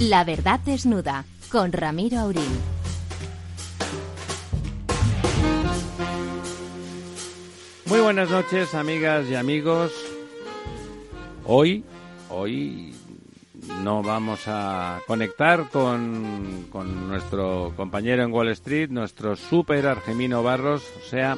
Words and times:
La 0.00 0.24
verdad 0.24 0.60
desnuda 0.60 1.24
con 1.50 1.72
Ramiro 1.72 2.18
Aurín. 2.18 2.42
Muy 7.86 8.00
buenas 8.00 8.30
noches, 8.30 8.74
amigas 8.74 9.26
y 9.28 9.34
amigos. 9.34 9.92
Hoy, 11.44 11.84
hoy 12.30 12.94
no 13.82 14.02
vamos 14.02 14.40
a 14.46 15.00
conectar 15.06 15.68
con, 15.68 16.66
con 16.70 17.08
nuestro 17.08 17.72
compañero 17.76 18.22
en 18.22 18.32
Wall 18.32 18.48
Street, 18.48 18.90
nuestro 18.90 19.36
super 19.36 19.86
Argemino 19.86 20.42
Barros, 20.42 20.82
o 21.04 21.08
sea 21.08 21.36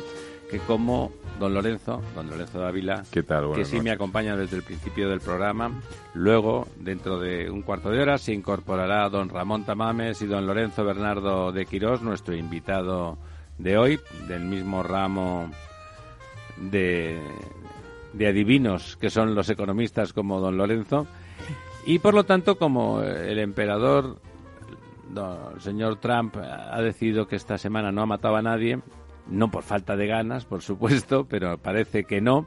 que 0.55 0.61
como 0.61 1.11
don 1.41 1.53
Lorenzo, 1.53 2.01
don 2.15 2.31
Lorenzo 2.31 2.61
Dávila, 2.61 3.03
¿Qué 3.11 3.25
tal? 3.25 3.53
que 3.57 3.65
sí 3.65 3.81
me 3.81 3.91
acompaña 3.91 4.37
desde 4.37 4.59
el 4.59 4.63
principio 4.63 5.09
del 5.09 5.19
programa. 5.19 5.81
Luego, 6.15 6.69
dentro 6.79 7.19
de 7.19 7.51
un 7.51 7.63
cuarto 7.63 7.91
de 7.91 8.01
hora, 8.01 8.19
se 8.19 8.33
incorporará 8.33 9.09
don 9.09 9.29
Ramón 9.29 9.65
Tamames 9.65 10.23
y 10.23 10.27
don 10.27 10.47
Lorenzo 10.47 10.85
Bernardo 10.85 11.51
de 11.51 11.67
Quirós, 11.67 12.03
nuestro 12.03 12.37
invitado 12.37 13.19
de 13.59 13.77
hoy, 13.77 13.99
del 14.29 14.45
mismo 14.45 14.85
ramo 14.85 15.51
de, 16.57 17.21
de 18.13 18.29
adivinos 18.29 18.97
que 18.97 19.11
son 19.11 19.35
los 19.35 19.51
economistas 19.51 20.13
como 20.13 20.39
don 20.39 20.57
Lorenzo. 20.57 21.09
Y 21.85 21.99
por 21.99 22.15
lo 22.15 22.23
tanto, 22.23 22.59
como 22.59 23.03
el 23.03 23.41
emperador, 23.41 24.21
no, 25.13 25.51
el 25.51 25.61
señor 25.61 25.97
Trump, 25.97 26.37
ha 26.37 26.81
decidido 26.81 27.27
que 27.27 27.35
esta 27.35 27.59
semana 27.59 27.91
no 27.91 28.03
ha 28.03 28.07
matado 28.07 28.37
a 28.37 28.43
nadie, 28.43 28.79
no 29.29 29.51
por 29.51 29.63
falta 29.63 29.97
de 29.97 30.07
ganas, 30.07 30.45
por 30.45 30.63
supuesto, 30.63 31.27
pero 31.29 31.59
parece 31.59 32.05
que 32.05 32.21
no, 32.21 32.47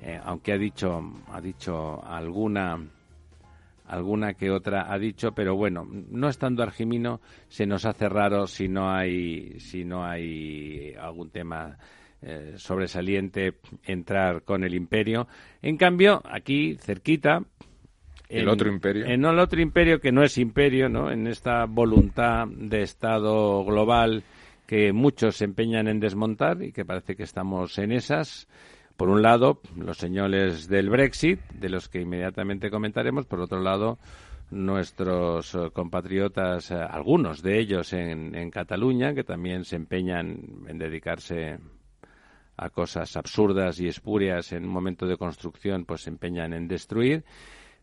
eh, 0.00 0.20
aunque 0.24 0.52
ha 0.52 0.58
dicho, 0.58 1.02
ha 1.30 1.40
dicho 1.40 2.04
alguna 2.04 2.78
alguna 3.86 4.32
que 4.34 4.50
otra 4.50 4.90
ha 4.90 4.98
dicho, 4.98 5.32
pero 5.32 5.54
bueno, 5.54 5.86
no 5.86 6.28
estando 6.28 6.62
Argimino 6.62 7.20
se 7.48 7.66
nos 7.66 7.84
hace 7.84 8.08
raro 8.08 8.46
si 8.46 8.68
no 8.68 8.90
hay 8.90 9.60
si 9.60 9.84
no 9.84 10.04
hay 10.04 10.94
algún 10.98 11.30
tema 11.30 11.76
eh, 12.22 12.54
sobresaliente 12.56 13.58
entrar 13.84 14.44
con 14.44 14.64
el 14.64 14.74
imperio. 14.74 15.28
En 15.60 15.76
cambio, 15.76 16.22
aquí 16.24 16.76
cerquita 16.80 17.42
¿El 18.28 18.48
otro 18.48 18.70
imperio? 18.70 19.04
En 19.04 19.24
el 19.24 19.38
otro 19.38 19.60
imperio 19.60 20.00
que 20.00 20.10
no 20.10 20.22
es 20.22 20.38
imperio, 20.38 20.88
¿no? 20.88 21.10
En 21.10 21.26
esta 21.26 21.66
voluntad 21.66 22.46
de 22.48 22.82
Estado 22.82 23.62
global 23.64 24.22
que 24.66 24.92
muchos 24.92 25.36
se 25.36 25.44
empeñan 25.44 25.88
en 25.88 26.00
desmontar 26.00 26.62
y 26.62 26.72
que 26.72 26.84
parece 26.84 27.16
que 27.16 27.24
estamos 27.24 27.78
en 27.78 27.92
esas. 27.92 28.48
Por 28.96 29.08
un 29.08 29.22
lado, 29.22 29.60
los 29.76 29.98
señores 29.98 30.68
del 30.68 30.90
Brexit, 30.90 31.40
de 31.52 31.68
los 31.68 31.88
que 31.88 32.00
inmediatamente 32.00 32.70
comentaremos. 32.70 33.26
Por 33.26 33.40
otro 33.40 33.60
lado, 33.60 33.98
nuestros 34.50 35.54
eh, 35.54 35.70
compatriotas, 35.72 36.70
eh, 36.70 36.74
algunos 36.74 37.42
de 37.42 37.58
ellos 37.58 37.92
en, 37.92 38.34
en 38.34 38.50
Cataluña, 38.50 39.14
que 39.14 39.24
también 39.24 39.64
se 39.64 39.76
empeñan 39.76 40.64
en 40.68 40.78
dedicarse 40.78 41.58
a 42.56 42.70
cosas 42.70 43.16
absurdas 43.16 43.80
y 43.80 43.88
espurias 43.88 44.52
en 44.52 44.64
un 44.64 44.70
momento 44.70 45.06
de 45.06 45.16
construcción, 45.16 45.84
pues 45.84 46.02
se 46.02 46.10
empeñan 46.10 46.52
en 46.52 46.68
destruir. 46.68 47.24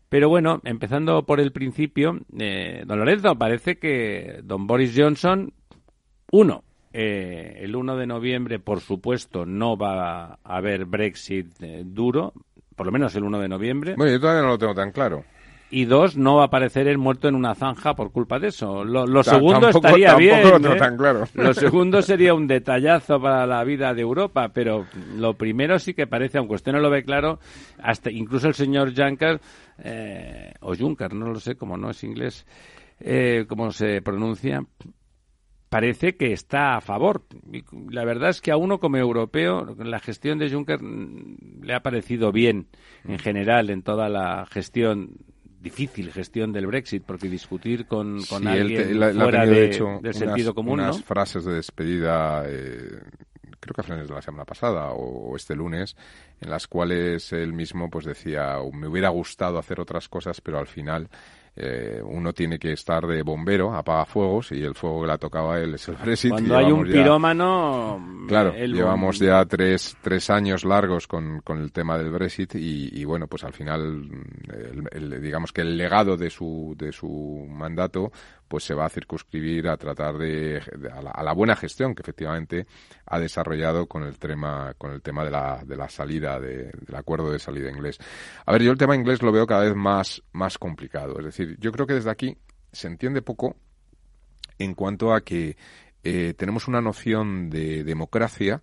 Pero 0.08 0.28
bueno, 0.28 0.60
empezando 0.64 1.24
por 1.24 1.40
el 1.40 1.52
principio, 1.52 2.18
eh, 2.38 2.82
don 2.86 2.98
Lorenzo, 2.98 3.36
parece 3.36 3.78
que 3.78 4.40
don 4.42 4.66
Boris 4.66 4.94
Johnson, 4.96 5.52
uno, 6.32 6.64
eh, 6.92 7.58
el 7.60 7.76
1 7.76 7.96
de 7.96 8.06
noviembre, 8.06 8.58
por 8.58 8.80
supuesto, 8.80 9.46
no 9.46 9.76
va 9.76 10.24
a 10.34 10.38
haber 10.44 10.84
Brexit 10.86 11.48
eh, 11.62 11.82
duro, 11.84 12.32
por 12.76 12.86
lo 12.86 12.92
menos 12.92 13.14
el 13.14 13.24
1 13.24 13.38
de 13.40 13.48
noviembre. 13.48 13.94
Bueno, 13.96 14.12
yo 14.12 14.20
todavía 14.20 14.42
no 14.42 14.48
lo 14.48 14.58
tengo 14.58 14.74
tan 14.74 14.90
claro. 14.90 15.24
Y 15.72 15.84
dos, 15.84 16.16
no 16.16 16.34
va 16.34 16.42
a 16.42 16.46
aparecer 16.46 16.88
el 16.88 16.98
muerto 16.98 17.28
en 17.28 17.36
una 17.36 17.54
zanja 17.54 17.94
por 17.94 18.10
culpa 18.10 18.40
de 18.40 18.48
eso. 18.48 18.82
Lo, 18.84 19.06
lo 19.06 19.22
Ta- 19.22 19.34
segundo 19.36 19.60
tampoco- 19.68 19.86
estaría 19.86 20.06
tampoco 20.08 20.18
bien. 20.24 20.42
lo 20.50 20.60
tengo 20.60 20.74
¿eh? 20.74 20.78
tan 20.78 20.96
claro. 20.96 21.24
Lo 21.34 21.54
segundo 21.54 22.02
sería 22.02 22.34
un 22.34 22.48
detallazo 22.48 23.20
para 23.20 23.46
la 23.46 23.62
vida 23.62 23.94
de 23.94 24.00
Europa, 24.02 24.48
pero 24.52 24.86
lo 25.14 25.34
primero 25.34 25.78
sí 25.78 25.94
que 25.94 26.08
parece, 26.08 26.38
aunque 26.38 26.54
usted 26.56 26.72
no 26.72 26.80
lo 26.80 26.90
ve 26.90 27.04
claro, 27.04 27.38
hasta 27.80 28.10
incluso 28.10 28.48
el 28.48 28.54
señor 28.54 28.92
Juncker, 28.96 29.40
eh, 29.84 30.54
o 30.60 30.74
Juncker, 30.74 31.14
no 31.14 31.28
lo 31.28 31.38
sé, 31.38 31.54
como 31.54 31.76
no 31.76 31.90
es 31.90 32.02
inglés, 32.02 32.44
eh, 32.98 33.44
cómo 33.48 33.70
se 33.70 34.02
pronuncia, 34.02 34.64
parece 35.70 36.16
que 36.16 36.32
está 36.34 36.76
a 36.76 36.80
favor. 36.82 37.22
La 37.90 38.04
verdad 38.04 38.28
es 38.28 38.42
que 38.42 38.50
a 38.50 38.58
uno 38.58 38.78
como 38.78 38.98
europeo 38.98 39.74
la 39.78 40.00
gestión 40.00 40.38
de 40.38 40.50
Juncker 40.50 40.82
mm, 40.82 41.62
le 41.62 41.72
ha 41.74 41.82
parecido 41.82 42.32
bien 42.32 42.66
en 43.04 43.18
general 43.18 43.70
en 43.70 43.82
toda 43.82 44.10
la 44.10 44.44
gestión 44.50 45.12
difícil 45.60 46.10
gestión 46.10 46.52
del 46.52 46.66
Brexit 46.66 47.02
porque 47.04 47.28
discutir 47.28 47.86
con, 47.86 48.24
con 48.24 48.42
Sí, 48.42 48.48
él 48.48 48.60
alguien 48.62 48.76
te- 48.88 48.94
la- 48.94 49.12
fuera 49.12 49.44
de- 49.46 49.54
de 49.54 49.64
hecho, 49.66 49.84
del 49.84 49.98
unas- 49.98 50.14
sentido 50.14 50.54
común 50.54 50.80
unas 50.80 50.96
¿no? 50.98 51.02
frases 51.04 51.44
de 51.44 51.52
despedida, 51.52 52.44
eh, 52.46 52.98
creo 53.60 53.74
que 53.74 53.80
a 53.82 53.84
finales 53.84 54.08
de 54.08 54.14
la 54.14 54.22
semana 54.22 54.46
pasada 54.46 54.90
o, 54.92 55.30
o 55.32 55.36
este 55.36 55.54
lunes, 55.54 55.96
en 56.40 56.48
las 56.48 56.66
cuales 56.66 57.30
él 57.34 57.52
mismo 57.52 57.90
pues 57.90 58.06
decía, 58.06 58.56
me 58.72 58.88
hubiera 58.88 59.10
gustado 59.10 59.58
hacer 59.58 59.80
otras 59.80 60.08
cosas, 60.08 60.40
pero 60.40 60.58
al 60.58 60.66
final 60.66 61.10
eh, 61.62 62.00
uno 62.02 62.32
tiene 62.32 62.58
que 62.58 62.72
estar 62.72 63.06
de 63.06 63.22
bombero, 63.22 63.74
apaga 63.74 64.06
fuegos, 64.06 64.50
y 64.52 64.62
el 64.62 64.74
fuego 64.74 65.02
que 65.02 65.06
le 65.08 65.12
ha 65.12 65.18
tocado 65.18 65.50
a 65.52 65.60
él 65.60 65.74
es 65.74 65.86
el 65.88 65.96
Brexit. 65.96 66.30
cuando 66.30 66.56
hay 66.56 66.72
un 66.72 66.86
ya- 66.86 66.92
pirómano 66.92 68.24
Claro, 68.28 68.52
el 68.54 68.72
llevamos 68.72 69.18
ya 69.18 69.44
tres, 69.44 69.96
tres 70.00 70.30
años 70.30 70.64
largos 70.64 71.06
con, 71.06 71.40
con 71.42 71.58
el 71.60 71.72
tema 71.72 71.98
del 71.98 72.10
Brexit 72.10 72.54
y, 72.54 72.88
y, 72.98 73.04
bueno, 73.04 73.26
pues 73.26 73.44
al 73.44 73.52
final, 73.52 74.08
el- 74.52 74.88
el- 75.12 75.20
digamos 75.22 75.52
que 75.52 75.60
el 75.62 75.76
legado 75.76 76.16
de 76.16 76.30
su, 76.30 76.74
de 76.78 76.92
su 76.92 77.46
mandato 77.50 78.10
pues 78.50 78.64
se 78.64 78.74
va 78.74 78.84
a 78.86 78.88
circunscribir 78.88 79.68
a 79.68 79.76
tratar 79.76 80.18
de, 80.18 80.60
de- 80.76 80.90
a, 80.92 81.00
la, 81.00 81.10
a 81.12 81.22
la 81.22 81.32
buena 81.32 81.54
gestión 81.54 81.94
que 81.94 82.02
efectivamente 82.02 82.66
ha 83.06 83.20
desarrollado 83.20 83.86
con 83.86 84.02
el 84.02 84.18
tema 84.18 84.74
con 84.76 84.90
el 84.90 85.00
tema 85.02 85.24
de 85.24 85.30
la, 85.30 85.62
de 85.64 85.76
la 85.76 85.88
salida 85.88 86.40
de- 86.40 86.72
del 86.72 86.96
acuerdo 86.96 87.30
de 87.30 87.38
salida 87.38 87.70
inglés. 87.70 87.98
A 88.44 88.50
ver, 88.52 88.62
yo 88.62 88.72
el 88.72 88.78
tema 88.78 88.96
inglés 88.96 89.22
lo 89.22 89.30
veo 89.30 89.46
cada 89.46 89.62
vez 89.62 89.76
más 89.76 90.20
más 90.32 90.58
complicado. 90.58 91.16
Es 91.20 91.24
decir, 91.26 91.56
yo 91.60 91.70
creo 91.70 91.86
que 91.86 91.94
desde 91.94 92.10
aquí 92.10 92.36
se 92.72 92.88
entiende 92.88 93.22
poco 93.22 93.54
en 94.58 94.74
cuanto 94.74 95.14
a 95.14 95.20
que 95.20 95.56
eh, 96.02 96.34
tenemos 96.36 96.66
una 96.66 96.80
noción 96.80 97.50
de 97.50 97.84
democracia 97.84 98.62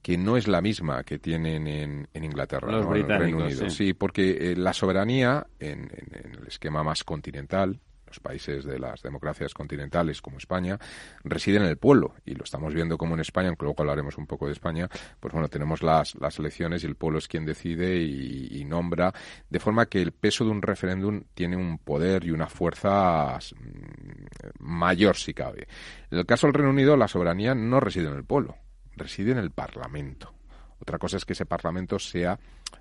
que 0.00 0.16
no 0.16 0.36
es 0.38 0.48
la 0.48 0.62
misma 0.62 1.02
que 1.04 1.18
tienen 1.18 1.66
en, 1.66 2.08
en 2.14 2.24
Inglaterra, 2.24 2.70
Los 2.72 2.86
¿no? 2.86 2.94
en 2.96 3.10
el 3.10 3.18
Reino 3.18 3.38
Unido. 3.44 3.68
sí. 3.68 3.76
Sí, 3.88 3.92
porque 3.92 4.52
eh, 4.52 4.56
la 4.56 4.72
soberanía 4.72 5.46
en, 5.58 5.80
en- 5.92 6.24
en 6.26 6.34
el 6.40 6.46
esquema 6.46 6.82
más 6.82 7.04
continental, 7.04 7.78
los 8.08 8.20
países 8.20 8.64
de 8.64 8.78
las 8.78 9.02
democracias 9.02 9.54
continentales 9.54 10.20
como 10.20 10.38
España, 10.38 10.78
residen 11.24 11.62
en 11.62 11.68
el 11.68 11.76
pueblo. 11.76 12.14
Y 12.24 12.34
lo 12.34 12.44
estamos 12.44 12.74
viendo 12.74 12.98
como 12.98 13.14
en 13.14 13.20
España, 13.20 13.48
aunque 13.48 13.64
luego 13.64 13.82
hablaremos 13.82 14.18
un 14.18 14.26
poco 14.26 14.46
de 14.46 14.52
España, 14.52 14.88
pues 15.20 15.32
bueno, 15.32 15.48
tenemos 15.48 15.82
las, 15.82 16.14
las 16.16 16.38
elecciones 16.38 16.82
y 16.82 16.86
el 16.86 16.96
pueblo 16.96 17.18
es 17.18 17.28
quien 17.28 17.44
decide 17.44 17.96
y, 17.96 18.64
nombra, 18.64 19.14
de 19.48 19.60
forma 19.60 19.86
que 19.86 20.02
el 20.02 20.12
peso 20.12 20.44
de 20.44 20.50
un 20.50 20.60
referéndum 20.60 21.22
tiene 21.32 21.56
un 21.56 21.78
poder 21.78 22.24
y 22.24 22.30
una 22.30 22.48
fuerza 22.48 23.38
mm, 23.38 24.64
mayor 24.64 25.16
si 25.16 25.32
cabe. 25.32 25.66
En 26.10 26.18
el 26.18 26.26
caso 26.26 26.46
del 26.46 26.54
Reino 26.54 26.70
Unido, 26.70 26.96
la 26.96 27.08
soberanía 27.08 27.54
no 27.54 27.80
reside 27.80 28.08
en 28.08 28.14
el 28.14 28.24
pueblo, 28.24 28.56
reside 28.96 29.32
en 29.32 29.38
el 29.38 29.50
Parlamento. 29.50 30.34
Otra 30.80 30.98
cosa 30.98 31.16
es 31.16 31.24
que 31.24 31.32
ese 31.32 31.46
Parlamento 31.46 31.98
sea 31.98 32.38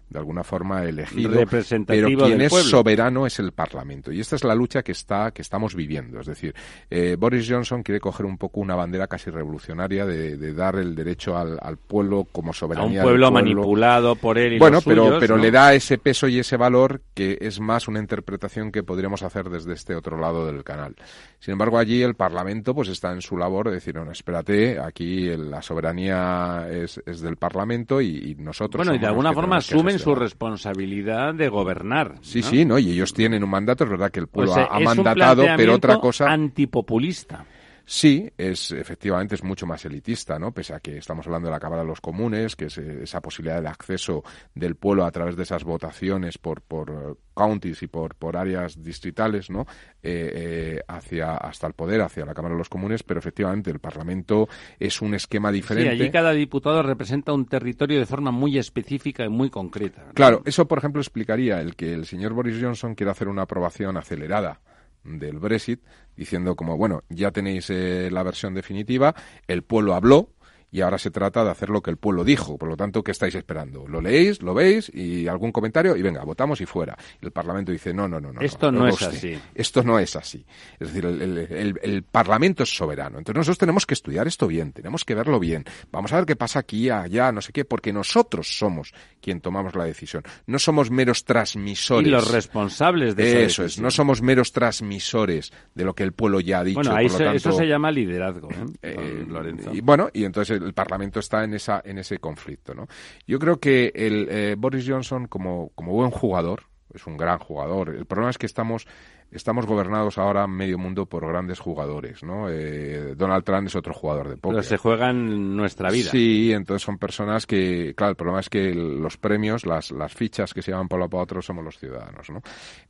de 0.10 0.20
alguna 0.20 0.44
forma 0.44 0.84
elegido, 0.86 1.32
Representativo 1.32 2.08
pero 2.08 2.26
quien 2.28 2.42
es 2.42 2.50
pueblo. 2.50 2.70
soberano 2.70 3.26
es 3.28 3.40
el 3.40 3.52
Parlamento. 3.52 4.12
Y 4.12 4.22
esta 4.22 4.38
es 4.38 4.44
la 4.46 4.56
lucha 4.56 4.82
que 4.82 4.94
está 4.94 5.32
que 5.32 5.42
estamos 5.42 5.76
viviendo. 5.76 6.22
Es 6.22 6.28
decir, 6.28 6.56
eh, 6.90 7.18
Boris 7.20 7.46
Johnson 7.50 7.84
quiere 7.84 8.00
coger 8.00 8.26
un 8.26 8.38
poco 8.38 8.62
una 8.62 8.76
bandera 8.76 9.08
casi 9.08 9.30
revolucionaria 9.32 10.06
de, 10.06 10.38
de 10.38 10.54
dar 10.54 10.78
el 10.78 10.96
derecho 10.96 11.36
al, 11.38 11.60
al 11.62 11.76
pueblo 11.78 12.26
como 12.32 12.50
a 12.50 12.52
un 12.52 12.54
soberanía. 12.56 13.04
pueblo, 13.04 13.32
manipulado 13.32 14.16
por 14.16 14.38
él 14.38 14.54
y 14.54 14.60
Bueno, 14.60 14.76
los 14.78 14.86
pero, 14.86 15.04
suyos, 15.08 15.20
pero 15.20 15.36
¿no? 15.36 15.44
le 15.44 15.52
da 15.52 15.74
ese 15.74 15.98
peso 15.98 16.28
y 16.30 16.40
ese 16.40 16.56
valor 16.56 17.02
que 17.14 17.38
es 17.42 17.60
más 17.60 17.90
una 17.90 18.00
interpretación 18.00 18.72
que 18.72 18.84
podríamos 18.84 19.24
hacer 19.24 19.50
desde 19.50 19.74
este 19.74 19.94
otro 19.94 20.18
lado 20.18 20.46
del 20.46 20.64
canal. 20.64 20.96
Sin 21.40 21.52
embargo, 21.52 21.78
allí 21.78 22.02
el 22.02 22.16
Parlamento 22.16 22.74
pues 22.74 22.88
está 22.88 23.12
en 23.12 23.22
su 23.22 23.38
labor 23.38 23.68
de 23.68 23.76
decir, 23.76 23.94
no, 23.96 24.10
espérate, 24.10 24.80
aquí 24.80 25.28
el- 25.28 25.52
la 25.52 25.62
soberanía 25.62 26.68
es, 26.72 27.02
es 27.06 27.20
del 27.22 27.36
Parlamento 27.38 28.02
y, 28.02 28.32
y 28.32 28.36
nosotros 28.36 28.86
bueno 28.86 28.96
y 28.96 29.00
de 29.00 29.08
alguna 29.08 29.34
forma 29.34 29.60
asumen 29.78 30.00
su 30.00 30.16
gestionar". 30.16 30.22
responsabilidad 30.22 31.34
de 31.34 31.50
gobernar 31.50 32.16
Sí, 32.22 32.42
¿no? 32.42 32.48
sí, 32.48 32.66
¿no? 32.66 32.80
Y 32.80 32.92
ellos 32.92 33.14
tienen 33.14 33.44
un 33.44 33.50
mandato, 33.50 33.84
es 33.84 33.90
verdad 33.90 34.12
que 34.12 34.20
el 34.20 34.28
pueblo 34.28 34.52
O 34.52 34.56
sea, 34.56 34.66
ha, 34.66 34.78
ha 34.78 34.80
mandatado, 34.80 35.46
pero 35.56 35.76
otra 35.76 35.98
cosa... 36.00 36.26
antipopulista 36.32 37.46
Sí, 37.90 38.30
es 38.38 38.72
efectivamente 38.74 39.36
es 39.36 39.46
mucho 39.46 39.66
más 39.66 39.86
elitista, 39.86 40.38
¿no? 40.38 40.52
Pese 40.52 40.74
a 40.74 40.82
que 40.82 40.98
estamos 40.98 41.26
hablando 41.26 41.48
de 41.48 41.54
la 41.54 41.60
Cámara 41.60 41.84
de 41.84 41.88
los 41.88 42.02
Comunes, 42.02 42.58
que 42.58 42.66
es 42.66 42.78
eh, 42.80 43.04
esa 43.04 43.22
posibilidad 43.22 43.62
de 43.62 43.70
acceso 43.70 44.26
del 44.54 44.76
pueblo 44.76 45.06
a 45.06 45.12
través 45.12 45.38
de 45.38 45.44
esas 45.44 45.64
votaciones 45.64 46.38
por 46.38 46.62
por 46.62 46.90
eh, 46.92 47.16
counties 47.34 47.82
y 47.84 47.88
por 47.88 48.16
por 48.16 48.36
áreas 48.36 48.84
distritales, 48.84 49.50
¿no? 49.50 49.62
Eh, 50.04 50.32
eh, 50.36 50.82
hacia 50.86 51.38
hasta 51.38 51.66
el 51.68 51.74
poder, 51.74 52.02
hacia 52.02 52.26
la 52.26 52.34
Cámara 52.34 52.56
de 52.56 52.60
los 52.60 52.68
Comunes, 52.68 53.04
pero 53.04 53.22
efectivamente 53.22 53.72
el 53.72 53.80
Parlamento 53.80 54.50
es 54.78 55.02
un 55.02 55.14
esquema 55.14 55.50
Sí, 55.52 55.56
diferente. 55.56 55.90
allí 55.90 56.12
cada 56.12 56.34
diputado 56.34 56.84
representa 56.84 57.32
un 57.32 57.46
territorio 57.46 58.00
de 58.00 58.06
forma 58.06 58.32
muy 58.32 58.58
específica 58.58 59.24
y 59.24 59.30
muy 59.30 59.50
concreta. 59.50 60.04
¿no? 60.08 60.14
Claro, 60.14 60.42
eso 60.44 60.68
por 60.68 60.80
ejemplo 60.80 61.00
explicaría 61.00 61.62
el 61.62 61.78
que 61.78 61.94
el 61.94 62.06
señor 62.06 62.34
Boris 62.34 62.62
Johnson 62.62 62.96
quiera 62.96 63.14
hacer 63.14 63.30
una 63.30 63.44
aprobación 63.44 63.96
acelerada 63.96 64.60
del 65.06 65.40
Brexit, 65.40 65.80
diciendo 66.18 66.56
como, 66.56 66.76
bueno, 66.78 67.04
ya 67.10 67.32
tenéis 67.32 67.70
eh, 67.70 68.10
la 68.12 68.24
versión 68.24 68.54
definitiva, 68.54 69.16
el 69.48 69.64
pueblo 69.64 69.94
habló, 69.94 70.32
y 70.70 70.82
ahora 70.82 70.98
se 70.98 71.12
trata 71.12 71.44
de 71.44 71.52
hacer 71.52 71.70
lo 71.70 71.82
que 71.82 71.90
el 71.90 71.98
pueblo 71.98 72.24
dijo. 72.24 72.58
Por 72.58 72.68
lo 72.68 72.76
tanto, 72.76 73.04
¿qué 73.04 73.12
estáis 73.12 73.36
esperando? 73.36 73.88
¿Lo 73.88 74.02
leéis, 74.02 74.42
lo 74.42 74.54
veis 74.54 74.92
y 74.94 75.28
algún 75.28 75.52
comentario? 75.52 75.96
Y 75.96 76.02
venga, 76.02 76.24
votamos 76.24 76.60
y 76.60 76.66
fuera. 76.66 76.98
Y 77.22 77.26
el 77.26 77.32
Parlamento 77.32 77.72
dice, 77.72 77.94
no, 77.94 78.08
no, 78.08 78.20
no. 78.20 78.34
no 78.34 78.42
Esto 78.42 78.72
no, 78.72 78.88
es 78.88 79.02
así. 79.02 79.38
Esto 79.56 79.84
no 79.84 79.98
es 79.98 80.16
así. 80.16 80.46
Es 80.80 80.94
decir, 80.94 81.06
el, 81.06 82.04
Parlamento 82.04 82.64
es 82.64 82.76
soberano. 82.76 83.18
Entonces 83.18 83.38
nosotros 83.38 83.58
tenemos 83.58 83.86
que 83.86 83.94
estudiar 83.94 84.28
esto 84.28 84.48
bien, 84.48 84.72
tenemos 84.74 85.06
que 85.06 85.16
verlo 85.16 85.40
bien. 85.40 85.64
Vamos 85.92 86.12
a 86.14 86.18
ver 86.18 86.26
qué 86.26 86.36
pasa 86.36 86.60
aquí, 86.60 86.90
allá, 86.90 87.32
no 87.32 87.42
sé 87.42 87.54
qué, 87.54 87.64
porque 87.64 87.94
nosotros 87.94 88.58
somos 88.58 88.94
quien 89.22 89.42
tomamos 89.42 89.76
la 89.76 89.86
decisión. 89.86 90.24
No 90.46 90.60
somos 90.60 90.92
meros 90.92 91.24
transmisores. 91.24 92.08
Y 92.08 92.12
los 92.12 92.32
responsables 92.32 93.16
de 93.16 93.46
eso. 93.46 93.64
es, 93.64 93.80
no 93.80 93.92
somos 93.92 94.22
meros 94.22 94.52
transmisores 94.52 95.52
de 95.74 95.86
lo 95.86 95.94
que 95.94 96.04
el 96.04 96.12
pueblo 96.12 96.40
ya 96.40 96.60
ha 96.60 96.64
dicho. 96.64 96.82
Bueno, 96.82 96.98
eso 97.00 97.52
se 97.54 97.66
llama 97.66 97.92
liderazgo, 97.92 98.50
¿eh? 98.52 98.66
eh 98.82 99.26
Lorenzo. 99.28 99.74
Y 99.74 99.82
bueno, 99.82 100.10
y 100.14 100.24
entonces 100.24 100.57
el 100.58 100.74
Parlamento 100.74 101.20
está 101.20 101.44
en 101.44 101.54
esa 101.54 101.82
en 101.84 101.98
ese 101.98 102.20
conflicto, 102.20 102.74
¿no? 102.74 102.88
Yo 103.26 103.40
creo 103.40 103.60
que 103.60 103.92
el 103.96 104.28
eh, 104.30 104.56
Boris 104.58 104.86
Johnson 104.88 105.28
como 105.28 105.70
como 105.76 105.94
buen 105.94 106.12
jugador 106.12 106.64
es 106.94 107.06
un 107.08 107.18
gran 107.18 107.40
jugador. 107.40 107.90
El 107.90 108.06
problema 108.06 108.30
es 108.30 108.38
que 108.38 108.46
estamos 108.46 108.88
estamos 109.32 109.66
gobernados 109.66 110.18
ahora 110.18 110.48
medio 110.48 110.78
mundo 110.78 111.06
por 111.06 111.28
grandes 111.28 111.60
jugadores, 111.60 112.24
¿no? 112.24 112.50
Eh, 112.50 113.16
Donald 113.16 113.44
Trump 113.44 113.68
es 113.68 113.76
otro 113.76 113.94
jugador 113.94 114.30
de 114.30 114.38
póker. 114.38 114.58
Pero 114.58 114.64
se 114.64 114.78
juega 114.78 115.10
en 115.10 115.56
nuestra 115.56 115.92
vida. 115.92 116.12
Sí, 116.12 116.52
entonces 116.54 116.84
son 116.84 116.98
personas 116.98 117.46
que, 117.46 117.94
claro, 117.96 118.12
el 118.12 118.16
problema 118.16 118.40
es 118.40 118.50
que 118.50 118.74
los 118.74 119.18
premios, 119.18 119.66
las, 119.66 119.92
las 119.92 120.14
fichas 120.14 120.54
que 120.54 120.62
se 120.62 120.72
llaman 120.72 120.88
por 120.88 121.00
lo 121.00 121.10
para 121.10 121.24
otro 121.24 121.42
somos 121.42 121.64
los 121.64 121.78
ciudadanos, 121.78 122.30
¿no? 122.30 122.42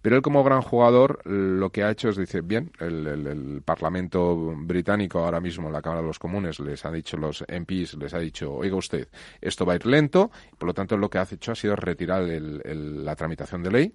Pero 0.01 0.15
él 0.15 0.21
como 0.21 0.43
gran 0.43 0.61
jugador 0.61 1.25
lo 1.25 1.69
que 1.71 1.83
ha 1.83 1.91
hecho 1.91 2.09
es, 2.09 2.17
dice, 2.17 2.41
bien, 2.41 2.71
el, 2.79 3.07
el, 3.07 3.61
Parlamento 3.65 4.35
británico 4.55 5.19
ahora 5.19 5.39
mismo, 5.39 5.69
la 5.69 5.81
Cámara 5.81 6.01
de 6.01 6.07
los 6.07 6.19
Comunes, 6.19 6.59
les 6.59 6.85
ha 6.85 6.91
dicho, 6.91 7.17
los 7.17 7.43
MPs, 7.47 7.95
les 7.95 8.13
ha 8.13 8.19
dicho, 8.19 8.53
oiga 8.53 8.75
usted, 8.75 9.07
esto 9.41 9.65
va 9.65 9.73
a 9.73 9.75
ir 9.75 9.85
lento, 9.85 10.31
por 10.57 10.67
lo 10.67 10.73
tanto 10.73 10.95
lo 10.95 11.09
que 11.09 11.17
ha 11.17 11.27
hecho 11.29 11.51
ha 11.51 11.55
sido 11.55 11.75
retirar 11.75 12.23
la 12.23 13.15
tramitación 13.15 13.63
de 13.63 13.71
ley, 13.71 13.93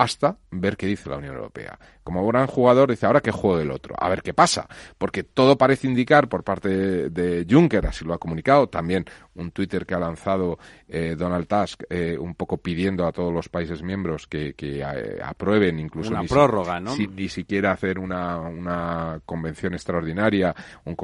hasta 0.00 0.38
ver 0.50 0.78
qué 0.78 0.86
dice 0.86 1.10
la 1.10 1.18
Unión 1.18 1.34
Europea. 1.34 1.78
Como 2.02 2.26
gran 2.26 2.46
jugador 2.46 2.90
dice, 2.90 3.04
ahora 3.04 3.20
que 3.20 3.30
juego 3.30 3.60
el 3.60 3.70
otro, 3.70 3.94
a 3.98 4.08
ver 4.08 4.22
qué 4.22 4.32
pasa, 4.32 4.66
porque 4.96 5.22
todo 5.22 5.58
parece 5.58 5.86
indicar 5.86 6.26
por 6.26 6.42
parte 6.42 7.10
de, 7.10 7.46
Juncker, 7.48 7.86
así 7.86 8.06
lo 8.06 8.14
ha 8.14 8.18
comunicado, 8.18 8.66
también 8.68 9.04
un 9.34 9.50
Twitter 9.50 9.84
que 9.84 9.94
ha 9.94 9.98
lanzado 9.98 10.58
eh, 10.88 11.14
Donald 11.18 11.46
Tusk, 11.46 11.82
eh, 11.90 12.16
un 12.18 12.34
poco 12.34 12.56
pidiendo 12.56 13.06
a 13.06 13.12
todos 13.12 13.32
los 13.32 13.50
países 13.50 13.82
miembros 13.82 14.26
que, 14.26 14.54
eh, 14.58 15.20
aprueben 15.22 15.78
incluso 15.78 16.10
una 16.10 16.24
prórroga, 16.24 16.80
¿no? 16.80 16.96
ni 16.96 17.28
siquiera 17.28 17.72
hacer 17.72 17.98
una, 17.98 18.38
una 18.38 19.20
convención 19.26 19.74
extraordinaria, 19.74 20.54
un, 20.84 20.96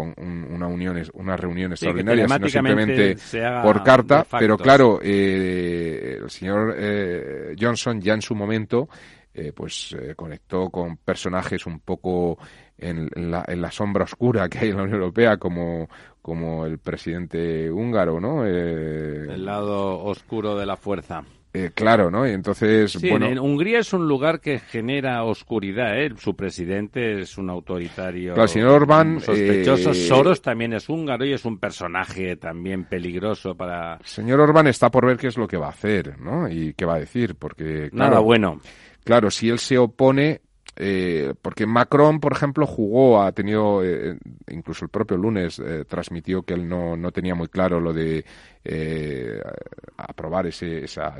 una 0.50 0.66
unión, 0.66 1.02
una 1.12 1.36
reunión 1.36 1.72
extraordinaria, 1.72 2.26
sino 2.26 2.48
simplemente 2.48 3.16
por 3.62 3.82
carta. 3.82 4.26
Pero 4.38 4.56
claro, 4.56 5.00
el 5.02 6.28
señor 6.30 6.74
Johnson 7.60 8.00
ya 8.00 8.14
en 8.14 8.22
su 8.22 8.34
momento 8.34 8.85
eh, 9.38 9.52
pues 9.54 9.94
eh, 9.98 10.14
conectó 10.14 10.70
con 10.70 10.96
personajes 10.96 11.66
un 11.66 11.80
poco 11.80 12.38
en, 12.78 13.10
la, 13.14 13.70
sombra 13.70 14.04
oscura 14.04 14.48
que 14.48 14.60
hay 14.60 14.68
en 14.70 14.76
la 14.78 14.84
Unión 14.84 15.00
Europea, 15.00 15.36
como, 15.36 15.88
como 16.22 16.64
el 16.64 16.78
presidente 16.78 17.70
húngaro, 17.70 18.18
¿no? 18.18 18.46
Eh, 18.46 19.26
el 19.34 19.44
lado 19.44 20.02
oscuro 20.04 20.56
de 20.56 20.64
la 20.64 20.76
fuerza. 20.76 21.22
Claro, 21.74 22.10
¿no? 22.10 22.26
Y 22.26 22.32
entonces, 22.32 23.00
bueno... 23.00 23.26
En 23.26 23.38
Hungría 23.38 23.78
es 23.78 23.92
un 23.92 24.06
lugar 24.06 24.40
que 24.40 24.58
genera 24.58 25.24
oscuridad, 25.24 25.98
¿eh? 25.98 26.12
Su 26.18 26.36
presidente 26.36 27.20
es 27.20 27.38
un 27.38 27.50
autoritario... 27.50 28.34
Claro, 28.34 28.42
el 28.42 28.48
señor 28.48 28.70
Orbán... 28.70 29.20
Sospechoso. 29.20 29.94
Soros 29.94 30.42
también 30.42 30.74
es 30.74 30.88
húngaro 30.88 31.24
y 31.24 31.32
es 31.32 31.44
un 31.44 31.58
personaje 31.58 32.36
también 32.36 32.84
peligroso 32.84 33.54
para... 33.54 33.98
Señor 34.04 34.40
Orbán 34.40 34.66
está 34.66 34.90
por 34.90 35.06
ver 35.06 35.16
qué 35.16 35.28
es 35.28 35.36
lo 35.36 35.48
que 35.48 35.56
va 35.56 35.66
a 35.66 35.70
hacer, 35.70 36.18
¿no? 36.20 36.48
Y 36.48 36.74
qué 36.74 36.84
va 36.84 36.96
a 36.96 37.00
decir, 37.00 37.36
porque... 37.36 37.88
Nada 37.92 38.20
bueno. 38.20 38.60
Claro, 39.04 39.30
si 39.30 39.48
él 39.48 39.58
se 39.58 39.78
opone, 39.78 40.40
eh, 40.76 41.34
porque 41.40 41.66
Macron, 41.66 42.20
por 42.20 42.32
ejemplo, 42.32 42.66
jugó, 42.66 43.22
ha 43.22 43.32
tenido, 43.32 43.82
eh, 43.82 44.18
incluso 44.48 44.84
el 44.84 44.90
propio 44.90 45.16
lunes 45.16 45.58
eh, 45.58 45.84
transmitió 45.88 46.42
que 46.42 46.54
él 46.54 46.68
no, 46.68 46.96
no 46.96 47.12
tenía 47.12 47.34
muy 47.34 47.48
claro 47.48 47.80
lo 47.80 47.92
de 47.94 48.24
eh, 48.68 49.40
aprobar 49.96 50.46
ese, 50.48 50.84
esa, 50.84 51.14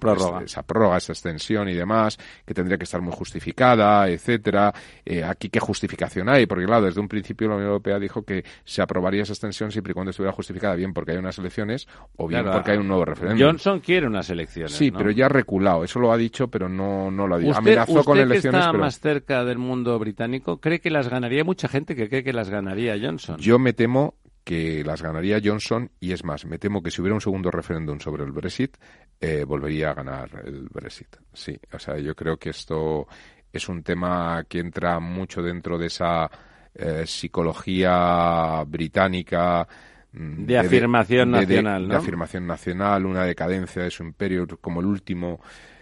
prórroga. 0.00 0.42
esa 0.42 0.62
prórroga, 0.62 0.96
esa 0.96 1.12
extensión 1.12 1.68
y 1.68 1.74
demás, 1.74 2.18
que 2.44 2.54
tendría 2.54 2.78
que 2.78 2.84
estar 2.84 3.02
muy 3.02 3.12
justificada, 3.12 4.08
etcétera. 4.08 4.72
Eh, 5.04 5.22
aquí 5.22 5.50
qué 5.50 5.60
justificación 5.60 6.28
hay, 6.28 6.46
porque 6.46 6.64
claro, 6.64 6.86
desde 6.86 7.00
un 7.00 7.08
principio 7.08 7.48
la 7.48 7.56
Unión 7.56 7.68
Europea 7.68 7.98
dijo 7.98 8.22
que 8.22 8.44
se 8.64 8.80
aprobaría 8.80 9.22
esa 9.22 9.34
extensión 9.34 9.70
siempre 9.70 9.90
y 9.90 9.94
cuando 9.94 10.10
estuviera 10.10 10.32
justificada, 10.32 10.74
bien 10.74 10.94
porque 10.94 11.12
hay 11.12 11.18
unas 11.18 11.38
elecciones 11.38 11.86
o 12.16 12.26
bien 12.26 12.46
porque 12.50 12.72
hay 12.72 12.78
un 12.78 12.88
nuevo 12.88 13.04
referéndum. 13.04 13.46
Johnson 13.46 13.80
quiere 13.80 14.06
unas 14.06 14.30
elecciones. 14.30 14.72
Sí, 14.72 14.90
pero 14.90 15.10
ya 15.10 15.26
ha 15.26 15.28
reculado. 15.28 15.84
Eso 15.84 16.00
lo 16.00 16.10
ha 16.12 16.16
dicho, 16.16 16.48
pero 16.48 16.68
no, 16.68 17.10
no 17.10 17.26
lo 17.26 17.34
ha 17.34 17.38
dicho. 17.38 17.56
Amenazó 17.56 18.04
con 18.04 18.18
elecciones. 18.18 18.60
Está 18.60 18.72
más 18.96 19.00
cerca 19.00 19.44
del 19.44 19.58
mundo 19.58 19.98
británico, 19.98 20.58
¿cree 20.60 20.80
que 20.80 20.90
las 20.90 21.08
ganaría? 21.08 21.44
mucha 21.44 21.68
gente 21.68 21.94
que 21.94 22.08
cree 22.08 22.24
que 22.24 22.32
las 22.32 22.48
ganaría 22.48 22.96
Johnson. 23.00 23.36
Yo 23.38 23.58
me 23.58 23.72
temo 23.72 24.14
que 24.44 24.84
las 24.84 25.02
ganaría 25.02 25.40
Johnson 25.42 25.90
y 26.00 26.12
es 26.12 26.24
más, 26.24 26.46
me 26.46 26.58
temo 26.58 26.82
que 26.82 26.90
si 26.90 27.00
hubiera 27.00 27.14
un 27.14 27.20
segundo 27.20 27.50
referéndum 27.50 27.98
sobre 27.98 28.24
el 28.24 28.32
Brexit, 28.32 28.76
eh, 29.20 29.44
volvería 29.44 29.90
a 29.90 29.94
ganar 29.94 30.30
el 30.44 30.68
Brexit. 30.68 31.16
Sí, 31.32 31.58
o 31.72 31.78
sea, 31.78 31.98
yo 31.98 32.14
creo 32.14 32.36
que 32.36 32.50
esto 32.50 33.06
es 33.52 33.68
un 33.68 33.82
tema 33.82 34.44
que 34.48 34.60
entra 34.60 35.00
mucho 35.00 35.42
dentro 35.42 35.78
de 35.78 35.86
esa 35.86 36.30
eh, 36.74 37.04
psicología 37.06 38.62
británica. 38.66 39.66
Mm, 40.12 40.46
de, 40.46 40.58
afirmación 40.58 41.32
nacional, 41.32 41.88
de, 41.88 41.96
afirmación 41.96 42.46
nacional, 42.46 43.04
una 43.04 43.24
decadencia 43.24 43.82
de 43.82 43.90
su 43.90 44.04
imperio 44.04 44.46
como 44.60 44.80
el 44.80 44.86
último 44.86 45.40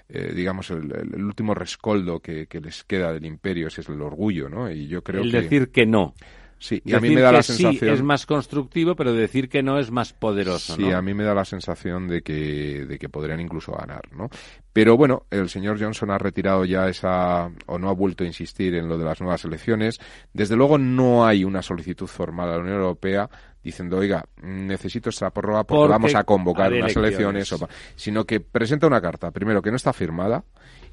eh, 0.08 0.32
digamos, 0.34 0.70
el, 0.70 1.24
último 1.24 1.54
rescoldo 1.54 2.20
que, 2.20 2.46
les 2.62 2.84
queda 2.84 3.12
del 3.12 3.24
imperio, 3.24 3.68
ese 3.68 3.80
es 3.80 3.88
el 3.88 4.00
orgullo, 4.02 4.48
¿no? 4.48 4.70
Y 4.70 4.86
yo 4.86 5.02
creo 5.02 5.22
el 5.22 5.32
decir 5.32 5.70
que 5.70 5.86
no. 5.86 6.14
Sí, 6.58 6.80
y 6.84 6.94
a 6.94 7.00
mí 7.00 7.10
me 7.10 7.20
da 7.20 7.32
la 7.32 7.42
sensación. 7.42 7.76
Sí 7.78 7.86
es 7.86 8.02
más 8.02 8.24
constructivo, 8.24 8.96
pero 8.96 9.12
decir 9.12 9.48
que 9.48 9.62
no 9.62 9.78
es 9.78 9.90
más 9.90 10.12
poderoso. 10.12 10.76
Sí, 10.76 10.92
a 10.92 11.02
mí 11.02 11.12
me 11.12 11.24
da 11.24 11.34
la 11.34 11.44
sensación 11.44 12.08
de 12.08 12.22
que, 12.22 12.86
de 12.86 12.98
que 12.98 13.08
podrían 13.08 13.40
incluso 13.40 13.72
ganar, 13.72 14.02
¿no? 14.16 14.30
Pero 14.72 14.96
bueno, 14.96 15.26
el 15.30 15.48
señor 15.48 15.78
Johnson 15.78 16.10
ha 16.10 16.18
retirado 16.18 16.64
ya 16.64 16.88
esa, 16.88 17.50
o 17.66 17.78
no 17.78 17.90
ha 17.90 17.92
vuelto 17.92 18.24
a 18.24 18.26
insistir 18.26 18.74
en 18.76 18.88
lo 18.88 18.96
de 18.96 19.04
las 19.04 19.20
nuevas 19.20 19.44
elecciones. 19.44 20.00
Desde 20.32 20.56
luego 20.56 20.78
no 20.78 21.26
hay 21.26 21.44
una 21.44 21.60
solicitud 21.60 22.06
formal 22.06 22.48
a 22.48 22.52
la 22.52 22.62
Unión 22.62 22.76
Europea 22.76 23.28
diciendo, 23.64 23.98
oiga, 23.98 24.24
necesito 24.42 25.08
esta 25.08 25.30
prórroga 25.30 25.64
porque, 25.64 25.90
vamos 25.90 26.14
a 26.14 26.24
convocar 26.24 26.72
unas 26.72 26.94
elecciones, 26.94 27.54
sino 27.96 28.24
que 28.24 28.40
presenta 28.40 28.86
una 28.86 29.00
carta, 29.00 29.30
primero 29.30 29.62
que 29.62 29.70
no 29.70 29.76
está 29.76 29.92
firmada, 29.92 30.44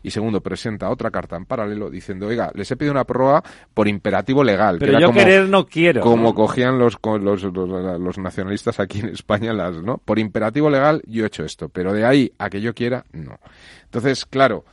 y 0.03 0.11
segundo, 0.11 0.41
presenta 0.41 0.89
otra 0.89 1.11
carta 1.11 1.35
en 1.35 1.45
paralelo 1.45 1.89
diciendo, 1.89 2.27
oiga, 2.27 2.51
les 2.55 2.71
he 2.71 2.75
pedido 2.75 2.91
una 2.91 3.03
prórroga 3.03 3.43
por 3.73 3.87
imperativo 3.87 4.43
legal. 4.43 4.77
Pero 4.79 4.99
yo 4.99 5.11
querer 5.11 5.47
no 5.47 5.67
quiero. 5.67 6.01
Como 6.01 6.33
cogían 6.33 6.79
los, 6.79 6.97
los, 7.03 7.43
los, 7.43 8.17
nacionalistas 8.17 8.79
aquí 8.79 8.99
en 8.99 9.09
España, 9.09 9.53
las, 9.53 9.75
¿no? 9.83 9.99
Por 9.99 10.17
imperativo 10.17 10.69
legal 10.69 11.03
yo 11.05 11.23
he 11.23 11.27
hecho 11.27 11.43
esto, 11.43 11.69
pero 11.69 11.93
de 11.93 12.05
ahí 12.05 12.31
a 12.39 12.49
que 12.49 12.61
yo 12.61 12.73
quiera, 12.73 13.05
no. 13.11 13.39
Entonces, 13.83 14.25
claro, 14.25 14.65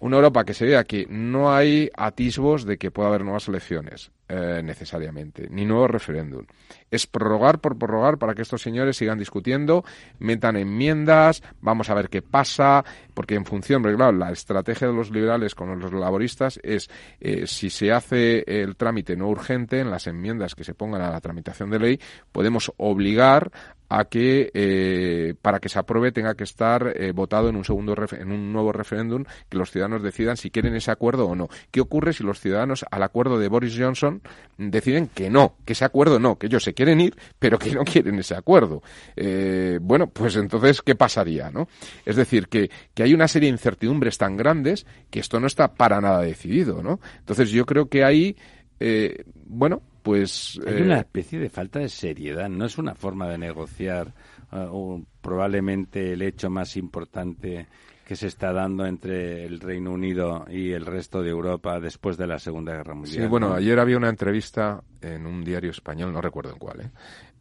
una 0.00 0.16
Europa 0.16 0.44
que 0.44 0.54
se 0.54 0.66
vea 0.66 0.84
que 0.84 1.06
no 1.08 1.54
hay 1.54 1.90
atisbos 1.96 2.64
de 2.64 2.76
que 2.76 2.90
pueda 2.90 3.08
haber 3.08 3.22
nuevas 3.22 3.46
elecciones, 3.48 4.10
eh, 4.26 4.62
necesariamente, 4.64 5.48
ni 5.50 5.66
nuevo 5.66 5.86
referéndum. 5.86 6.46
Es 6.90 7.06
prorrogar 7.06 7.60
por 7.60 7.76
prorrogar 7.76 8.16
para 8.16 8.34
que 8.34 8.40
estos 8.40 8.62
señores 8.62 8.96
sigan 8.96 9.18
discutiendo, 9.18 9.84
metan 10.18 10.56
enmiendas, 10.56 11.42
vamos 11.60 11.90
a 11.90 11.94
ver 11.94 12.08
qué 12.08 12.22
pasa, 12.22 12.84
porque 13.12 13.34
en 13.34 13.44
función, 13.44 13.82
porque 13.82 13.96
claro, 13.96 14.16
la 14.16 14.32
estrategia 14.32 14.88
de 14.88 14.94
los 14.94 15.10
liberales 15.10 15.54
con 15.54 15.78
los 15.78 15.92
laboristas 15.92 16.58
es 16.62 16.88
eh, 17.20 17.46
si 17.46 17.68
se 17.68 17.92
hace 17.92 18.44
el 18.46 18.76
trámite 18.76 19.14
no 19.14 19.28
urgente 19.28 19.80
en 19.80 19.90
las 19.90 20.06
enmiendas 20.06 20.54
que 20.54 20.64
se 20.64 20.72
pongan 20.72 21.02
a 21.02 21.10
la 21.10 21.20
tramitación 21.20 21.68
de 21.68 21.78
ley, 21.78 22.00
podemos 22.32 22.72
obligar 22.78 23.52
a 23.96 24.06
que 24.06 24.50
eh, 24.54 25.34
para 25.40 25.60
que 25.60 25.68
se 25.68 25.78
apruebe 25.78 26.10
tenga 26.10 26.34
que 26.34 26.42
estar 26.42 26.94
eh, 26.96 27.12
votado 27.12 27.48
en 27.48 27.54
un 27.54 27.64
segundo 27.64 27.94
en 28.10 28.32
un 28.32 28.52
nuevo 28.52 28.72
referéndum 28.72 29.24
que 29.48 29.56
los 29.56 29.70
ciudadanos 29.70 30.02
decidan 30.02 30.36
si 30.36 30.50
quieren 30.50 30.74
ese 30.74 30.90
acuerdo 30.90 31.28
o 31.28 31.36
no. 31.36 31.48
¿Qué 31.70 31.80
ocurre 31.80 32.12
si 32.12 32.24
los 32.24 32.40
ciudadanos 32.40 32.84
al 32.90 33.04
acuerdo 33.04 33.38
de 33.38 33.46
Boris 33.46 33.76
Johnson 33.78 34.20
deciden 34.58 35.06
que 35.06 35.30
no, 35.30 35.54
que 35.64 35.74
ese 35.74 35.84
acuerdo 35.84 36.18
no, 36.18 36.36
que 36.38 36.46
ellos 36.46 36.64
se 36.64 36.74
quieren 36.74 37.00
ir, 37.00 37.14
pero 37.38 37.56
que 37.56 37.70
no 37.72 37.84
quieren 37.84 38.18
ese 38.18 38.34
acuerdo? 38.34 38.82
Eh, 39.14 39.78
bueno, 39.80 40.08
pues 40.08 40.34
entonces 40.34 40.82
qué 40.82 40.96
pasaría, 40.96 41.52
¿no? 41.52 41.68
Es 42.04 42.16
decir, 42.16 42.48
que, 42.48 42.70
que 42.94 43.04
hay 43.04 43.14
una 43.14 43.28
serie 43.28 43.48
de 43.48 43.52
incertidumbres 43.52 44.18
tan 44.18 44.36
grandes 44.36 44.86
que 45.08 45.20
esto 45.20 45.38
no 45.38 45.46
está 45.46 45.72
para 45.74 46.00
nada 46.00 46.20
decidido, 46.22 46.82
¿no? 46.82 46.98
Entonces 47.20 47.50
yo 47.50 47.64
creo 47.64 47.88
que 47.88 48.02
ahí 48.02 48.36
bueno, 49.46 49.80
pues... 50.04 50.60
Hay 50.66 50.82
una 50.82 50.98
eh, 50.98 51.00
especie 51.00 51.40
de 51.40 51.48
falta 51.48 51.80
de 51.80 51.88
seriedad, 51.88 52.48
no 52.50 52.66
es 52.66 52.76
una 52.76 52.94
forma 52.94 53.26
de 53.26 53.38
negociar 53.38 54.12
uh, 54.52 55.02
probablemente 55.22 56.12
el 56.12 56.20
hecho 56.20 56.50
más 56.50 56.76
importante 56.76 57.66
que 58.04 58.14
se 58.14 58.26
está 58.26 58.52
dando 58.52 58.84
entre 58.84 59.46
el 59.46 59.60
Reino 59.60 59.90
Unido 59.92 60.44
y 60.50 60.72
el 60.72 60.84
resto 60.84 61.22
de 61.22 61.30
Europa 61.30 61.80
después 61.80 62.18
de 62.18 62.26
la 62.26 62.38
Segunda 62.38 62.74
Guerra 62.74 62.94
Mundial. 62.94 63.22
Sí, 63.22 63.26
bueno, 63.26 63.54
ayer 63.54 63.80
había 63.80 63.96
una 63.96 64.10
entrevista 64.10 64.84
en 65.00 65.26
un 65.26 65.42
diario 65.42 65.70
español, 65.70 66.12
no 66.12 66.20
recuerdo 66.20 66.52
en 66.52 66.58
cuál, 66.58 66.80
¿eh? 66.82 66.90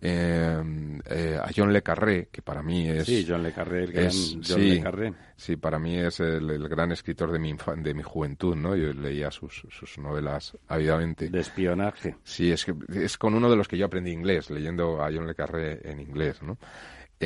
Eh, 0.05 1.39
a 1.41 1.49
John 1.55 1.71
Le 1.71 1.81
Carré, 1.81 2.27
que 2.29 2.41
para 2.41 2.61
mí 2.61 2.89
es... 2.89 3.05
Sí, 3.05 3.25
John 3.27 3.41
Le 3.41 3.53
Carré, 3.53 3.85
el 3.85 3.93
gran 3.93 4.11
John 4.45 4.59
Le 4.59 4.81
Carré. 4.81 5.13
Sí, 5.37 5.55
para 5.55 5.79
mí 5.79 5.97
es 5.97 6.19
el, 6.19 6.67
gran 6.67 6.91
escritor 6.91 7.31
de 7.31 7.39
mi, 7.39 7.55
de 7.77 7.93
mi 7.93 8.03
juventud, 8.03 8.55
¿no? 8.55 8.75
Yo 8.75 8.93
leía 8.93 9.31
sus, 9.31 9.65
sus 9.69 9.97
novelas 9.97 10.57
ávidamente. 10.67 11.29
De 11.29 11.39
espionaje. 11.39 12.17
Sí, 12.23 12.51
es, 12.51 12.65
que, 12.65 12.75
es 12.93 13.17
con 13.17 13.33
uno 13.33 13.49
de 13.49 13.55
los 13.55 13.67
que 13.67 13.77
yo 13.77 13.85
aprendí 13.85 14.11
inglés, 14.11 14.49
leyendo 14.49 15.01
a 15.01 15.11
John 15.11 15.25
Le 15.25 15.35
Carré 15.35 15.79
en 15.89 16.01
inglés, 16.01 16.41
¿no? 16.43 16.57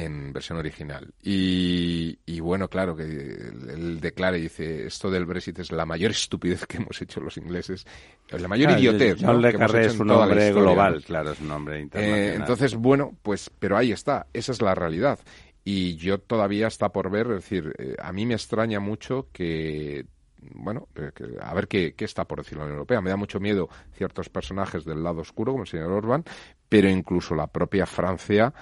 En 0.04 0.34
versión 0.34 0.58
original. 0.58 1.13
Y, 1.24 2.18
y, 2.25 2.39
bueno, 2.39 2.70
claro, 2.70 2.96
que 2.96 3.04
él 3.04 4.00
declara 4.00 4.38
y 4.38 4.44
dice, 4.44 4.88
esto 4.88 5.10
del 5.10 5.25
Brexit 5.25 5.60
es 5.60 5.72
la 5.72 5.86
mayor 5.86 6.12
estupidez 6.12 6.66
que 6.66 6.77
hemos 6.77 7.01
hecho 7.01 7.20
los 7.20 7.38
ingleses, 7.38 7.86
la 8.30 8.48
mayor 8.48 8.72
idiotez. 8.72 9.18
John 9.22 9.42
Le 9.42 9.54
Carré 9.54 9.86
es 9.88 10.00
un 10.00 10.12
hombre 10.12 10.51
global, 10.51 11.04
claro, 11.04 11.32
es 11.32 11.42
un 11.42 11.51
hombre 11.51 11.82
internacional. 11.82 12.30
Eh, 12.30 12.36
entonces, 12.36 12.75
bueno, 12.75 13.16
pues, 13.22 13.50
pero 13.60 13.77
ahí 13.77 13.92
está, 13.92 14.27
esa 14.34 14.51
es 14.51 14.62
la 14.62 14.75
realidad. 14.75 15.20
Y 15.63 15.96
yo 15.98 16.20
todavía 16.20 16.68
está 16.68 16.89
por 16.89 17.12
ver, 17.12 17.27
es 17.27 17.44
decir, 17.44 17.74
eh, 17.77 17.96
a 18.01 18.13
mí 18.13 18.25
me 18.25 18.36
extraña 18.36 18.80
mucho 18.80 19.27
que 19.34 20.06
bueno, 20.54 20.88
eh, 20.96 21.12
a 21.42 21.54
ver 21.54 21.68
qué, 21.68 21.94
qué, 21.94 22.06
está 22.06 22.25
por 22.25 22.39
decir 22.39 22.58
la 22.58 22.63
Unión 22.63 22.77
Europea. 22.77 23.01
Me 23.01 23.10
da 23.10 23.18
mucho 23.18 23.39
miedo 23.39 23.70
ciertos 23.94 24.30
personajes 24.30 24.86
del 24.86 25.04
lado 25.04 25.22
oscuro, 25.22 25.51
como 25.51 25.63
el 25.63 25.70
señor 25.70 25.92
Orban, 25.92 26.24
pero 26.70 26.89
incluso 26.89 27.36
la 27.36 27.48
propia 27.48 27.86
Francia 27.86 28.54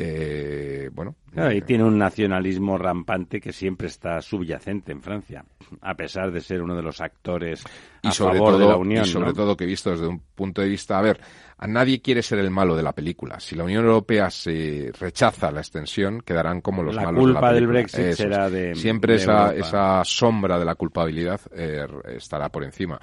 eh, 0.00 0.90
bueno. 0.92 1.16
y 1.52 1.60
tiene 1.62 1.82
un 1.82 1.98
nacionalismo 1.98 2.78
rampante 2.78 3.40
que 3.40 3.52
siempre 3.52 3.88
está 3.88 4.22
subyacente 4.22 4.92
en 4.92 5.02
Francia, 5.02 5.44
a 5.80 5.94
pesar 5.94 6.30
de 6.30 6.40
ser 6.40 6.62
uno 6.62 6.76
de 6.76 6.82
los 6.82 7.00
actores 7.00 7.64
a 8.04 8.12
favor 8.12 8.58
de 8.58 8.66
la 8.66 8.76
Unión. 8.76 9.04
Y 9.04 9.08
sobre 9.08 9.32
todo 9.32 9.56
que 9.56 9.66
visto 9.66 9.90
desde 9.90 10.06
un 10.06 10.20
punto 10.20 10.62
de 10.62 10.68
vista, 10.68 10.98
a 10.98 11.02
ver, 11.02 11.20
a 11.56 11.66
nadie 11.66 12.00
quiere 12.00 12.22
ser 12.22 12.38
el 12.38 12.50
malo 12.50 12.76
de 12.76 12.84
la 12.84 12.92
película. 12.92 13.40
Si 13.40 13.56
la 13.56 13.64
Unión 13.64 13.84
Europea 13.84 14.30
se 14.30 14.92
rechaza 15.00 15.50
la 15.50 15.60
extensión, 15.60 16.20
quedarán 16.20 16.60
como 16.60 16.84
los 16.84 16.94
malos 16.94 17.26
de 17.26 17.32
la 17.32 17.40
película. 17.40 17.52
del 17.52 17.66
Brexit 17.66 18.12
será 18.12 18.48
de 18.48 18.76
siempre 18.76 19.16
esa, 19.16 19.52
esa 19.52 20.04
sombra 20.04 20.60
de 20.60 20.64
la 20.64 20.76
culpabilidad 20.76 21.40
eh, 21.56 21.84
estará 22.16 22.50
por 22.50 22.62
encima 22.62 23.00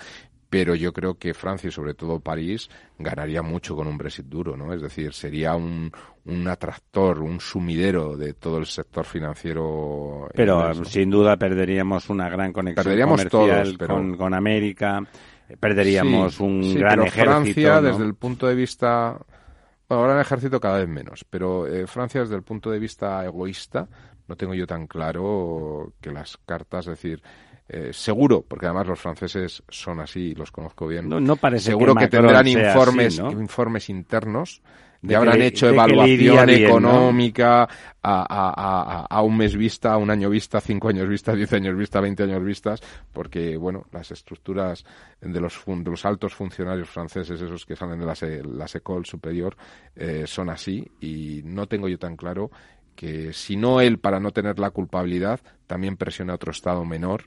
pero 0.55 0.73
yo 0.73 0.93
creo 0.93 1.15
que 1.15 1.33
Francia 1.33 1.67
y 1.67 1.71
sobre 1.71 1.95
todo 1.95 2.21
París 2.21 2.69
ganaría 2.97 3.41
mucho 3.41 3.75
con 3.75 3.87
un 3.87 3.97
Brexit 3.97 4.25
duro, 4.27 4.55
¿no? 4.55 4.73
Es 4.73 4.81
decir, 4.81 5.11
sería 5.11 5.53
un, 5.53 5.91
un 6.23 6.47
atractor, 6.47 7.19
un 7.19 7.41
sumidero 7.41 8.15
de 8.15 8.35
todo 8.35 8.59
el 8.59 8.65
sector 8.65 9.03
financiero. 9.03 10.29
Pero 10.33 10.85
sin 10.85 11.09
duda 11.09 11.35
perderíamos 11.35 12.09
una 12.09 12.29
gran 12.29 12.53
conexión 12.53 13.01
comercial 13.01 13.77
con, 14.17 14.33
América, 14.33 15.03
perderíamos 15.59 16.39
un 16.39 16.73
gran 16.73 16.99
pero 16.99 17.03
ejército. 17.03 17.31
Francia, 17.31 17.81
desde 17.81 18.05
el 18.05 18.15
punto 18.15 18.47
de 18.47 18.55
vista. 18.55 19.19
Bueno, 19.89 20.03
ahora 20.03 20.21
ejército 20.21 20.61
cada 20.61 20.77
vez 20.77 20.87
menos, 20.87 21.25
pero 21.29 21.67
eh, 21.67 21.85
Francia, 21.85 22.21
desde 22.21 22.37
el 22.37 22.43
punto 22.43 22.71
de 22.71 22.79
vista 22.79 23.25
egoísta, 23.25 23.89
no 24.29 24.37
tengo 24.37 24.53
yo 24.53 24.65
tan 24.65 24.87
claro 24.87 25.91
que 25.99 26.11
las 26.11 26.37
cartas, 26.37 26.87
es 26.87 26.91
decir, 26.91 27.21
eh, 27.67 27.91
seguro, 27.93 28.43
porque 28.47 28.67
además 28.67 28.87
los 28.87 28.99
franceses 28.99 29.63
son 29.67 29.99
así, 29.99 30.35
los 30.35 30.51
conozco 30.51 30.87
bien. 30.87 31.09
No, 31.09 31.35
parece 31.35 31.71
seguro 31.71 31.95
que, 31.95 32.07
tendrán 32.07 32.47
informes, 32.47 33.17
informes 33.17 33.89
internos 33.89 34.61
ya 35.07 35.17
habrán 35.17 35.41
hecho 35.41 35.69
evaluación 35.69 36.49
económica 36.49 37.67
a, 38.01 39.07
a, 39.09 39.21
un 39.21 39.37
mes 39.37 39.55
vista, 39.55 39.93
a 39.93 39.97
un 39.97 40.09
año 40.09 40.29
vista, 40.29 40.61
cinco 40.61 40.89
años 40.89 41.07
vista, 41.07 41.33
diez 41.33 41.51
años 41.53 41.77
vista, 41.77 41.99
veinte 41.99 42.23
años 42.23 42.43
vistas, 42.43 42.81
porque 43.11 43.57
bueno, 43.57 43.85
las 43.91 44.11
estructuras 44.11 44.85
de 45.21 45.39
los, 45.39 45.61
de 45.65 45.89
los 45.89 46.05
altos 46.05 46.33
funcionarios 46.33 46.89
franceses, 46.89 47.41
esos 47.41 47.65
que 47.65 47.75
salen 47.75 47.99
de 47.99 48.05
la, 48.05 48.15
la 48.57 48.67
Secol 48.67 49.05
superior, 49.05 49.55
eh, 49.95 50.23
son 50.27 50.49
así 50.49 50.87
y 50.99 51.41
no 51.43 51.67
tengo 51.67 51.87
yo 51.87 51.97
tan 51.97 52.15
claro 52.15 52.51
que 52.95 53.33
si 53.33 53.57
no 53.57 53.81
él 53.81 53.99
para 53.99 54.19
no 54.19 54.31
tener 54.31 54.57
la 54.59 54.71
culpabilidad 54.71 55.41
también 55.67 55.97
presione 55.97 56.31
a 56.31 56.35
otro 56.35 56.51
estado 56.51 56.85
menor 56.85 57.25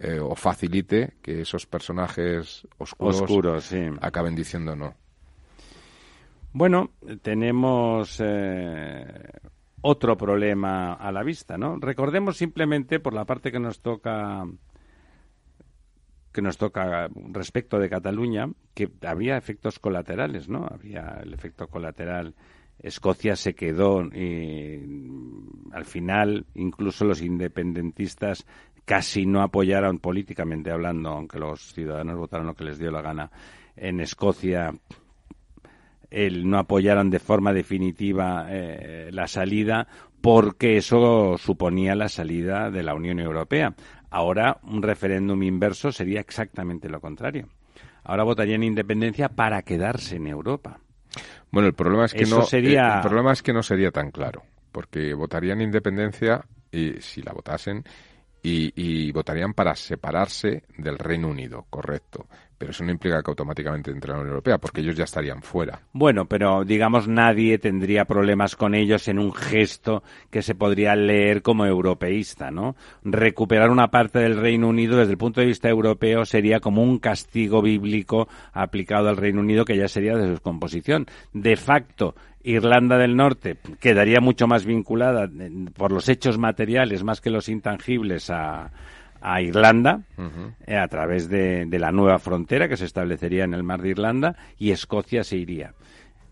eh, 0.00 0.18
o 0.18 0.34
facilite 0.34 1.14
que 1.20 1.42
esos 1.42 1.66
personajes 1.66 2.66
oscuros, 2.78 3.70
acaben 4.00 4.34
diciendo 4.34 4.74
no. 4.74 4.94
Bueno, 6.52 6.90
tenemos 7.22 8.20
eh, 8.24 9.04
otro 9.82 10.16
problema 10.16 10.94
a 10.94 11.12
la 11.12 11.22
vista, 11.22 11.58
¿no? 11.58 11.76
Recordemos 11.78 12.36
simplemente 12.36 12.98
por 12.98 13.12
la 13.12 13.24
parte 13.24 13.52
que 13.52 13.60
nos 13.60 13.80
toca 13.80 14.44
que 16.32 16.42
nos 16.42 16.58
toca 16.58 17.08
respecto 17.32 17.78
de 17.78 17.90
Cataluña, 17.90 18.48
que 18.72 18.88
había 19.02 19.36
efectos 19.36 19.78
colaterales, 19.78 20.48
¿no? 20.48 20.66
Había 20.66 21.20
el 21.22 21.34
efecto 21.34 21.66
colateral. 21.66 22.34
Escocia 22.78 23.36
se 23.36 23.54
quedó 23.54 24.04
y 24.04 25.10
al 25.72 25.84
final 25.84 26.46
incluso 26.54 27.04
los 27.04 27.20
independentistas 27.20 28.46
casi 28.90 29.24
no 29.24 29.40
apoyaron 29.40 30.00
políticamente 30.00 30.72
hablando, 30.72 31.10
aunque 31.10 31.38
los 31.38 31.72
ciudadanos 31.72 32.16
votaron 32.16 32.48
lo 32.48 32.54
que 32.56 32.64
les 32.64 32.76
dio 32.76 32.90
la 32.90 33.00
gana 33.00 33.30
en 33.76 34.00
Escocia, 34.00 34.74
el 36.10 36.50
no 36.50 36.58
apoyaron 36.58 37.08
de 37.08 37.20
forma 37.20 37.52
definitiva 37.52 38.46
eh, 38.48 39.10
la 39.12 39.28
salida 39.28 39.86
porque 40.20 40.76
eso 40.76 41.38
suponía 41.38 41.94
la 41.94 42.08
salida 42.08 42.68
de 42.72 42.82
la 42.82 42.96
Unión 42.96 43.20
Europea. 43.20 43.76
Ahora 44.10 44.58
un 44.64 44.82
referéndum 44.82 45.40
inverso 45.44 45.92
sería 45.92 46.18
exactamente 46.18 46.88
lo 46.88 47.00
contrario. 47.00 47.46
Ahora 48.02 48.24
votarían 48.24 48.64
independencia 48.64 49.28
para 49.28 49.62
quedarse 49.62 50.16
en 50.16 50.26
Europa. 50.26 50.80
Bueno, 51.52 51.68
el 51.68 51.74
problema 51.74 52.06
es 52.06 52.14
que 52.14 52.26
no 52.26 52.42
sería... 52.42 52.96
el 52.96 53.02
problema 53.02 53.32
es 53.34 53.40
que 53.44 53.52
no 53.52 53.62
sería 53.62 53.92
tan 53.92 54.10
claro, 54.10 54.42
porque 54.72 55.14
votarían 55.14 55.60
independencia 55.60 56.44
y 56.72 56.94
si 57.00 57.22
la 57.22 57.32
votasen 57.32 57.84
y, 58.42 59.12
votarían 59.12 59.54
para 59.54 59.74
separarse 59.74 60.64
del 60.76 60.98
Reino 60.98 61.28
Unido, 61.28 61.66
correcto. 61.68 62.26
Pero 62.60 62.72
eso 62.72 62.84
no 62.84 62.90
implica 62.90 63.22
que 63.22 63.30
automáticamente 63.30 63.90
entre 63.90 64.12
a 64.12 64.16
la 64.16 64.20
Unión 64.20 64.34
Europea, 64.34 64.58
porque 64.58 64.82
ellos 64.82 64.94
ya 64.94 65.04
estarían 65.04 65.40
fuera. 65.40 65.80
Bueno, 65.94 66.26
pero 66.26 66.62
digamos 66.62 67.08
nadie 67.08 67.56
tendría 67.56 68.04
problemas 68.04 68.54
con 68.54 68.74
ellos 68.74 69.08
en 69.08 69.18
un 69.18 69.32
gesto 69.32 70.02
que 70.28 70.42
se 70.42 70.54
podría 70.54 70.94
leer 70.94 71.40
como 71.40 71.64
europeísta, 71.64 72.50
¿no? 72.50 72.76
Recuperar 73.02 73.70
una 73.70 73.90
parte 73.90 74.18
del 74.18 74.36
Reino 74.36 74.68
Unido 74.68 74.98
desde 74.98 75.12
el 75.12 75.16
punto 75.16 75.40
de 75.40 75.46
vista 75.46 75.70
europeo 75.70 76.26
sería 76.26 76.60
como 76.60 76.82
un 76.82 76.98
castigo 76.98 77.62
bíblico 77.62 78.28
aplicado 78.52 79.08
al 79.08 79.16
Reino 79.16 79.40
Unido 79.40 79.64
que 79.64 79.78
ya 79.78 79.88
sería 79.88 80.14
de 80.14 80.24
su 80.24 80.30
descomposición. 80.32 81.06
De 81.32 81.56
facto, 81.56 82.14
Irlanda 82.42 82.98
del 82.98 83.16
Norte 83.16 83.56
quedaría 83.80 84.20
mucho 84.20 84.46
más 84.46 84.66
vinculada 84.66 85.30
por 85.78 85.92
los 85.92 86.10
hechos 86.10 86.36
materiales 86.36 87.04
más 87.04 87.22
que 87.22 87.30
los 87.30 87.48
intangibles 87.48 88.28
a, 88.28 88.70
a 89.20 89.40
Irlanda 89.40 90.02
eh, 90.66 90.76
a 90.76 90.88
través 90.88 91.28
de, 91.28 91.66
la 91.78 91.92
nueva 91.92 92.18
frontera 92.18 92.68
que 92.68 92.76
se 92.76 92.84
establecería 92.84 93.44
en 93.44 93.54
el 93.54 93.62
mar 93.62 93.82
de 93.82 93.90
Irlanda 93.90 94.36
y 94.58 94.70
Escocia 94.70 95.24
se 95.24 95.36
iría. 95.36 95.74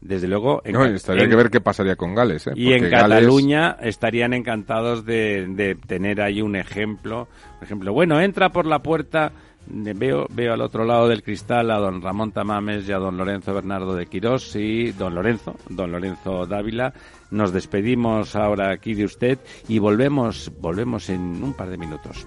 Desde 0.00 0.28
luego. 0.28 0.62
En, 0.64 0.76
estaría 0.94 1.28
que 1.28 1.34
ver 1.34 1.50
qué 1.50 1.60
pasaría 1.60 1.96
con 1.96 2.14
Gales. 2.14 2.46
¿eh? 2.46 2.52
Y 2.54 2.72
en 2.72 2.88
Cataluña 2.88 3.76
estarían 3.80 4.32
encantados 4.32 5.04
de, 5.04 5.46
de, 5.48 5.74
tener 5.74 6.20
ahí 6.20 6.40
un 6.40 6.54
ejemplo. 6.54 7.26
Por 7.58 7.64
ejemplo, 7.64 7.92
bueno, 7.92 8.20
entra 8.20 8.50
por 8.50 8.66
la 8.66 8.78
puerta 8.78 9.32
Veo, 9.70 10.26
veo 10.30 10.54
al 10.54 10.62
otro 10.62 10.84
lado 10.84 11.08
del 11.08 11.22
cristal 11.22 11.70
a 11.70 11.78
don 11.78 12.00
Ramón 12.00 12.32
Tamames 12.32 12.88
y 12.88 12.92
a 12.92 12.98
don 12.98 13.18
Lorenzo 13.18 13.52
Bernardo 13.52 13.94
de 13.94 14.06
Quirós 14.06 14.56
y 14.56 14.92
don 14.92 15.14
Lorenzo, 15.14 15.56
don 15.68 15.92
Lorenzo 15.92 16.46
Dávila. 16.46 16.94
Nos 17.30 17.52
despedimos 17.52 18.34
ahora 18.34 18.70
aquí 18.70 18.94
de 18.94 19.04
usted 19.04 19.38
y 19.68 19.78
volvemos, 19.78 20.50
volvemos 20.58 21.10
en 21.10 21.42
un 21.42 21.52
par 21.52 21.68
de 21.68 21.76
minutos. 21.76 22.26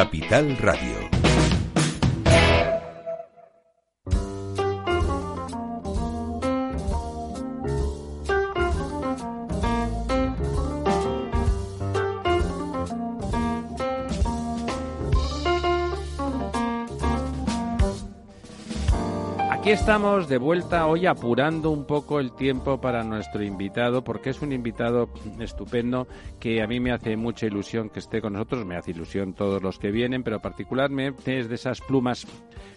Capital 0.00 0.56
Radio 0.56 0.99
Aquí 19.70 19.78
estamos 19.78 20.28
de 20.28 20.38
vuelta 20.38 20.88
hoy 20.88 21.06
apurando 21.06 21.70
un 21.70 21.86
poco 21.86 22.18
el 22.18 22.32
tiempo 22.32 22.80
para 22.80 23.04
nuestro 23.04 23.44
invitado, 23.44 24.02
porque 24.02 24.30
es 24.30 24.42
un 24.42 24.52
invitado 24.52 25.08
estupendo 25.38 26.08
que 26.40 26.60
a 26.60 26.66
mí 26.66 26.80
me 26.80 26.90
hace 26.90 27.16
mucha 27.16 27.46
ilusión 27.46 27.88
que 27.88 28.00
esté 28.00 28.20
con 28.20 28.32
nosotros, 28.32 28.66
me 28.66 28.76
hace 28.76 28.90
ilusión 28.90 29.32
todos 29.32 29.62
los 29.62 29.78
que 29.78 29.92
vienen, 29.92 30.24
pero 30.24 30.40
particularmente 30.40 31.38
es 31.38 31.48
de 31.48 31.54
esas 31.54 31.80
plumas 31.82 32.26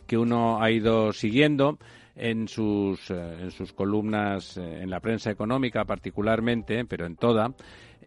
que 0.05 0.19
uno 0.19 0.61
ha 0.61 0.69
ido 0.69 1.11
siguiendo 1.13 1.79
en 2.15 2.47
sus, 2.47 3.09
eh, 3.09 3.37
en 3.41 3.49
sus 3.49 3.73
columnas 3.73 4.57
eh, 4.57 4.83
en 4.83 4.91
la 4.91 4.99
prensa 4.99 5.31
económica 5.31 5.85
particularmente, 5.85 6.85
pero 6.85 7.07
en 7.07 7.15
toda, 7.15 7.55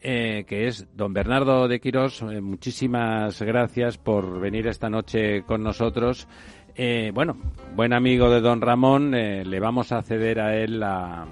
eh, 0.01 0.45
que 0.47 0.69
es 0.69 0.87
don 0.97 1.13
Bernardo 1.13 1.67
de 1.67 1.81
Quirós. 1.81 2.23
muchísimas 2.23 3.43
gracias 3.43 3.99
por 3.99 4.39
venir 4.39 4.69
esta 4.69 4.89
noche 4.89 5.43
con 5.43 5.65
nosotros. 5.65 6.29
Bueno, 7.13 7.37
buen 7.75 7.93
amigo 7.93 8.31
de 8.31 8.41
don 8.41 8.61
Ramón, 8.61 9.13
le 9.13 9.61
vamos 9.61 9.93
a 9.93 10.03
ceder 10.03 10.41
a 10.41 10.57
él 10.57 10.81
la, 10.81 11.27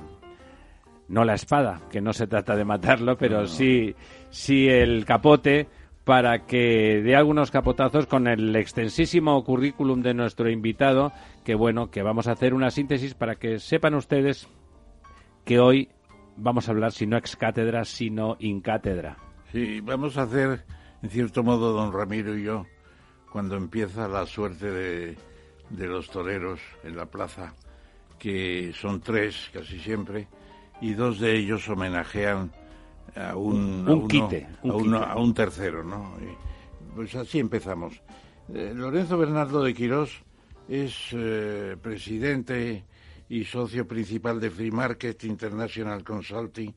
no 1.09 1.25
la 1.25 1.35
espada, 1.35 1.81
que 1.91 2.01
no 2.01 2.13
se 2.13 2.27
trata 2.27 2.57
de 2.57 2.65
matarlo, 2.65 3.17
pero 3.17 3.47
sí, 3.47 3.95
sí 4.31 4.69
el 4.69 5.05
capote 5.05 5.69
para 6.05 6.45
que 6.47 7.01
dé 7.03 7.17
algunos 7.17 7.51
capotazos 7.51 8.07
con 8.07 8.27
el 8.27 8.55
extensísimo 8.57 9.43
currículum 9.43 10.03
de 10.03 10.15
nuestro 10.15 10.51
invitado, 10.51 11.13
que 11.45 11.55
bueno, 11.55 11.91
que 11.91 12.03
vamos 12.03 12.29
a 12.29 12.33
hacer 12.33 12.53
una 12.53 12.71
síntesis 12.71 13.15
para 13.15 13.37
que 13.37 13.59
sepan 13.59 13.95
ustedes 13.95 14.49
que 15.45 15.59
hoy 15.59 15.89
vamos 16.37 16.69
a 16.69 16.73
hablar 16.73 16.93
si 16.93 17.07
no 17.07 17.17
ex 17.17 17.37
cátedra, 17.37 17.85
sino 17.85 18.37
in 18.39 18.61
cátedra. 18.61 19.17
Sí, 19.53 19.81
vamos 19.81 20.19
a 20.19 20.23
hacer, 20.23 20.65
en 21.03 21.11
cierto 21.11 21.43
modo, 21.43 21.73
don 21.73 21.93
Ramiro 21.93 22.37
y 22.37 22.45
yo, 22.45 22.67
cuando 23.33 23.57
empieza 23.57 24.09
la 24.09 24.27
suerte 24.27 24.71
de, 24.71 25.17
de 25.71 25.87
los 25.87 26.11
toreros 26.11 26.61
en 26.83 26.97
la 26.97 27.07
plaza, 27.07 27.55
que 28.19 28.73
son 28.75 29.01
tres 29.01 29.51
casi 29.53 29.79
siempre, 29.79 30.29
y 30.81 30.95
dos 30.95 31.21
de 31.21 31.37
ellos 31.37 31.69
homenajean 31.69 32.53
a 33.17 33.37
un, 33.37 33.87
a, 33.89 35.17
un, 35.17 35.35
tercero, 35.35 35.85
¿no? 35.85 36.17
pues 36.95 37.15
así 37.15 37.39
empezamos. 37.39 38.01
Eh, 38.53 38.73
Lorenzo 38.75 39.17
Bernardo 39.17 39.63
de 39.63 39.73
Quirós 39.73 40.23
es 40.69 40.95
eh, 41.13 41.77
presidente 41.81 42.85
y 43.29 43.45
socio 43.45 43.87
principal 43.87 44.41
de 44.41 44.51
Free 44.51 44.71
Market 44.71 45.25
International 45.25 46.03
Consulting. 46.05 46.75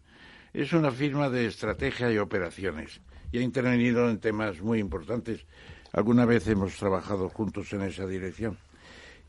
Es 0.54 0.74
una 0.74 0.92
firma 0.92 1.30
de 1.30 1.46
estrategia 1.46 2.12
y 2.12 2.18
operaciones 2.18 3.02
y 3.32 3.40
ha 3.40 3.42
intervenido 3.42 4.10
en 4.10 4.20
temas 4.20 4.62
muy 4.62 4.80
importantes. 4.80 5.46
Alguna 5.92 6.26
vez 6.26 6.48
hemos 6.48 6.76
trabajado 6.78 7.30
juntos 7.30 7.72
en 7.74 7.82
esa 7.82 8.06
dirección. 8.06 8.58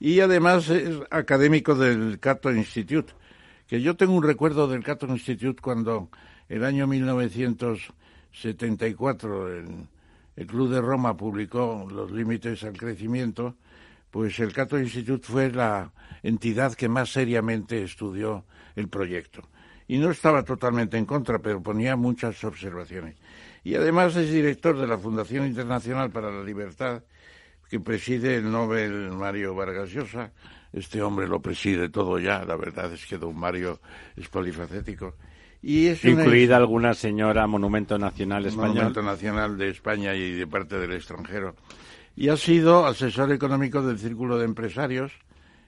Y 0.01 0.21
además 0.21 0.71
es 0.71 1.01
académico 1.11 1.75
del 1.75 2.21
Cato 2.21 2.53
Institute, 2.53 3.13
que 3.67 3.83
yo 3.83 3.97
tengo 3.97 4.15
un 4.15 4.23
recuerdo 4.23 4.69
del 4.69 4.85
Cato 4.85 5.07
Institute 5.07 5.61
cuando 5.61 6.09
el 6.49 6.65
año 6.65 6.87
1974 6.87 9.57
el, 9.57 9.89
el 10.37 10.47
Club 10.47 10.71
de 10.71 10.81
Roma 10.81 11.17
publicó 11.17 11.89
los 11.91 12.13
límites 12.13 12.63
al 12.63 12.77
crecimiento, 12.77 13.57
pues 14.11 14.39
el 14.39 14.53
Cato 14.53 14.79
Institute 14.79 15.27
fue 15.27 15.51
la 15.51 15.91
entidad 16.23 16.75
que 16.75 16.89
más 16.89 17.11
seriamente 17.11 17.83
estudió 17.83 18.45
el 18.77 18.89
proyecto. 18.89 19.43
Y 19.87 19.99
no 19.99 20.11
estaba 20.11 20.45
totalmente 20.45 20.97
en 20.97 21.05
contra, 21.07 21.39
pero 21.39 21.63
ponía 21.63 21.97
muchas 21.97 22.43
observaciones. 22.45 23.17
Y 23.65 23.75
además 23.75 24.15
es 24.17 24.31
director 24.31 24.79
de 24.79 24.87
la 24.87 24.99
Fundación 24.99 25.47
Internacional 25.47 26.11
para 26.11 26.31
la 26.31 26.45
Libertad, 26.45 27.03
que 27.69 27.81
preside 27.81 28.37
el 28.37 28.51
Nobel 28.51 29.11
Mario 29.11 29.55
Vargas 29.55 29.91
Llosa. 29.91 30.33
Este 30.73 31.03
hombre 31.03 31.27
lo 31.27 31.41
preside 31.41 31.89
todo 31.89 32.19
ya, 32.19 32.45
la 32.45 32.57
verdad 32.57 32.93
es 32.93 33.07
que 33.07 33.19
don 33.19 33.39
Mario 33.39 33.81
es 34.17 34.29
polifacético. 34.29 35.15
Incluida 35.63 36.57
alguna 36.57 36.95
señora 36.95 37.47
Monumento 37.47 37.99
Nacional 37.99 38.47
Español. 38.47 38.75
Monumento 38.75 39.03
Nacional 39.03 39.59
de 39.59 39.69
España 39.71 40.15
y 40.15 40.33
de 40.33 40.47
parte 40.47 40.79
del 40.79 40.93
extranjero. 40.93 41.57
Y 42.15 42.29
ha 42.29 42.37
sido 42.37 42.87
asesor 42.87 43.33
económico 43.33 43.83
del 43.83 43.99
Círculo 43.99 44.39
de 44.39 44.45
Empresarios, 44.45 45.13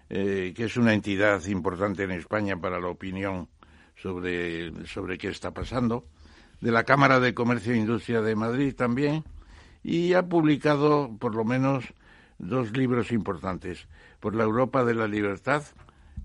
eh, 0.08 0.52
que 0.54 0.64
es 0.64 0.76
una 0.76 0.94
entidad 0.94 1.44
importante 1.46 2.04
en 2.04 2.12
España 2.12 2.56
para 2.56 2.78
la 2.78 2.88
opinión 2.88 3.48
sobre, 3.96 4.86
sobre 4.86 5.18
qué 5.18 5.28
está 5.28 5.52
pasando, 5.52 6.04
de 6.60 6.70
la 6.70 6.84
Cámara 6.84 7.20
de 7.20 7.34
Comercio 7.34 7.72
e 7.72 7.78
Industria 7.78 8.20
de 8.20 8.36
Madrid 8.36 8.74
también, 8.74 9.24
y 9.82 10.14
ha 10.14 10.22
publicado 10.22 11.16
por 11.18 11.34
lo 11.34 11.44
menos 11.44 11.84
dos 12.38 12.76
libros 12.76 13.12
importantes, 13.12 13.86
por 14.18 14.34
la 14.34 14.44
Europa 14.44 14.84
de 14.84 14.94
la 14.94 15.06
Libertad 15.06 15.62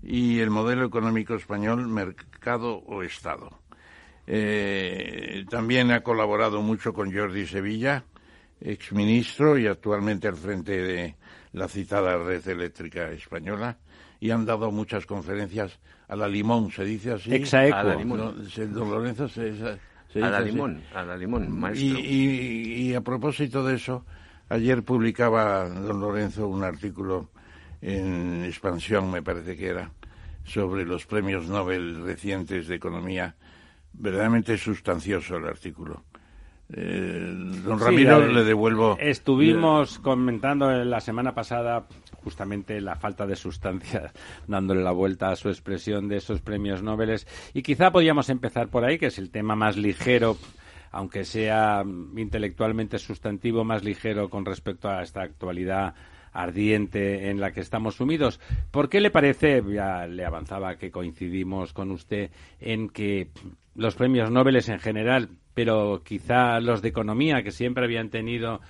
y 0.02 0.40
el 0.40 0.50
modelo 0.50 0.84
económico 0.84 1.34
español, 1.34 1.86
mercado 1.88 2.76
o 2.86 3.02
Estado. 3.02 3.50
Eh, 4.26 5.44
también 5.48 5.90
ha 5.92 6.02
colaborado 6.02 6.62
mucho 6.62 6.92
con 6.92 7.12
Jordi 7.12 7.46
Sevilla, 7.46 8.04
exministro 8.60 9.58
y 9.58 9.66
actualmente 9.66 10.28
al 10.28 10.36
frente 10.36 10.80
de 10.80 11.16
la 11.52 11.68
citada 11.68 12.16
red 12.18 12.46
eléctrica 12.48 13.10
española, 13.10 13.78
y 14.18 14.30
han 14.30 14.44
dado 14.44 14.70
muchas 14.70 15.06
conferencias 15.06 15.78
a 16.08 16.16
la 16.16 16.28
limón, 16.28 16.70
se 16.70 16.84
dice 16.84 17.12
así. 17.12 17.34
Exaequo. 17.34 17.76
A 17.76 17.84
la 17.84 17.94
limón. 17.94 18.48
don 18.72 18.90
Lorenzo 18.90 19.28
se, 19.28 19.52
a 20.22 20.30
la 20.30 20.40
limón, 20.40 20.82
a 20.94 21.04
la 21.04 21.16
limón, 21.16 21.58
maestro. 21.58 21.98
Y, 21.98 22.90
y, 22.90 22.94
a 22.94 23.00
propósito 23.00 23.64
de 23.64 23.76
eso, 23.76 24.04
ayer 24.48 24.82
publicaba 24.82 25.68
don 25.68 26.00
Lorenzo 26.00 26.48
un 26.48 26.64
artículo 26.64 27.30
en 27.80 28.44
Expansión, 28.44 29.10
me 29.10 29.22
parece 29.22 29.56
que 29.56 29.68
era, 29.68 29.90
sobre 30.44 30.84
los 30.84 31.06
premios 31.06 31.46
Nobel 31.48 32.02
recientes 32.04 32.68
de 32.68 32.76
Economía. 32.76 33.34
Verdaderamente 33.92 34.58
sustancioso 34.58 35.36
el 35.36 35.46
artículo. 35.46 36.04
Eh, 36.72 37.32
don 37.64 37.78
Ramiro, 37.78 38.26
le 38.26 38.44
devuelvo. 38.44 38.96
Estuvimos 38.98 39.98
comentando 40.00 40.70
la 40.70 41.00
semana 41.00 41.32
pasada 41.32 41.86
justamente 42.24 42.80
la 42.80 42.96
falta 42.96 43.26
de 43.26 43.36
sustancia, 43.36 44.12
dándole 44.48 44.82
la 44.82 44.90
vuelta 44.90 45.30
a 45.30 45.36
su 45.36 45.48
expresión 45.48 46.08
de 46.08 46.16
esos 46.16 46.40
premios 46.40 46.82
Nobel. 46.82 47.20
Y 47.54 47.62
quizá 47.62 47.92
podíamos 47.92 48.28
empezar 48.30 48.68
por 48.68 48.84
ahí, 48.84 48.98
que 48.98 49.06
es 49.06 49.18
el 49.18 49.30
tema 49.30 49.54
más 49.54 49.76
ligero 49.76 50.36
aunque 50.92 51.24
sea 51.24 51.84
intelectualmente 52.16 52.98
sustantivo 52.98 53.64
más 53.64 53.84
ligero 53.84 54.30
con 54.30 54.46
respecto 54.46 54.88
a 54.88 55.02
esta 55.02 55.20
actualidad 55.20 55.94
ardiente 56.32 57.28
en 57.30 57.40
la 57.40 57.52
que 57.52 57.60
estamos 57.60 57.96
sumidos. 57.96 58.40
¿Por 58.70 58.88
qué 58.88 59.00
le 59.00 59.10
parece, 59.10 59.62
ya 59.68 60.06
le 60.06 60.24
avanzaba 60.24 60.76
que 60.76 60.90
coincidimos 60.90 61.72
con 61.72 61.90
usted, 61.90 62.30
en 62.60 62.88
que 62.88 63.28
los 63.74 63.94
premios 63.94 64.30
Nobel 64.30 64.56
en 64.56 64.78
general, 64.78 65.30
pero 65.56 66.02
quizá 66.04 66.60
los 66.60 66.82
de 66.82 66.90
economía, 66.90 67.42
que 67.42 67.50
siempre 67.50 67.86
habían 67.86 68.10
tenido 68.10 68.60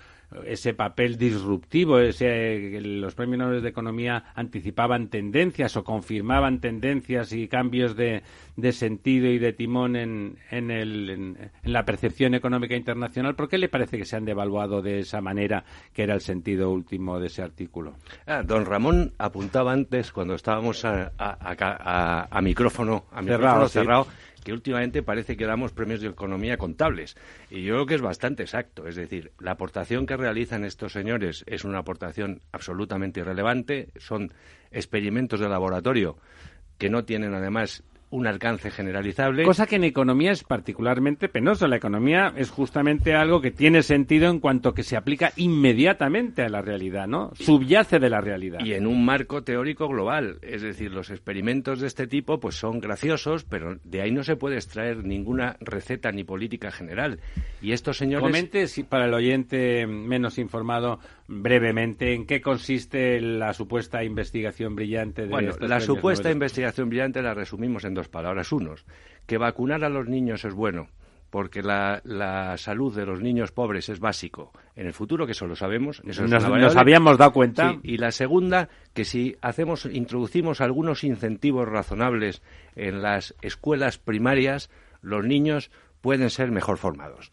ese 0.44 0.72
papel 0.72 1.18
disruptivo, 1.18 1.98
ese, 1.98 2.80
los 2.80 3.16
premios 3.16 3.38
Nobel 3.40 3.60
de 3.60 3.68
Economía 3.68 4.22
anticipaban 4.36 5.08
tendencias 5.08 5.76
o 5.76 5.82
confirmaban 5.82 6.60
tendencias 6.60 7.32
y 7.32 7.48
cambios 7.48 7.96
de, 7.96 8.22
de 8.54 8.72
sentido 8.72 9.26
y 9.26 9.38
de 9.40 9.52
timón 9.52 9.96
en, 9.96 10.38
en, 10.52 10.70
el, 10.70 11.10
en, 11.10 11.50
la 11.64 11.84
percepción 11.84 12.34
económica 12.34 12.76
internacional. 12.76 13.34
¿Por 13.34 13.48
qué 13.48 13.58
le 13.58 13.68
parece 13.68 13.98
que 13.98 14.04
se 14.04 14.14
han 14.14 14.24
devaluado 14.24 14.80
de 14.80 15.00
esa 15.00 15.20
manera, 15.20 15.64
que 15.92 16.04
era 16.04 16.14
el 16.14 16.20
sentido 16.20 16.70
último 16.70 17.18
de 17.18 17.26
ese 17.26 17.42
artículo? 17.42 17.94
Ah, 18.28 18.44
don 18.44 18.64
Ramón 18.64 19.12
apuntaba 19.18 19.72
antes, 19.72 20.12
cuando 20.12 20.34
estábamos 20.34 20.84
a, 20.84 21.10
a, 21.18 22.40
micrófono, 22.42 23.06
a 23.10 23.22
micrófono 23.22 23.68
cerrado 23.68 24.06
que 24.46 24.52
últimamente 24.52 25.02
parece 25.02 25.36
que 25.36 25.44
damos 25.44 25.72
premios 25.72 26.00
de 26.00 26.06
economía 26.06 26.56
contables. 26.56 27.16
Y 27.50 27.64
yo 27.64 27.74
creo 27.74 27.86
que 27.86 27.94
es 27.96 28.00
bastante 28.00 28.44
exacto. 28.44 28.86
Es 28.86 28.94
decir, 28.94 29.32
la 29.40 29.50
aportación 29.50 30.06
que 30.06 30.16
realizan 30.16 30.64
estos 30.64 30.92
señores 30.92 31.42
es 31.48 31.64
una 31.64 31.78
aportación 31.78 32.42
absolutamente 32.52 33.18
irrelevante. 33.18 33.88
Son 33.96 34.32
experimentos 34.70 35.40
de 35.40 35.48
laboratorio 35.48 36.16
que 36.78 36.88
no 36.88 37.04
tienen 37.04 37.34
además 37.34 37.82
un 38.10 38.26
alcance 38.26 38.70
generalizable. 38.70 39.42
Cosa 39.42 39.66
que 39.66 39.76
en 39.76 39.84
economía 39.84 40.30
es 40.30 40.44
particularmente 40.44 41.28
penoso. 41.28 41.66
La 41.66 41.76
economía 41.76 42.32
es 42.36 42.50
justamente 42.50 43.14
algo 43.14 43.40
que 43.40 43.50
tiene 43.50 43.82
sentido 43.82 44.30
en 44.30 44.38
cuanto 44.38 44.74
que 44.74 44.82
se 44.82 44.96
aplica 44.96 45.32
inmediatamente 45.36 46.42
a 46.42 46.48
la 46.48 46.62
realidad, 46.62 47.06
¿no? 47.08 47.32
Subyace 47.34 47.98
de 47.98 48.10
la 48.10 48.20
realidad. 48.20 48.60
Y 48.64 48.74
en 48.74 48.86
un 48.86 49.04
marco 49.04 49.42
teórico 49.42 49.88
global. 49.88 50.38
Es 50.42 50.62
decir, 50.62 50.92
los 50.92 51.10
experimentos 51.10 51.80
de 51.80 51.88
este 51.88 52.06
tipo 52.06 52.38
pues 52.38 52.54
son 52.54 52.80
graciosos, 52.80 53.44
pero 53.44 53.76
de 53.82 54.02
ahí 54.02 54.12
no 54.12 54.22
se 54.22 54.36
puede 54.36 54.56
extraer 54.56 55.04
ninguna 55.04 55.56
receta 55.60 56.12
ni 56.12 56.24
política 56.24 56.70
general. 56.70 57.18
Y 57.60 57.72
estos 57.72 57.96
señores... 57.96 58.22
Comente, 58.22 58.68
si 58.68 58.84
para 58.84 59.06
el 59.06 59.14
oyente 59.14 59.86
menos 59.86 60.38
informado, 60.38 61.00
brevemente, 61.28 62.14
¿en 62.14 62.26
qué 62.26 62.40
consiste 62.40 63.20
la 63.20 63.52
supuesta 63.52 64.04
investigación 64.04 64.76
brillante 64.76 65.22
de 65.22 65.28
Bueno, 65.28 65.54
la 65.60 65.80
supuesta 65.80 66.30
investigación 66.30 66.88
brillante 66.88 67.22
la 67.22 67.34
resumimos 67.34 67.84
en 67.84 67.94
dos 67.94 68.08
palabras. 68.08 68.52
Unos, 68.52 68.84
que 69.26 69.38
vacunar 69.38 69.84
a 69.84 69.88
los 69.88 70.08
niños 70.08 70.44
es 70.44 70.54
bueno 70.54 70.88
porque 71.30 71.62
la, 71.62 72.00
la, 72.04 72.56
salud 72.56 72.94
de 72.94 73.04
los 73.04 73.20
niños 73.20 73.52
pobres 73.52 73.88
es 73.88 74.00
básico 74.00 74.52
en 74.74 74.86
el 74.86 74.92
futuro, 74.92 75.26
que 75.26 75.32
eso 75.32 75.46
lo 75.46 75.56
sabemos. 75.56 76.00
Eso 76.06 76.26
nos, 76.26 76.44
habíamos 76.76 77.18
dado 77.18 77.32
cuenta. 77.32 77.76
y 77.82 77.98
la 77.98 78.12
segunda, 78.12 78.68
que 78.94 79.04
si 79.04 79.36
hacemos, 79.42 79.86
introducimos 79.86 80.60
algunos 80.60 81.04
incentivos 81.04 81.68
razonables 81.68 82.42
en 82.74 83.02
las 83.02 83.34
escuelas 83.42 83.98
primarias, 83.98 84.70
los 85.02 85.24
niños 85.24 85.70
pueden 86.00 86.30
ser 86.30 86.50
mejor 86.52 86.78
formados. 86.78 87.30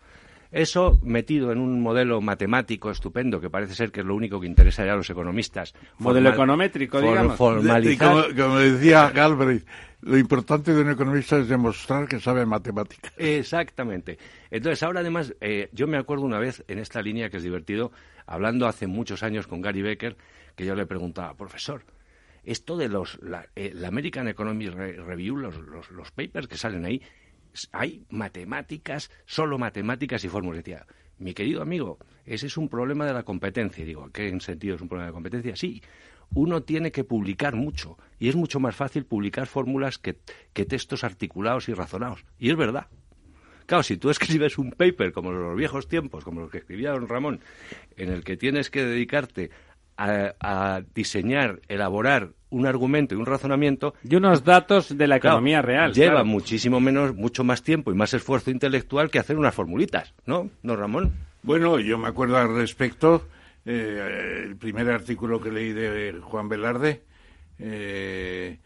Eso 0.54 1.00
metido 1.02 1.52
en 1.52 1.58
un 1.58 1.82
modelo 1.82 2.22
matemático 2.22 2.92
estupendo, 2.92 3.42
que 3.42 3.50
parece 3.50 3.74
ser 3.74 3.92
que 3.92 4.02
es 4.02 4.06
lo 4.06 4.14
único 4.14 4.40
que 4.40 4.46
interesa 4.46 4.84
a 4.84 4.96
los 4.96 5.10
economistas. 5.10 5.74
Modelo 5.98 6.30
econométrico, 6.30 7.02
digamos. 7.02 7.36
Formalizar. 7.38 8.36
como, 8.36 8.60
decía 8.60 9.10
Galbraith, 9.10 9.66
lo 10.02 10.16
importante 10.16 10.72
de 10.72 10.82
un 10.84 10.92
economista 10.92 11.40
es 11.40 11.48
demostrar 11.48 12.08
que 12.08 12.20
sabe 12.20 12.46
matemáticas. 12.46 13.12
Exactamente. 13.18 14.20
Entonces, 14.52 14.84
ahora 14.84 15.00
además, 15.00 15.34
eh, 15.42 15.70
yo 15.72 15.88
me 15.88 15.98
acuerdo 15.98 16.24
una 16.24 16.38
vez 16.38 16.64
en 16.68 16.78
esta 16.78 17.02
línea 17.02 17.32
que 17.32 17.38
es 17.38 17.44
divertido, 17.44 17.92
hablando 18.28 18.68
hace 18.68 18.86
muchos 18.86 19.24
años 19.24 19.48
con 19.48 19.60
Gary 19.60 19.82
Becker, 19.82 20.18
que 20.56 20.68
yo 20.68 20.76
le 20.76 20.86
preguntaba, 20.86 21.34
profesor, 21.34 21.84
esto 22.44 22.78
de 22.78 22.90
los 22.90 23.20
la, 23.24 23.48
eh, 23.56 23.74
American 23.84 24.28
Economic 24.28 24.76
Review, 24.76 25.36
los, 25.36 25.58
los 25.90 26.12
papers 26.12 26.48
que 26.48 26.58
salen 26.58 26.86
ahí, 26.86 27.02
hay 27.72 28.06
matemáticas, 28.10 29.12
solo 29.26 29.58
matemáticas 29.58 30.24
y 30.24 30.30
fórmulas. 30.30 30.64
Decía, 30.64 30.86
mi 31.18 31.34
querido 31.34 31.62
amigo, 31.62 32.00
ese 32.26 32.48
es 32.48 32.58
un 32.58 32.70
problema 32.70 33.06
de 33.06 33.14
la 33.14 33.24
competencia. 33.24 33.86
digo, 33.86 34.10
¿qué 34.12 34.28
en 34.30 34.42
sentido 34.42 34.76
es 34.76 34.82
un 34.82 34.90
problema 34.90 35.08
de 35.08 35.14
competencia? 35.14 35.56
Sí, 35.56 35.82
uno 36.34 36.64
tiene 36.64 36.92
que 36.92 37.04
publicar 37.04 37.56
mucho 37.56 37.98
y 38.20 38.30
es 38.30 38.36
mucho 38.36 38.60
más 38.60 38.76
fácil 38.76 39.06
publicar 39.06 39.48
fórmulas 39.48 39.98
que, 39.98 40.18
que 40.54 40.66
textos 40.66 41.04
articulados 41.04 41.70
y 41.70 41.74
razonados. 41.74 42.26
Y 42.40 42.50
es 42.50 42.56
verdad. 42.56 42.88
Claro, 43.66 43.84
si 43.84 43.98
tú 43.98 44.10
escribes 44.10 44.58
un 44.58 44.72
paper 44.72 45.14
como 45.14 45.32
los 45.32 45.56
viejos 45.56 45.88
tiempos, 45.88 46.24
como 46.24 46.42
los 46.42 46.52
que 46.52 46.58
escribía 46.58 46.92
don 46.92 47.08
Ramón, 47.08 47.40
en 47.96 48.12
el 48.12 48.24
que 48.24 48.36
tienes 48.36 48.70
que 48.70 48.84
dedicarte 48.84 49.52
a, 49.98 50.82
diseñar, 50.94 51.62
elaborar 51.68 52.30
un 52.50 52.66
argumento 52.68 53.16
y 53.16 53.18
un 53.18 53.26
razonamiento 53.26 53.96
y 54.08 54.16
unos 54.16 54.44
datos 54.44 54.96
de 54.96 55.08
la 55.08 55.18
economía 55.18 55.62
real. 55.62 55.94
Lleva 55.94 56.24
muchísimo 56.24 56.80
menos, 56.80 57.16
mucho 57.16 57.44
más 57.44 57.64
tiempo 57.64 57.92
y 57.92 57.96
más 57.96 58.14
esfuerzo 58.14 58.52
intelectual 58.52 59.10
que 59.10 59.20
hacer 59.20 59.38
unas 59.38 59.56
formulitas, 59.56 60.14
¿no? 60.26 60.50
¿No, 60.62 60.76
Ramón? 60.76 61.12
Bueno, 61.42 61.80
yo 61.80 61.98
me 61.98 62.08
acuerdo 62.08 62.38
al 62.38 62.56
respecto 62.56 63.28
eh, 63.66 64.44
el 64.46 64.56
primer 64.56 64.90
artículo 64.90 65.42
que 65.42 65.52
leí 65.52 65.74
de 65.74 66.20
Juan 66.22 66.48
Velarde, 66.48 67.04
eh, 67.60 68.60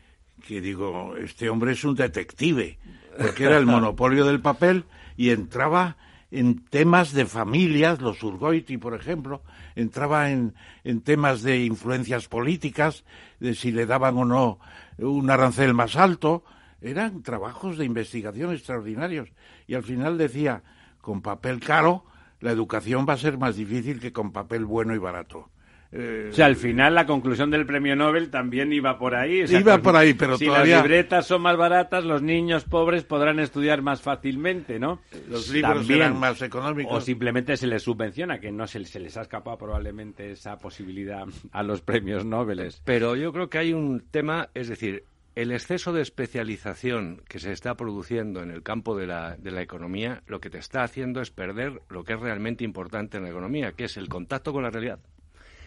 que 0.46 0.62
digo, 0.62 1.16
este 1.18 1.50
hombre 1.50 1.74
es 1.74 1.84
un 1.84 1.96
detective, 1.96 2.78
porque 3.18 3.46
era 3.46 3.58
el 3.58 3.66
monopolio 3.68 4.26
del 4.26 4.42
papel 4.42 4.86
y 5.16 5.30
entraba 5.32 5.98
en 6.32 6.66
temas 6.66 7.13
de 7.13 7.26
familias, 7.26 8.02
los 8.02 8.22
Urgoiti, 8.22 8.78
por 8.78 8.94
ejemplo, 8.94 9.42
entraba 9.76 10.30
en, 10.30 10.56
en 10.84 11.02
temas 11.02 11.42
de 11.42 11.63
influencias 11.63 12.28
políticas, 12.28 13.06
de 13.40 13.56
si 13.56 13.72
le 13.72 13.86
daban 13.86 14.18
o 14.18 14.26
no 14.26 14.60
un 14.98 15.30
arancel 15.30 15.74
más 15.74 15.96
alto. 15.96 16.44
Eran 16.82 17.24
trabajos 17.24 17.78
de 17.78 17.86
investigación 17.86 18.52
extraordinarios. 18.54 19.30
Y 19.68 19.76
al 19.76 19.84
final 19.84 20.18
decía, 20.18 20.63
con 21.02 21.22
papel 21.22 21.60
caro, 21.60 22.06
la 22.40 22.52
educación 22.52 23.06
va 23.08 23.13
a 23.13 23.18
ser 23.18 23.38
más 23.38 23.56
difícil 23.56 24.00
que 24.00 24.13
con 24.13 24.32
papel 24.32 24.66
bueno 24.66 24.94
y 24.94 25.00
barato. 25.00 25.50
Eh, 25.91 26.30
o 26.32 26.34
sea, 26.34 26.47
al 26.47 26.56
final 26.56 26.95
la 26.95 27.06
conclusión 27.06 27.50
del 27.50 27.65
premio 27.65 27.95
Nobel 27.95 28.30
también 28.30 28.73
iba 28.73 28.97
por 28.97 29.15
ahí. 29.15 29.45
iba 29.47 29.78
por 29.78 29.95
ahí, 29.95 30.13
pero 30.13 30.38
si 30.38 30.45
todavía... 30.45 30.78
las 30.78 30.84
libretas 30.84 31.28
son 31.28 31.41
más 31.41 31.56
baratas, 31.56 32.04
los 32.04 32.21
niños 32.21 32.65
pobres 32.65 33.04
podrán 33.04 33.39
estudiar 33.39 33.82
más 33.82 34.02
fácilmente, 34.02 34.80
¿no? 34.80 35.02
Los 35.30 35.50
libros 35.50 35.88
serán 35.88 36.19
más 36.19 36.41
económicos. 36.41 36.97
O 36.97 37.02
simplemente 37.02 37.56
se 37.56 37.67
les 37.67 37.84
subvenciona, 37.84 38.39
que 38.39 38.52
no 38.52 38.67
se, 38.67 38.84
se, 38.86 39.00
les 39.00 39.15
ha 39.17 39.21
escapado 39.21 39.58
probablemente 39.58 40.32
esa 40.32 40.58
posibilidad 40.58 41.26
a 41.52 41.63
los 41.63 41.82
premios 41.82 42.26
Nobel. 42.26 42.58
Pero 42.84 43.15
yo 43.15 43.32
creo 43.32 43.50
que 43.50 43.60
hay 43.60 43.73
un 43.73 44.00
tema, 44.12 44.50
es 44.54 44.67
decir, 44.67 45.04
el 45.36 45.52
exceso 45.52 45.93
de 45.93 46.02
especialización 46.02 47.21
que 47.28 47.39
se 47.39 47.52
está 47.52 47.76
produciendo 47.76 48.41
en 48.41 48.50
el 48.50 48.63
campo 48.63 48.97
de 48.97 49.06
la, 49.06 49.38
de 49.38 49.52
la, 49.52 49.62
economía 49.62 50.23
lo 50.26 50.39
que 50.39 50.50
te 50.50 50.58
está 50.58 50.82
haciendo 50.82 51.21
es 51.21 51.30
perder 51.30 51.82
lo 51.89 52.04
que 52.04 52.13
es 52.13 52.19
realmente 52.19 52.63
importante 52.63 53.17
en 53.17 53.23
la 53.23 53.30
economía, 53.30 53.73
que 53.73 53.84
es 53.84 53.97
el 53.97 54.10
contacto 54.10 54.52
con 54.52 54.63
la 54.63 54.71
realidad 54.71 55.00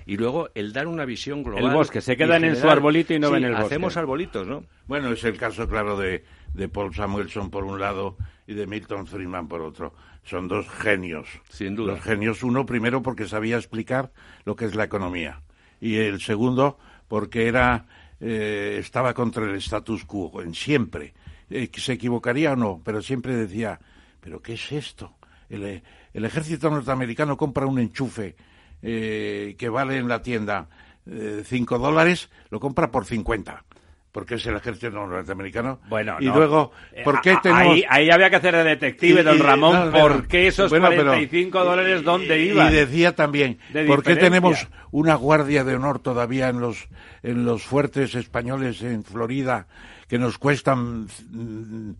y 0.06 0.16
luego 0.16 0.50
el 0.54 0.72
dar 0.72 0.86
una 0.86 1.04
visión 1.04 1.42
global. 1.42 1.64
El 1.64 1.70
bosque, 1.70 2.00
se 2.00 2.16
quedan 2.16 2.44
en 2.44 2.56
su 2.56 2.68
arbolito 2.68 3.14
y 3.14 3.18
no 3.18 3.30
ven 3.30 3.44
el 3.44 3.52
bosque. 3.52 3.66
Hacemos 3.66 3.96
arbolitos, 3.96 4.46
¿no? 4.46 4.64
Bueno, 4.86 5.12
es 5.12 5.22
el 5.24 5.36
caso, 5.36 5.68
claro, 5.68 5.96
de, 5.96 6.24
de 6.54 6.68
Paul 6.68 6.94
Samuelson 6.94 7.50
por 7.50 7.64
un 7.64 7.78
lado 7.78 8.16
y 8.46 8.54
de 8.54 8.66
Milton 8.66 9.06
Friedman 9.06 9.48
por 9.48 9.60
otro. 9.60 9.94
Son 10.24 10.48
dos 10.48 10.68
genios. 10.68 11.28
Sin 11.48 11.76
duda. 11.76 11.92
Dos 11.94 12.02
genios, 12.02 12.42
uno 12.42 12.66
primero 12.66 13.02
porque 13.02 13.26
sabía 13.26 13.56
explicar 13.56 14.10
lo 14.44 14.56
que 14.56 14.64
es 14.66 14.74
la 14.74 14.84
economía 14.84 15.40
y 15.80 15.96
el 15.96 16.20
segundo 16.20 16.78
porque 17.08 17.48
era 17.48 17.86
eh, 18.20 18.76
estaba 18.78 19.14
contra 19.14 19.44
el 19.44 19.56
status 19.56 20.04
quo 20.04 20.42
en 20.42 20.54
siempre. 20.54 21.14
Eh, 21.48 21.68
¿Se 21.74 21.94
equivocaría 21.94 22.52
o 22.52 22.56
no? 22.56 22.80
Pero 22.84 23.02
siempre 23.02 23.34
decía, 23.34 23.80
¿pero 24.20 24.40
qué 24.40 24.54
es 24.54 24.72
esto? 24.72 25.14
El, 25.48 25.82
el 26.12 26.24
ejército 26.24 26.70
norteamericano 26.70 27.36
compra 27.36 27.66
un 27.66 27.78
enchufe 27.78 28.36
eh, 28.82 29.56
que 29.58 29.68
vale 29.68 29.98
en 29.98 30.08
la 30.08 30.22
tienda 30.22 30.68
5 31.06 31.76
eh, 31.76 31.78
dólares, 31.78 32.30
lo 32.50 32.60
compra 32.60 32.90
por 32.90 33.04
50 33.04 33.64
porque 34.12 34.34
es 34.34 34.46
el 34.46 34.56
ejército 34.56 34.90
norteamericano. 34.90 35.80
Bueno, 35.88 36.16
y 36.18 36.24
luego, 36.24 36.72
¿por 37.04 37.20
qué 37.20 37.36
tenemos...? 37.42 37.78
Ahí, 37.88 38.10
había 38.10 38.28
que 38.28 38.36
hacer 38.36 38.56
de 38.56 38.64
detective, 38.64 39.22
don 39.22 39.38
Ramón, 39.38 39.92
¿por 39.92 40.26
qué 40.26 40.48
esos 40.48 40.68
45 40.68 41.64
dólares 41.64 42.02
dónde 42.02 42.40
iban? 42.40 42.72
Y 42.72 42.74
decía 42.74 43.14
también, 43.14 43.58
¿por 43.86 44.02
qué 44.02 44.16
tenemos 44.16 44.68
una 44.90 45.14
guardia 45.14 45.64
de 45.64 45.76
honor 45.76 46.00
todavía 46.00 46.48
en 46.48 46.60
los, 46.60 46.88
en 47.22 47.44
los 47.44 47.62
fuertes 47.62 48.14
españoles 48.14 48.82
en 48.82 49.04
Florida 49.04 49.68
que 50.08 50.18
nos 50.18 50.38
cuestan 50.38 51.06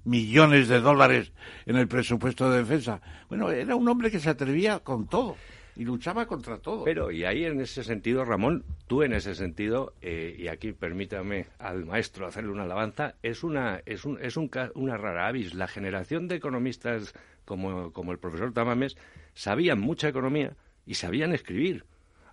millones 0.04 0.66
de 0.66 0.80
dólares 0.80 1.32
en 1.64 1.76
el 1.76 1.86
presupuesto 1.86 2.50
de 2.50 2.58
defensa? 2.58 3.00
Bueno, 3.28 3.50
era 3.50 3.76
un 3.76 3.88
hombre 3.88 4.10
que 4.10 4.18
se 4.18 4.30
atrevía 4.30 4.80
con 4.80 5.06
todo 5.06 5.36
y 5.76 5.85
luchaba 5.85 6.26
contra 6.26 6.59
todo. 6.59 6.85
Pero, 6.85 7.11
y 7.11 7.24
ahí 7.24 7.44
en 7.44 7.61
ese 7.61 7.85
sentido, 7.85 8.24
Ramón, 8.24 8.64
tú 8.87 9.02
en 9.02 9.12
ese 9.12 9.35
sentido, 9.35 9.94
eh, 10.02 10.37
y 10.38 10.48
aquí 10.48 10.72
permítame 10.72 11.46
al 11.59 11.87
maestro 11.87 12.26
hacerle 12.26 12.50
una 12.50 12.64
alabanza, 12.64 13.14
es 13.22 13.44
una, 13.44 13.83
es 13.87 14.04
un, 14.04 14.18
es 14.20 14.37
un, 14.37 14.50
una 14.74 14.96
rara 14.96 15.28
avis. 15.28 15.54
La 15.54 15.68
generación 15.68 16.28
de 16.28 16.37
economistas 16.37 17.14
como, 17.44 17.92
como 17.92 18.12
el 18.12 18.18
profesor 18.18 18.52
Tamames 18.52 18.96
sabían 19.35 19.80
mucha 19.80 20.09
economía 20.09 20.56
y 20.87 20.94
sabían 20.94 21.33
escribir. 21.33 21.85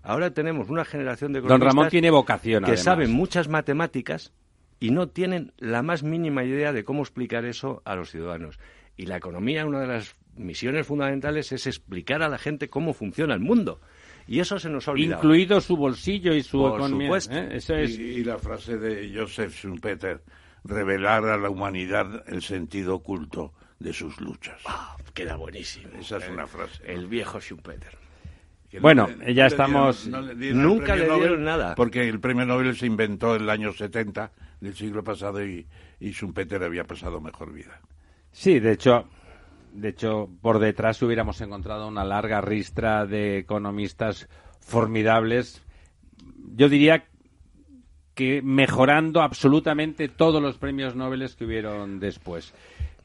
Ahora 0.03 0.31
tenemos 0.31 0.69
una 0.69 0.85
generación 0.85 1.33
de 1.33 1.39
economistas 1.39 1.59
Don 1.59 1.77
Ramón 1.77 1.89
tiene 1.89 2.11
vocación, 2.11 2.63
que 2.63 2.77
saben 2.77 3.11
muchas 3.11 3.47
matemáticas 3.49 4.31
y 4.79 4.91
no 4.91 5.09
tienen 5.09 5.53
la 5.57 5.81
más 5.81 6.03
mínima 6.03 6.43
idea 6.43 6.71
de 6.71 6.83
cómo 6.83 7.01
explicar 7.01 7.45
eso 7.45 7.81
a 7.85 7.95
los 7.95 8.11
ciudadanos. 8.11 8.59
Y 8.95 9.05
la 9.05 9.17
economía, 9.17 9.65
una 9.65 9.81
de 9.81 9.87
las 9.87 10.15
misiones 10.37 10.87
fundamentales 10.87 11.51
es 11.51 11.67
explicar 11.67 12.21
a 12.23 12.29
la 12.29 12.37
gente 12.37 12.69
cómo 12.69 12.93
funciona 12.93 13.33
el 13.33 13.39
mundo. 13.39 13.79
Y 14.27 14.39
eso 14.39 14.59
se 14.59 14.69
nos 14.69 14.87
ha 14.87 14.91
olvidado. 14.91 15.21
Incluido 15.21 15.61
su 15.61 15.77
bolsillo 15.77 16.33
y 16.33 16.43
su 16.43 16.67
economía. 16.67 17.09
¿eh? 17.31 17.49
Eso 17.53 17.75
es... 17.75 17.97
y, 17.97 18.23
la 18.23 18.37
frase 18.37 18.77
de 18.77 19.11
Joseph 19.15 19.53
Schumpeter, 19.53 20.21
revelar 20.63 21.25
a 21.25 21.37
la 21.37 21.49
humanidad 21.49 22.23
el 22.27 22.41
sentido 22.41 22.95
oculto 22.95 23.53
de 23.79 23.93
sus 23.93 24.19
luchas. 24.19 24.59
Ah, 24.65 24.97
queda 25.13 25.37
buenísimo. 25.37 25.89
Esa 25.99 26.17
es 26.17 26.29
una 26.29 26.45
frase. 26.45 26.83
El 26.85 27.07
viejo 27.07 27.39
Schumpeter. 27.39 27.97
bueno, 28.81 29.07
ya 29.27 29.45
estamos... 29.45 30.07
Nunca 30.07 30.95
le 30.95 31.05
dieron 31.05 31.43
nada. 31.43 31.75
Porque 31.75 32.07
el 32.07 32.19
premio 32.19 32.45
Nobel 32.45 32.75
se 32.75 32.85
inventó 32.85 33.35
en 33.35 33.43
el 33.43 33.49
año 33.49 33.71
70 33.71 34.31
del 34.59 34.75
siglo 34.75 35.03
pasado 35.03 35.45
y, 35.45 35.65
y 35.99 36.11
Schumpeter 36.11 36.63
había 36.63 36.83
pasado 36.83 37.21
mejor 37.21 37.53
vida. 37.53 37.79
Sí, 38.31 38.59
de 38.59 38.73
hecho, 38.73 39.07
de 39.77 39.89
hecho, 39.89 40.27
por 40.41 40.57
detrás 40.57 41.01
hubiéramos 41.03 41.39
encontrado 41.39 41.87
una 41.87 42.03
larga 42.03 42.41
ristra 42.41 43.05
de 43.05 43.37
economistas 43.37 44.27
formidables. 44.59 45.63
Yo 46.55 46.67
diría 46.67 47.05
que 48.15 48.41
mejorando 48.41 49.21
absolutamente 49.21 50.09
todos 50.09 50.41
los 50.41 50.57
premios 50.57 50.95
Nobel 50.95 51.29
que 51.37 51.45
hubieron 51.45 51.99
después. 51.99 52.55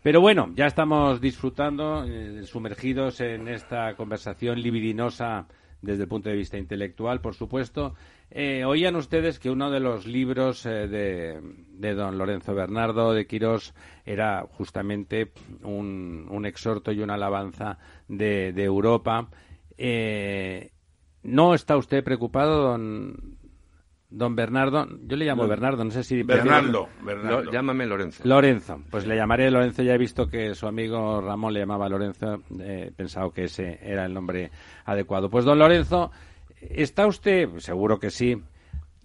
Pero 0.03 0.23
bueno, 0.23 0.51
ya 0.57 0.65
estamos 0.65 1.21
disfrutando, 1.21 2.05
eh, 2.07 2.43
sumergidos 2.45 3.21
en 3.21 3.49
esta 3.49 3.95
conversación 3.95 4.63
libidinosa 4.63 5.47
desde 5.83 6.05
el 6.05 6.09
punto 6.09 6.31
de 6.31 6.37
vista 6.37 6.57
intelectual, 6.57 7.21
por 7.21 7.35
supuesto. 7.35 7.95
Eh, 8.35 8.64
oían 8.64 8.97
ustedes 8.97 9.38
que 9.38 9.51
uno 9.51 9.71
de 9.71 9.79
los 9.79 10.07
libros 10.07 10.64
eh, 10.64 10.88
de, 10.88 11.95
don 11.95 12.16
Lorenzo 12.16 12.55
Bernardo 12.55 13.12
de 13.12 13.27
Quirós 13.27 13.75
era 14.07 14.47
justamente 14.57 15.33
un, 15.62 16.42
exhorto 16.47 16.92
y 16.92 17.01
una 17.01 17.14
alabanza 17.14 17.77
de, 18.09 18.55
Europa. 18.57 19.29
Eh, 19.77 20.71
¿No 21.23 21.53
está 21.53 21.77
usted 21.77 22.03
preocupado, 22.03 22.62
don, 22.62 23.37
Don 24.09 24.35
Bernardo, 24.35 24.87
yo 25.07 25.16
le 25.16 25.25
llamo 25.25 25.47
Bernardo, 25.47 25.85
no 25.85 25.90
sé 25.90 26.03
si... 26.03 26.23
Bernardo, 26.23 26.88
Bernardo. 27.03 27.51
llámame 27.51 27.87
Lorenzo. 27.87 28.23
Lorenzo, 28.27 28.83
pues 28.90 29.07
le 29.07 29.16
llamaré 29.16 29.51
Lorenzo, 29.51 29.83
ya 29.83 29.95
he 29.95 29.99
visto 29.99 30.27
que 30.27 30.55
su 30.55 30.66
amigo 30.66 31.23
Ramón 31.23 31.55
le 31.55 31.61
llamaba 31.61 31.88
Lorenzo, 31.88 32.42
he 32.61 32.92
pensado 32.95 33.31
que 33.31 33.45
ese 33.45 33.79
era 33.83 34.05
el 34.05 34.12
nombre 34.12 34.51
adecuado. 34.85 35.31
Pues 35.31 35.47
don 35.47 35.59
Lorenzo, 35.59 36.11
¿está 36.70 37.07
usted, 37.07 37.48
seguro 37.59 37.98
que 37.98 38.11
sí, 38.11 38.37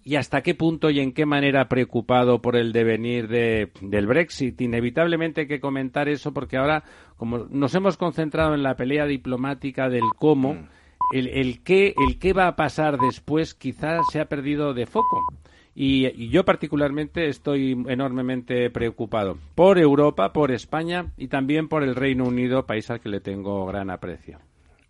y 0.08 0.16
hasta 0.16 0.40
qué 0.40 0.54
punto 0.54 0.88
y 0.88 1.00
en 1.00 1.12
qué 1.12 1.26
manera 1.26 1.68
preocupado 1.68 2.40
por 2.40 2.56
el 2.56 2.72
devenir 2.72 3.28
de, 3.28 3.70
del 3.82 4.06
Brexit. 4.06 4.58
Inevitablemente 4.58 5.42
hay 5.42 5.48
que 5.48 5.60
comentar 5.60 6.08
eso 6.08 6.32
porque 6.32 6.56
ahora, 6.56 6.82
como 7.18 7.40
nos 7.50 7.74
hemos 7.74 7.98
concentrado 7.98 8.54
en 8.54 8.62
la 8.62 8.74
pelea 8.74 9.04
diplomática 9.04 9.90
del 9.90 10.04
cómo, 10.16 10.54
mm. 10.54 10.68
el, 11.12 11.28
el, 11.28 11.62
qué, 11.62 11.94
el 12.08 12.18
qué 12.18 12.32
va 12.32 12.46
a 12.46 12.56
pasar 12.56 12.96
después 12.96 13.52
quizás 13.52 14.00
se 14.10 14.18
ha 14.18 14.30
perdido 14.30 14.72
de 14.72 14.86
foco. 14.86 15.26
Y, 15.74 16.06
y, 16.06 16.30
yo 16.30 16.42
particularmente 16.42 17.28
estoy 17.28 17.72
enormemente 17.86 18.70
preocupado 18.70 19.36
por 19.54 19.78
Europa, 19.78 20.32
por 20.32 20.52
España 20.52 21.12
y 21.18 21.28
también 21.28 21.68
por 21.68 21.82
el 21.82 21.94
Reino 21.94 22.24
Unido, 22.24 22.64
país 22.64 22.90
al 22.90 23.00
que 23.00 23.10
le 23.10 23.20
tengo 23.20 23.66
gran 23.66 23.90
aprecio. 23.90 24.38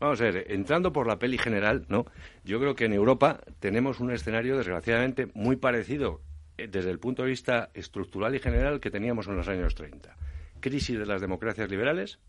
Vamos 0.01 0.21
a 0.21 0.25
ver, 0.25 0.47
entrando 0.51 0.93
por 0.93 1.07
la 1.09 1.19
peli 1.19 1.39
general, 1.39 1.85
¿no? 1.89 2.07
Yo 2.45 2.61
creo 2.61 2.77
que 2.77 2.85
en 2.85 2.93
Europa 2.93 3.41
tenemos 3.59 3.99
un 3.99 4.13
escenario, 4.13 4.57
desgraciadamente, 4.57 5.29
muy 5.35 5.57
parecido 5.57 6.21
eh, 6.57 6.69
desde 6.69 6.91
el 6.91 7.01
punto 7.01 7.23
de 7.23 7.31
vista 7.31 7.71
estructural 7.75 8.35
y 8.35 8.39
general 8.39 8.81
que 8.81 8.91
teníamos 8.91 9.27
en 9.27 9.37
los 9.37 9.49
años 9.49 9.75
30. 9.75 10.15
Crisis 10.61 10.99
de 10.99 11.07
las 11.07 11.21
democracias 11.21 11.69
liberales, 11.69 12.21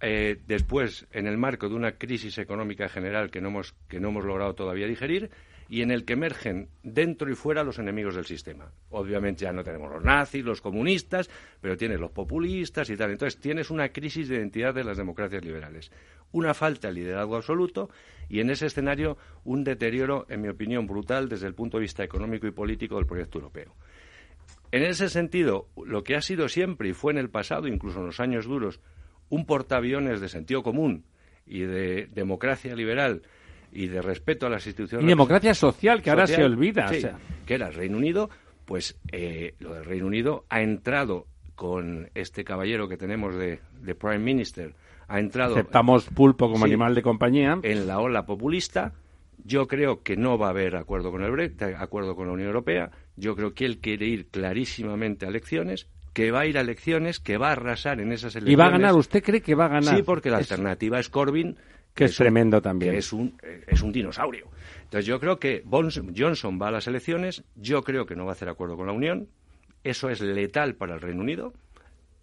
eh, 0.00 0.40
después, 0.46 1.08
en 1.10 1.26
el 1.26 1.36
marco 1.36 1.68
de 1.68 1.74
una 1.74 1.92
crisis 1.92 2.38
económica 2.38 2.88
general 2.88 3.30
que 3.32 3.40
no, 3.40 3.48
hemos, 3.48 3.74
que 3.88 3.98
no 3.98 4.10
hemos 4.10 4.24
logrado 4.24 4.54
todavía 4.54 4.86
digerir, 4.86 5.30
y 5.68 5.82
en 5.82 5.90
el 5.90 6.04
que 6.04 6.14
emergen 6.14 6.68
dentro 6.82 7.30
y 7.30 7.34
fuera 7.34 7.62
los 7.62 7.78
enemigos 7.78 8.14
del 8.14 8.24
sistema. 8.24 8.72
Obviamente 8.90 9.44
ya 9.44 9.52
no 9.52 9.62
tenemos 9.62 9.92
los 9.92 10.02
nazis, 10.02 10.44
los 10.44 10.60
comunistas, 10.60 11.28
pero 11.60 11.76
tienes 11.76 12.00
los 12.00 12.10
populistas 12.10 12.88
y 12.90 12.96
tal. 12.96 13.10
Entonces 13.10 13.38
tienes 13.40 13.70
una 13.70 13.90
crisis 13.90 14.28
de 14.28 14.36
identidad 14.36 14.74
de 14.74 14.84
las 14.84 14.96
democracias 14.96 15.44
liberales 15.44 15.90
una 16.32 16.54
falta 16.54 16.88
de 16.88 16.94
liderazgo 16.94 17.36
absoluto 17.36 17.90
y 18.28 18.40
en 18.40 18.50
ese 18.50 18.66
escenario 18.66 19.16
un 19.44 19.64
deterioro, 19.64 20.26
en 20.28 20.42
mi 20.42 20.48
opinión, 20.48 20.86
brutal 20.86 21.28
desde 21.28 21.46
el 21.46 21.54
punto 21.54 21.78
de 21.78 21.82
vista 21.82 22.04
económico 22.04 22.46
y 22.46 22.50
político 22.50 22.96
del 22.96 23.06
proyecto 23.06 23.38
europeo. 23.38 23.74
En 24.70 24.82
ese 24.82 25.08
sentido, 25.08 25.68
lo 25.82 26.04
que 26.04 26.16
ha 26.16 26.20
sido 26.20 26.48
siempre 26.48 26.90
y 26.90 26.92
fue 26.92 27.12
en 27.12 27.18
el 27.18 27.30
pasado, 27.30 27.68
incluso 27.68 28.00
en 28.00 28.06
los 28.06 28.20
años 28.20 28.44
duros, 28.44 28.80
un 29.30 29.46
portaaviones 29.46 30.20
de 30.20 30.28
sentido 30.28 30.62
común 30.62 31.04
y 31.46 31.60
de 31.60 32.08
democracia 32.12 32.74
liberal 32.74 33.22
y 33.78 33.86
de 33.86 34.02
respeto 34.02 34.46
a 34.46 34.50
las 34.50 34.66
instituciones. 34.66 35.04
Y 35.04 35.08
democracia 35.08 35.54
social, 35.54 36.02
que 36.02 36.10
ahora 36.10 36.26
se 36.26 36.42
olvida. 36.42 36.90
Que 37.46 37.54
era 37.54 37.68
el 37.68 37.74
Reino 37.74 37.96
Unido, 37.96 38.28
pues 38.64 38.98
eh, 39.12 39.54
lo 39.60 39.74
del 39.74 39.84
Reino 39.84 40.06
Unido 40.06 40.44
ha 40.48 40.62
entrado 40.62 41.26
con 41.54 42.10
este 42.16 42.42
caballero 42.42 42.88
que 42.88 42.96
tenemos 42.96 43.36
de 43.36 43.60
Prime 43.94 44.18
Minister, 44.18 44.74
ha 45.06 45.20
entrado. 45.20 45.54
Aceptamos 45.54 46.06
pulpo 46.06 46.50
como 46.50 46.64
animal 46.64 46.96
de 46.96 47.02
compañía. 47.02 47.58
En 47.62 47.86
la 47.86 48.00
ola 48.00 48.26
populista. 48.26 48.94
Yo 49.44 49.68
creo 49.68 50.02
que 50.02 50.16
no 50.16 50.36
va 50.36 50.48
a 50.48 50.50
haber 50.50 50.74
acuerdo 50.74 51.12
con 51.12 51.22
el 51.22 51.30
Brexit, 51.30 51.62
acuerdo 51.62 52.16
con 52.16 52.26
la 52.26 52.32
Unión 52.32 52.48
Europea. 52.48 52.90
Yo 53.16 53.36
creo 53.36 53.54
que 53.54 53.64
él 53.64 53.78
quiere 53.78 54.06
ir 54.06 54.26
clarísimamente 54.26 55.24
a 55.24 55.28
elecciones, 55.28 55.86
que 56.12 56.32
va 56.32 56.40
a 56.40 56.46
ir 56.46 56.58
a 56.58 56.62
elecciones, 56.62 57.20
que 57.20 57.38
va 57.38 57.50
a 57.50 57.52
arrasar 57.52 58.00
en 58.00 58.10
esas 58.10 58.34
elecciones. 58.34 58.52
¿Y 58.52 58.56
va 58.56 58.66
a 58.66 58.70
ganar? 58.70 58.94
¿Usted 58.96 59.22
cree 59.22 59.40
que 59.40 59.54
va 59.54 59.66
a 59.66 59.68
ganar? 59.68 59.96
Sí, 59.96 60.02
porque 60.02 60.30
la 60.30 60.38
alternativa 60.38 60.98
es 60.98 61.08
Corbyn. 61.08 61.56
Que, 61.98 62.04
es, 62.06 62.16
tremendo 62.16 62.62
también. 62.62 62.92
Que 62.92 62.98
es 62.98 63.12
un, 63.12 63.36
es 63.66 63.82
un 63.82 63.92
dinosaurio. 63.92 64.48
Entonces 64.84 65.06
yo 65.06 65.18
creo 65.20 65.38
que 65.38 65.62
Johnson 66.16 66.58
va 66.60 66.68
a 66.68 66.70
las 66.70 66.86
elecciones. 66.86 67.44
Yo 67.56 67.82
creo 67.82 68.06
que 68.06 68.16
no 68.16 68.24
va 68.24 68.32
a 68.32 68.34
hacer 68.34 68.48
acuerdo 68.48 68.76
con 68.76 68.86
la 68.86 68.92
Unión. 68.92 69.28
Eso 69.84 70.08
es 70.08 70.20
letal 70.20 70.74
para 70.74 70.94
el 70.94 71.00
Reino 71.00 71.22
Unido 71.22 71.52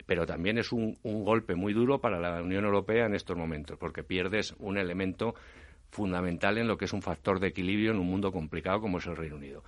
pero 0.05 0.25
también 0.25 0.57
es 0.57 0.71
un, 0.71 0.97
golpe 1.03 1.55
muy 1.55 1.73
duro 1.73 1.99
para 1.99 2.19
la 2.19 2.41
Unión 2.41 2.65
Europea 2.65 3.05
en 3.05 3.15
estos 3.15 3.37
momentos, 3.37 3.77
porque 3.77 4.03
pierdes 4.03 4.53
un 4.59 4.77
elemento 4.77 5.35
fundamental 5.89 6.57
en 6.57 6.67
lo 6.67 6.77
que 6.77 6.85
es 6.85 6.93
un 6.93 7.01
factor 7.01 7.39
de 7.39 7.47
equilibrio 7.47 7.91
en 7.91 7.99
un 7.99 8.07
mundo 8.07 8.31
complicado 8.31 8.81
como 8.81 8.99
es 8.99 9.07
el 9.07 9.15
Reino 9.15 9.37
Unido. 9.37 9.63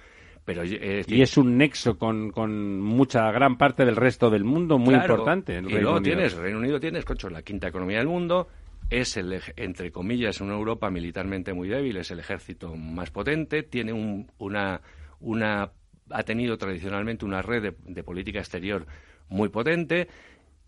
Pero, 0.46 0.63
y 0.63 1.22
es 1.22 1.38
un 1.38 1.58
nexo 1.58 1.98
con, 1.98 2.32
con, 2.32 2.80
mucha 2.80 3.30
gran 3.32 3.58
parte 3.58 3.84
del 3.84 3.98
resto 3.98 4.30
del 4.30 4.46
mundo 4.46 4.78
muy 4.78 4.96
importante. 4.96 5.58
El 5.58 5.70
y 5.70 5.74
luego 5.74 6.02
tienes, 6.02 6.36
el 6.36 6.41
Reino 6.41 6.60
Unido 6.60 6.80
tienes, 6.80 7.04
cocho, 7.04 7.30
la 7.30 7.41
quinta 7.41 7.67
economía 7.67 7.98
del 7.98 8.08
mundo, 8.08 8.48
es 8.89 9.17
el, 9.17 9.41
entre 9.56 9.91
comillas, 9.91 10.41
una 10.41 10.54
Europa 10.54 10.89
militarmente 10.89 11.54
muy 11.54 11.67
débil, 11.67 11.97
es 11.97 12.12
el 12.12 12.19
ejército 12.19 12.76
más 12.76 13.12
potente, 13.12 13.63
tiene 13.63 13.93
una, 14.38 14.82
una 15.19 15.71
ha 16.10 16.23
tenido 16.23 16.58
tradicionalmente 16.58 17.26
una 17.26 17.41
red 17.41 17.73
de 17.80 18.04
política 18.04 18.39
exterior 18.39 18.86
muy 19.30 19.50
potente 19.50 20.08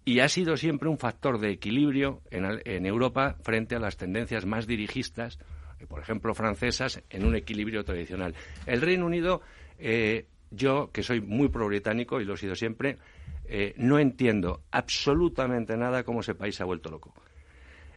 y 0.05 0.21
ha 0.21 0.29
sido 0.29 0.57
siempre 0.57 0.89
un 0.89 0.97
factor 0.97 1.39
de 1.39 1.51
equilibrio 1.51 2.21
en, 2.31 2.85
Europa 2.85 3.37
frente 3.43 3.75
a 3.75 3.79
las 3.79 3.95
tendencias 3.95 4.45
más 4.45 4.65
dirigistas, 4.65 5.37
eh, 5.79 5.85
por 5.85 6.01
ejemplo, 6.01 6.33
francesas, 6.33 7.03
en 7.09 7.25
un 7.25 7.35
equilibrio 7.35 7.83
tradicional. 7.83 8.33
El 8.65 8.81
Reino 8.81 9.05
Unido, 9.05 9.41
eh, 9.77 10.25
yo, 10.49 10.89
que 10.91 11.03
soy 11.03 11.21
muy 11.21 11.49
pro-británico 11.49 12.19
y 12.19 12.25
lo 12.25 12.33
he 12.33 12.37
sido 12.37 12.55
siempre, 12.55 12.97
eh, 13.45 13.75
no 13.77 13.99
entiendo 13.99 14.63
absolutamente 14.71 15.77
nada 15.77 16.03
cómo 16.03 16.21
ese 16.21 16.33
país 16.33 16.55
se 16.55 16.63
ha 16.63 16.65
vuelto 16.65 16.89
loco. 16.89 17.13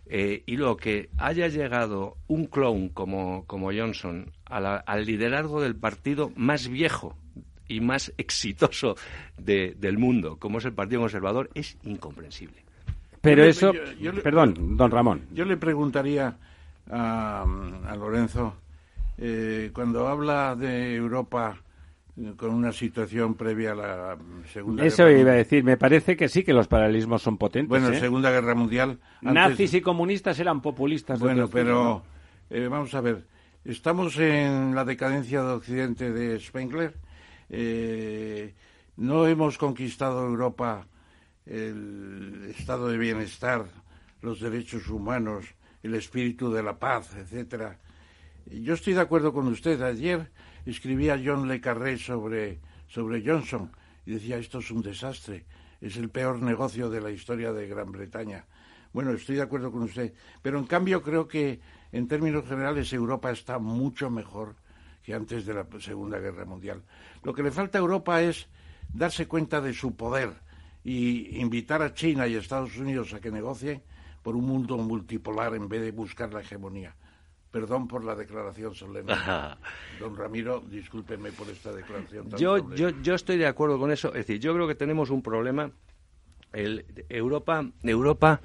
Y 0.06 0.56
luego 0.56 0.76
que 0.76 1.08
haya 1.16 1.48
llegado 1.48 2.16
un 2.26 2.46
clown 2.46 2.90
como, 2.90 3.44
Johnson 3.48 4.30
al 4.44 5.06
liderazgo 5.06 5.60
del 5.62 5.74
partido 5.74 6.32
más 6.36 6.68
viejo 6.68 7.16
y 7.68 7.80
más 7.80 8.12
exitoso 8.18 8.96
del 9.38 9.98
mundo, 9.98 10.36
como 10.38 10.58
es 10.58 10.64
el 10.64 10.72
Partido 10.72 11.00
Conservador, 11.00 11.50
es 11.54 11.76
incomprensible. 11.84 12.62
Pero 13.20 13.44
eso, 13.44 13.72
perdón, 14.22 14.76
don 14.76 14.90
Ramón. 14.90 15.22
Yo 15.32 15.44
le 15.44 15.56
preguntaría 15.56 16.36
a, 16.90 17.46
Lorenzo, 17.96 18.54
eh, 19.16 19.70
cuando 19.72 20.08
habla 20.08 20.56
de 20.56 20.96
Europa 20.96 21.56
eh, 21.56 21.71
con 22.36 22.50
una 22.50 22.72
situación 22.72 23.34
previa 23.34 23.72
a 23.72 23.74
la 23.74 24.18
Segunda 24.52 24.84
Eso 24.84 25.08
iba 25.08 25.32
a 25.32 25.36
decir, 25.36 25.64
me 25.64 25.76
parece 25.76 26.16
que 26.16 26.28
sí 26.28 26.44
que 26.44 26.52
los 26.52 26.68
paralelismos 26.68 27.22
son 27.22 27.38
potentes. 27.38 27.68
Bueno, 27.68 27.88
¿eh? 27.88 27.98
Segunda 27.98 28.30
Guerra 28.30 28.54
Mundial. 28.54 28.98
Nazis 29.22 29.72
y 29.74 29.80
comunistas 29.80 30.38
eran 30.38 30.60
populistas. 30.60 31.18
Bueno, 31.18 31.48
pero 31.48 32.02
vamos 32.50 32.94
a 32.94 33.00
ver, 33.00 33.26
estamos 33.64 34.18
en 34.18 34.74
la 34.74 34.84
decadencia 34.84 35.42
de 35.42 35.52
Occidente 35.52 36.12
de 36.12 36.38
Spengler 36.38 36.94
eh, 37.54 38.54
no 38.96 39.26
hemos 39.26 39.58
conquistado 39.58 40.26
Europa 40.26 40.86
el 41.44 42.54
estado 42.56 42.88
de 42.88 42.96
bienestar, 42.96 43.66
los 44.22 44.40
derechos 44.40 44.88
humanos, 44.88 45.44
el 45.82 45.94
espíritu 45.94 46.50
de 46.50 46.62
la 46.62 46.78
paz, 46.78 47.14
etcétera. 47.14 47.78
Yo 48.46 48.74
estoy 48.74 48.94
de 48.94 49.02
acuerdo 49.02 49.34
con 49.34 49.48
usted. 49.48 49.82
Ayer 49.82 50.30
escribía 50.66 51.20
John 51.22 51.48
Le 51.48 51.60
Carré 51.60 51.98
sobre, 51.98 52.60
sobre 52.88 53.22
Johnson 53.26 53.70
y 54.06 54.12
decía 54.12 54.38
esto 54.38 54.58
es 54.58 54.70
un 54.70 54.82
desastre, 54.82 55.44
es 55.80 55.96
el 55.96 56.10
peor 56.10 56.40
negocio 56.42 56.90
de 56.90 57.00
la 57.00 57.10
historia 57.10 57.52
de 57.52 57.66
Gran 57.66 57.92
Bretaña. 57.92 58.44
Bueno, 58.92 59.12
estoy 59.12 59.36
de 59.36 59.42
acuerdo 59.42 59.72
con 59.72 59.82
usted, 59.82 60.12
pero 60.42 60.58
en 60.58 60.66
cambio 60.66 61.02
creo 61.02 61.26
que 61.26 61.60
en 61.92 62.08
términos 62.08 62.46
generales 62.46 62.92
Europa 62.92 63.30
está 63.30 63.58
mucho 63.58 64.10
mejor 64.10 64.54
que 65.02 65.14
antes 65.14 65.46
de 65.46 65.54
la 65.54 65.66
Segunda 65.80 66.18
Guerra 66.18 66.44
Mundial. 66.44 66.82
Lo 67.22 67.34
que 67.34 67.42
le 67.42 67.50
falta 67.50 67.78
a 67.78 67.80
Europa 67.80 68.22
es 68.22 68.46
darse 68.92 69.26
cuenta 69.26 69.60
de 69.60 69.72
su 69.72 69.96
poder 69.96 70.30
y 70.84 71.40
invitar 71.40 71.82
a 71.82 71.94
China 71.94 72.26
y 72.26 72.34
Estados 72.34 72.76
Unidos 72.76 73.14
a 73.14 73.20
que 73.20 73.30
negocien 73.30 73.82
por 74.22 74.36
un 74.36 74.46
mundo 74.46 74.76
multipolar 74.78 75.54
en 75.54 75.68
vez 75.68 75.82
de 75.82 75.90
buscar 75.90 76.32
la 76.32 76.40
hegemonía. 76.40 76.94
Perdón 77.52 77.86
por 77.86 78.02
la 78.02 78.14
declaración 78.14 78.74
solemne. 78.74 79.12
Don 80.00 80.16
Ramiro, 80.16 80.62
discúlpeme 80.70 81.32
por 81.32 81.48
esta 81.50 81.70
declaración. 81.70 82.30
yo, 82.38 82.74
yo, 82.74 82.88
yo 83.02 83.14
estoy 83.14 83.36
de 83.36 83.46
acuerdo 83.46 83.78
con 83.78 83.92
eso. 83.92 84.08
Es 84.08 84.26
decir, 84.26 84.40
yo 84.40 84.54
creo 84.54 84.66
que 84.66 84.74
tenemos 84.74 85.10
un 85.10 85.22
problema. 85.22 85.70
El, 86.50 86.86
Europa, 87.10 87.64
Europa 87.82 88.40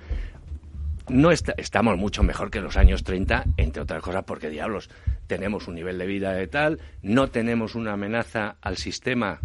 no 1.07 1.31
estamos 1.31 1.97
mucho 1.97 2.21
mejor 2.21 2.51
que 2.51 2.57
en 2.57 2.65
los 2.65 2.75
años 2.75 3.03
30, 3.03 3.45
entre 3.55 3.81
otras 3.81 4.03
cosas 4.03 4.25
porque, 4.25 4.49
diablos, 4.49 4.89
tenemos 5.27 5.69
un 5.69 5.75
nivel 5.75 5.97
de 5.97 6.05
vida 6.05 6.33
de 6.33 6.47
tal, 6.47 6.79
no 7.01 7.29
tenemos 7.29 7.75
una 7.75 7.93
amenaza 7.93 8.57
al 8.61 8.75
sistema 8.75 9.39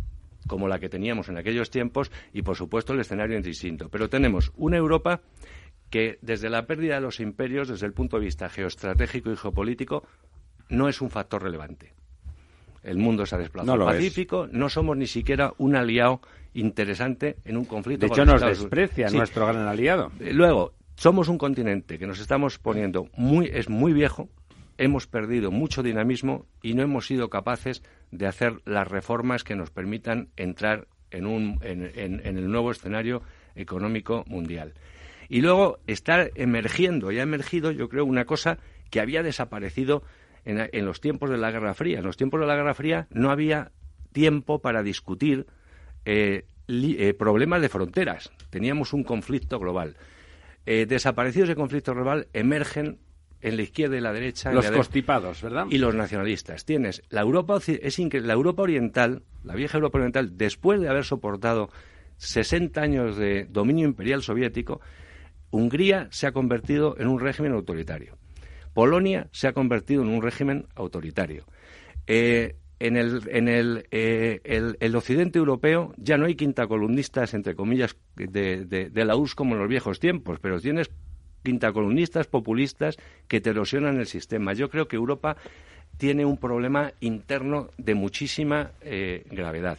como 0.48 0.66
la 0.66 0.80
que 0.80 0.88
teníamos 0.88 1.28
en 1.28 1.38
aquellos 1.38 1.70
tiempos 1.70 2.10
y, 2.32 2.42
por 2.42 2.56
supuesto, 2.56 2.92
el 2.92 3.00
escenario 3.00 3.38
es 3.38 3.44
distinto. 3.44 3.88
Pero 3.88 4.08
tenemos 4.08 4.52
una 4.56 4.76
Europa 4.76 5.20
que, 5.92 6.18
desde 6.22 6.48
la 6.48 6.66
pérdida 6.66 6.94
de 6.94 7.02
los 7.02 7.20
imperios, 7.20 7.68
desde 7.68 7.84
el 7.84 7.92
punto 7.92 8.16
de 8.16 8.24
vista 8.24 8.48
geoestratégico 8.48 9.30
y 9.30 9.36
geopolítico, 9.36 10.02
no 10.70 10.88
es 10.88 11.02
un 11.02 11.10
factor 11.10 11.42
relevante. 11.42 11.92
El 12.82 12.96
mundo 12.96 13.26
se 13.26 13.34
ha 13.34 13.38
desplazado 13.38 13.86
al 13.86 13.94
Pacífico, 13.94 14.48
no 14.50 14.70
somos 14.70 14.96
ni 14.96 15.06
siquiera 15.06 15.52
un 15.58 15.76
aliado 15.76 16.22
interesante 16.54 17.36
en 17.44 17.58
un 17.58 17.66
conflicto. 17.66 18.06
De 18.06 18.12
hecho, 18.12 18.24
nos 18.24 18.40
desprecia 18.40 19.10
nuestro 19.10 19.46
gran 19.46 19.68
aliado. 19.68 20.10
Luego, 20.18 20.72
somos 20.96 21.28
un 21.28 21.36
continente 21.36 21.98
que 21.98 22.06
nos 22.06 22.20
estamos 22.20 22.58
poniendo 22.58 23.08
muy, 23.14 23.50
es 23.52 23.68
muy 23.68 23.92
viejo, 23.92 24.30
hemos 24.78 25.06
perdido 25.06 25.50
mucho 25.50 25.82
dinamismo 25.82 26.46
y 26.62 26.72
no 26.72 26.82
hemos 26.82 27.06
sido 27.06 27.28
capaces 27.28 27.82
de 28.10 28.26
hacer 28.26 28.62
las 28.64 28.88
reformas 28.88 29.44
que 29.44 29.56
nos 29.56 29.70
permitan 29.70 30.30
entrar 30.36 30.88
en, 31.10 31.26
un, 31.26 31.58
en, 31.62 32.22
el 32.24 32.50
nuevo 32.50 32.70
escenario 32.70 33.20
económico 33.54 34.24
mundial. 34.26 34.72
Y 35.32 35.40
luego 35.40 35.78
está 35.86 36.28
emergiendo, 36.34 37.10
y 37.10 37.18
ha 37.18 37.22
emergido, 37.22 37.70
yo 37.70 37.88
creo, 37.88 38.04
una 38.04 38.26
cosa 38.26 38.58
que 38.90 39.00
había 39.00 39.22
desaparecido 39.22 40.02
en, 40.44 40.84
los 40.84 41.00
tiempos 41.00 41.30
de 41.30 41.38
la 41.38 41.50
Guerra 41.50 41.72
Fría. 41.72 42.00
En 42.00 42.04
los 42.04 42.18
tiempos 42.18 42.38
de 42.38 42.46
la 42.46 42.54
Guerra 42.54 42.74
Fría 42.74 43.06
no 43.08 43.30
había 43.30 43.72
tiempo 44.12 44.58
para 44.58 44.82
discutir 44.82 45.46
eh, 46.04 46.44
eh, 46.68 47.14
problemas 47.14 47.62
de 47.62 47.70
fronteras. 47.70 48.30
Teníamos 48.50 48.92
un 48.92 49.04
conflicto 49.04 49.58
global. 49.58 49.96
Eh, 50.66 50.84
desaparecidos 50.84 51.48
ese 51.48 51.56
conflicto 51.56 51.94
global 51.94 52.28
emergen 52.34 52.98
en 53.40 53.56
la 53.56 53.62
izquierda 53.62 53.96
y 53.96 54.02
la 54.02 54.12
derecha. 54.12 54.52
Los 54.52 54.70
constipados, 54.70 55.40
¿verdad? 55.40 55.64
Y 55.70 55.78
los 55.78 55.94
nacionalistas. 55.94 56.66
Tienes 56.66 57.04
la 57.08 57.22
Europa, 57.22 57.56
es 57.66 57.98
la 57.98 58.34
Europa 58.34 58.64
Oriental, 58.64 59.22
la 59.44 59.54
vieja 59.54 59.78
Europa 59.78 59.96
Oriental, 59.96 60.36
después 60.36 60.78
de 60.78 60.90
haber 60.90 61.04
soportado 61.06 61.70
60 62.18 62.82
años 62.82 63.16
de 63.16 63.46
dominio 63.46 63.86
imperial 63.86 64.22
soviético, 64.22 64.82
Hungría 65.52 66.08
se 66.10 66.26
ha 66.26 66.32
convertido 66.32 66.96
en 66.98 67.06
un 67.06 67.20
régimen 67.20 67.52
autoritario. 67.52 68.18
Polonia 68.74 69.28
se 69.32 69.46
ha 69.46 69.52
convertido 69.52 70.02
en 70.02 70.08
un 70.08 70.22
régimen 70.22 70.66
autoritario. 70.74 71.44
Eh, 72.06 72.56
en, 72.80 72.96
el, 72.96 73.22
en 73.28 73.48
el, 73.48 73.86
eh, 73.90 74.40
el, 74.80 74.96
occidente 74.96 75.38
europeo 75.38 75.94
ya 75.98 76.16
no 76.18 76.24
hay 76.24 76.34
quintacolumnistas, 76.34 77.34
entre 77.34 77.54
comillas, 77.54 77.96
de, 78.16 78.90
la 78.92 79.14
URSS 79.14 79.34
como 79.34 79.54
en 79.54 79.60
los 79.60 79.68
viejos 79.68 80.00
tiempos, 80.00 80.38
pero 80.40 80.58
tienes 80.58 80.90
quintacolumnistas 81.44 82.26
populistas 82.26 82.96
que 83.28 83.40
te 83.40 83.50
erosionan 83.50 84.00
el 84.00 84.06
sistema. 84.06 84.54
Yo 84.54 84.70
creo 84.70 84.88
que 84.88 84.96
Europa 84.96 85.36
tiene 85.98 86.24
un 86.24 86.38
problema 86.38 86.92
interno 87.00 87.68
de 87.76 87.94
muchísima 87.94 88.72
eh, 88.80 89.26
gravedad. 89.30 89.78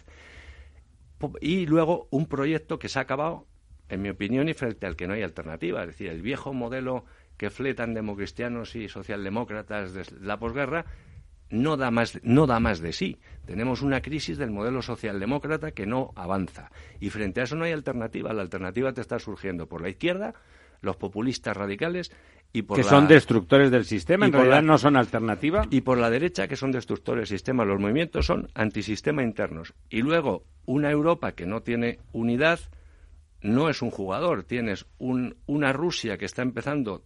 Y 1.42 1.66
luego 1.66 2.08
un 2.12 2.28
proyecto 2.28 2.80
que 2.80 2.90
se 2.90 3.00
ha 3.00 3.02
acabado, 3.02 3.48
en 3.94 4.02
mi 4.02 4.10
opinión, 4.10 4.50
y 4.50 4.54
frente 4.54 4.86
al 4.86 4.96
que 4.96 5.08
no 5.08 5.14
hay 5.14 5.24
alternativa. 5.24 5.82
Es 5.82 5.88
decir, 5.88 6.10
el 6.10 6.22
viejo 6.22 6.54
modelo 6.54 7.06
que 7.38 7.50
fletan 7.50 7.94
democristianos 7.94 8.76
y 8.76 8.90
socialdemócratas 8.90 9.94
de 9.94 10.06
la 10.22 10.38
posguerra 10.38 10.86
no 11.50 11.78
da 11.78 11.92
más 11.92 12.20
no 12.24 12.48
da 12.48 12.60
más 12.60 12.80
de 12.80 12.94
sí. 12.94 13.20
Tenemos 13.46 13.82
una 13.82 14.02
crisis 14.02 14.38
del 14.38 14.52
modelo 14.52 14.82
socialdemócrata 14.82 15.72
que 15.72 15.86
no 15.86 16.12
avanza 16.16 16.72
y 17.00 17.10
frente 17.10 17.42
a 17.42 17.44
eso 17.44 17.56
no 17.56 17.66
hay 17.66 17.72
alternativa. 17.72 18.34
La 18.34 18.42
alternativa 18.42 18.94
te 18.94 19.02
está 19.02 19.20
surgiendo 19.20 19.68
por 19.68 19.82
la 19.82 19.90
izquierda 19.90 20.34
los 20.82 20.98
populistas 20.98 21.56
radicales 21.56 22.12
y 22.52 22.62
por 22.62 22.78
que 22.78 22.84
son 22.84 23.08
destructores 23.08 23.72
del 23.72 23.84
sistema, 23.84 24.28
en 24.28 24.34
realidad 24.34 24.62
no 24.62 24.78
son 24.78 24.96
alternativa. 24.96 25.66
Y 25.72 25.82
por 25.82 25.98
la 25.98 26.12
derecha, 26.12 26.48
que 26.48 26.56
son 26.56 26.72
destructores 26.72 27.30
del 27.30 27.40
sistema. 27.40 27.66
Los 27.66 27.80
movimientos 27.80 28.28
son 28.28 28.48
antisistema 28.54 29.24
internos. 29.24 29.74
Y 29.90 30.04
luego, 30.04 30.44
una 30.66 30.92
Europa 30.92 31.32
que 31.32 31.48
no 31.48 31.62
tiene 31.62 32.00
unidad 32.12 32.60
no 33.44 33.70
es 33.70 33.82
un 33.82 33.92
jugador. 33.92 34.44
Tienes 34.44 34.86
una 34.98 35.74
Rusia 35.74 36.18
que 36.18 36.26
está 36.26 36.42
empezando 36.42 37.04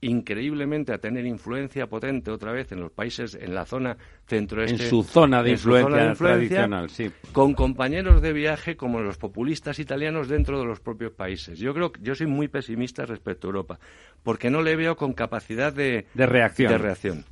increíblemente 0.00 0.92
a 0.92 0.98
tener 0.98 1.26
influencia 1.26 1.88
potente 1.88 2.30
otra 2.30 2.52
vez 2.52 2.70
en 2.72 2.80
los 2.80 2.92
países, 2.92 3.34
en 3.34 3.54
la 3.54 3.64
zona 3.64 3.96
centroeste. 4.26 4.84
En 4.84 4.88
su 4.88 5.02
zona 5.02 5.42
de, 5.42 5.52
influencia, 5.52 6.14
tradicional, 6.14 6.88
sí. 6.90 7.10
Con 7.32 7.54
compañeros 7.54 8.22
de 8.22 8.32
viaje 8.32 8.76
como 8.76 9.00
los 9.00 9.18
populistas 9.18 9.78
italianos 9.78 10.28
dentro 10.28 10.60
de 10.60 10.66
los 10.66 10.80
propios 10.80 11.12
países. 11.12 11.58
Yo 11.58 11.74
creo 11.74 11.90
que 11.90 12.00
yo 12.02 12.14
soy 12.14 12.28
muy 12.28 12.48
pesimista 12.48 13.06
respecto 13.06 13.48
a 13.48 13.50
Europa, 13.50 13.80
porque 14.22 14.50
no 14.50 14.62
le 14.62 14.76
veo 14.76 14.96
con 14.96 15.14
capacidad 15.14 15.72
de, 15.72 16.06
de 16.14 16.26
reacción. 16.26 16.70
De 16.70 16.78
reacción. 16.78 17.24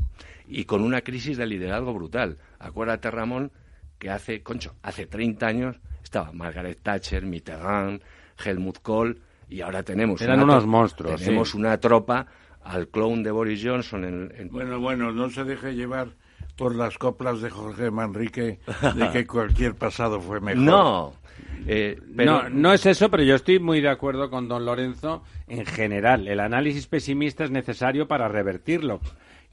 Y 0.48 0.64
con 0.64 0.82
una 0.82 1.02
crisis 1.02 1.36
de 1.36 1.46
liderazgo 1.46 1.94
brutal. 1.94 2.38
Acuérdate, 2.58 3.10
Ramón, 3.10 3.52
que 3.98 4.10
hace, 4.10 4.42
concho, 4.42 4.74
hace 4.82 5.06
30 5.06 5.46
años 5.46 5.76
estaba 6.02 6.32
Margaret 6.32 6.80
Thatcher, 6.82 7.24
Mitterrand, 7.24 8.02
Helmut 8.44 8.78
Kohl, 8.80 9.20
y 9.48 9.60
ahora 9.60 9.82
tenemos... 9.82 10.20
Eran 10.20 10.42
unos 10.42 10.66
monstruos. 10.66 11.20
Tenemos 11.20 11.54
una 11.54 11.78
tropa 11.78 12.26
al 12.62 12.88
clown 12.88 13.22
de 13.22 13.30
Boris 13.30 13.62
Johnson. 13.64 14.04
En, 14.04 14.48
Bueno, 14.50 14.80
bueno, 14.80 15.12
no 15.12 15.30
se 15.30 15.44
deje 15.44 15.74
llevar 15.74 16.08
por 16.56 16.74
las 16.74 16.98
coplas 16.98 17.40
de 17.40 17.50
Jorge 17.50 17.90
Manrique 17.90 18.58
de 18.94 19.10
que 19.12 19.26
cualquier 19.26 19.74
pasado 19.74 20.20
fue 20.20 20.40
mejor. 20.40 20.62
No. 20.62 21.12
Eh, 21.66 22.00
no, 22.06 22.48
no 22.48 22.72
es 22.72 22.86
eso, 22.86 23.10
pero 23.10 23.22
yo 23.22 23.34
estoy 23.34 23.58
muy 23.58 23.80
de 23.80 23.88
acuerdo 23.88 24.30
con 24.30 24.48
don 24.48 24.64
Lorenzo 24.64 25.22
en 25.48 25.66
general. 25.66 26.28
El 26.28 26.40
análisis 26.40 26.86
pesimista 26.86 27.44
es 27.44 27.50
necesario 27.50 28.08
para 28.08 28.28
revertirlo. 28.28 29.00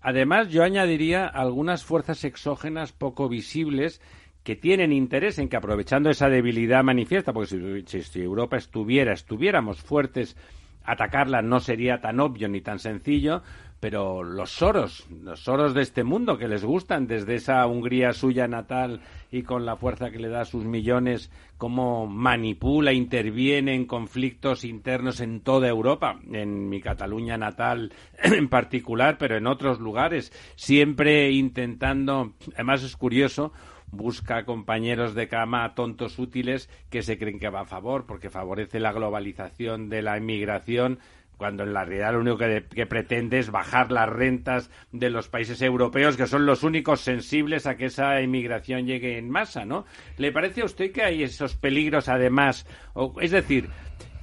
Además, 0.02 0.50
yo 0.50 0.64
añadiría 0.64 1.26
algunas 1.28 1.86
fuerzas 1.86 2.24
exógenas 2.24 2.92
poco 2.92 3.30
visibles 3.30 4.02
que 4.44 4.56
tienen 4.56 4.92
interés 4.92 5.40
en 5.40 5.50
que 5.50 5.58
aprovechando 5.58 6.10
esa 6.10 6.30
debilidad 6.30 6.84
manifiesta, 6.84 7.34
porque 7.34 7.86
si, 7.86 8.02
si 8.04 8.22
Europa 8.22 8.58
estuviera, 8.58 9.14
estuviéramos 9.14 9.82
fuertes 9.82 10.36
atacarla 10.84 11.42
no 11.42 11.60
sería 11.60 12.02
tan 12.02 12.20
obvio 12.20 12.48
ni 12.48 12.62
tan 12.62 12.80
sencillo, 12.80 13.42
pero 13.80 14.24
los 14.24 14.52
soros, 14.52 15.06
los 15.24 15.42
soros 15.42 15.74
de 15.74 15.82
este 15.82 16.06
mundo 16.06 16.38
que 16.38 16.48
les 16.48 16.64
gustan 16.64 17.06
desde 17.06 17.36
esa 17.36 17.66
Hungría 17.68 18.14
suya 18.14 18.48
natal 18.48 19.02
y 19.30 19.44
con 19.44 19.66
la 19.66 19.76
fuerza 19.76 20.10
que 20.10 20.20
le 20.20 20.30
da 20.30 20.42
a 20.42 20.46
sus 20.46 20.64
millones, 20.64 21.32
cómo 21.58 22.08
manipula, 22.08 22.94
interviene 22.94 23.76
en 23.76 23.86
conflictos 23.86 24.64
internos 24.64 25.20
en 25.20 25.42
toda 25.42 25.68
Europa, 25.68 26.18
en 26.32 26.70
mi 26.70 26.80
Cataluña 26.80 27.38
natal 27.38 27.92
en 28.24 28.48
particular, 28.48 29.18
pero 29.18 29.36
en 29.36 29.48
otros 29.48 29.80
lugares, 29.80 30.32
siempre 30.56 31.32
intentando, 31.32 32.36
además 32.56 32.84
es 32.84 32.96
curioso, 32.96 33.52
busca 33.94 34.44
compañeros 34.44 35.14
de 35.14 35.28
cama 35.28 35.76
tontos 35.76 36.18
útiles 36.20 36.70
que 36.90 37.04
se 37.04 37.18
creen 37.18 37.40
que 37.40 37.50
va 37.50 37.62
a 37.62 37.66
favor 37.66 38.06
porque 38.06 38.30
favorece 38.30 38.80
la 38.80 38.92
globalización 38.92 39.90
de 39.90 40.02
la 40.02 40.18
inmigración 40.18 41.00
cuando 41.38 41.64
en 41.64 41.74
la 41.74 41.84
realidad 41.84 42.14
lo 42.14 42.20
único 42.20 42.38
que, 42.38 42.86
pretende 42.86 43.40
es 43.40 43.52
bajar 43.52 43.92
las 43.92 44.08
rentas 44.08 44.70
de 44.92 45.10
los 45.10 45.28
países 45.28 45.62
europeos, 45.62 46.16
que 46.16 46.28
son 46.28 46.46
los 46.46 46.64
únicos 46.64 47.02
sensibles 47.02 47.66
a 47.66 47.76
que 47.76 47.86
esa 47.86 48.22
inmigración 48.22 48.86
llegue 48.86 49.18
en 49.18 49.30
masa, 49.30 49.66
¿no? 49.66 49.86
¿Le 50.18 50.32
parece 50.32 50.62
a 50.62 50.66
usted 50.66 50.92
que 50.92 51.04
hay 51.04 51.24
esos 51.24 51.56
peligros 51.56 52.08
además? 52.08 52.66
O, 52.94 53.20
es 53.20 53.32
decir, 53.32 53.70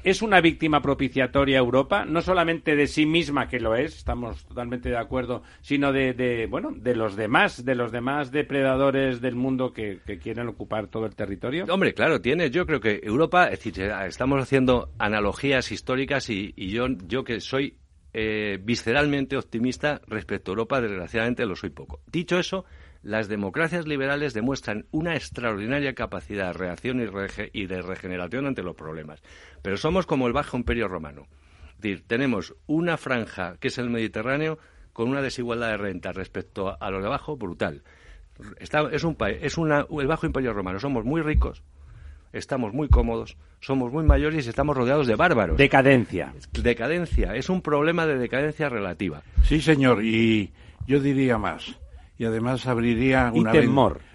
es 0.04 0.22
una 0.22 0.40
víctima 0.40 0.80
propiciatoria 0.80 1.58
Europa, 1.58 2.04
no 2.04 2.20
solamente 2.22 2.76
de 2.76 2.86
sí 2.86 3.06
misma, 3.06 3.48
que 3.48 3.60
lo 3.60 3.74
es, 3.74 3.96
estamos 3.96 4.44
totalmente 4.44 4.88
de 4.88 4.98
acuerdo, 4.98 5.42
sino 5.60 5.92
de, 5.92 6.46
bueno, 6.50 6.70
de 6.72 6.94
los 6.94 7.16
demás, 7.16 7.64
de 7.64 7.74
los 7.74 7.92
demás 7.92 8.30
depredadores 8.32 9.20
del 9.20 9.34
mundo 9.34 9.72
que, 9.72 10.00
quieren 10.20 10.48
ocupar 10.48 10.88
todo 10.88 11.06
el 11.06 11.14
territorio. 11.14 11.64
Hombre, 11.70 11.94
claro, 11.94 12.20
tiene, 12.20 12.50
yo 12.50 12.66
creo 12.66 12.80
que 12.80 13.00
Europa, 13.02 13.46
es 13.46 13.62
decir, 13.62 13.90
estamos 14.06 14.42
haciendo 14.42 14.90
analogías 14.98 15.72
históricas 15.72 16.28
y, 16.28 16.52
yo, 16.56 16.86
yo 17.06 17.24
que 17.24 17.40
soy 17.40 17.76
eh, 18.12 18.58
visceralmente 18.62 19.36
optimista 19.36 20.00
respecto 20.06 20.50
a 20.50 20.52
Europa, 20.52 20.80
desgraciadamente 20.80 21.46
lo 21.46 21.56
soy 21.56 21.70
poco. 21.70 22.00
Dicho 22.10 22.38
eso, 22.38 22.64
las 23.02 23.28
democracias 23.28 23.86
liberales 23.86 24.34
demuestran 24.34 24.86
una 24.90 25.14
extraordinaria 25.14 25.94
capacidad 25.94 26.48
de 26.48 26.52
reacción 26.52 27.00
y, 27.52 27.66
de 27.66 27.82
regeneración 27.82 28.46
ante 28.46 28.62
los 28.62 28.76
problemas. 28.76 29.22
Pero 29.62 29.76
somos 29.76 30.06
como 30.06 30.26
el 30.26 30.32
Bajo 30.32 30.56
Imperio 30.56 30.88
Romano. 30.88 31.26
Es 31.70 31.80
decir, 31.80 32.04
tenemos 32.06 32.54
una 32.66 32.96
franja, 32.96 33.56
que 33.58 33.68
es 33.68 33.78
el 33.78 33.88
Mediterráneo, 33.88 34.58
con 34.92 35.08
una 35.08 35.22
desigualdad 35.22 35.70
de 35.70 35.76
renta 35.78 36.12
respecto 36.12 36.76
a 36.78 36.90
los 36.90 37.00
de 37.00 37.06
abajo 37.06 37.36
brutal. 37.36 37.82
es 38.60 39.04
un 39.04 39.16
es 39.40 39.56
una, 39.56 39.86
el 39.98 40.06
Bajo 40.06 40.26
Imperio 40.26 40.52
Romano. 40.52 40.78
Somos 40.78 41.04
muy 41.04 41.22
ricos, 41.22 41.62
estamos 42.34 42.74
muy 42.74 42.88
cómodos, 42.88 43.38
somos 43.60 43.90
muy 43.92 44.04
mayores 44.04 44.44
y 44.44 44.50
estamos 44.50 44.76
rodeados 44.76 45.06
de 45.06 45.14
bárbaros. 45.14 45.56
Decadencia. 45.56 46.34
Decadencia. 46.52 47.34
Es 47.34 47.48
un 47.48 47.62
problema 47.62 48.06
de 48.06 48.18
decadencia 48.18 48.68
relativa. 48.68 49.22
Sí, 49.44 49.62
señor. 49.62 50.04
Y 50.04 50.52
yo 50.86 51.00
diría 51.00 51.38
más 51.38 51.78
y 52.20 52.26
además 52.26 52.66
abriría 52.66 53.33
una, 53.35 53.50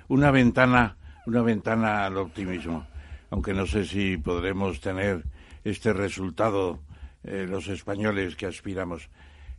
una 0.08 0.30
ventana 0.30 0.96
una 1.26 1.42
ventana 1.42 2.06
al 2.06 2.18
optimismo 2.18 2.86
aunque 3.32 3.52
no 3.52 3.66
sé 3.66 3.84
si 3.84 4.18
podremos 4.18 4.80
tener 4.80 5.24
este 5.64 5.92
resultado 5.92 6.82
eh, 7.24 7.48
los 7.50 7.68
españoles 7.68 8.36
que 8.36 8.46
aspiramos 8.46 9.10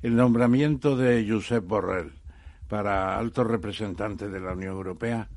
el 0.00 0.14
nombramiento 0.14 0.96
de 0.96 1.26
Josep 1.28 1.66
Borrell 1.66 2.12
para 2.68 3.18
alto 3.18 3.42
representante 3.42 4.28
de 4.28 4.38
la 4.38 4.52
Unión 4.52 4.76
Europea 4.76 5.28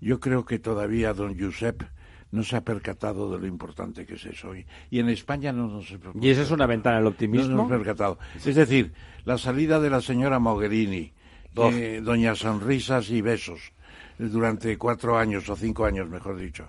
yo 0.00 0.20
creo 0.20 0.44
que 0.44 0.60
todavía 0.60 1.12
don 1.12 1.36
Josep 1.36 1.82
no 2.30 2.44
se 2.44 2.54
ha 2.54 2.60
percatado 2.60 3.32
de 3.32 3.38
lo 3.38 3.46
importante 3.46 4.04
que 4.04 4.14
es 4.14 4.26
eso. 4.26 4.54
Y, 4.56 4.66
en 4.98 5.08
España 5.08 5.52
no 5.52 5.68
nos 5.68 5.86
¿Y 6.20 6.30
esa 6.30 6.42
es 6.42 6.50
una 6.50 6.66
ventana 6.66 6.98
al 6.98 7.06
optimismo? 7.06 7.46
No 7.46 7.56
nos 7.62 7.66
hemos 7.66 7.78
percatado. 7.78 8.18
Es 8.44 8.56
decir, 8.56 8.92
la 9.24 9.38
salida 9.38 9.78
de 9.78 9.88
la 9.88 10.00
señora 10.00 10.40
Mogherini, 10.40 11.12
eh, 11.56 12.00
doña 12.02 12.34
Sonrisas 12.34 13.10
y 13.10 13.20
Besos, 13.20 13.72
durante 14.18 14.76
cuatro 14.78 15.18
años 15.18 15.48
o 15.48 15.56
cinco 15.56 15.84
años, 15.84 16.08
mejor 16.08 16.36
dicho. 16.36 16.68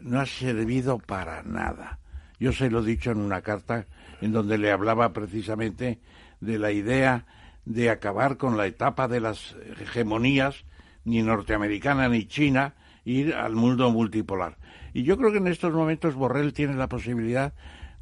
No 0.00 0.20
ha 0.20 0.26
servido 0.26 0.98
para 0.98 1.42
nada. 1.42 1.98
Yo 2.38 2.52
se 2.52 2.70
lo 2.70 2.80
he 2.80 2.84
dicho 2.86 3.10
en 3.10 3.18
una 3.18 3.40
carta 3.40 3.86
en 4.20 4.32
donde 4.32 4.58
le 4.58 4.70
hablaba 4.70 5.12
precisamente 5.12 6.00
de 6.40 6.58
la 6.58 6.72
idea 6.72 7.26
de 7.64 7.90
acabar 7.90 8.36
con 8.36 8.56
la 8.56 8.66
etapa 8.66 9.08
de 9.08 9.20
las 9.20 9.56
hegemonías 9.80 10.64
ni 11.04 11.22
norteamericana 11.22 12.08
ni 12.08 12.26
china, 12.26 12.74
ir 13.04 13.34
al 13.34 13.54
mundo 13.54 13.90
multipolar. 13.90 14.56
Y 14.92 15.02
yo 15.02 15.16
creo 15.16 15.32
que 15.32 15.38
en 15.38 15.48
estos 15.48 15.72
momentos 15.72 16.14
Borrell 16.14 16.52
tiene 16.52 16.74
la 16.74 16.88
posibilidad 16.88 17.52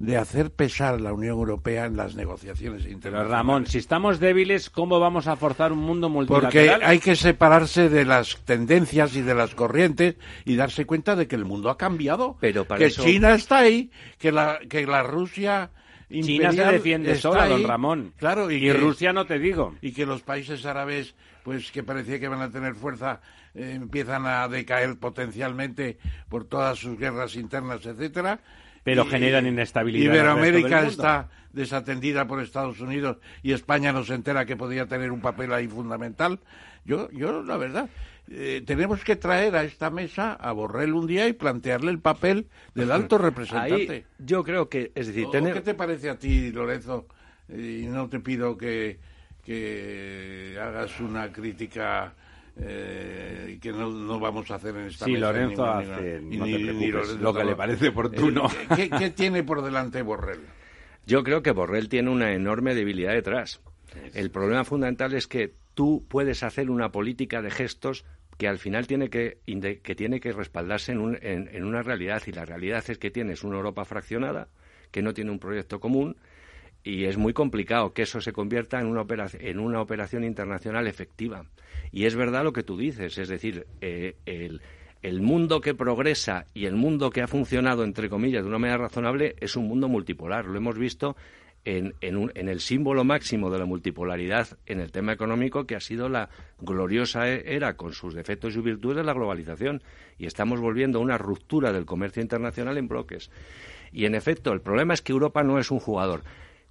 de 0.02 0.16
hacer 0.16 0.50
pesar 0.50 1.00
la 1.00 1.12
Unión 1.12 1.34
Europea 1.34 1.84
en 1.84 1.96
las 1.96 2.16
negociaciones 2.16 2.86
internacionales. 2.86 3.30
Ramón, 3.30 3.66
si 3.68 3.78
estamos 3.78 4.18
débiles, 4.18 4.68
¿cómo 4.68 4.98
vamos 4.98 5.28
a 5.28 5.36
forzar 5.36 5.70
un 5.70 5.78
mundo 5.78 6.08
multilateral? 6.08 6.72
Porque 6.72 6.84
hay 6.84 6.98
que 6.98 7.14
separarse 7.14 7.88
de 7.88 8.04
las 8.04 8.36
tendencias 8.44 9.14
y 9.14 9.22
de 9.22 9.36
las 9.36 9.54
corrientes 9.54 10.16
y 10.44 10.56
darse 10.56 10.86
cuenta 10.86 11.14
de 11.14 11.28
que 11.28 11.36
el 11.36 11.44
mundo 11.44 11.70
ha 11.70 11.78
cambiado. 11.78 12.36
Pero 12.40 12.66
que 12.66 12.90
China 12.90 13.36
está 13.36 13.58
ahí, 13.58 13.92
que 14.18 14.32
la, 14.32 14.58
que 14.68 14.84
la 14.88 15.04
Rusia 15.04 15.70
China 16.10 16.50
se 16.50 16.64
defiende 16.64 17.14
sola, 17.14 17.46
don 17.46 17.62
Ramón. 17.62 18.12
Claro, 18.16 18.50
y, 18.50 18.72
Rusia 18.72 19.12
no 19.12 19.24
te 19.24 19.38
digo. 19.38 19.76
Y 19.82 19.92
que 19.92 20.04
los 20.04 20.22
países 20.22 20.66
árabes, 20.66 21.14
pues 21.44 21.70
que 21.70 21.84
parecía 21.84 22.18
que 22.18 22.26
van 22.26 22.42
a 22.42 22.50
tener 22.50 22.74
fuerza, 22.74 23.20
eh, 23.54 23.74
empiezan 23.76 24.26
a 24.26 24.48
decaer 24.48 24.98
potencialmente 24.98 25.98
por 26.28 26.44
todas 26.44 26.80
sus 26.80 26.98
guerras 26.98 27.36
internas, 27.36 27.86
etcétera. 27.86 28.40
Pero 28.84 29.06
generan 29.06 29.46
inestabilidad. 29.46 30.12
Iberoamérica 30.12 30.86
está 30.86 31.28
desatendida 31.52 32.26
por 32.26 32.40
Estados 32.40 32.80
Unidos 32.80 33.18
y 33.42 33.52
España 33.52 33.92
no 33.92 34.04
se 34.04 34.14
entera 34.14 34.46
que 34.46 34.56
podía 34.56 34.86
tener 34.86 35.12
un 35.12 35.20
papel 35.20 35.52
ahí 35.52 35.68
fundamental. 35.68 36.40
Yo, 36.84 37.10
yo 37.10 37.42
la 37.42 37.56
verdad, 37.56 37.88
eh, 38.30 38.62
tenemos 38.66 39.04
que 39.04 39.16
traer 39.16 39.54
a 39.56 39.64
esta 39.64 39.90
mesa 39.90 40.32
a 40.32 40.52
Borrell 40.52 40.94
un 40.94 41.06
día 41.06 41.28
y 41.28 41.32
plantearle 41.32 41.90
el 41.90 41.98
papel 41.98 42.48
del 42.74 42.90
alto 42.90 43.18
representante. 43.18 44.06
yo 44.18 44.42
creo 44.42 44.68
que, 44.68 44.92
es 44.94 45.08
decir, 45.08 45.28
¿qué 45.30 45.60
te 45.60 45.74
parece 45.74 46.10
a 46.10 46.18
ti, 46.18 46.50
Lorenzo? 46.50 47.06
Y 47.48 47.86
no 47.86 48.08
te 48.08 48.20
pido 48.20 48.56
que, 48.56 48.98
que 49.44 50.58
hagas 50.60 50.98
una 51.00 51.32
crítica 51.32 52.14
eh, 52.60 53.58
que 53.60 53.72
no, 53.72 54.18
vamos 54.20 54.50
a 54.50 54.56
hacer 54.56 54.76
en 54.76 54.86
esta 54.86 55.04
sí, 55.04 55.16
Lorenzo 55.16 55.64
hace, 55.64 56.20
lo 56.20 57.32
que 57.32 57.44
le 57.44 57.56
parece 57.56 57.88
oportuno. 57.88 58.48
¿Qué, 58.76 58.90
¿Qué, 58.90 59.10
tiene 59.10 59.42
por 59.42 59.62
delante 59.62 60.02
Borrell? 60.02 60.40
Yo 61.06 61.22
creo 61.22 61.42
que 61.42 61.52
Borrell 61.52 61.88
tiene 61.88 62.10
una 62.10 62.32
enorme 62.32 62.74
debilidad 62.74 63.12
detrás. 63.12 63.60
El 64.14 64.30
problema 64.30 64.64
fundamental 64.64 65.14
es 65.14 65.26
que 65.26 65.54
tú 65.74 66.04
puedes 66.08 66.42
hacer 66.42 66.70
una 66.70 66.90
política 66.90 67.42
de 67.42 67.50
gestos 67.50 68.04
que 68.38 68.48
al 68.48 68.58
final 68.58 68.86
tiene 68.86 69.10
que, 69.10 69.38
que 69.82 69.94
tiene 69.94 70.20
que 70.20 70.32
respaldarse 70.32 70.92
en, 70.92 71.18
en, 71.22 71.64
una 71.64 71.82
realidad 71.82 72.22
y 72.26 72.32
la 72.32 72.44
realidad 72.44 72.84
es 72.88 72.98
que 72.98 73.10
tienes 73.10 73.44
una 73.44 73.56
Europa 73.56 73.84
fraccionada 73.84 74.48
que 74.90 75.02
no 75.02 75.14
tiene 75.14 75.30
un 75.30 75.38
proyecto 75.38 75.80
común 75.80 76.16
y 76.84 77.04
es 77.04 77.16
muy 77.16 77.32
complicado 77.32 77.92
que 77.92 78.02
eso 78.02 78.20
se 78.20 78.32
convierta 78.32 78.80
en 78.80 78.86
una, 78.86 79.02
operación, 79.02 79.44
en 79.44 79.58
una 79.58 79.80
operación 79.80 80.24
internacional 80.24 80.86
efectiva. 80.86 81.44
Y 81.92 82.06
es 82.06 82.16
verdad 82.16 82.44
lo 82.44 82.52
que 82.52 82.62
tú 82.62 82.76
dices, 82.76 83.18
es 83.18 83.28
decir, 83.28 83.66
eh, 83.80 84.16
el, 84.26 84.60
el 85.02 85.20
mundo 85.20 85.60
que 85.60 85.74
progresa 85.74 86.46
y 86.54 86.66
el 86.66 86.74
mundo 86.74 87.10
que 87.10 87.22
ha 87.22 87.26
funcionado, 87.26 87.84
entre 87.84 88.08
comillas, 88.08 88.42
de 88.42 88.48
una 88.48 88.58
manera 88.58 88.78
razonable, 88.78 89.36
es 89.40 89.56
un 89.56 89.68
mundo 89.68 89.88
multipolar. 89.88 90.46
Lo 90.46 90.56
hemos 90.56 90.78
visto 90.78 91.16
en, 91.64 91.94
en, 92.00 92.48
el 92.48 92.60
símbolo 92.60 93.04
máximo 93.04 93.50
de 93.50 93.58
la 93.58 93.64
multipolaridad 93.64 94.48
en 94.66 94.80
el 94.80 94.90
tema 94.90 95.12
económico, 95.12 95.64
que 95.64 95.76
ha 95.76 95.80
sido 95.80 96.08
la 96.08 96.28
gloriosa 96.60 97.28
e, 97.28 97.54
era, 97.54 97.74
con 97.74 97.92
sus 97.92 98.14
defectos 98.14 98.56
y 98.56 98.60
virtudes, 98.60 98.98
de 98.98 99.04
la 99.04 99.12
globalización. 99.12 99.82
Y 100.18 100.26
estamos 100.26 100.60
volviendo 100.60 100.98
a 100.98 101.02
una 101.02 101.18
ruptura 101.18 101.72
del 101.72 101.84
comercio 101.84 102.22
internacional 102.22 102.78
en 102.78 102.88
bloques. 102.88 103.30
Y, 103.92 104.06
en 104.06 104.14
efecto, 104.14 104.52
el 104.52 104.60
problema 104.60 104.94
es 104.94 105.02
que 105.02 105.12
Europa 105.12 105.42
no 105.42 105.58
es 105.58 105.70
un 105.70 105.78
jugador. 105.78 106.22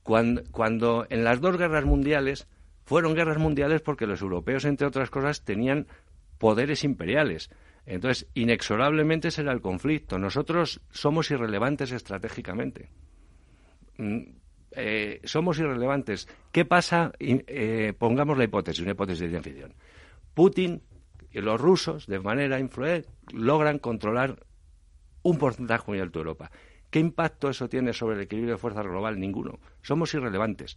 Cuando, 0.03 0.43
cuando 0.51 1.05
en 1.09 1.23
las 1.23 1.41
dos 1.41 1.57
guerras 1.57 1.85
mundiales 1.85 2.47
fueron 2.85 3.15
guerras 3.15 3.37
mundiales 3.37 3.81
porque 3.81 4.07
los 4.07 4.21
europeos, 4.21 4.65
entre 4.65 4.87
otras 4.87 5.09
cosas, 5.09 5.43
tenían 5.43 5.87
poderes 6.37 6.83
imperiales. 6.83 7.49
Entonces, 7.85 8.27
inexorablemente 8.33 9.31
será 9.31 9.51
el 9.51 9.61
conflicto. 9.61 10.17
Nosotros 10.17 10.81
somos 10.91 11.31
irrelevantes 11.31 11.91
estratégicamente 11.91 12.89
mm, 13.97 14.21
eh, 14.71 15.19
somos 15.23 15.59
irrelevantes. 15.59 16.27
¿Qué 16.51 16.65
pasa? 16.65 17.11
Eh, 17.19 17.93
pongamos 17.97 18.37
la 18.37 18.45
hipótesis, 18.45 18.81
una 18.81 18.91
hipótesis 18.91 19.31
de 19.31 19.41
ficción. 19.41 19.73
Putin 20.33 20.81
y 21.31 21.41
los 21.41 21.59
rusos, 21.59 22.07
de 22.07 22.19
manera 22.19 22.59
influente, 22.59 23.09
logran 23.33 23.79
controlar 23.79 24.45
un 25.23 25.37
porcentaje 25.37 25.83
muy 25.87 25.99
alto 25.99 26.19
de 26.19 26.23
Europa. 26.23 26.51
¿Qué 26.91 26.99
impacto 26.99 27.49
eso 27.49 27.69
tiene 27.69 27.93
sobre 27.93 28.17
el 28.17 28.21
equilibrio 28.21 28.55
de 28.55 28.59
fuerzas 28.59 28.85
global? 28.85 29.19
Ninguno. 29.19 29.59
Somos 29.81 30.13
irrelevantes. 30.13 30.75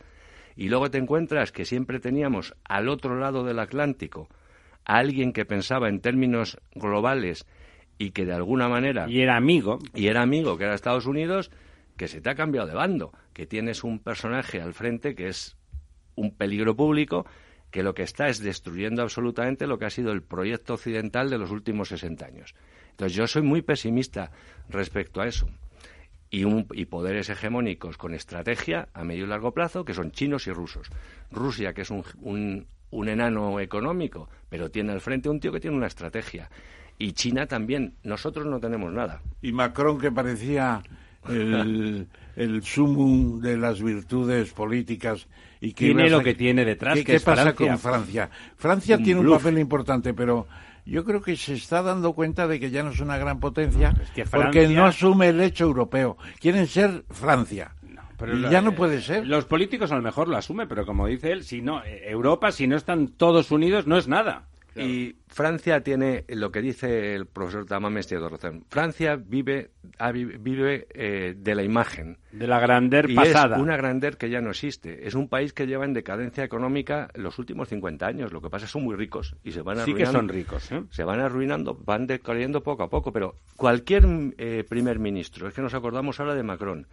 Y 0.57 0.69
luego 0.69 0.91
te 0.91 0.99
encuentras 0.99 1.51
que 1.51 1.65
siempre 1.65 1.99
teníamos 1.99 2.55
al 2.65 2.89
otro 2.89 3.19
lado 3.19 3.45
del 3.45 3.59
Atlántico 3.59 4.29
a 4.85 4.99
alguien 4.99 5.33
que 5.33 5.45
pensaba 5.45 5.89
en 5.89 6.01
términos 6.01 6.59
globales 6.75 7.47
y 7.99 8.11
que 8.11 8.25
de 8.25 8.33
alguna 8.33 8.69
manera... 8.69 9.07
Y 9.09 9.23
era 9.23 9.37
amigo. 9.37 9.81
Y 9.93 10.07
era 10.07 10.23
amigo, 10.23 10.57
que 10.57 10.65
era 10.65 10.75
Estados 10.75 11.07
Unidos, 11.07 11.51
que 11.97 12.07
se 12.07 12.21
te 12.21 12.31
ha 12.31 12.37
cambiado 12.37 12.69
de 12.69 12.75
bando, 12.75 13.13
que 13.33 13.47
tienes 13.47 13.83
un 13.83 13.99
personaje 13.99 14.61
al 14.61 14.73
frente 14.73 15.17
que 15.17 15.27
es 15.27 15.57
un 16.15 16.33
peligro 16.33 16.77
público, 16.77 17.27
que 17.73 17.83
lo 17.83 17.95
que 17.95 18.05
está 18.05 18.29
es 18.29 18.39
destruyendo 18.39 19.03
absolutamente 19.03 19.67
lo 19.67 19.79
que 19.79 19.87
ha 19.87 19.91
sido 19.91 20.13
el 20.13 20.23
proyecto 20.23 20.75
occidental 20.75 21.29
de 21.29 21.39
los 21.39 21.51
últimos 21.51 21.89
60 21.89 22.25
años. 22.25 22.55
Entonces 22.91 23.17
yo 23.17 23.27
soy 23.27 23.43
muy 23.43 23.63
pesimista 23.63 24.31
respecto 24.69 25.21
a 25.21 25.27
eso. 25.27 25.49
Y, 26.35 26.45
un, 26.45 26.67
y 26.73 26.87
poderes 26.87 27.29
hegemónicos 27.31 27.97
con 27.97 28.13
estrategia 28.13 28.89
a 28.93 29.05
medio 29.05 29.25
y 29.25 29.29
largo 29.29 29.53
plazo, 29.53 29.85
que 29.85 29.95
son 29.95 30.11
chinos 30.11 30.49
y 30.49 30.53
rusos. 30.53 30.91
Rusia, 31.31 31.73
que 31.73 31.83
es 31.83 31.91
un, 31.91 32.03
un, 32.23 32.67
un 32.91 33.09
enano 33.09 33.61
económico, 33.61 34.29
pero 34.49 34.69
tiene 34.69 34.93
al 34.93 35.01
frente 35.01 35.29
un 35.29 35.39
tío 35.39 35.53
que 35.53 35.61
tiene 35.61 35.77
una 35.77 35.87
estrategia. 35.87 36.51
Y 36.99 37.13
China 37.13 37.47
también. 37.47 37.95
Nosotros 38.03 38.47
no 38.47 38.59
tenemos 38.59 38.93
nada. 38.93 39.23
Y 39.43 39.53
Macron, 39.53 39.99
que 39.99 40.11
parecía 40.11 40.83
el, 41.29 42.09
el 42.37 42.63
sumum 42.63 43.41
de 43.41 43.57
las 43.57 43.81
virtudes 43.81 44.53
políticas 44.53 45.29
y 45.61 45.73
que 45.73 45.87
tiene 45.87 46.11
lo 46.11 46.21
que 46.21 46.35
tiene 46.35 46.65
detrás. 46.65 46.99
¿Qué, 47.05 47.21
pasa 47.21 47.55
con 47.55 47.79
Francia? 47.79 48.29
Francia 48.57 48.99
tiene 48.99 49.21
un 49.21 49.31
papel 49.31 49.59
importante, 49.59 50.15
pero 50.15 50.47
yo 50.87 51.05
creo 51.05 51.23
que 51.23 51.37
se 51.37 51.55
está 51.55 51.83
dando 51.83 52.13
cuenta 52.13 52.47
de 52.47 52.61
que 52.61 52.71
ya 52.71 52.83
no 52.83 52.91
es 52.91 53.01
una 53.01 53.17
gran 53.17 53.41
potencia 53.41 53.95
porque 54.31 54.69
no 54.69 54.87
asume 54.87 55.29
el 55.29 55.41
hecho 55.41 55.65
europeo. 55.65 56.17
Quieren 56.41 56.67
ser 56.67 57.05
Francia. 57.11 57.75
y 58.33 58.51
ya 58.51 58.61
no 58.61 58.75
puede 58.75 59.01
ser. 59.01 59.27
Los 59.27 59.45
políticos 59.45 59.93
a 59.93 59.97
lo 59.97 60.03
mejor 60.03 60.29
lo 60.29 60.37
asumen, 60.37 60.69
pero 60.69 60.87
como 60.87 61.07
dice 61.07 61.33
él, 61.33 61.45
si 61.45 61.63
no, 61.63 61.83
Europa, 61.85 62.53
si 62.53 62.67
no 62.67 62.77
están 62.77 63.09
todos 63.09 63.51
unidos, 63.51 63.87
no 63.87 63.97
es 63.97 64.09
nada. 64.09 64.45
Y 64.77 65.17
Francia 65.29 65.81
tiene 65.83 66.25
lo 66.29 66.51
que 66.51 66.61
dice 66.61 67.15
el 67.15 67.27
profesor 67.27 67.65
Tamames 67.67 68.11
razón. 68.11 68.65
Francia 68.69 69.17
vive, 69.17 69.71
vive 70.41 70.87
eh, 70.93 71.35
de 71.37 71.55
la 71.55 71.63
imagen. 71.63 72.19
De 72.33 72.47
la 72.47 72.59
grandeur 72.59 73.13
pasada. 73.15 73.57
Es 73.57 73.63
una 73.63 73.77
grandeur 73.77 74.17
que 74.17 74.29
ya 74.31 74.41
no 74.41 74.51
existe. 74.51 75.07
Es 75.07 75.15
un 75.15 75.29
país 75.29 75.53
que 75.53 75.67
lleva 75.67 75.85
en 75.85 75.93
decadencia 75.93 76.43
económica 76.43 77.09
los 77.15 77.39
últimos 77.39 77.69
50 77.69 78.07
años. 78.07 78.33
Lo 78.33 78.41
que 78.41 78.51
pasa 78.51 78.65
es 78.65 78.71
que 78.71 78.73
son 78.73 78.85
muy 78.85 78.97
ricos 78.97 79.37
y 79.45 79.53
se 79.53 79.63
van 79.63 79.79
arruinando. 79.79 80.05
Sí 80.07 80.13
que 80.13 80.19
son 80.19 80.29
ricos. 80.29 80.73
¿eh? 80.73 80.83
Se 80.91 81.05
van 81.05 81.21
arruinando, 81.21 81.79
van 81.85 82.07
decayendo 82.07 82.63
poco 82.63 82.83
a 82.83 82.91
poco. 82.91 83.13
Pero 83.13 83.37
cualquier 83.57 84.07
eh, 84.39 84.65
primer 84.69 84.99
ministro, 84.99 85.49
es 85.49 85.55
que 85.55 85.63
nos 85.63 85.75
acordamos 85.75 86.19
ahora 86.19 86.35
de 86.35 86.43
Macron. 86.43 86.87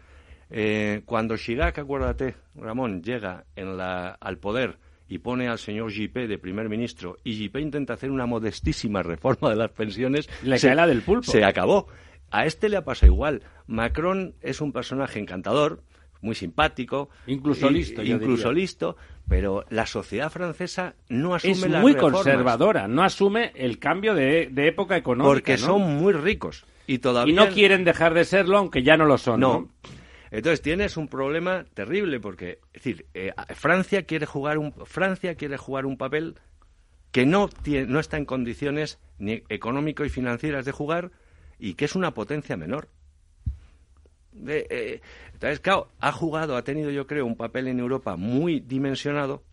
cuando 1.06 1.38
Chirac, 1.38 1.80
acuérdate, 1.80 2.36
Ramón, 2.56 3.02
llega 3.02 3.46
en 3.56 3.78
la, 3.78 4.18
al 4.20 4.38
poder 4.38 4.78
y 5.12 5.18
pone 5.18 5.50
al 5.50 5.60
señor 5.60 5.92
Juppé 5.94 6.26
de 6.26 6.38
primer 6.38 6.70
ministro 6.70 7.18
y 7.26 7.44
Juppé 7.44 7.60
intenta 7.60 7.96
hacer 7.96 8.12
una 8.12 8.26
modestísima 8.26 9.04
reforma 9.04 9.50
de 9.50 9.58
las 9.58 9.70
pensiones, 9.72 10.30
le 10.42 10.58
se, 10.58 10.68
cae 10.68 10.76
la 10.78 10.88
del 10.88 11.02
pulpo. 11.02 11.30
Se 11.30 11.44
acabó. 11.44 11.88
A 12.32 12.46
este 12.46 12.70
le 12.70 12.78
ha 12.78 12.86
pasado 12.86 13.12
igual. 13.12 13.44
Macron 13.68 14.36
es 14.42 14.62
un 14.62 14.72
personaje 14.72 15.20
encantador, 15.20 15.84
muy 16.22 16.34
simpático, 16.34 17.10
incluso 17.28 17.70
listo, 17.70 18.02
incluso 18.04 18.54
listo, 18.54 18.96
pero 19.28 19.66
la 19.70 19.86
sociedad 19.86 20.32
francesa 20.32 20.96
no 21.10 21.36
asume 21.36 21.52
es 21.52 21.70
las 21.70 21.82
muy 21.82 21.96
conservadora, 21.96 22.88
no 22.88 23.04
asume 23.04 23.52
el 23.56 23.80
cambio 23.80 24.16
de, 24.16 24.50
época 24.56 24.96
económica, 24.96 25.34
porque 25.34 25.58
son 25.58 25.82
muy 25.98 26.14
ricos 26.14 26.66
y 26.88 27.00
todavía 27.00 27.34
y 27.34 27.36
no 27.36 27.50
quieren 27.50 27.84
dejar 27.84 28.14
de 28.14 28.24
serlo, 28.24 28.58
aunque 28.60 28.82
ya 28.82 28.96
no 28.96 29.06
lo 29.06 29.18
son. 29.18 29.42
¿no? 29.42 29.68
Entonces 30.32 30.62
tienes 30.62 30.96
un 30.96 31.10
problema 31.10 31.66
terrible 31.74 32.20
porque, 32.22 32.60
es 32.74 32.84
decir, 32.84 33.06
eh, 33.14 33.34
Francia 33.54 34.04
quiere 34.04 34.26
jugar 34.26 34.58
un 34.58 34.74
Francia 34.86 35.36
quiere 35.36 35.58
jugar 35.58 35.86
un 35.86 35.98
papel 35.98 36.36
que 37.12 37.26
no 37.26 37.50
tiene, 37.50 37.88
no 37.88 38.00
está 38.00 38.18
en 38.18 38.26
condiciones 38.26 38.98
ni 39.20 39.44
económico 39.50 40.06
y 40.06 40.10
financieras 40.10 40.66
de 40.66 40.72
jugar 40.72 41.12
y 41.60 41.74
que 41.74 41.86
es 41.86 41.96
una 41.96 42.14
potencia 42.14 42.56
menor. 42.56 42.88
Eh, 44.48 45.02
entonces, 45.34 45.60
claro, 45.60 45.90
ha 46.00 46.14
jugado, 46.14 46.56
ha 46.56 46.64
tenido, 46.64 46.90
yo 46.90 47.06
creo, 47.06 47.26
un 47.26 47.36
papel 47.36 47.68
en 47.68 47.80
Europa 47.80 48.16
muy 48.16 48.62
dimensionado 48.62 49.44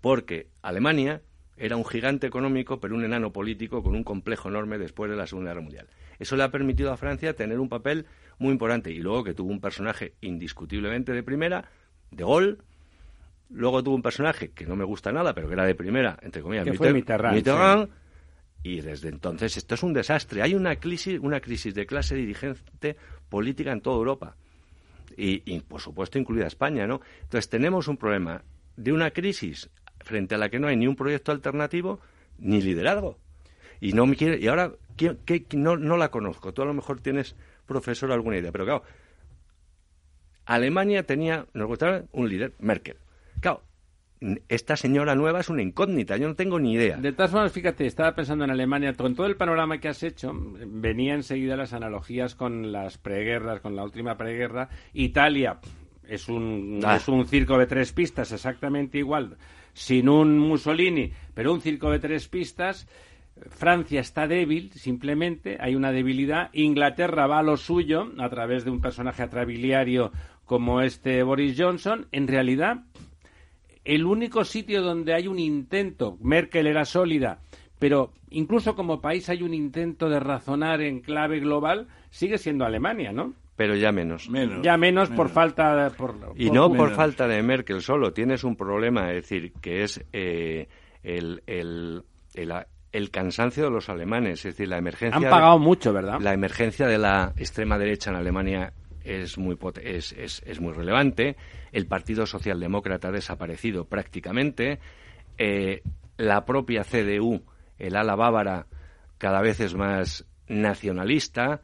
porque 0.00 0.46
Alemania 0.62 1.22
era 1.56 1.76
un 1.76 1.84
gigante 1.84 2.28
económico, 2.28 2.78
pero 2.78 2.94
un 2.94 3.04
enano 3.04 3.32
político 3.32 3.82
con 3.82 3.96
un 3.96 4.04
complejo 4.04 4.48
enorme 4.48 4.78
después 4.78 5.10
de 5.10 5.16
la 5.16 5.26
Segunda 5.26 5.50
Guerra 5.50 5.62
Mundial. 5.62 5.88
Eso 6.20 6.36
le 6.36 6.44
ha 6.44 6.50
permitido 6.50 6.92
a 6.92 6.96
Francia 6.96 7.34
tener 7.34 7.58
un 7.58 7.68
papel 7.68 8.06
muy 8.38 8.52
importante. 8.52 8.90
Y 8.90 9.00
luego 9.00 9.24
que 9.24 9.34
tuvo 9.34 9.50
un 9.50 9.60
personaje 9.60 10.14
indiscutiblemente 10.20 11.12
de 11.12 11.22
primera, 11.22 11.70
de 12.10 12.24
gol. 12.24 12.58
Luego 13.50 13.82
tuvo 13.82 13.94
un 13.94 14.02
personaje 14.02 14.50
que 14.50 14.66
no 14.66 14.76
me 14.76 14.84
gusta 14.84 15.10
nada, 15.10 15.34
pero 15.34 15.48
que 15.48 15.54
era 15.54 15.64
de 15.64 15.74
primera, 15.74 16.18
entre 16.22 16.42
comillas, 16.42 16.66
Mitterrand, 17.34 17.88
Y 18.62 18.80
desde 18.80 19.08
entonces 19.08 19.56
esto 19.56 19.74
es 19.74 19.82
un 19.82 19.92
desastre. 19.92 20.42
Hay 20.42 20.54
una 20.54 20.76
crisis, 20.76 21.18
una 21.20 21.40
crisis 21.40 21.74
de 21.74 21.86
clase 21.86 22.14
dirigente 22.14 22.96
política 23.28 23.72
en 23.72 23.80
toda 23.80 23.96
Europa. 23.96 24.36
Y, 25.16 25.60
por 25.60 25.80
supuesto 25.80 26.18
incluida 26.18 26.46
España, 26.46 26.86
¿no? 26.86 27.00
Entonces 27.22 27.48
tenemos 27.48 27.88
un 27.88 27.96
problema 27.96 28.42
de 28.76 28.92
una 28.92 29.10
crisis 29.10 29.68
frente 30.00 30.36
a 30.36 30.38
la 30.38 30.48
que 30.48 30.60
no 30.60 30.68
hay 30.68 30.76
ni 30.76 30.86
un 30.86 30.94
proyecto 30.94 31.32
alternativo 31.32 32.00
ni 32.38 32.62
liderazgo. 32.62 33.18
Y 33.80 33.94
no 33.94 34.06
me 34.06 34.14
quiere, 34.14 34.38
y 34.38 34.46
ahora 34.46 34.72
no, 35.54 35.76
no 35.76 35.96
la 35.96 36.10
conozco. 36.10 36.52
Tú 36.52 36.62
a 36.62 36.66
lo 36.66 36.74
mejor 36.74 37.00
tienes, 37.00 37.34
profesor, 37.68 38.10
alguna 38.10 38.38
idea. 38.38 38.50
Pero 38.50 38.64
claro, 38.64 38.82
Alemania 40.44 41.04
tenía, 41.04 41.46
nos 41.52 41.68
gustaba 41.68 42.02
un 42.10 42.28
líder, 42.28 42.54
Merkel. 42.58 42.96
Claro, 43.40 43.62
esta 44.48 44.76
señora 44.76 45.14
nueva 45.14 45.40
es 45.40 45.48
una 45.48 45.62
incógnita, 45.62 46.16
yo 46.16 46.26
no 46.26 46.34
tengo 46.34 46.58
ni 46.58 46.72
idea. 46.72 46.96
De 46.96 47.12
todas 47.12 47.30
formas, 47.30 47.52
fíjate, 47.52 47.86
estaba 47.86 48.14
pensando 48.14 48.44
en 48.44 48.50
Alemania, 48.50 48.94
con 48.94 49.14
todo 49.14 49.26
el 49.26 49.36
panorama 49.36 49.78
que 49.78 49.88
has 49.88 50.02
hecho, 50.02 50.32
venía 50.34 51.14
enseguida 51.14 51.56
las 51.56 51.72
analogías 51.72 52.34
con 52.34 52.72
las 52.72 52.98
preguerras, 52.98 53.60
con 53.60 53.76
la 53.76 53.84
última 53.84 54.16
preguerra. 54.16 54.70
Italia 54.92 55.60
es 56.08 56.28
un, 56.28 56.80
ah. 56.84 56.96
es 56.96 57.06
un 57.06 57.26
circo 57.26 57.58
de 57.58 57.66
tres 57.66 57.92
pistas, 57.92 58.32
exactamente 58.32 58.98
igual, 58.98 59.36
sin 59.72 60.08
un 60.08 60.38
Mussolini, 60.38 61.12
pero 61.34 61.52
un 61.52 61.60
circo 61.60 61.90
de 61.90 62.00
tres 62.00 62.26
pistas. 62.26 62.88
Francia 63.48 64.00
está 64.00 64.26
débil, 64.26 64.72
simplemente, 64.72 65.58
hay 65.60 65.74
una 65.74 65.92
debilidad. 65.92 66.50
Inglaterra 66.52 67.26
va 67.26 67.40
a 67.40 67.42
lo 67.42 67.56
suyo 67.56 68.12
a 68.18 68.28
través 68.28 68.64
de 68.64 68.70
un 68.70 68.80
personaje 68.80 69.22
atrabiliario 69.22 70.12
como 70.44 70.80
este 70.80 71.22
Boris 71.22 71.56
Johnson. 71.58 72.06
En 72.12 72.26
realidad, 72.26 72.84
el 73.84 74.04
único 74.06 74.44
sitio 74.44 74.82
donde 74.82 75.14
hay 75.14 75.28
un 75.28 75.38
intento, 75.38 76.18
Merkel 76.20 76.66
era 76.66 76.84
sólida, 76.84 77.40
pero 77.78 78.12
incluso 78.30 78.74
como 78.74 79.00
país 79.00 79.28
hay 79.28 79.42
un 79.42 79.54
intento 79.54 80.08
de 80.08 80.20
razonar 80.20 80.80
en 80.82 81.00
clave 81.00 81.40
global, 81.40 81.88
sigue 82.10 82.38
siendo 82.38 82.64
Alemania, 82.64 83.12
¿no? 83.12 83.34
Pero 83.58 83.74
ya 83.74 83.90
menos. 83.90 84.30
ya 84.62 84.76
menos, 84.76 85.08
por 85.10 85.30
falta 85.30 85.90
por, 85.98 86.14
y 86.36 86.48
no 86.48 86.72
por 86.72 86.92
falta 86.94 87.26
de 87.26 87.42
Merkel 87.42 87.82
solo. 87.82 88.12
Tienes 88.12 88.44
un 88.44 88.54
problema, 88.54 89.08
es 89.10 89.16
decir, 89.16 89.52
que 89.60 89.82
es 89.82 90.04
eh, 90.12 90.68
el, 91.02 91.42
el, 91.46 92.04
el, 92.34 92.52
cansancio 93.10 93.64
de 93.64 93.70
los 93.70 93.88
alemanes, 93.88 94.44
es 94.44 94.54
decir, 94.54 94.68
la 94.68 94.78
emergencia. 94.78 95.16
Han 95.16 95.30
pagado 95.30 95.58
mucho, 95.58 95.92
¿verdad? 95.92 96.20
La 96.20 96.32
emergencia 96.32 96.86
de 96.86 96.98
la 96.98 97.32
extrema 97.36 97.78
derecha 97.78 98.10
en 98.10 98.16
Alemania 98.16 98.72
es 99.04 99.38
muy, 99.38 99.56
es, 99.82 100.12
es, 100.12 100.42
es 100.46 100.60
muy 100.60 100.72
relevante. 100.72 101.36
El 101.72 101.86
Partido 101.86 102.26
Socialdemócrata 102.26 103.08
ha 103.08 103.12
desaparecido 103.12 103.84
prácticamente. 103.84 104.78
Eh, 105.38 105.82
la 106.16 106.44
propia 106.44 106.84
CDU, 106.84 107.42
el 107.78 107.96
ala 107.96 108.16
bávara, 108.16 108.66
cada 109.18 109.40
vez 109.40 109.60
es 109.60 109.74
más 109.74 110.26
nacionalista. 110.48 111.62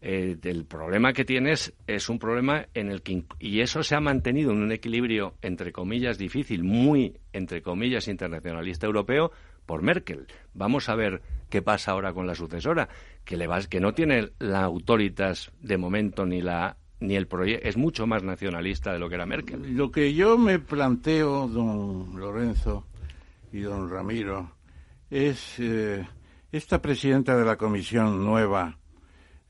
Eh, 0.00 0.36
el 0.42 0.66
problema 0.66 1.14
que 1.14 1.24
tienes 1.24 1.72
es 1.86 2.10
un 2.10 2.18
problema 2.18 2.66
en 2.74 2.90
el 2.90 3.00
que 3.00 3.24
y 3.38 3.60
eso 3.60 3.82
se 3.82 3.94
ha 3.94 4.00
mantenido 4.00 4.52
en 4.52 4.62
un 4.62 4.70
equilibrio 4.70 5.34
entre 5.40 5.72
comillas 5.72 6.18
difícil, 6.18 6.62
muy 6.62 7.16
entre 7.32 7.62
comillas 7.62 8.06
internacionalista 8.08 8.86
europeo 8.86 9.32
por 9.66 9.82
Merkel. 9.82 10.26
Vamos 10.54 10.88
a 10.88 10.94
ver 10.94 11.22
qué 11.50 11.62
pasa 11.62 11.92
ahora 11.92 12.12
con 12.12 12.26
la 12.26 12.34
sucesora, 12.34 12.88
que 13.24 13.36
le 13.36 13.48
que 13.68 13.80
no 13.80 13.94
tiene 13.94 14.30
la 14.38 14.64
autoritas 14.64 15.52
de 15.60 15.78
momento 15.78 16.26
ni 16.26 16.40
la 16.40 16.76
ni 17.00 17.16
el 17.16 17.26
proyecto 17.26 17.68
es 17.68 17.76
mucho 17.76 18.06
más 18.06 18.22
nacionalista 18.22 18.92
de 18.92 18.98
lo 18.98 19.08
que 19.08 19.16
era 19.16 19.26
Merkel. 19.26 19.76
Lo 19.76 19.90
que 19.90 20.14
yo 20.14 20.38
me 20.38 20.58
planteo, 20.58 21.48
don 21.48 22.18
Lorenzo 22.18 22.86
y 23.52 23.60
don 23.60 23.90
Ramiro, 23.90 24.52
es 25.10 25.56
eh, 25.58 26.06
esta 26.50 26.80
presidenta 26.80 27.36
de 27.36 27.44
la 27.44 27.56
comisión 27.56 28.24
nueva, 28.24 28.78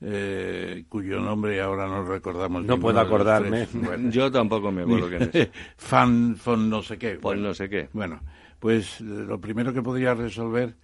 eh, 0.01 0.83
cuyo 0.89 1.19
nombre 1.19 1.61
ahora 1.61 1.87
no 1.87 2.03
recordamos. 2.03 2.65
No 2.65 2.79
puedo 2.79 2.99
acordarme. 2.99 3.67
yo 4.09 4.31
tampoco 4.31 4.71
me 4.71 4.83
acuerdo 4.83 5.09
quién 5.09 5.29
es. 5.33 5.49
Fan, 5.77 6.35
fan 6.35 6.69
no 6.69 6.81
sé 6.81 6.97
qué. 6.97 7.17
Bueno, 7.17 7.43
no 7.43 7.53
sé 7.53 7.69
qué. 7.69 7.89
Bueno, 7.93 8.19
pues 8.59 9.01
lo 9.01 9.39
primero 9.39 9.73
que 9.73 9.81
podría 9.81 10.13
resolver 10.13 10.75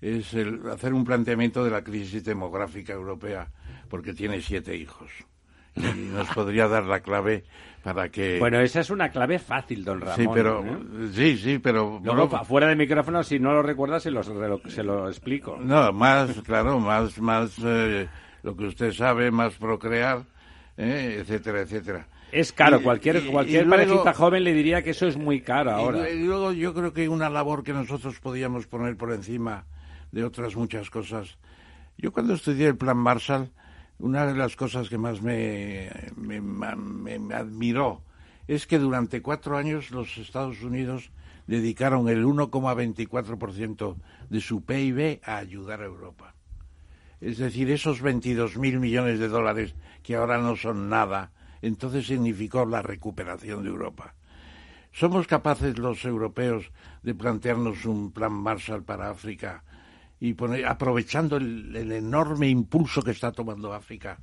es 0.00 0.34
el, 0.34 0.68
hacer 0.70 0.92
un 0.92 1.04
planteamiento 1.04 1.64
de 1.64 1.70
la 1.70 1.82
crisis 1.82 2.24
demográfica 2.24 2.92
europea, 2.92 3.48
porque 3.88 4.12
tiene 4.12 4.40
siete 4.40 4.76
hijos 4.76 5.10
y 5.76 6.10
nos 6.12 6.28
podría 6.28 6.68
dar 6.68 6.84
la 6.84 7.00
clave 7.00 7.44
para 7.82 8.08
que... 8.08 8.38
Bueno, 8.38 8.60
esa 8.60 8.80
es 8.80 8.90
una 8.90 9.10
clave 9.10 9.38
fácil, 9.38 9.84
don 9.84 10.00
Ramón. 10.00 10.16
Sí, 10.16 10.26
pero... 10.32 10.64
¿eh? 10.64 11.10
Sí, 11.12 11.36
sí, 11.36 11.58
pero... 11.58 12.00
Luego, 12.02 12.28
fuera 12.44 12.66
de 12.66 12.76
micrófono, 12.76 13.22
si 13.22 13.38
no 13.38 13.52
lo 13.52 13.62
recuerda, 13.62 14.00
se 14.00 14.10
lo, 14.10 14.22
se 14.22 14.82
lo 14.82 15.08
explico. 15.08 15.58
No, 15.60 15.92
más, 15.92 16.40
claro, 16.42 16.80
más, 16.80 17.18
más 17.20 17.56
eh, 17.62 18.08
lo 18.42 18.56
que 18.56 18.64
usted 18.64 18.92
sabe, 18.92 19.30
más 19.30 19.54
procrear, 19.54 20.24
eh, 20.76 21.18
etcétera, 21.20 21.60
etcétera. 21.60 22.06
Es 22.32 22.52
caro, 22.52 22.82
cualquier, 22.82 23.24
cualquier 23.26 23.68
parejita 23.68 24.12
joven 24.12 24.44
le 24.44 24.52
diría 24.52 24.82
que 24.82 24.90
eso 24.90 25.06
es 25.06 25.16
muy 25.16 25.40
caro 25.40 25.70
ahora. 25.70 26.10
Y, 26.10 26.24
luego 26.24 26.52
yo 26.52 26.74
creo 26.74 26.92
que 26.92 27.08
una 27.08 27.30
labor 27.30 27.62
que 27.62 27.72
nosotros 27.72 28.18
podíamos 28.20 28.66
poner 28.66 28.96
por 28.96 29.12
encima 29.12 29.64
de 30.10 30.24
otras 30.24 30.56
muchas 30.56 30.90
cosas. 30.90 31.38
Yo 31.96 32.12
cuando 32.12 32.34
estudié 32.34 32.66
el 32.66 32.76
Plan 32.76 32.96
Marshall 32.96 33.50
una 33.98 34.26
de 34.26 34.34
las 34.34 34.56
cosas 34.56 34.88
que 34.88 34.98
más 34.98 35.22
me, 35.22 35.90
me, 36.16 37.34
admiró 37.34 38.02
es 38.46 38.66
que 38.66 38.78
durante 38.78 39.22
cuatro 39.22 39.56
años 39.56 39.90
los 39.90 40.18
Estados 40.18 40.62
Unidos 40.62 41.10
dedicaron 41.46 42.08
el 42.08 42.24
1,24% 42.24 43.96
de 44.28 44.40
su 44.40 44.64
PIB 44.64 45.20
a 45.24 45.38
ayudar 45.38 45.80
a 45.80 45.86
Europa. 45.86 46.34
Es 47.20 47.38
decir, 47.38 47.70
esos 47.70 48.02
22 48.02 48.58
mil 48.58 48.78
millones 48.78 49.18
de 49.18 49.28
dólares 49.28 49.74
que 50.02 50.16
ahora 50.16 50.38
no 50.38 50.56
son 50.56 50.90
nada, 50.90 51.32
entonces 51.62 52.06
significó 52.06 52.64
la 52.64 52.82
recuperación 52.82 53.62
de 53.62 53.70
Europa. 53.70 54.14
¿Somos 54.92 55.26
capaces 55.26 55.78
los 55.78 56.04
europeos 56.04 56.70
de 57.02 57.14
plantearnos 57.14 57.84
un 57.84 58.12
plan 58.12 58.32
Marshall 58.32 58.82
para 58.82 59.10
África 59.10 59.62
y 60.20 60.34
aprovechando 60.64 61.36
el, 61.36 61.92
enorme 61.92 62.48
impulso 62.48 63.02
que 63.02 63.10
está 63.10 63.32
tomando 63.32 63.74
África 63.74 64.18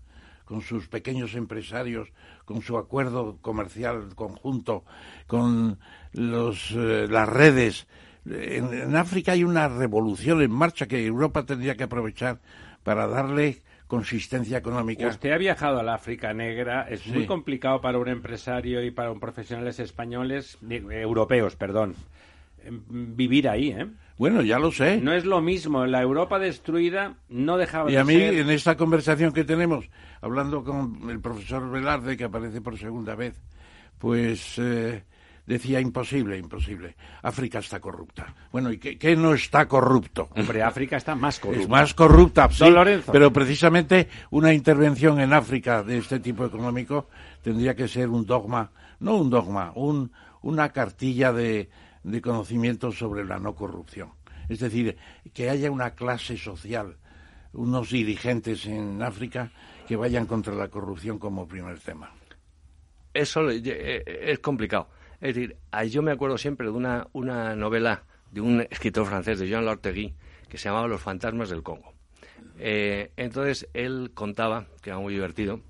con 0.45 0.61
sus 0.61 0.87
pequeños 0.87 1.35
empresarios, 1.35 2.09
con 2.45 2.61
su 2.61 2.77
acuerdo 2.77 3.37
comercial 3.41 4.15
conjunto, 4.15 4.83
con 5.27 5.79
los, 6.11 6.71
eh, 6.71 7.07
las 7.07 7.29
redes. 7.29 7.87
En, 8.25 8.95
África 8.95 9.33
hay 9.33 9.43
una 9.43 9.67
revolución 9.67 10.41
en 10.41 10.51
marcha 10.51 10.87
que 10.87 11.05
Europa 11.05 11.45
tendría 11.45 11.75
que 11.75 11.83
aprovechar 11.83 12.41
para 12.83 13.07
darle 13.07 13.63
consistencia 13.87 14.57
económica. 14.57 15.07
Usted 15.07 15.31
ha 15.31 15.37
viajado 15.37 15.79
al 15.79 15.89
África 15.89 16.33
Negra. 16.33 16.87
Es 16.89 17.05
muy 17.07 17.25
complicado 17.25 17.81
para 17.81 17.97
un 17.99 18.07
empresario 18.07 18.83
y 18.83 18.91
para 18.91 19.11
un 19.11 19.19
profesionales 19.19 19.79
españoles, 19.79 20.57
europeos, 20.69 21.55
perdón, 21.55 21.95
vivir 22.89 23.49
ahí, 23.49 23.69
¿eh? 23.69 23.87
Bueno, 24.17 24.41
ya 24.41 24.59
lo 24.59 24.71
sé. 24.71 25.01
No 25.01 25.13
es 25.13 25.25
lo 25.25 25.41
mismo. 25.41 25.85
La 25.85 26.01
Europa 26.01 26.39
destruida 26.39 27.15
no 27.29 27.57
dejaba 27.57 27.89
y 27.89 27.93
de 27.93 27.99
a 27.99 28.05
mí, 28.05 28.15
en 28.15 28.49
esta 28.49 28.77
conversación 28.77 29.33
que 29.33 29.43
tenemos, 29.43 29.89
hablando 30.21 30.63
con 30.63 31.09
el 31.09 31.19
profesor 31.19 31.69
Velarde, 31.69 32.15
que 32.15 32.25
aparece 32.25 32.61
por 32.61 32.77
segunda 32.77 33.15
vez, 33.15 33.41
pues 33.97 34.59
eh, 34.59 35.03
decía 35.45 35.79
imposible, 35.79 36.37
imposible. 36.37 36.95
África 37.21 37.59
está 37.59 37.79
corrupta. 37.79 38.33
Bueno, 38.51 38.71
¿y 38.71 38.77
qué, 38.77 39.15
no 39.15 39.33
está 39.33 39.67
corrupto? 39.67 40.29
Hombre, 40.35 40.63
África 40.63 40.97
está 40.97 41.15
más 41.15 41.39
corrupta. 41.39 41.63
Es 41.63 41.69
más 41.69 41.93
corrupta, 41.93 42.49
sí, 42.49 42.65
pero 43.11 43.31
precisamente 43.31 44.07
una 44.31 44.53
intervención 44.53 45.19
en 45.19 45.33
África 45.33 45.83
de 45.83 45.97
este 45.97 46.19
tipo 46.19 46.45
económico 46.45 47.09
tendría 47.41 47.75
que 47.75 47.87
ser 47.87 48.09
un 48.09 48.25
dogma, 48.25 48.71
no 48.99 49.17
un 49.17 49.29
dogma, 49.29 49.71
un, 49.75 50.11
una 50.41 50.69
cartilla 50.69 51.31
de 51.33 51.69
de 52.03 52.21
conocimiento 52.21 52.91
sobre 52.91 53.25
la 53.25 53.39
no 53.39 53.55
corrupción. 53.55 54.11
Es 54.49 54.59
decir, 54.59 54.97
que 55.33 55.49
haya 55.49 55.71
una 55.71 55.91
clase 55.91 56.37
social, 56.37 56.97
unos 57.53 57.89
dirigentes 57.89 58.65
en 58.65 59.01
África 59.01 59.51
que 59.87 59.95
vayan 59.95 60.25
contra 60.25 60.53
la 60.53 60.67
corrupción 60.67 61.17
como 61.17 61.47
primer 61.47 61.79
tema. 61.79 62.11
Eso 63.13 63.49
eh, 63.49 64.03
es 64.05 64.39
complicado. 64.39 64.89
Es 65.23 65.35
decir, 65.35 65.55
yo 65.89 66.01
me 66.01 66.11
acuerdo 66.11 66.37
siempre 66.37 66.67
de 66.67 66.73
una, 66.73 67.07
una 67.13 67.55
novela 67.55 68.03
de 68.33 68.41
un 68.41 68.59
escritor 68.69 69.05
francés, 69.05 69.39
de 69.39 69.47
Jean 69.47 69.63
Lortegui, 69.63 70.13
que 70.49 70.57
se 70.57 70.67
llamaba 70.67 70.89
Los 70.89 71.01
fantasmas 71.01 71.49
del 71.49 71.63
Congo. 71.63 71.93
Eh, 72.59 73.09
entonces 73.15 73.69
él 73.73 74.11
contaba, 74.13 74.65
que 74.81 74.89
era 74.89 74.99
muy 74.99 75.13
divertido, 75.13 75.61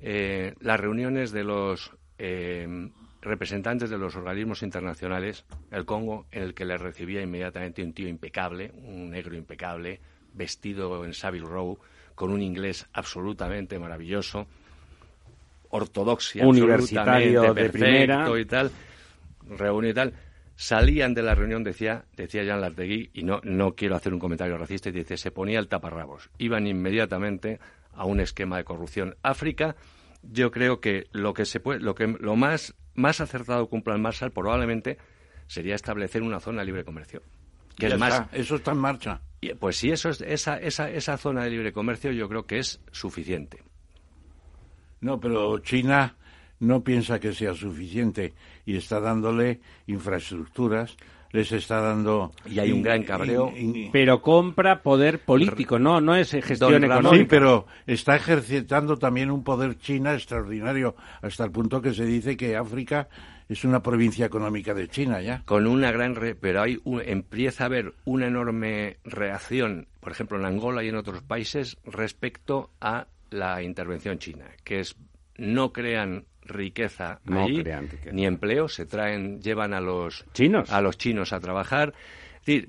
eh, 0.00 0.54
las 0.60 0.78
reuniones 0.78 1.32
de 1.32 1.42
los 1.42 1.90
representantes 3.20 3.90
de 3.90 3.98
los 3.98 4.14
organismos 4.14 4.62
internacionales, 4.62 5.44
el 5.72 5.84
Congo, 5.84 6.26
en 6.30 6.44
el 6.44 6.54
que 6.54 6.64
le 6.64 6.78
recibía 6.78 7.22
inmediatamente 7.22 7.82
un 7.82 7.94
tío 7.94 8.06
impecable, 8.06 8.70
un 8.84 9.10
negro 9.10 9.34
impecable, 9.34 9.98
vestido 10.32 11.04
en 11.04 11.12
Savile 11.12 11.46
Row, 11.46 11.76
con 12.14 12.30
un 12.30 12.40
inglés 12.40 12.86
absolutamente 12.92 13.80
maravilloso, 13.80 14.46
ortodoxia, 15.70 16.46
universitario 16.46 17.52
de 17.52 17.68
primera 17.68 18.38
y 18.38 18.44
tal, 18.44 18.70
reunión 19.48 19.90
y 19.90 19.94
tal. 19.94 20.14
salían 20.54 21.14
de 21.14 21.22
la 21.22 21.34
reunión, 21.34 21.64
decía, 21.64 22.04
decía 22.16 22.44
Jean 22.44 22.60
Lartegui, 22.60 23.10
y 23.14 23.22
no, 23.22 23.40
no 23.42 23.74
quiero 23.74 23.96
hacer 23.96 24.12
un 24.12 24.20
comentario 24.20 24.56
racista, 24.58 24.90
y 24.90 24.92
dice, 24.92 25.16
se 25.16 25.30
ponía 25.30 25.58
el 25.58 25.68
taparrabos. 25.68 26.30
Iban 26.38 26.66
inmediatamente 26.66 27.58
a 27.92 28.04
un 28.04 28.20
esquema 28.20 28.56
de 28.56 28.64
corrupción. 28.64 29.16
África, 29.22 29.76
yo 30.22 30.50
creo 30.50 30.80
que 30.80 31.08
lo 31.12 31.34
que 31.34 31.44
se 31.44 31.60
puede, 31.60 31.80
lo 31.80 31.94
que 31.94 32.06
lo 32.06 32.36
más, 32.36 32.74
más 32.94 33.20
acertado 33.20 33.68
cumpla 33.68 33.94
el 33.94 34.00
Marshall 34.00 34.30
probablemente 34.30 34.98
sería 35.46 35.74
establecer 35.74 36.22
una 36.22 36.40
zona 36.40 36.60
de 36.60 36.66
libre 36.66 36.84
comercio. 36.84 37.22
Que 37.76 37.86
es 37.86 37.98
más, 37.98 38.24
eso 38.32 38.56
está 38.56 38.72
en 38.72 38.78
marcha. 38.78 39.20
Pues 39.58 39.76
sí, 39.76 39.90
eso 39.90 40.08
es, 40.10 40.20
esa, 40.20 40.58
esa, 40.58 40.90
esa 40.90 41.16
zona 41.16 41.44
de 41.44 41.50
libre 41.50 41.72
comercio 41.72 42.12
yo 42.12 42.28
creo 42.28 42.46
que 42.46 42.58
es 42.58 42.80
suficiente. 42.92 43.62
No, 45.00 45.18
pero 45.18 45.58
China 45.58 46.16
no 46.62 46.84
piensa 46.84 47.18
que 47.18 47.32
sea 47.32 47.54
suficiente 47.54 48.34
y 48.64 48.76
está 48.76 49.00
dándole 49.00 49.60
infraestructuras, 49.88 50.96
les 51.32 51.50
está 51.50 51.80
dando... 51.80 52.30
Y 52.46 52.60
hay 52.60 52.70
un 52.70 52.82
gran 52.82 53.02
cabreo. 53.02 53.52
pero 53.90 54.22
compra 54.22 54.80
poder 54.82 55.18
político, 55.18 55.80
no, 55.80 56.00
no 56.00 56.14
es 56.14 56.30
gestión 56.30 56.84
económica. 56.84 57.16
Sí, 57.16 57.24
pero 57.28 57.66
está 57.86 58.14
ejercitando 58.14 58.96
también 58.96 59.30
un 59.30 59.42
poder 59.42 59.76
China 59.78 60.14
extraordinario, 60.14 60.94
hasta 61.20 61.44
el 61.44 61.50
punto 61.50 61.82
que 61.82 61.94
se 61.94 62.04
dice 62.04 62.36
que 62.36 62.54
África 62.54 63.08
es 63.48 63.64
una 63.64 63.82
provincia 63.82 64.26
económica 64.26 64.72
de 64.72 64.86
China 64.86 65.20
ya. 65.20 65.42
Con 65.44 65.66
una 65.66 65.90
gran... 65.90 66.14
pero 66.40 66.62
hay 66.62 66.80
empieza 67.04 67.64
a 67.64 67.66
haber 67.66 67.92
una 68.04 68.28
enorme 68.28 68.98
reacción, 69.04 69.88
por 69.98 70.12
ejemplo, 70.12 70.38
en 70.38 70.44
Angola 70.44 70.84
y 70.84 70.88
en 70.90 70.96
otros 70.96 71.22
países, 71.22 71.76
respecto 71.84 72.70
a 72.80 73.08
la 73.30 73.62
intervención 73.64 74.18
china, 74.18 74.44
que 74.62 74.78
es 74.78 74.96
no 75.38 75.72
crean 75.72 76.26
riqueza 76.44 77.20
ni 78.12 78.26
empleo, 78.26 78.68
se 78.68 78.86
traen, 78.86 79.40
llevan 79.40 79.74
a 79.74 79.80
los 79.80 80.24
chinos 80.32 80.70
a 80.70 80.80
los 80.80 80.98
chinos 80.98 81.32
a 81.32 81.40
trabajar. 81.40 81.94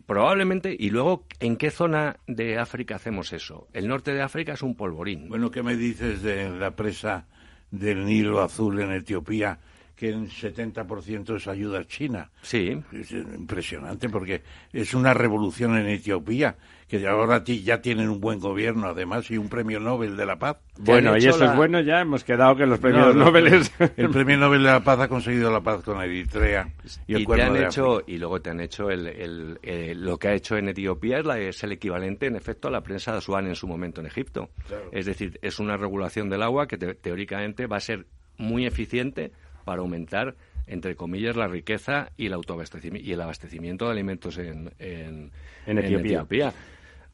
probablemente, 0.05 0.76
y 0.78 0.89
luego, 0.89 1.26
¿en 1.39 1.57
qué 1.57 1.71
zona 1.71 2.17
de 2.28 2.57
África 2.59 2.95
hacemos 2.95 3.34
eso? 3.34 3.67
El 3.74 3.88
norte 3.88 4.13
de 4.13 4.21
África 4.21 4.53
es 4.53 4.61
un 4.61 4.76
polvorín. 4.76 5.30
Bueno, 5.30 5.51
¿qué 5.51 5.63
me 5.63 5.76
dices 5.76 6.21
de 6.21 6.49
la 6.49 6.71
presa 6.71 7.26
del 7.71 8.05
Nilo 8.05 8.41
Azul 8.41 8.80
en 8.82 8.91
Etiopía? 8.91 9.59
Que 10.04 10.10
en 10.10 10.28
70% 10.28 11.38
es 11.38 11.47
ayuda 11.47 11.86
china. 11.86 12.30
Sí. 12.41 12.78
Es 12.91 13.10
impresionante 13.12 14.10
porque 14.10 14.41
es 14.74 14.93
una 14.93 15.14
revolución 15.14 15.78
en 15.78 15.88
Etiopía, 15.88 16.58
que 16.89 17.08
ahora 17.08 17.41
ya 17.45 17.82
tienen 17.82 18.10
un 18.10 18.20
buen 18.20 18.39
gobierno 18.39 18.88
además 18.88 19.32
y 19.32 19.38
un 19.38 19.47
premio 19.47 19.80
Nobel 19.80 20.18
de 20.18 20.26
la 20.26 20.38
Paz. 20.38 20.58
Bueno, 20.78 21.16
y 21.16 21.26
eso 21.26 21.45
es 21.45 21.56
bueno, 21.56 21.80
ya 21.80 22.01
hemos 22.01 22.26
quedado 22.26 22.58
que 22.58 22.66
los 22.66 22.80
premios 22.80 23.16
Nobel 23.16 23.47
El 23.95 24.10
premio 24.10 24.36
Nobel 24.36 24.64
de 24.64 24.72
la 24.72 24.84
Paz 24.84 24.99
ha 24.99 25.08
conseguido 25.08 25.49
la 25.49 25.62
paz 25.62 25.82
con 25.84 26.01
Eritrea 26.01 26.68
y, 27.08 27.16
el 27.16 27.26
te 27.26 27.41
han 27.41 27.56
hecho 27.56 28.04
Y 28.06 28.18
luego 28.18 28.41
te 28.41 28.49
han 28.49 28.60
hecho 28.60 28.89
el, 28.89 29.58
lo 30.04 30.18
que 30.18 30.28
ha 30.28 30.34
hecho 30.34 30.58
en 30.58 30.68
Etiopía 30.68 31.20
es, 31.20 31.26
la, 31.26 31.39
es 31.39 31.64
el 31.64 31.72
equivalente, 31.72 32.26
en 32.26 32.36
efecto, 32.36 32.68
a 32.68 32.72
la 32.72 32.82
prensa 32.82 33.14
de 33.14 33.20
Asuán 33.20 33.47
en 33.47 33.56
su 33.56 33.70
momento 33.70 34.01
en 34.01 34.08
Egipto. 34.08 34.49
Es 34.91 35.06
decir, 35.06 35.39
es 35.41 35.60
una 35.60 35.78
regulación 35.78 36.30
del 36.30 36.43
agua 36.43 36.68
que 36.68 36.78
teóricamente 36.78 37.68
va 37.68 37.78
a 37.78 37.80
ser 37.80 38.06
muy 38.38 38.66
eficiente 38.66 39.32
para 39.64 39.82
aumentar, 39.82 40.36
entre 40.68 40.95
comillas, 40.95 41.36
la 41.36 41.47
riqueza 41.47 42.11
y 42.18 42.28
el, 42.28 42.34
autoabastecimiento, 42.34 43.07
y 43.07 43.14
el 43.14 43.22
abastecimiento 43.22 43.86
de 43.86 43.91
alimentos 43.91 44.38
en, 44.38 44.72
en, 44.80 45.32
Etiopía. 45.66 46.53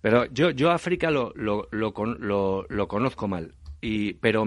Pero 0.01 0.25
yo, 0.25 0.51
yo 0.51 0.71
África 0.71 1.11
lo, 1.11 1.33
lo, 1.35 1.67
lo, 1.71 2.65
lo, 2.69 2.87
conozco 2.87 3.27
mal, 3.27 3.53
y, 3.81 4.13
pero 4.13 4.45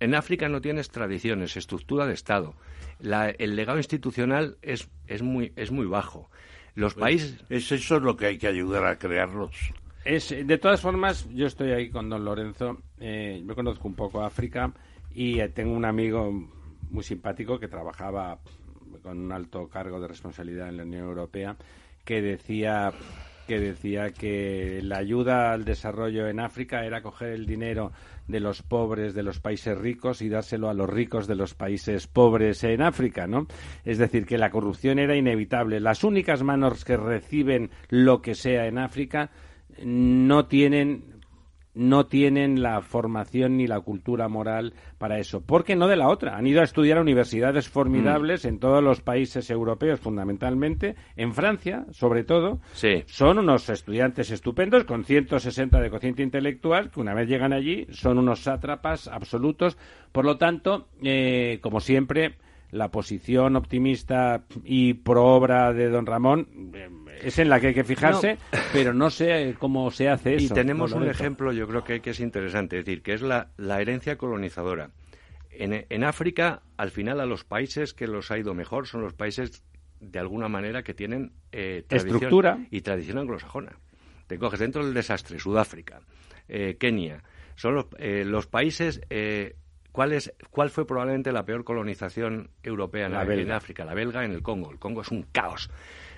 en 0.00 0.14
África 0.14 0.48
no 0.48 0.60
tienes 0.60 0.90
tradiciones, 0.90 1.56
estructura 1.56 2.06
de 2.06 2.14
Estado. 2.14 2.54
La, 3.00 3.30
el 3.30 3.56
legado 3.56 3.78
institucional 3.78 4.56
es, 4.62 4.88
es, 5.06 5.22
muy, 5.22 5.52
es 5.56 5.70
muy 5.70 5.86
bajo. 5.86 6.30
Los 6.74 6.94
pues 6.94 7.02
países... 7.02 7.44
Es 7.48 7.72
eso 7.72 7.96
es 7.96 8.02
lo 8.02 8.16
que 8.16 8.26
hay 8.26 8.38
que 8.38 8.46
ayudar 8.46 8.86
a 8.86 8.98
crearlos. 8.98 9.72
Es, 10.04 10.28
de 10.28 10.58
todas 10.58 10.80
formas, 10.80 11.26
yo 11.32 11.46
estoy 11.46 11.72
ahí 11.72 11.88
con 11.88 12.10
don 12.10 12.24
Lorenzo. 12.24 12.78
Eh, 13.00 13.42
yo 13.46 13.54
conozco 13.54 13.88
un 13.88 13.94
poco 13.94 14.22
África 14.22 14.72
y 15.14 15.40
eh, 15.40 15.48
tengo 15.48 15.74
un 15.74 15.84
amigo 15.84 16.30
muy 16.94 17.02
simpático 17.02 17.58
que 17.58 17.68
trabajaba 17.68 18.38
con 19.02 19.18
un 19.18 19.32
alto 19.32 19.68
cargo 19.68 20.00
de 20.00 20.08
responsabilidad 20.08 20.68
en 20.68 20.76
la 20.78 20.84
Unión 20.84 21.04
Europea 21.04 21.56
que 22.04 22.22
decía 22.22 22.92
que 23.46 23.60
decía 23.60 24.10
que 24.10 24.80
la 24.82 24.98
ayuda 24.98 25.52
al 25.52 25.66
desarrollo 25.66 26.28
en 26.28 26.40
África 26.40 26.86
era 26.86 27.02
coger 27.02 27.32
el 27.32 27.44
dinero 27.44 27.92
de 28.26 28.40
los 28.40 28.62
pobres 28.62 29.12
de 29.12 29.22
los 29.22 29.38
países 29.38 29.76
ricos 29.76 30.22
y 30.22 30.30
dárselo 30.30 30.70
a 30.70 30.74
los 30.74 30.88
ricos 30.88 31.26
de 31.26 31.34
los 31.34 31.52
países 31.52 32.06
pobres 32.06 32.64
en 32.64 32.80
África, 32.80 33.26
¿no? 33.26 33.46
Es 33.84 33.98
decir, 33.98 34.24
que 34.24 34.38
la 34.38 34.48
corrupción 34.48 34.98
era 34.98 35.14
inevitable. 35.14 35.78
Las 35.78 36.04
únicas 36.04 36.42
manos 36.42 36.86
que 36.86 36.96
reciben 36.96 37.68
lo 37.90 38.22
que 38.22 38.34
sea 38.34 38.66
en 38.66 38.78
África 38.78 39.30
no 39.82 40.46
tienen 40.46 41.13
no 41.74 42.06
tienen 42.06 42.62
la 42.62 42.80
formación 42.80 43.56
ni 43.56 43.66
la 43.66 43.80
cultura 43.80 44.28
moral 44.28 44.74
para 44.98 45.18
eso. 45.18 45.40
¿Por 45.40 45.64
qué 45.64 45.76
no 45.76 45.88
de 45.88 45.96
la 45.96 46.08
otra? 46.08 46.36
Han 46.36 46.46
ido 46.46 46.60
a 46.60 46.64
estudiar 46.64 46.98
a 46.98 47.02
universidades 47.02 47.68
formidables 47.68 48.44
mm. 48.44 48.48
en 48.48 48.58
todos 48.58 48.82
los 48.82 49.00
países 49.00 49.50
europeos, 49.50 50.00
fundamentalmente, 50.00 50.94
en 51.16 51.34
Francia, 51.34 51.86
sobre 51.90 52.24
todo. 52.24 52.60
Sí. 52.72 53.02
Son 53.06 53.38
unos 53.38 53.68
estudiantes 53.68 54.30
estupendos 54.30 54.84
con 54.84 55.04
160 55.04 55.80
de 55.80 55.90
cociente 55.90 56.22
intelectual 56.22 56.90
que 56.90 57.00
una 57.00 57.14
vez 57.14 57.28
llegan 57.28 57.52
allí 57.52 57.86
son 57.90 58.18
unos 58.18 58.40
sátrapas 58.40 59.08
absolutos. 59.08 59.76
Por 60.12 60.24
lo 60.24 60.36
tanto, 60.36 60.88
eh, 61.02 61.58
como 61.60 61.80
siempre, 61.80 62.36
la 62.74 62.90
posición 62.90 63.54
optimista 63.54 64.44
y 64.64 64.94
pro 64.94 65.24
obra 65.26 65.72
de 65.72 65.88
don 65.88 66.06
Ramón 66.06 66.72
eh, 66.74 66.88
es 67.22 67.38
en 67.38 67.48
la 67.48 67.60
que 67.60 67.68
hay 67.68 67.74
que 67.74 67.84
fijarse, 67.84 68.36
pero 68.72 68.92
no 68.92 69.10
sé 69.10 69.54
cómo 69.60 69.92
se 69.92 70.08
hace 70.08 70.34
eso. 70.34 70.46
Y 70.46 70.48
tenemos 70.48 70.92
un 70.92 71.08
ejemplo, 71.08 71.52
yo 71.52 71.68
creo 71.68 71.84
que, 71.84 72.00
que, 72.00 72.10
es 72.10 72.18
interesante, 72.18 72.80
es 72.80 72.84
decir, 72.84 73.02
que 73.02 73.14
es 73.14 73.22
la, 73.22 73.52
la 73.56 73.80
herencia 73.80 74.18
colonizadora. 74.18 74.90
En, 75.50 75.86
en, 75.88 76.04
África, 76.04 76.62
al 76.76 76.90
final, 76.90 77.20
a 77.20 77.26
los 77.26 77.44
países 77.44 77.94
que 77.94 78.08
los 78.08 78.32
ha 78.32 78.38
ido 78.38 78.54
mejor 78.54 78.88
son 78.88 79.02
los 79.02 79.14
países, 79.14 79.62
de 80.00 80.18
alguna 80.18 80.48
manera, 80.48 80.82
que 80.82 80.94
tienen 80.94 81.32
eh, 81.52 81.84
estructura 81.88 82.58
y 82.72 82.80
tradición 82.80 83.18
anglosajona. 83.18 83.78
Te 84.26 84.36
coges 84.36 84.58
dentro 84.58 84.84
del 84.84 84.94
desastre, 84.94 85.38
Sudáfrica, 85.38 86.00
eh, 86.48 86.76
Kenia, 86.76 87.22
son 87.54 87.76
los, 87.76 87.86
eh, 87.98 88.24
los 88.24 88.48
países 88.48 89.00
eh, 89.10 89.54
¿Cuál, 89.94 90.12
es, 90.12 90.34
¿Cuál 90.50 90.70
fue 90.70 90.88
probablemente 90.88 91.30
la 91.30 91.44
peor 91.44 91.62
colonización 91.62 92.50
europea 92.64 93.06
en, 93.06 93.14
África? 93.52 93.84
La 93.84 93.94
belga 93.94 94.24
en 94.24 94.32
el 94.32 94.42
Congo. 94.42 94.72
El 94.72 94.80
Congo 94.80 95.02
es 95.02 95.12
un 95.12 95.22
caos. 95.30 95.70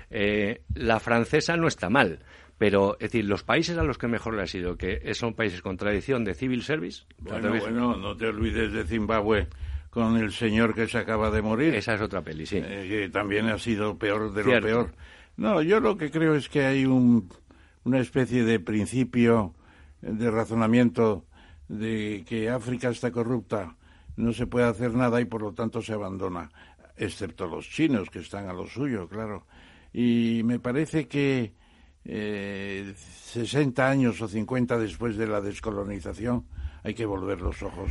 Eh, 0.08 0.62
la 0.72 0.98
francesa 0.98 1.58
no 1.58 1.68
está 1.68 1.90
mal, 1.90 2.20
pero 2.56 2.94
es 2.94 3.12
decir, 3.12 3.26
los 3.26 3.42
países 3.42 3.76
a 3.76 3.82
los 3.82 3.98
que 3.98 4.08
mejor 4.08 4.32
le 4.32 4.44
ha 4.44 4.46
sido, 4.46 4.78
que 4.78 5.12
son 5.12 5.34
países 5.34 5.60
con 5.60 5.76
tradición 5.76 6.24
de 6.24 6.32
civil 6.32 6.62
service. 6.62 7.02
Bueno, 7.18 7.50
bueno, 7.50 7.96
no 7.98 8.16
te 8.16 8.28
olvides 8.28 8.72
de 8.72 8.84
Zimbabue 8.84 9.46
con 9.90 10.16
el 10.16 10.32
señor 10.32 10.74
que 10.74 10.86
se 10.86 10.96
acaba 10.96 11.30
de 11.30 11.42
morir. 11.42 11.74
Esa 11.74 11.96
es 11.96 12.00
otra 12.00 12.22
peli, 12.22 12.46
sí. 12.46 12.56
Eh, 12.56 12.86
que 12.88 13.08
también 13.10 13.46
ha 13.50 13.58
sido 13.58 13.98
peor 13.98 14.32
de 14.32 14.42
lo 14.42 14.58
peor. 14.62 14.94
No, 15.36 15.60
yo 15.60 15.80
lo 15.80 15.98
que 15.98 16.10
creo 16.10 16.34
es 16.34 16.48
que 16.48 16.64
hay 16.64 16.86
un, 16.86 17.28
una 17.84 17.98
especie 17.98 18.42
de 18.42 18.58
principio 18.58 19.52
de 20.00 20.30
razonamiento 20.30 21.26
de 21.68 22.24
que 22.26 22.50
África 22.50 22.88
está 22.90 23.10
corrupta, 23.10 23.76
no 24.16 24.32
se 24.32 24.46
puede 24.46 24.66
hacer 24.66 24.94
nada 24.94 25.20
y 25.20 25.24
por 25.24 25.42
lo 25.42 25.52
tanto 25.52 25.82
se 25.82 25.92
abandona, 25.92 26.50
excepto 26.96 27.46
los 27.46 27.68
chinos 27.68 28.10
que 28.10 28.20
están 28.20 28.48
a 28.48 28.52
lo 28.52 28.66
suyo, 28.66 29.08
claro. 29.08 29.46
Y 29.92 30.42
me 30.44 30.58
parece 30.58 31.06
que 31.06 31.54
eh, 32.04 32.94
60 32.96 33.88
años 33.88 34.20
o 34.20 34.28
50 34.28 34.78
después 34.78 35.16
de 35.16 35.26
la 35.26 35.40
descolonización 35.40 36.46
hay 36.84 36.94
que 36.94 37.06
volver 37.06 37.40
los 37.40 37.62
ojos 37.62 37.90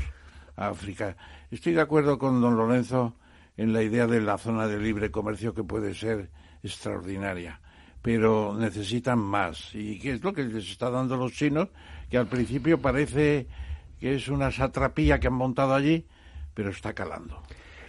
a 0.56 0.70
África. 0.70 1.18
Estoy 1.52 1.74
de 1.74 1.82
acuerdo 1.82 2.18
con 2.18 2.40
don 2.42 2.56
Lorenzo 2.56 3.16
en 3.58 3.74
la 3.74 3.84
idea 3.84 4.08
de 4.08 4.22
la 4.22 4.38
zona 4.38 4.68
de 4.68 4.80
libre 4.80 5.12
comercio 5.12 5.54
que 5.54 5.64
puede 5.64 5.94
ser 5.94 6.30
extraordinaria, 6.64 7.60
pero 8.02 8.56
necesitan 8.58 9.20
más. 9.20 9.74
¿Y 9.76 10.00
qué 10.00 10.14
es 10.14 10.24
lo 10.24 10.34
que 10.34 10.44
les 10.44 10.70
está 10.70 10.90
dando 10.90 11.18
los 11.18 11.34
chinos? 11.34 11.70
Que 12.10 12.18
al 12.18 12.28
principio 12.28 12.80
parece 12.80 13.48
que 14.06 14.14
es 14.14 14.28
una 14.28 14.52
satrapía 14.52 15.20
que 15.20 15.26
han 15.26 15.34
montado 15.34 15.74
allí, 15.74 16.06
pero 16.54 16.70
está 16.70 16.94
calando. 16.94 17.42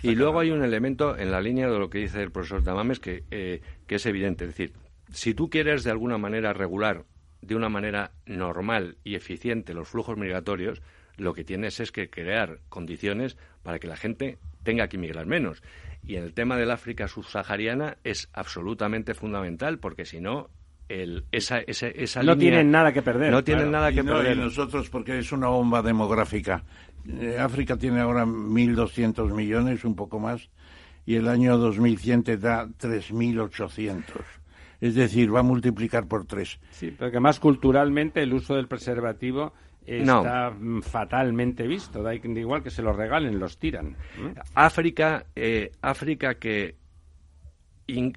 y 0.02 0.14
luego 0.14 0.40
hay 0.40 0.50
un 0.50 0.64
elemento 0.64 1.14
en 1.18 1.30
la 1.30 1.42
línea 1.42 1.68
de 1.68 1.78
lo 1.78 1.90
que 1.90 1.98
dice 1.98 2.22
el 2.22 2.30
profesor 2.30 2.64
Tamames 2.64 3.00
que, 3.00 3.24
eh, 3.30 3.60
que 3.86 3.96
es 3.96 4.06
evidente. 4.06 4.44
Es 4.44 4.52
decir, 4.52 4.72
si 5.12 5.34
tú 5.34 5.50
quieres 5.50 5.84
de 5.84 5.90
alguna 5.90 6.16
manera 6.16 6.54
regular 6.54 7.04
de 7.42 7.54
una 7.54 7.68
manera 7.68 8.12
normal 8.24 8.96
y 9.04 9.14
eficiente 9.14 9.74
los 9.74 9.88
flujos 9.88 10.16
migratorios, 10.16 10.80
lo 11.18 11.34
que 11.34 11.44
tienes 11.44 11.80
es 11.80 11.92
que 11.92 12.08
crear 12.08 12.60
condiciones 12.70 13.36
para 13.62 13.78
que 13.78 13.86
la 13.86 13.98
gente 13.98 14.38
tenga 14.62 14.88
que 14.88 14.96
migrar 14.96 15.26
menos. 15.26 15.62
Y 16.02 16.16
en 16.16 16.24
el 16.24 16.32
tema 16.32 16.56
del 16.56 16.70
África 16.70 17.08
subsahariana 17.08 17.98
es 18.04 18.30
absolutamente 18.32 19.12
fundamental, 19.12 19.80
porque 19.80 20.06
si 20.06 20.22
no, 20.22 20.48
el, 20.88 21.24
esa, 21.32 21.58
esa, 21.58 21.88
esa 21.88 22.22
no 22.22 22.36
tienen 22.36 22.70
nada 22.70 22.92
que 22.92 23.02
perder. 23.02 23.30
No 23.30 23.42
tienen 23.42 23.70
nada 23.70 23.92
que 23.92 24.04
perder. 24.04 24.36
nosotros, 24.36 24.88
porque 24.88 25.18
es 25.18 25.32
una 25.32 25.48
bomba 25.48 25.82
demográfica. 25.82 26.62
Eh, 27.08 27.36
África 27.38 27.76
tiene 27.76 28.00
ahora 28.00 28.24
1.200 28.24 29.32
millones, 29.32 29.84
un 29.84 29.94
poco 29.94 30.18
más, 30.18 30.48
y 31.04 31.14
el 31.16 31.28
año 31.28 31.56
2100 31.56 32.22
te 32.22 32.36
da 32.36 32.66
3.800. 32.66 34.02
Es 34.80 34.94
decir, 34.94 35.34
va 35.34 35.40
a 35.40 35.42
multiplicar 35.42 36.06
por 36.06 36.26
tres. 36.26 36.58
Sí, 36.70 36.90
porque 36.90 37.18
más 37.20 37.40
culturalmente 37.40 38.22
el 38.22 38.34
uso 38.34 38.54
del 38.56 38.68
preservativo 38.68 39.54
está 39.86 40.54
fatalmente 40.82 41.66
visto. 41.66 42.02
Da 42.02 42.14
igual 42.14 42.62
que 42.62 42.70
se 42.70 42.82
lo 42.82 42.92
regalen, 42.92 43.38
los 43.38 43.58
tiran. 43.58 43.96
África, 44.54 45.24
eh, 45.34 45.72
África 45.80 46.34
que, 46.34 46.74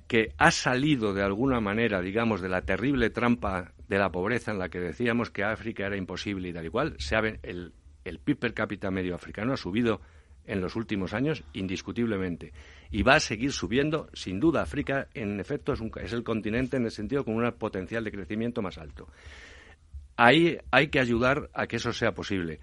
que 0.07 0.33
ha 0.37 0.51
salido 0.51 1.13
de 1.13 1.21
alguna 1.21 1.59
manera, 1.59 2.01
digamos, 2.01 2.41
de 2.41 2.49
la 2.49 2.61
terrible 2.61 3.09
trampa 3.09 3.73
de 3.87 3.97
la 3.97 4.11
pobreza 4.11 4.51
en 4.51 4.59
la 4.59 4.69
que 4.69 4.79
decíamos 4.79 5.29
que 5.29 5.43
África 5.43 5.85
era 5.85 5.97
imposible 5.97 6.49
y 6.49 6.53
tal 6.53 6.65
igual, 6.65 6.95
se 6.97 7.15
el, 7.43 7.73
el 8.03 8.19
PIB 8.19 8.39
per 8.39 8.53
cápita 8.53 8.89
medio 8.91 9.15
africano 9.15 9.53
ha 9.53 9.57
subido 9.57 10.01
en 10.45 10.61
los 10.61 10.75
últimos 10.75 11.13
años 11.13 11.43
indiscutiblemente 11.53 12.53
y 12.89 13.03
va 13.03 13.15
a 13.15 13.19
seguir 13.19 13.51
subiendo 13.51 14.09
sin 14.13 14.39
duda 14.39 14.63
África 14.63 15.07
en 15.13 15.39
efecto 15.39 15.73
es, 15.73 15.81
es 16.01 16.13
el 16.13 16.23
continente 16.23 16.77
en 16.77 16.85
el 16.85 16.91
sentido 16.91 17.23
con 17.23 17.35
un 17.35 17.51
potencial 17.51 18.03
de 18.03 18.11
crecimiento 18.11 18.63
más 18.63 18.79
alto 18.79 19.07
Ahí 20.21 20.57
hay 20.69 20.89
que 20.89 20.99
ayudar 20.99 21.49
a 21.53 21.65
que 21.65 21.77
eso 21.77 21.93
sea 21.93 22.11
posible. 22.11 22.59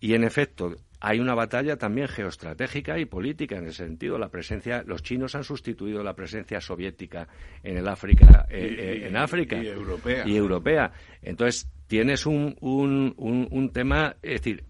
Y 0.00 0.12
en 0.12 0.22
efecto, 0.22 0.74
hay 1.00 1.18
una 1.18 1.34
batalla 1.34 1.78
también 1.78 2.08
geoestratégica 2.08 2.98
y 2.98 3.06
política 3.06 3.56
en 3.56 3.66
ese 3.66 3.84
sentido. 3.86 4.18
La 4.18 4.28
presencia, 4.28 4.82
los 4.86 5.02
chinos 5.02 5.34
han 5.34 5.44
sustituido 5.44 6.02
la 6.04 6.14
presencia 6.14 6.60
soviética 6.60 7.26
en 7.62 7.78
el 7.78 7.88
África, 7.88 8.46
eh, 8.50 8.76
eh, 8.78 9.08
en 9.08 9.16
África 9.16 9.56
y 9.62 9.68
europea. 9.68 10.28
Y 10.28 10.36
europea. 10.36 10.92
Entonces 11.22 11.70
tienes 11.86 12.26
un, 12.26 12.54
un, 12.60 13.14
un, 13.16 13.72
tema, 13.72 14.16
es 14.22 14.42
decir, 14.42 14.64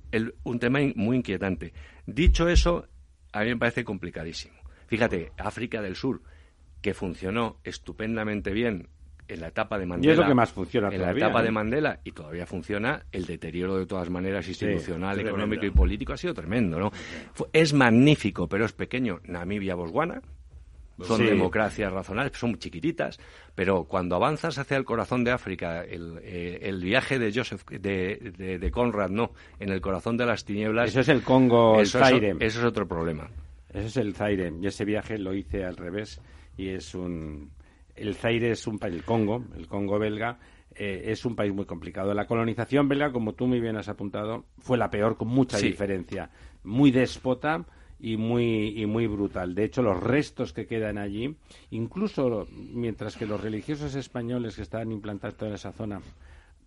un 0.45 0.59
tema 0.61 0.79
muy 0.95 1.17
inquietante. 1.17 1.73
Dicho 2.07 2.49
eso, 2.49 2.87
a 3.33 3.43
mí 3.43 3.49
me 3.49 3.57
parece 3.57 3.85
complicadísimo. 3.85 4.55
Fíjate, 4.87 5.33
África 5.37 5.83
del 5.83 5.97
Sur, 5.97 6.23
que 6.81 6.95
funcionó 6.95 7.59
estupendamente 7.65 8.53
bien 8.53 8.89
en 9.31 9.41
la 9.41 9.49
etapa 9.49 9.79
de 9.79 9.87
Mandela. 9.87 10.11
Y 10.11 10.13
es 10.13 10.19
lo 10.19 10.27
que 10.27 10.35
más 10.35 10.51
funciona 10.51 10.89
En 10.89 11.01
la 11.01 11.13
etapa 11.13 11.43
de 11.43 11.51
Mandela, 11.51 12.01
y 12.05 12.13
todavía 12.13 12.47
funciona, 12.47 13.05
el 13.13 13.27
deterioro 13.27 13.77
de 13.77 13.87
todas 13.87 14.11
maneras 14.11 14.47
institucional, 14.49 15.21
económico 15.21 15.65
y 15.65 15.71
político 15.71 16.13
ha 16.13 16.17
sido 16.17 16.35
tremendo, 16.35 16.79
¿no? 16.79 16.91
Es 17.53 17.73
magnífico, 17.73 18.49
pero 18.49 18.65
es 18.65 18.73
pequeño. 18.73 19.21
Namibia, 19.25 19.75
Botswana, 19.75 20.21
son 21.03 21.25
democracias 21.25 21.93
razonables, 21.93 22.37
son 22.37 22.59
chiquititas, 22.59 23.19
pero 23.55 23.85
cuando 23.85 24.17
avanzas 24.17 24.59
hacia 24.59 24.77
el 24.77 24.85
corazón 24.85 25.25
de 25.25 25.31
África, 25.31 25.83
el, 25.83 26.19
eh, 26.23 26.73
viaje 26.81 27.19
de 27.19 27.33
Joseph, 27.33 27.65
de, 27.69 28.59
de, 28.61 28.71
Conrad, 28.71 29.11
no, 29.11 29.33
en 29.59 29.71
el 29.71 29.81
corazón 29.81 30.17
de 30.17 30.27
las 30.27 30.45
tinieblas. 30.45 30.91
Eso 30.91 31.01
es 31.01 31.09
el 31.09 31.23
Congo, 31.23 31.81
eso 31.81 32.05
el 32.05 32.25
Es, 32.25 32.37
eso 32.41 32.59
es 32.61 32.65
otro 32.65 32.87
problema. 32.87 33.29
Eso 33.73 33.87
es 33.87 33.97
el 33.97 34.15
Zaire, 34.15 34.53
y 34.61 34.67
ese 34.67 34.85
viaje 34.85 35.17
lo 35.17 35.33
hice 35.33 35.65
al 35.65 35.77
revés, 35.77 36.21
y 36.57 36.69
es 36.69 36.95
un 36.95 37.51
el 38.01 38.15
Zaire 38.15 38.51
es 38.51 38.67
un 38.67 38.79
país, 38.79 38.95
el 38.95 39.05
Congo, 39.05 39.45
el 39.57 39.67
Congo 39.67 39.99
belga, 39.99 40.39
eh, 40.75 41.03
es 41.07 41.25
un 41.25 41.37
país 41.37 41.53
muy 41.53 41.67
complicado. 41.67 42.15
La 42.15 42.27
colonización 42.27 42.89
belga, 42.89 43.13
como 43.13 43.35
tú 43.35 43.47
muy 43.47 43.61
bien 43.61 43.77
has 43.77 43.89
apuntado, 43.89 44.47
fue 44.59 44.79
la 44.79 44.91
peor 44.91 45.17
con 45.17 45.29
mucha 45.29 45.59
diferencia. 45.59 46.31
Muy 46.65 46.91
déspota 46.91 47.67
y 47.99 48.17
muy, 48.17 48.81
y 48.81 48.87
muy 48.87 49.07
brutal. 49.07 49.55
De 49.55 49.65
hecho, 49.65 49.83
los 49.83 50.03
restos 50.03 50.53
que 50.53 50.67
quedan 50.67 50.97
allí, 50.97 51.37
incluso 51.71 52.47
mientras 52.51 53.17
que 53.17 53.27
los 53.27 53.41
religiosos 53.41 53.95
españoles 53.95 54.57
que 54.57 54.63
están 54.63 54.91
implantados 54.91 55.43
en 55.43 55.53
esa 55.53 55.73
zona 55.73 56.01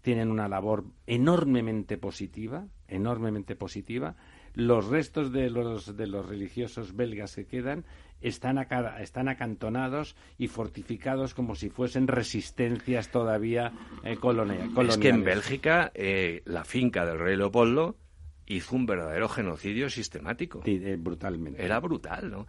tienen 0.01 0.29
una 0.29 0.49
labor 0.49 0.83
enormemente 1.07 1.97
positiva, 1.97 2.67
enormemente 2.87 3.55
positiva, 3.55 4.15
los 4.53 4.87
restos 4.87 5.31
de 5.31 5.49
los, 5.49 5.97
de 5.97 6.07
los 6.07 6.27
religiosos 6.27 6.95
belgas 6.95 7.35
que 7.35 7.45
quedan 7.45 7.85
están, 8.23 8.57
están 8.99 9.27
acantonados 9.27 10.15
y 10.37 10.47
fortificados 10.47 11.33
como 11.33 11.55
si 11.55 11.69
fuesen 11.69 12.07
resistencias 12.07 13.09
todavía 13.09 13.73
eh, 14.03 14.15
coloniales. 14.17 14.71
Es 14.89 14.97
que 14.97 15.09
en 15.09 15.23
Bélgica 15.23 15.91
eh, 15.93 16.41
la 16.45 16.63
finca 16.63 17.05
del 17.05 17.19
rey 17.19 17.35
Leopoldo 17.35 17.97
hizo 18.45 18.75
un 18.75 18.85
verdadero 18.85 19.29
genocidio 19.29 19.89
sistemático. 19.89 20.61
Eh, 20.65 20.97
brutalmente. 20.99 21.63
Era 21.63 21.79
brutal, 21.79 22.29
¿no? 22.29 22.47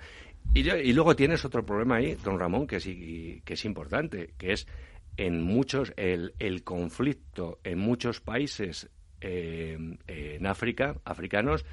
Y, 0.52 0.68
y, 0.68 0.92
luego 0.92 1.16
tienes 1.16 1.44
otro 1.44 1.64
problema 1.64 1.96
ahí, 1.96 2.16
don 2.22 2.38
Ramón, 2.38 2.66
que 2.66 2.76
es, 2.76 2.84
que 2.84 3.54
es 3.54 3.64
importante, 3.64 4.34
que 4.36 4.52
es 4.52 4.66
en 5.16 5.42
muchos 5.42 5.92
el, 5.96 6.34
el 6.38 6.62
conflicto 6.64 7.60
en 7.64 7.78
muchos 7.78 8.20
países 8.20 8.90
en 9.20 10.46
África, 10.46 10.96
africanos, 11.06 11.64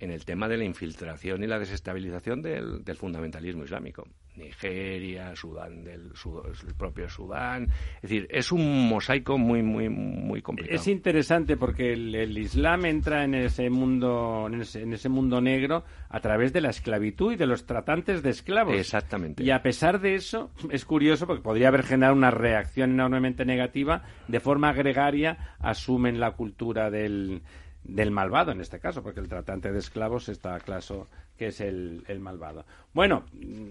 en 0.00 0.10
el 0.10 0.24
tema 0.24 0.48
de 0.48 0.56
la 0.56 0.64
infiltración 0.64 1.44
y 1.44 1.46
la 1.46 1.58
desestabilización 1.58 2.40
del, 2.40 2.82
fundamentalismo 2.96 3.64
islámico. 3.64 4.08
Nigeria, 4.36 5.36
Sudán, 5.36 5.84
del 5.84 6.12
el 6.12 6.74
propio 6.74 7.08
Sudán. 7.08 7.68
Es 7.96 8.02
decir, 8.02 8.26
es 8.30 8.50
un 8.50 8.88
mosaico 8.88 9.36
muy, 9.36 9.62
muy, 9.62 9.90
muy 9.90 10.40
complicado. 10.40 10.74
Es 10.74 10.88
interesante 10.88 11.58
porque 11.58 11.92
el, 11.92 12.38
Islam 12.38 12.86
entra 12.86 13.24
en 13.24 13.34
ese 13.34 13.68
mundo, 13.68 14.48
en 14.50 14.62
ese, 14.62 15.08
mundo 15.10 15.40
negro 15.42 15.84
a 16.08 16.20
través 16.20 16.54
de 16.54 16.62
la 16.62 16.70
esclavitud 16.70 17.32
y 17.32 17.36
de 17.36 17.46
los 17.46 17.66
tratantes 17.66 18.22
de 18.22 18.30
esclavos. 18.30 18.74
Exactamente. 18.74 19.44
Y 19.44 19.50
a 19.50 19.60
pesar 19.62 20.00
de 20.00 20.14
eso, 20.14 20.50
es 20.70 20.86
curioso 20.86 21.26
porque 21.26 21.42
podría 21.42 21.68
haber 21.68 21.82
generado 21.82 22.16
una 22.16 22.30
reacción 22.30 22.92
enormemente 22.92 23.44
negativa. 23.44 24.02
De 24.28 24.40
forma 24.40 24.72
gregaria 24.72 25.56
asumen 25.58 26.18
la 26.18 26.32
cultura 26.32 26.90
del 26.90 27.42
del 27.84 28.10
malvado 28.10 28.52
en 28.52 28.60
este 28.60 28.78
caso, 28.78 29.02
porque 29.02 29.20
el 29.20 29.28
tratante 29.28 29.72
de 29.72 29.78
esclavos 29.78 30.28
está 30.28 30.58
claro 30.60 31.08
que 31.36 31.48
es 31.48 31.60
el, 31.60 32.04
malvado. 32.20 32.64
Bueno, 32.92 33.24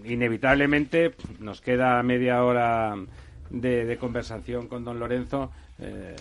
inevitablemente 0.04 1.14
nos 1.38 1.60
queda 1.60 2.02
media 2.02 2.44
hora 2.44 2.96
de, 3.50 3.96
conversación 3.98 4.66
con 4.66 4.84
don 4.84 4.98
Lorenzo. 4.98 5.52
Eh, 5.78 6.16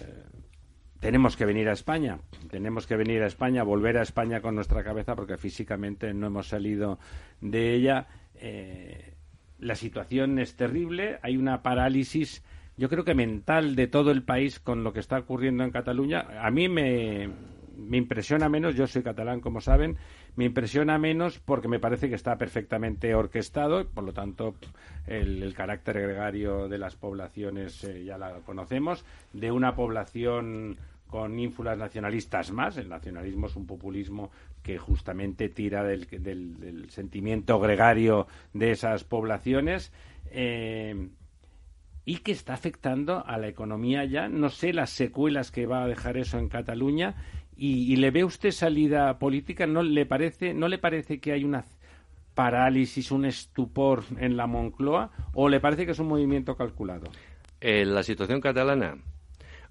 tenemos 0.99 1.35
que 1.35 1.45
venir 1.45 1.69
a 1.69 1.73
España, 1.73 2.19
tenemos 2.51 2.85
que 2.85 2.95
venir 2.95 3.23
a 3.23 3.27
España, 3.27 3.63
volver 3.63 3.97
a 3.97 4.03
España 4.03 4.41
con 4.41 4.55
nuestra 4.55 4.83
cabeza, 4.83 5.15
porque 5.15 5.37
físicamente 5.37 6.13
no 6.13 6.27
hemos 6.27 6.47
salido 6.47 6.99
de 7.41 7.73
ella. 7.73 8.07
Eh, 8.35 9.13
la 9.59 9.75
situación 9.75 10.39
es 10.39 10.55
terrible, 10.55 11.19
hay 11.21 11.37
una 11.37 11.63
parálisis 11.63 12.43
yo 12.79 12.87
creo 12.87 13.03
que 13.03 13.13
mental 13.13 13.75
de 13.75 13.87
todo 13.87 14.09
el 14.09 14.23
país 14.23 14.61
con 14.61 14.85
lo 14.85 14.93
que 14.93 15.01
está 15.01 15.19
ocurriendo 15.19 15.65
en 15.65 15.71
Cataluña. 15.71 16.25
A 16.41 16.49
mí 16.49 16.69
me, 16.69 17.29
me 17.79 17.97
impresiona 17.97 18.49
menos, 18.49 18.75
yo 18.75 18.87
soy 18.87 19.03
catalán 19.03 19.39
como 19.39 19.61
saben, 19.61 19.97
me 20.35 20.45
impresiona 20.45 20.97
menos 20.97 21.39
porque 21.39 21.67
me 21.67 21.79
parece 21.79 22.09
que 22.09 22.15
está 22.15 22.37
perfectamente 22.37 23.15
orquestado, 23.15 23.87
por 23.87 24.03
lo 24.03 24.13
tanto 24.13 24.55
el, 25.07 25.53
carácter 25.53 26.01
gregario 26.01 26.67
de 26.67 26.77
las 26.77 26.95
poblaciones 26.95 27.83
eh, 27.83 28.03
ya 28.03 28.17
la 28.17 28.39
conocemos, 28.41 29.05
de 29.33 29.51
una 29.51 29.75
población 29.75 30.77
con 31.07 31.39
ínfulas 31.39 31.77
nacionalistas 31.77 32.51
más, 32.51 32.77
el 32.77 32.87
nacionalismo 32.87 33.47
es 33.47 33.55
un 33.55 33.65
populismo 33.65 34.29
que 34.61 34.77
justamente 34.77 35.49
tira 35.49 35.83
del, 35.83 36.05
del, 36.07 36.89
sentimiento 36.91 37.59
gregario 37.59 38.27
de 38.53 38.71
esas 38.71 39.03
poblaciones. 39.03 39.91
Eh, 40.31 41.09
y 42.09 42.17
que 42.17 42.31
está 42.31 42.53
afectando 42.53 43.23
a 43.23 43.37
la 43.37 43.47
economía 43.47 44.03
ya. 44.03 44.27
No 44.27 44.49
sé 44.49 44.73
las 44.73 44.89
secuelas 44.89 45.51
que 45.51 45.67
va 45.67 45.83
a 45.83 45.87
dejar 45.87 46.17
eso 46.17 46.39
en 46.39 46.49
Cataluña 46.49 47.15
y, 47.59 47.95
le 47.97 48.11
ve 48.11 48.23
usted 48.23 48.51
salida 48.51 49.19
política, 49.19 49.67
¿no 49.67 49.83
le 49.83 50.05
parece, 50.05 50.53
no 50.53 50.67
le 50.67 50.77
parece 50.77 51.19
que 51.19 51.33
hay 51.33 51.43
una 51.43 51.65
parálisis, 52.33 53.11
un 53.11 53.25
estupor 53.25 54.03
en 54.17 54.37
la 54.37 54.47
Moncloa 54.47 55.11
o 55.33 55.49
le 55.49 55.59
parece 55.59 55.85
que 55.85 55.91
es 55.91 55.99
un 55.99 56.07
movimiento 56.07 56.55
calculado? 56.55 57.11
Eh, 57.59 57.83
la 57.83 58.03
situación 58.03 58.39
catalana, 58.39 58.97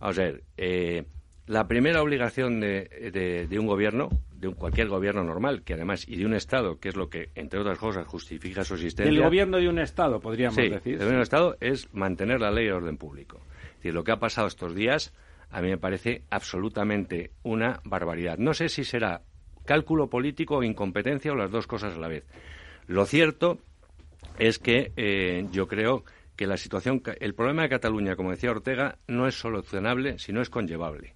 a 0.01 0.13
ver, 0.13 0.43
eh, 0.59 1.05
la 1.47 1.67
primera 1.67 2.03
obligación 2.03 2.61
de, 2.61 3.47
de, 3.49 3.59
un 3.59 3.67
gobierno, 3.67 4.11
de 4.37 4.49
un, 4.49 4.55
cualquier 4.55 4.89
gobierno 4.89 5.25
normal, 5.25 5.63
que 5.63 5.73
además, 5.73 6.07
y 6.07 6.17
de 6.17 6.27
un 6.27 6.35
Estado, 6.35 6.79
que 6.79 6.91
es 6.91 6.97
lo 6.97 7.09
que, 7.09 7.31
entre 7.35 7.59
otras 7.59 7.79
cosas, 7.79 8.07
justifica 8.07 8.65
su 8.65 8.75
existencia. 8.75 9.11
El 9.11 9.23
gobierno 9.23 9.57
de 9.57 9.67
un 9.67 9.79
Estado, 9.79 10.21
podríamos 10.21 10.57
sí, 10.57 10.69
decir. 10.69 11.01
El 11.01 11.09
de 11.09 11.15
un 11.15 11.23
Estado 11.23 11.57
es 11.61 11.93
mantener 11.95 12.43
la 12.43 12.51
ley 12.51 12.67
de 12.67 12.73
orden 12.73 12.99
público. 12.99 13.41
Es 13.71 13.77
decir, 13.77 13.95
lo 13.95 14.05
que 14.05 14.13
ha 14.13 14.19
pasado 14.19 14.47
estos 14.47 14.75
días 14.75 15.15
a 15.51 15.61
mí 15.63 15.69
me 15.69 15.79
parece 15.79 16.23
absolutamente 16.31 17.33
una 17.43 17.81
barbaridad. 17.85 18.39
No 18.39 18.55
sé 18.55 18.69
si 18.69 18.85
será 18.85 19.23
cálculo 19.65 20.09
político 20.09 20.57
o 20.57 20.63
incompetencia 20.63 21.33
o 21.33 21.37
las 21.37 21.51
dos 21.51 21.67
cosas 21.67 21.95
a 21.95 21.99
la 21.99 22.09
vez. 22.09 22.25
Lo 22.87 23.05
cierto 23.07 23.59
es 24.39 24.59
que 24.59 24.93
eh, 24.97 25.47
yo 25.53 25.69
creo 25.69 26.05
que 26.37 26.47
la 26.47 26.57
situación, 26.57 27.03
el 27.21 27.35
problema 27.35 27.63
de 27.63 27.69
Cataluña, 27.69 28.17
como 28.17 28.31
decía 28.31 28.51
Ortega, 28.51 28.99
no 29.09 29.27
es 29.27 29.35
solucionable, 29.35 30.19
sino 30.19 30.41
es 30.41 30.51
conllevable. 30.51 31.15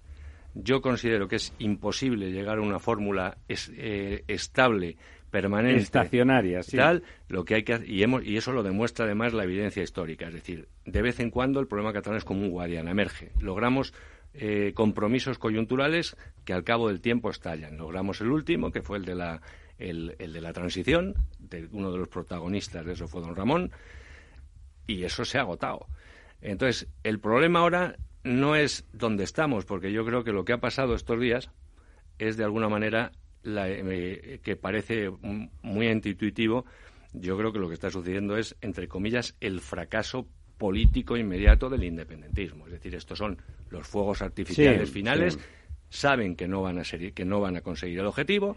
Yo 0.53 0.81
considero 0.81 1.27
que 1.27 1.37
es 1.37 1.53
imposible 1.59 2.31
llegar 2.31 2.57
a 2.57 2.61
una 2.61 2.77
fórmula 2.77 3.37
eh, 3.47 4.23
estable, 4.27 4.97
permanente, 5.31 5.81
estacionaria, 5.81 6.61
sí. 6.61 6.77
tal, 6.77 7.01
lo 7.27 7.43
que 7.43 7.55
hay 7.55 7.63
que 7.63 7.81
y, 7.87 8.03
hemos, 8.03 8.23
y 8.23 8.37
eso 8.37 8.51
lo 8.51 8.61
demuestra 8.61 9.05
además 9.05 9.33
la 9.33 9.45
evidencia 9.45 9.81
histórica, 9.81 10.27
es 10.27 10.33
decir, 10.35 10.67
de 10.85 11.01
vez 11.01 11.19
en 11.19 11.31
cuando 11.31 11.59
el 11.59 11.65
problema 11.65 11.91
catalán 11.91 12.17
es 12.17 12.23
como 12.23 12.41
un 12.41 12.51
guardián, 12.51 12.87
emerge. 12.87 13.31
Logramos 13.39 13.95
eh, 14.33 14.73
compromisos 14.73 15.37
coyunturales 15.37 16.15
que 16.43 16.53
al 16.53 16.63
cabo 16.63 16.87
del 16.87 17.01
tiempo 17.01 17.29
estallan. 17.29 17.77
Logramos 17.77 18.19
el 18.21 18.31
último, 18.31 18.71
que 18.71 18.81
fue 18.81 18.97
el 18.97 19.05
de 19.05 19.15
la, 19.15 19.41
el, 19.77 20.15
de 20.17 20.41
la 20.41 20.53
transición, 20.53 21.15
de 21.39 21.67
uno 21.71 21.91
de 21.91 21.99
los 21.99 22.07
protagonistas 22.07 22.85
de 22.85 22.93
eso 22.93 23.07
fue 23.07 23.21
don 23.21 23.35
Ramón, 23.35 23.71
y 24.87 25.03
eso 25.03 25.23
se 25.23 25.37
ha 25.37 25.41
agotado. 25.41 25.87
Entonces, 26.41 26.87
el 27.03 27.19
problema 27.19 27.59
ahora 27.59 27.95
no 28.23 28.55
es 28.55 28.85
dónde 28.91 29.23
estamos, 29.23 29.65
porque 29.65 29.91
yo 29.91 30.05
creo 30.05 30.23
que 30.23 30.31
lo 30.31 30.45
que 30.45 30.53
ha 30.53 30.59
pasado 30.59 30.95
estos 30.95 31.19
días 31.19 31.51
es 32.19 32.37
de 32.37 32.43
alguna 32.43 32.69
manera 32.69 33.11
la, 33.43 33.69
eh, 33.69 34.39
que 34.41 34.55
parece 34.55 35.09
muy 35.61 35.87
intuitivo. 35.87 36.65
Yo 37.13 37.37
creo 37.37 37.53
que 37.53 37.59
lo 37.59 37.67
que 37.67 37.75
está 37.75 37.91
sucediendo 37.91 38.37
es, 38.37 38.55
entre 38.61 38.87
comillas, 38.87 39.35
el 39.39 39.59
fracaso 39.59 40.27
político 40.63 41.17
inmediato 41.17 41.69
del 41.69 41.83
independentismo. 41.83 42.67
Es 42.67 42.71
decir, 42.71 42.95
estos 42.95 43.17
son 43.17 43.37
los 43.69 43.85
fuegos 43.85 44.21
artificiales 44.21 44.89
finales, 44.89 45.37
saben 45.89 46.37
que 46.37 46.47
no 46.47 46.61
van 46.61 46.79
a 46.79 46.85
ser, 46.85 47.11
que 47.11 47.25
no 47.25 47.41
van 47.41 47.57
a 47.57 47.61
conseguir 47.61 47.99
el 47.99 48.05
objetivo, 48.05 48.55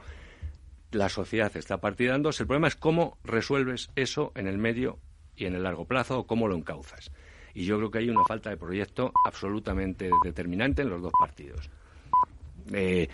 la 0.92 1.08
sociedad 1.08 1.50
está 1.56 1.78
partidándose. 1.78 2.44
El 2.44 2.46
problema 2.46 2.68
es 2.68 2.76
cómo 2.76 3.18
resuelves 3.24 3.90
eso 3.96 4.30
en 4.36 4.46
el 4.46 4.56
medio 4.56 5.00
y 5.34 5.46
en 5.46 5.56
el 5.56 5.64
largo 5.64 5.84
plazo 5.84 6.20
o 6.20 6.26
cómo 6.28 6.46
lo 6.46 6.54
encauzas. 6.54 7.10
Y 7.54 7.64
yo 7.64 7.76
creo 7.78 7.90
que 7.90 7.98
hay 7.98 8.08
una 8.08 8.22
falta 8.22 8.50
de 8.50 8.56
proyecto 8.56 9.12
absolutamente 9.26 10.08
determinante 10.22 10.82
en 10.82 10.90
los 10.90 11.02
dos 11.02 11.12
partidos. 11.18 11.68
Eh, 12.72 13.08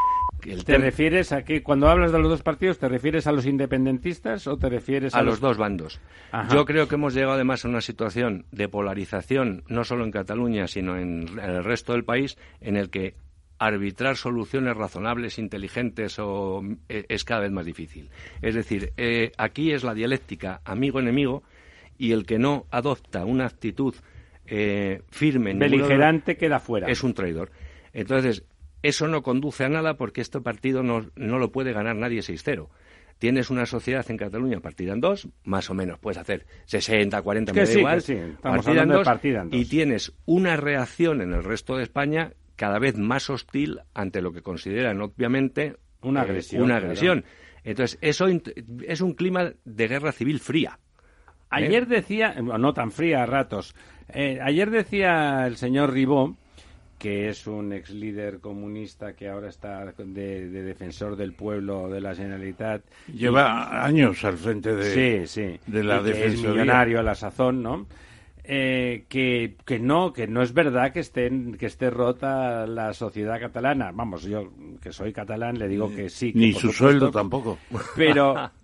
¿Te 0.65 0.79
refieres 0.79 1.33
a 1.33 1.45
que 1.45 1.63
cuando 1.63 1.89
hablas 1.89 2.11
de 2.11 2.19
los 2.19 2.29
dos 2.29 2.43
partidos, 2.43 2.79
te 2.79 2.89
refieres 2.89 3.27
a 3.27 3.33
los 3.33 3.47
independentistas 3.47 4.47
o 4.49 4.57
te 4.57 4.69
refieres 4.69 5.15
a, 5.15 5.23
los... 5.23 5.41
dos 5.41 5.57
bandos? 5.57 6.01
Yo 6.53 6.65
creo 6.65 6.89
que 6.89 6.97
hemos 6.97 7.15
llegado 7.15 7.35
además 7.35 7.65
a 7.65 7.69
una 7.69 7.81
situación 7.81 8.45
de 8.51 8.69
polarización, 8.69 9.63
no 9.69 9.85
solo 9.85 10.05
en 10.05 10.11
Cataluña, 10.11 10.67
sino 10.67 10.99
en, 10.99 11.39
el 11.39 11.63
resto 11.63 11.93
del 11.93 12.05
país, 12.05 12.37
en 12.61 12.77
el 12.77 12.91
que 12.91 13.15
arbitrar 13.59 14.17
soluciones 14.17 14.77
razonables, 14.77 15.39
inteligentes 15.39 16.19
o 16.19 16.65
eh, 16.89 17.05
es 17.09 17.25
cada 17.25 17.43
vez 17.43 17.53
más 17.53 17.65
difícil. 17.65 18.11
Es 18.41 18.57
decir, 18.57 18.93
eh, 18.97 19.31
aquí 19.39 19.71
es 19.71 19.85
la 19.85 19.95
dialéctica 19.95 20.61
amigo-enemigo 20.65 21.45
y 21.99 22.11
el 22.11 22.27
que 22.27 22.41
no 22.41 22.67
adopta 22.73 23.25
una 23.25 23.47
actitud 23.47 23.95
eh, 24.47 25.03
firme, 25.11 25.55
beligerante, 25.55 26.37
queda 26.37 26.59
fuera. 26.59 26.89
Es 26.89 27.05
un 27.05 27.15
traidor. 27.15 27.53
Entonces, 27.93 28.45
eso 28.83 29.09
no 29.09 29.23
conduce 29.23 29.65
a 29.65 29.69
nada 29.69 29.95
porque 29.97 30.21
este 30.21 30.41
partido 30.41 30.83
no, 30.83 31.11
no 31.17 31.39
lo 31.39 31.53
puede 31.53 31.73
ganar 31.73 31.97
nadie 31.97 32.21
6-0. 32.21 32.69
Tienes 33.19 33.51
una 33.51 33.67
sociedad 33.67 34.05
en 34.11 34.17
Cataluña 34.17 34.59
partida 34.61 34.93
en 34.93 35.01
dos, 35.01 35.29
más 35.45 35.71
o 35.71 35.75
menos, 35.75 36.01
puedes 36.01 36.19
hacer 36.19 36.45
60, 36.65 37.23
40, 37.23 37.53
me 37.53 37.65
da 37.65 37.73
igual, 37.73 38.03
partida, 38.43 38.83
en 38.83 38.89
dos, 38.89 39.09
y 39.53 39.65
tienes 39.67 40.13
una 40.27 40.57
reacción 40.57 41.21
en 41.21 41.33
el 41.33 41.45
resto 41.45 41.77
de 41.77 41.85
España 41.85 42.33
cada 42.57 42.81
vez 42.81 42.99
más 42.99 43.31
hostil 43.31 43.81
ante 43.95 44.21
lo 44.23 44.33
que 44.33 44.43
consideran 44.43 45.01
obviamente 45.01 45.77
una 46.03 46.21
eh, 46.21 46.25
agresión. 46.25 46.63
una 46.63 46.77
agresión. 46.79 47.25
Entonces, 47.65 47.97
eso 48.01 48.27
es 48.27 49.01
un 49.01 49.15
clima 49.15 49.53
de 49.65 49.89
guerra 49.89 50.11
civil 50.11 50.41
fría. 50.41 50.81
Ayer 51.49 51.85
¿Eh? 51.85 51.87
decía, 51.87 52.35
no 52.41 52.73
tan 52.73 52.91
fría 52.91 53.23
a 53.23 53.27
ratos, 53.27 53.75
eh, 54.09 54.41
ayer 54.43 54.71
decía 54.71 55.47
el 55.47 55.57
señor 55.57 55.93
Ribó, 55.93 56.37
que 57.03 57.29
es 57.29 57.49
un 57.49 57.73
ex 57.73 57.91
líder 57.91 58.39
comunista 58.39 59.15
que 59.15 59.29
ahora 59.29 59.49
está 59.49 59.93
de, 59.99 60.49
defensor 60.49 61.17
del 61.17 61.33
pueblo 61.33 61.89
de 61.89 62.01
la 62.01 62.15
Generalitat. 62.15 62.85
Lleva 63.13 63.85
años 63.85 64.25
al 64.25 64.39
frente 64.39 64.73
de, 64.73 65.25
sí, 65.25 65.27
sí, 65.27 65.61
de 65.67 65.83
la 65.83 66.01
defensa. 66.01 66.35
Es 66.35 66.43
millonario 66.43 67.01
a 67.01 67.03
la 67.03 67.17
sazón, 67.17 67.61
¿no? 67.61 67.89
Eh, 68.45 69.07
que, 69.09 69.57
que 69.67 69.81
no, 69.81 70.13
que 70.13 70.29
no 70.29 70.43
es 70.43 70.55
verdad 70.55 70.93
que 70.93 71.01
estén, 71.01 71.57
que 71.57 71.67
esté 71.67 71.91
rota 71.91 72.69
la 72.69 72.93
sociedad 72.93 73.41
catalana. 73.41 73.91
Vamos, 73.93 74.23
yo 74.23 74.53
que 74.81 74.93
soy 74.93 75.13
catalán 75.13 75.59
le 75.59 75.67
digo 75.67 75.93
que 75.93 76.09
sí. 76.09 76.31
Ni 76.37 76.53
su 76.53 76.71
sueldo 76.71 77.11
tampoco. 77.11 77.59
Pero, 77.97 78.49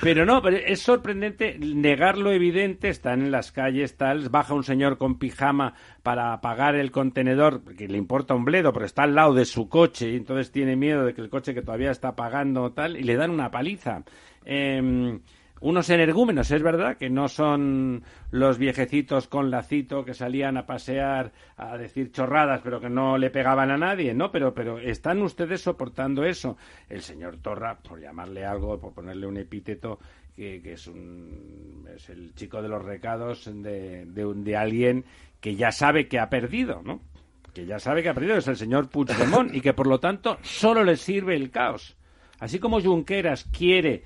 pero 0.00 0.24
no, 0.24 0.42
pero 0.42 0.56
es 0.56 0.80
sorprendente 0.80 1.58
negar 1.58 2.18
lo 2.18 2.32
evidente. 2.32 2.88
Están 2.88 3.22
en 3.22 3.30
las 3.30 3.52
calles, 3.52 3.96
tal, 3.96 4.28
baja 4.28 4.54
un 4.54 4.64
señor 4.64 4.98
con 4.98 5.18
pijama 5.18 5.74
para 6.02 6.40
pagar 6.40 6.74
el 6.74 6.90
contenedor, 6.90 7.62
que 7.76 7.88
le 7.88 7.98
importa 7.98 8.34
un 8.34 8.44
bledo, 8.44 8.72
pero 8.72 8.86
está 8.86 9.04
al 9.04 9.14
lado 9.14 9.34
de 9.34 9.44
su 9.44 9.68
coche 9.68 10.10
y 10.10 10.16
entonces 10.16 10.50
tiene 10.50 10.76
miedo 10.76 11.04
de 11.04 11.14
que 11.14 11.20
el 11.20 11.30
coche 11.30 11.54
que 11.54 11.62
todavía 11.62 11.90
está 11.90 12.16
pagando 12.16 12.72
tal, 12.72 12.96
y 12.96 13.02
le 13.02 13.16
dan 13.16 13.30
una 13.30 13.50
paliza. 13.50 14.02
Eh, 14.44 15.18
unos 15.64 15.88
energúmenos, 15.88 16.50
es 16.50 16.62
verdad, 16.62 16.98
que 16.98 17.08
no 17.08 17.26
son 17.26 18.02
los 18.30 18.58
viejecitos 18.58 19.28
con 19.28 19.50
lacito 19.50 20.04
que 20.04 20.12
salían 20.12 20.58
a 20.58 20.66
pasear 20.66 21.32
a 21.56 21.78
decir 21.78 22.12
chorradas, 22.12 22.60
pero 22.62 22.80
que 22.80 22.90
no 22.90 23.16
le 23.16 23.30
pegaban 23.30 23.70
a 23.70 23.78
nadie, 23.78 24.12
¿no? 24.12 24.30
Pero, 24.30 24.52
pero 24.52 24.78
están 24.78 25.22
ustedes 25.22 25.62
soportando 25.62 26.22
eso. 26.22 26.58
El 26.90 27.00
señor 27.00 27.38
Torra, 27.38 27.78
por 27.78 27.98
llamarle 27.98 28.44
algo, 28.44 28.78
por 28.78 28.92
ponerle 28.92 29.26
un 29.26 29.38
epíteto, 29.38 29.98
que, 30.36 30.60
es, 30.70 30.86
un, 30.86 31.88
es 31.96 32.10
el 32.10 32.34
chico 32.34 32.60
de 32.60 32.68
los 32.68 32.84
recados 32.84 33.46
de, 33.46 34.04
de, 34.04 34.34
de 34.34 34.56
alguien 34.58 35.06
que 35.40 35.56
ya 35.56 35.72
sabe 35.72 36.08
que 36.08 36.18
ha 36.18 36.28
perdido, 36.28 36.82
¿no? 36.84 37.00
Que 37.54 37.64
ya 37.64 37.78
sabe 37.78 38.02
que 38.02 38.10
ha 38.10 38.14
perdido, 38.14 38.36
es 38.36 38.48
el 38.48 38.58
señor 38.58 38.90
Puigdemont, 38.90 39.54
y 39.54 39.62
que 39.62 39.72
por 39.72 39.86
lo 39.86 39.98
tanto 39.98 40.36
solo 40.42 40.84
le 40.84 40.96
sirve 40.96 41.34
el 41.34 41.50
caos. 41.50 41.96
Así 42.38 42.58
como 42.58 42.82
Junqueras 42.82 43.44
quiere 43.44 44.02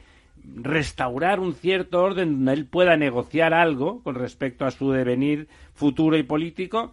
restaurar 0.54 1.40
un 1.40 1.54
cierto 1.54 2.02
orden 2.02 2.32
donde 2.32 2.52
él 2.52 2.66
pueda 2.66 2.96
negociar 2.96 3.54
algo 3.54 4.02
con 4.02 4.14
respecto 4.14 4.64
a 4.64 4.70
su 4.70 4.90
devenir 4.90 5.48
futuro 5.74 6.16
y 6.16 6.22
político, 6.22 6.92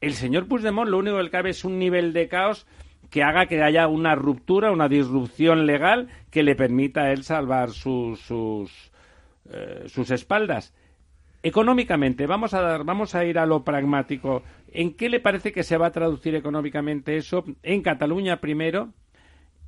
el 0.00 0.14
señor 0.14 0.46
Puigdemont 0.46 0.88
lo 0.88 0.98
único 0.98 1.16
que 1.16 1.24
le 1.24 1.30
cabe 1.30 1.50
es 1.50 1.64
un 1.64 1.78
nivel 1.78 2.12
de 2.12 2.28
caos 2.28 2.66
que 3.10 3.22
haga 3.22 3.46
que 3.46 3.62
haya 3.62 3.88
una 3.88 4.14
ruptura, 4.14 4.70
una 4.70 4.88
disrupción 4.88 5.66
legal 5.66 6.08
que 6.30 6.42
le 6.42 6.54
permita 6.54 7.02
a 7.02 7.12
él 7.12 7.24
salvar 7.24 7.70
sus, 7.70 8.20
sus, 8.20 8.92
eh, 9.50 9.84
sus 9.86 10.10
espaldas. 10.10 10.74
Económicamente, 11.42 12.26
vamos 12.26 12.52
a, 12.52 12.60
dar, 12.60 12.84
vamos 12.84 13.14
a 13.14 13.24
ir 13.24 13.38
a 13.38 13.46
lo 13.46 13.64
pragmático. 13.64 14.42
¿En 14.72 14.94
qué 14.94 15.08
le 15.08 15.20
parece 15.20 15.52
que 15.52 15.62
se 15.62 15.78
va 15.78 15.86
a 15.86 15.92
traducir 15.92 16.34
económicamente 16.34 17.16
eso? 17.16 17.44
En 17.62 17.80
Cataluña 17.80 18.40
primero, 18.40 18.92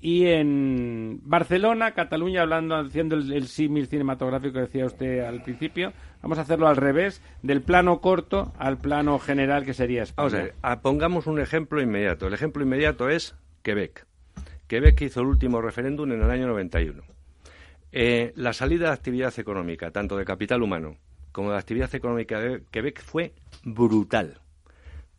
y 0.00 0.26
en 0.28 1.20
Barcelona, 1.24 1.92
Cataluña, 1.92 2.42
hablando, 2.42 2.74
haciendo 2.74 3.16
el, 3.16 3.46
símil 3.48 3.86
cinematográfico 3.86 4.54
que 4.54 4.60
decía 4.60 4.86
usted 4.86 5.20
al 5.20 5.42
principio, 5.42 5.92
vamos 6.22 6.38
a 6.38 6.42
hacerlo 6.42 6.68
al 6.68 6.76
revés, 6.76 7.22
del 7.42 7.60
plano 7.60 8.00
corto 8.00 8.54
al 8.58 8.78
plano 8.78 9.18
general 9.18 9.66
que 9.66 9.74
sería 9.74 10.04
España. 10.04 10.28
Vamos 10.28 10.34
a 10.62 10.68
ver, 10.68 10.80
pongamos 10.80 11.26
un 11.26 11.38
ejemplo 11.38 11.82
inmediato. 11.82 12.28
El 12.28 12.32
ejemplo 12.32 12.62
inmediato 12.62 13.10
es 13.10 13.36
Quebec. 13.62 14.06
Quebec 14.66 15.02
hizo 15.02 15.20
el 15.20 15.26
último 15.26 15.60
referéndum 15.60 16.10
en 16.12 16.22
el 16.22 16.30
año 16.30 16.46
91. 16.46 17.02
Eh, 17.92 18.32
la 18.36 18.54
salida 18.54 18.86
de 18.86 18.94
actividad 18.94 19.38
económica, 19.38 19.90
tanto 19.90 20.16
de 20.16 20.24
capital 20.24 20.62
humano 20.62 20.96
como 21.32 21.50
de 21.50 21.58
actividad 21.58 21.94
económica 21.94 22.40
de 22.40 22.62
Quebec, 22.70 23.02
fue 23.02 23.34
brutal. 23.64 24.40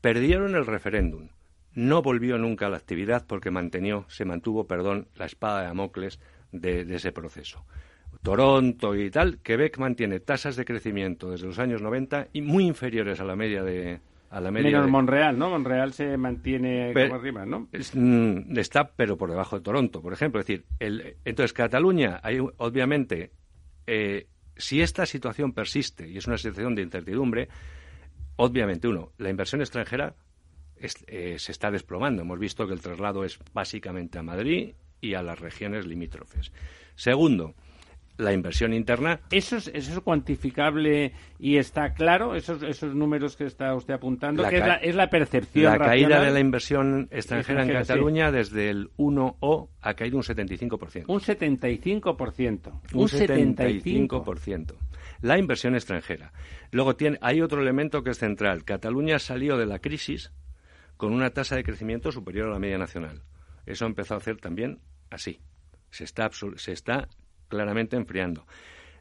Perdieron 0.01 0.55
el 0.55 0.65
referéndum 0.65 1.29
no 1.73 2.01
volvió 2.01 2.37
nunca 2.37 2.67
a 2.67 2.69
la 2.69 2.77
actividad 2.77 3.25
porque 3.25 3.51
mantenió, 3.51 4.05
se 4.09 4.25
mantuvo, 4.25 4.67
perdón, 4.67 5.07
la 5.15 5.25
espada 5.25 5.61
de 5.61 5.67
Damocles 5.67 6.19
de, 6.51 6.81
ese 6.93 7.11
proceso. 7.11 7.65
Toronto 8.23 8.95
y 8.95 9.09
tal, 9.09 9.39
Quebec 9.39 9.77
mantiene 9.79 10.19
tasas 10.19 10.55
de 10.55 10.65
crecimiento 10.65 11.31
desde 11.31 11.47
los 11.47 11.59
años 11.59 11.81
90 11.81 12.27
y 12.33 12.41
muy 12.41 12.65
inferiores 12.65 13.19
a 13.19 13.23
la 13.23 13.35
media 13.35 13.63
de, 13.63 13.99
a 14.29 14.39
la 14.39 14.51
media 14.51 14.71
Menos 14.71 14.89
Monreal, 14.89 15.37
¿no? 15.39 15.49
Monreal 15.49 15.93
se 15.93 16.17
mantiene 16.17 16.93
como 16.93 17.15
arriba, 17.15 17.45
¿no? 17.45 17.67
Mm, 17.93 18.57
está, 18.57 18.91
pero 18.91 19.17
por 19.17 19.29
debajo 19.29 19.57
de 19.57 19.63
Toronto, 19.63 20.01
por 20.01 20.13
ejemplo. 20.13 20.41
Es 20.41 20.47
decir, 20.47 20.65
el, 20.79 21.15
entonces 21.25 21.53
Cataluña, 21.53 22.19
hay, 22.21 22.39
obviamente, 22.57 23.31
eh, 23.87 24.27
si 24.55 24.81
esta 24.81 25.05
situación 25.05 25.53
persiste 25.53 26.07
y 26.07 26.17
es 26.17 26.27
una 26.27 26.37
situación 26.37 26.75
de 26.75 26.83
incertidumbre, 26.83 27.49
obviamente, 28.35 28.87
uno, 28.87 29.11
la 29.17 29.29
inversión 29.29 29.61
extranjera 29.61 30.15
eh, 31.07 31.35
se 31.37 31.51
está 31.51 31.71
desplomando. 31.71 32.21
Hemos 32.21 32.39
visto 32.39 32.67
que 32.67 32.73
el 32.73 32.81
traslado 32.81 33.23
es 33.23 33.39
básicamente 33.53 34.19
a 34.19 34.23
Madrid 34.23 34.73
y 34.99 35.13
a 35.15 35.23
las 35.23 35.39
regiones 35.39 35.85
limítrofes. 35.85 36.51
Segundo, 36.95 37.55
la 38.21 38.33
inversión 38.33 38.73
interna. 38.73 39.19
¿Eso 39.31 39.57
es, 39.57 39.67
eso 39.73 40.03
cuantificable 40.03 41.13
y 41.39 41.57
está 41.57 41.93
claro? 41.93 42.35
¿Esos, 42.35 42.63
esos 42.63 42.95
números 42.95 43.35
que 43.35 43.45
está 43.45 43.75
usted 43.75 43.95
apuntando? 43.95 44.45
es, 44.45 44.59
la, 44.59 44.75
es, 44.75 44.95
la, 44.95 45.09
percepción 45.09 45.71
La 45.71 45.79
caída 45.79 46.23
de 46.23 46.31
la 46.31 46.39
inversión 46.39 47.07
extranjera 47.11 47.63
en 47.63 47.73
Cataluña 47.73 48.31
desde 48.31 48.69
el 48.69 48.91
1O 48.97 49.69
ha 49.81 49.93
caído 49.95 50.17
un 50.17 50.23
75%. 50.23 51.05
Un 51.07 51.19
75%. 51.19 52.81
Un, 52.93 53.07
75%. 53.07 54.73
La 55.21 55.37
inversión 55.37 55.75
extranjera. 55.75 56.31
Luego 56.71 56.95
tiene, 56.95 57.17
hay 57.21 57.41
otro 57.41 57.61
elemento 57.61 58.03
que 58.03 58.11
es 58.11 58.17
central. 58.17 58.63
Cataluña 58.63 59.19
salió 59.19 59.57
de 59.57 59.65
la 59.65 59.79
crisis 59.79 60.31
con 61.01 61.13
una 61.13 61.31
tasa 61.31 61.55
de 61.55 61.63
crecimiento 61.63 62.11
superior 62.11 62.47
a 62.47 62.51
la 62.51 62.59
media 62.59 62.77
nacional. 62.77 63.23
Eso 63.65 63.85
ha 63.85 63.87
empezado 63.87 64.19
a 64.19 64.21
hacer 64.21 64.37
también 64.37 64.77
así. 65.09 65.39
Se 65.89 66.03
está, 66.03 66.29
se 66.57 66.73
está 66.73 67.07
claramente 67.47 67.95
enfriando. 67.95 68.45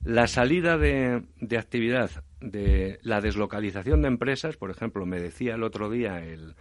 La 0.02 0.26
salida 0.26 0.78
de, 0.78 1.22
actividad, 1.58 2.24
de 2.40 3.00
la 3.02 3.20
deslocalización 3.20 4.00
de 4.00 4.08
empresas, 4.08 4.56
por 4.56 4.70
ejemplo, 4.70 5.04
me 5.04 5.20
decía 5.20 5.56
el 5.56 5.62
otro 5.62 5.90
día 5.90 6.24
el, 6.24 6.54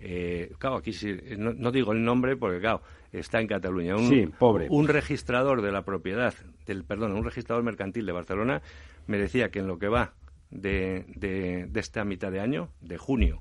Eh, 0.00 0.54
claro, 0.58 0.78
aquí 0.78 0.92
sí, 0.92 1.16
no, 1.38 1.70
digo 1.70 1.92
el 1.92 2.02
nombre 2.02 2.36
porque, 2.36 2.58
claro, 2.58 2.82
está 3.12 3.40
en 3.40 3.46
Cataluña. 3.46 3.94
Un, 3.94 4.08
sí, 4.08 4.26
pobre. 4.40 4.66
Un 4.70 4.88
registrador 4.88 5.62
de 5.62 5.70
la 5.70 5.84
propiedad, 5.84 6.34
del, 6.66 6.82
perdón, 6.82 7.12
un 7.12 7.24
registrador 7.24 7.62
mercantil 7.62 8.06
de 8.06 8.12
Barcelona 8.12 8.60
me 9.06 9.18
decía 9.18 9.50
que 9.52 9.60
en 9.60 9.68
lo 9.68 9.78
que 9.78 9.86
va 9.86 10.14
de, 10.50 11.04
de, 11.14 11.66
de 11.66 11.78
esta 11.78 12.04
mitad 12.04 12.32
de 12.32 12.40
año, 12.40 12.70
de 12.80 12.98
junio, 12.98 13.40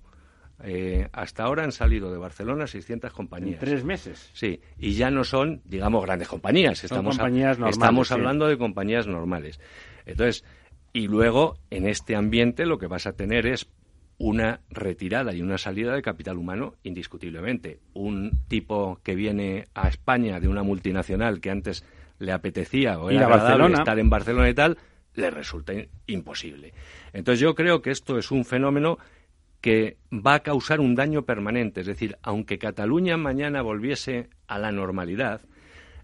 eh, 0.64 1.08
hasta 1.14 1.44
ahora 1.44 1.64
han 1.64 1.72
salido 1.72 2.12
de 2.12 2.18
Barcelona 2.18 2.68
600 2.68 3.14
compañías. 3.14 3.56
¿En 3.56 3.60
tres 3.60 3.84
meses? 3.84 4.30
Sí, 4.34 4.60
y 4.78 4.94
ya 4.94 5.10
no 5.10 5.24
son, 5.24 5.62
digamos, 5.66 6.04
grandes 6.04 6.28
compañías. 6.28 6.84
Estamos, 6.84 7.18
estamos 7.70 8.12
hablando 8.12 8.48
de 8.48 8.58
compañías 8.58 9.08
normales. 9.08 9.60
Entonces, 10.06 10.44
y 10.92 11.08
luego, 11.08 11.58
en 11.70 11.88
este 11.88 12.16
ambiente, 12.16 12.66
lo 12.66 12.78
que 12.78 12.88
vas 12.88 13.08
a 13.08 13.14
tener 13.14 13.46
es 13.46 13.70
una 14.18 14.60
retirada 14.70 15.34
y 15.34 15.42
una 15.42 15.58
salida 15.58 15.96
de 15.96 16.02
capital 16.02 16.38
humano 16.38 16.76
indiscutiblemente. 16.84 17.80
Un 17.94 18.32
tipo 18.48 19.00
que 19.02 19.16
viene 19.16 19.66
a 19.74 19.88
España 19.88 20.40
de 20.42 20.50
una 20.50 20.62
multinacional 20.62 21.40
que 21.40 21.52
antes 21.52 21.86
le 22.20 22.34
apetecía 22.34 23.00
o 23.00 23.10
era 23.10 23.28
agradable 23.28 23.76
estar 23.76 23.98
en 23.98 24.10
Barcelona 24.10 24.50
y 24.50 24.54
tal, 24.54 24.78
le 25.16 25.32
resulta 25.32 25.74
imposible. 26.06 26.74
Entonces 27.14 27.40
yo 27.40 27.56
creo 27.56 27.82
que 27.82 27.92
esto 27.92 28.18
es 28.18 28.30
un 28.30 28.44
fenómeno 28.44 29.00
que 29.62 29.98
va 30.12 30.36
a 30.36 30.44
causar 30.44 30.80
un 30.80 30.96
daño 30.96 31.26
permanente. 31.26 31.82
Es 31.82 31.88
decir, 31.88 32.18
aunque 32.22 32.60
Cataluña 32.60 33.18
mañana 33.18 33.62
volviese 33.62 34.30
a 34.48 34.58
la 34.58 34.72
normalidad, 34.72 35.42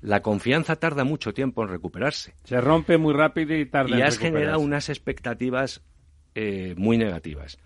la 0.02 0.22
confianza 0.22 0.76
tarda 0.76 1.04
mucho 1.04 1.34
tiempo 1.34 1.64
en 1.64 1.70
recuperarse. 1.70 2.36
Se 2.44 2.60
rompe 2.62 2.98
muy 2.98 3.14
rápido 3.14 3.56
y 3.56 3.66
tarda 3.66 3.98
y 3.98 4.02
has 4.02 4.18
generado 4.18 4.60
unas 4.60 4.90
expectativas 4.90 5.82
eh, 6.36 6.76
muy 6.78 6.98
negativas. 6.98 7.58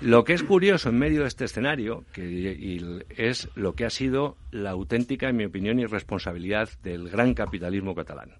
Lo 0.00 0.24
que 0.24 0.32
es 0.32 0.42
curioso 0.42 0.88
en 0.88 0.98
medio 0.98 1.22
de 1.22 1.28
este 1.28 1.44
escenario 1.44 2.04
que, 2.12 3.02
es 3.16 3.48
lo 3.54 3.74
que 3.74 3.84
ha 3.84 3.90
sido 3.90 4.36
la 4.50 4.70
auténtica, 4.70 5.28
en 5.28 5.36
mi 5.36 5.44
opinión, 5.44 5.78
irresponsabilidad 5.78 6.70
del 6.82 7.08
gran 7.10 7.34
capitalismo 7.34 7.94
catalán. 7.94 8.30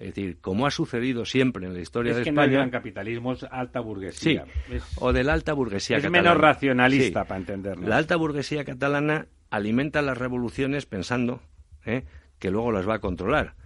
Es 0.00 0.14
decir, 0.14 0.38
como 0.40 0.66
ha 0.66 0.70
sucedido 0.70 1.26
siempre 1.26 1.66
en 1.66 1.74
la 1.74 1.80
historia 1.80 2.14
de 2.14 2.22
España. 2.22 2.58
Que 2.58 2.64
no 2.64 2.70
capitalismo, 2.70 3.34
es 3.34 3.44
alta 3.44 3.80
burguesía. 3.80 4.46
Sí, 4.66 4.78
o 4.96 5.12
de 5.12 5.22
la 5.22 5.34
alta 5.34 5.52
burguesía 5.52 5.98
es 5.98 6.10
menos 6.10 6.38
racionalista, 6.38 7.24
para 7.24 7.38
entenderlo. 7.38 7.86
La 7.86 7.98
alta 7.98 8.16
burguesía 8.16 8.64
catalana 8.64 9.26
alimenta 9.50 10.00
las 10.00 10.16
revoluciones 10.16 10.86
pensando 10.86 11.42
¿eh? 11.84 12.04
que 12.38 12.50
luego 12.50 12.72
las 12.72 12.88
va 12.88 12.94
a 12.94 12.98
controlar. 13.00 13.56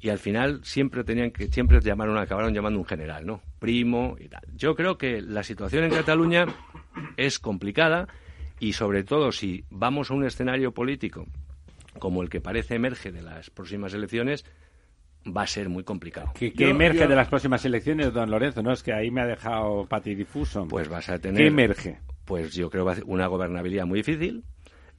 Y 0.00 0.08
al 0.08 0.18
final 0.18 0.60
siempre 0.64 1.04
tenían 1.04 1.30
que 1.30 1.46
siempre 1.46 1.80
llamaron, 1.80 2.18
acabaron 2.18 2.52
llamando 2.52 2.80
un 2.80 2.84
general, 2.84 3.24
¿no? 3.24 3.40
Primo 3.60 4.16
y 4.18 4.28
tal. 4.28 4.42
Yo 4.56 4.74
creo 4.74 4.98
que 4.98 5.22
la 5.22 5.44
situación 5.44 5.84
en 5.84 5.90
Cataluña 5.90 6.46
es 7.16 7.38
complicada 7.38 8.08
y 8.58 8.72
sobre 8.72 9.04
todo 9.04 9.30
si 9.30 9.64
vamos 9.70 10.10
a 10.10 10.14
un 10.14 10.26
escenario 10.26 10.72
político 10.72 11.26
como 12.00 12.22
el 12.22 12.28
que 12.28 12.40
parece 12.40 12.74
emerge 12.74 13.12
de 13.12 13.22
las 13.22 13.50
próximas 13.50 13.94
elecciones, 13.94 14.44
va 15.34 15.42
a 15.42 15.46
ser 15.46 15.68
muy 15.68 15.84
complicado. 15.84 16.32
¿Qué, 16.34 16.52
emerge 16.58 17.06
de 17.06 17.16
las 17.16 17.28
próximas 17.28 17.64
elecciones, 17.64 18.12
don 18.12 18.30
Lorenzo? 18.30 18.62
No 18.62 18.72
es 18.72 18.82
que 18.82 18.92
ahí 18.92 19.10
me 19.10 19.22
ha 19.22 19.26
dejado 19.26 19.86
patidifuso. 19.86 20.66
Pues 20.68 20.88
vas 20.88 21.08
a 21.08 21.18
tener. 21.18 21.42
¿Qué 21.42 21.48
emerge? 21.48 21.98
Pues 22.24 22.54
yo 22.54 22.70
creo 22.70 22.86
que 22.86 23.02
una 23.04 23.26
gobernabilidad 23.26 23.86
muy 23.86 24.00
difícil 24.00 24.44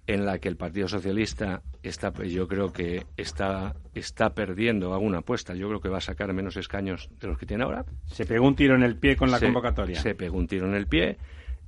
en 0.07 0.25
la 0.25 0.39
que 0.39 0.47
el 0.47 0.55
Partido 0.55 0.88
Socialista 0.88 1.61
está, 1.84 2.13
yo 2.23 2.47
creo 2.47 2.71
que 2.71 3.05
está, 3.17 3.75
está 3.93 4.34
perdiendo 4.34 4.93
alguna 4.93 5.19
apuesta. 5.19 5.53
Yo 5.53 5.67
creo 5.67 5.82
que 5.82 5.89
va 5.89 5.97
a 5.97 6.01
sacar 6.01 6.32
menos 6.34 6.55
escaños 6.55 7.09
de 7.19 7.28
los 7.28 7.38
que 7.38 7.45
tiene 7.45 7.65
ahora. 7.65 7.86
Se 8.05 8.25
pegó 8.25 8.47
un 8.47 8.55
tiro 8.55 8.75
en 8.75 8.84
el 8.84 8.95
pie 8.95 9.17
con 9.17 9.30
la 9.30 9.39
convocatoria. 9.39 9.99
Se 9.99 10.15
pegó 10.15 10.38
un 10.38 10.47
tiro 10.47 10.65
en 10.65 10.75
el 10.75 10.88
pie. 10.88 11.17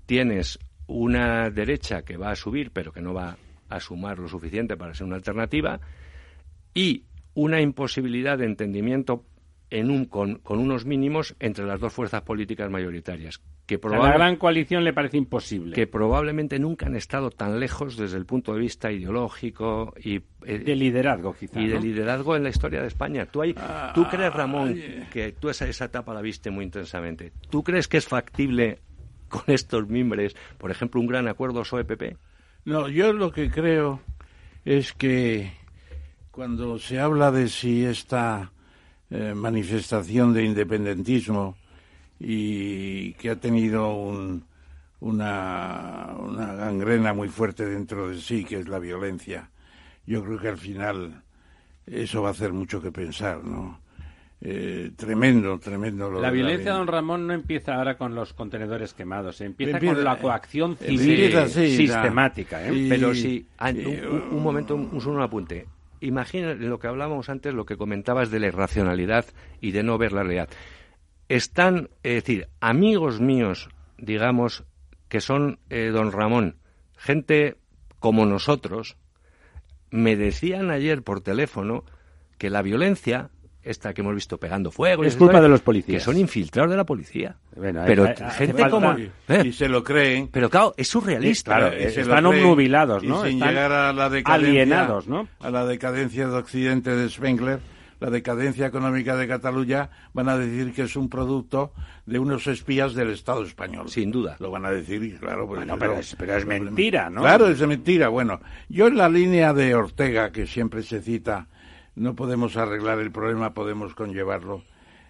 Tienes 0.06 0.58
una 0.88 1.50
derecha 1.50 2.04
que 2.04 2.16
va 2.16 2.32
a 2.32 2.36
subir, 2.36 2.72
pero 2.72 2.94
que 2.94 3.02
no 3.02 3.14
va 3.14 3.38
a 3.68 3.80
sumar 3.82 4.18
lo 4.18 4.30
suficiente 4.30 4.78
para 4.78 4.94
ser 4.94 5.06
una 5.06 5.18
alternativa. 5.18 5.82
Y 6.74 7.04
una 7.40 7.62
imposibilidad 7.62 8.38
de 8.38 8.46
entendimiento 8.46 9.24
en 9.70 9.92
un, 9.92 10.06
con, 10.06 10.42
unos 10.46 10.86
mínimos 10.86 11.36
entre 11.40 11.66
las 11.66 11.80
dos 11.80 11.94
fuerzas 11.94 12.24
políticas 12.24 12.70
mayoritarias. 12.70 13.42
Que 13.66 13.80
la 13.84 14.12
gran 14.12 14.36
coalición 14.36 14.84
le 14.84 14.94
parece 14.94 15.18
imposible. 15.18 15.76
Que 15.76 15.86
probablemente 15.88 16.60
nunca 16.60 16.88
han 16.88 16.96
estado 16.96 17.30
tan 17.30 17.60
lejos 17.60 17.96
desde 17.96 18.18
el 18.18 18.26
punto 18.26 18.54
de 18.54 18.60
vista 18.60 18.92
ideológico 18.92 19.94
y... 20.04 20.16
Eh, 20.46 20.58
de 20.58 20.76
liderazgo, 20.76 21.34
quizá. 21.34 21.62
Y 21.62 21.68
de 21.68 21.80
liderazgo 21.80 22.36
en 22.36 22.44
la 22.44 22.50
historia 22.50 22.82
de 22.82 22.88
España. 22.88 23.28
¿Tú, 23.28 23.42
hay, 23.42 23.56
¿tú 23.94 24.06
crees, 24.10 24.34
Ramón, 24.34 24.76
que 25.14 25.32
tú 25.34 25.50
esa, 25.50 25.68
esa 25.68 25.86
etapa 25.86 26.14
la 26.14 26.22
viste 26.22 26.50
muy 26.50 26.66
intensamente? 26.66 27.32
¿Tú 27.50 27.64
crees 27.64 27.88
que 27.88 27.98
es 27.98 28.08
factible 28.08 28.80
con 29.30 29.44
estos 29.48 29.88
mimbres, 29.88 30.36
por 30.58 30.72
ejemplo, 30.72 31.00
un 31.00 31.08
gran 31.08 31.28
acuerdo 31.28 31.62
PSOE-PP? 31.62 32.18
No, 32.66 32.90
yo 32.90 33.14
lo 33.14 33.32
que 33.32 33.50
creo 33.50 34.02
es 34.66 34.94
que 34.94 35.59
cuando 36.32 36.78
se 36.80 37.00
habla 37.00 37.32
de 37.32 37.50
si 37.50 37.84
esta 37.86 38.52
eh, 39.10 39.34
manifestación 39.36 40.34
de 40.34 40.46
independentismo 40.46 41.58
y 42.20 43.14
que 43.14 43.32
ha 43.32 43.36
tenido 43.38 43.92
una, 45.00 46.16
una 46.20 46.54
gangrena 46.54 47.14
muy 47.14 47.30
fuerte 47.30 47.66
dentro 47.66 48.10
de 48.10 48.20
sí, 48.20 48.44
que 48.44 48.60
es 48.60 48.68
la 48.68 48.80
violencia, 48.80 49.50
yo 50.06 50.24
creo 50.24 50.40
que 50.40 50.50
al 50.50 50.58
final 50.58 51.24
eso 51.86 52.22
va 52.22 52.30
a 52.30 52.32
hacer 52.32 52.54
mucho 52.54 52.82
que 52.82 52.92
pensar, 52.92 53.44
¿no? 53.44 53.82
Eh, 54.42 54.92
tremendo, 54.96 55.60
tremendo. 55.60 56.10
la 56.12 56.32
violencia, 56.32 56.72
don 56.72 56.88
Ramón, 56.88 57.28
no 57.28 57.34
empieza 57.34 57.76
ahora 57.76 57.98
con 57.98 58.16
los 58.16 58.34
contenedores 58.34 58.94
quemados, 58.94 59.42
empieza, 59.42 59.80
con 59.80 60.02
la 60.02 60.18
coacción 60.18 60.78
civil 60.78 61.34
sistemática. 61.50 62.66
¿eh? 62.66 62.86
Pero 62.88 63.14
sí, 63.14 63.46
ah, 63.58 63.72
un, 63.72 64.30
un, 64.32 64.44
momento, 64.44 64.76
un 64.76 65.02
solo 65.02 65.22
apunte 65.22 65.68
imagina 66.02 66.54
lo 66.54 66.80
que 66.80 66.88
hablábamos 66.88 67.30
antes, 67.30 67.54
lo 67.54 67.66
que 67.66 67.78
comentabas 67.78 68.32
de 68.32 68.40
la 68.40 68.48
irracionalidad 68.48 69.26
y 69.62 69.72
de 69.72 69.84
no 69.84 69.98
ver 69.98 70.14
la 70.14 70.24
realidad. 70.24 70.50
Están, 71.28 71.90
es 72.04 72.16
decir, 72.16 72.48
amigos 72.60 73.20
míos, 73.20 73.70
digamos, 73.98 74.64
que 75.08 75.22
son 75.22 75.60
eh, 75.70 75.90
don 75.92 76.12
Ramón, 76.12 76.58
gente 76.98 77.58
como 78.00 78.26
nosotros, 78.26 78.98
me 79.92 80.16
decían 80.16 80.72
ayer 80.72 81.04
por 81.04 81.22
teléfono 81.22 81.84
que 82.38 82.50
la 82.50 82.62
violencia 82.62 83.30
esta 83.64 83.94
que 83.94 84.02
hemos 84.02 84.16
visto 84.16 84.38
pegando 84.38 84.72
fuego. 84.72 85.04
Es 85.04 85.16
culpa 85.16 85.42
de 85.42 85.50
los 85.50 85.62
policías. 85.62 86.02
Que 86.02 86.06
son 86.06 86.18
infiltrados 86.18 86.72
de 86.72 86.78
la 86.78 86.86
policía. 86.86 87.36
pero 87.54 88.08
gente 88.32 88.70
como... 88.70 88.94
¿eh? 88.94 89.44
Y 89.46 89.54
se 89.54 89.68
lo 89.68 89.84
creen. 89.84 90.30
Pero 90.32 90.50
claro, 90.50 90.74
es 90.78 90.88
surrealista. 90.88 91.58
Claro, 91.58 91.76
están 91.76 92.26
obnubilados, 92.26 93.04
¿no? 93.04 93.26
sin 93.26 93.40
llegar 93.40 93.72
a 93.72 93.94
la 93.94 94.10
decadencia, 94.10 94.50
alienados, 94.50 95.08
¿no? 95.08 95.28
A 95.40 95.50
la 95.50 95.66
decadencia 95.66 96.28
de 96.28 96.36
Occidente 96.36 96.96
de 96.96 97.10
Spengler, 97.10 97.60
la 98.00 98.10
decadencia 98.10 98.66
económica 98.66 99.18
de 99.18 99.28
Cataluña, 99.28 99.90
van 100.14 100.30
a 100.30 100.38
decir 100.38 100.74
que 100.74 100.84
es 100.84 100.96
un 100.96 101.10
producto 101.10 101.74
de 102.06 102.18
unos 102.18 102.48
espías 102.48 102.94
del 102.94 103.10
Estado 103.10 103.44
español. 103.44 103.90
Sin 103.90 104.10
duda. 104.10 104.38
Lo 104.40 104.52
van 104.52 104.66
a 104.66 104.72
decir, 104.72 105.20
claro. 105.20 105.48
Pues 105.48 105.68
pero, 105.78 106.00
es, 106.00 106.16
pero 106.16 106.36
es 106.36 106.46
mentira, 106.46 107.10
¿no? 107.10 107.22
Claro, 107.22 107.48
es 107.48 107.60
mentira. 107.60 108.08
Bueno, 108.08 108.40
yo 108.70 108.88
en 108.88 108.98
la 108.98 109.10
línea 109.10 109.54
de 109.54 109.76
Ortega, 109.76 110.32
que 110.32 110.48
siempre 110.48 110.82
se 110.82 111.02
cita 111.02 111.48
no 112.00 112.16
podemos 112.16 112.56
arreglar 112.56 113.00
el 113.00 113.12
problema, 113.12 113.54
podemos 113.54 113.94
conllevarlo. 113.94 114.64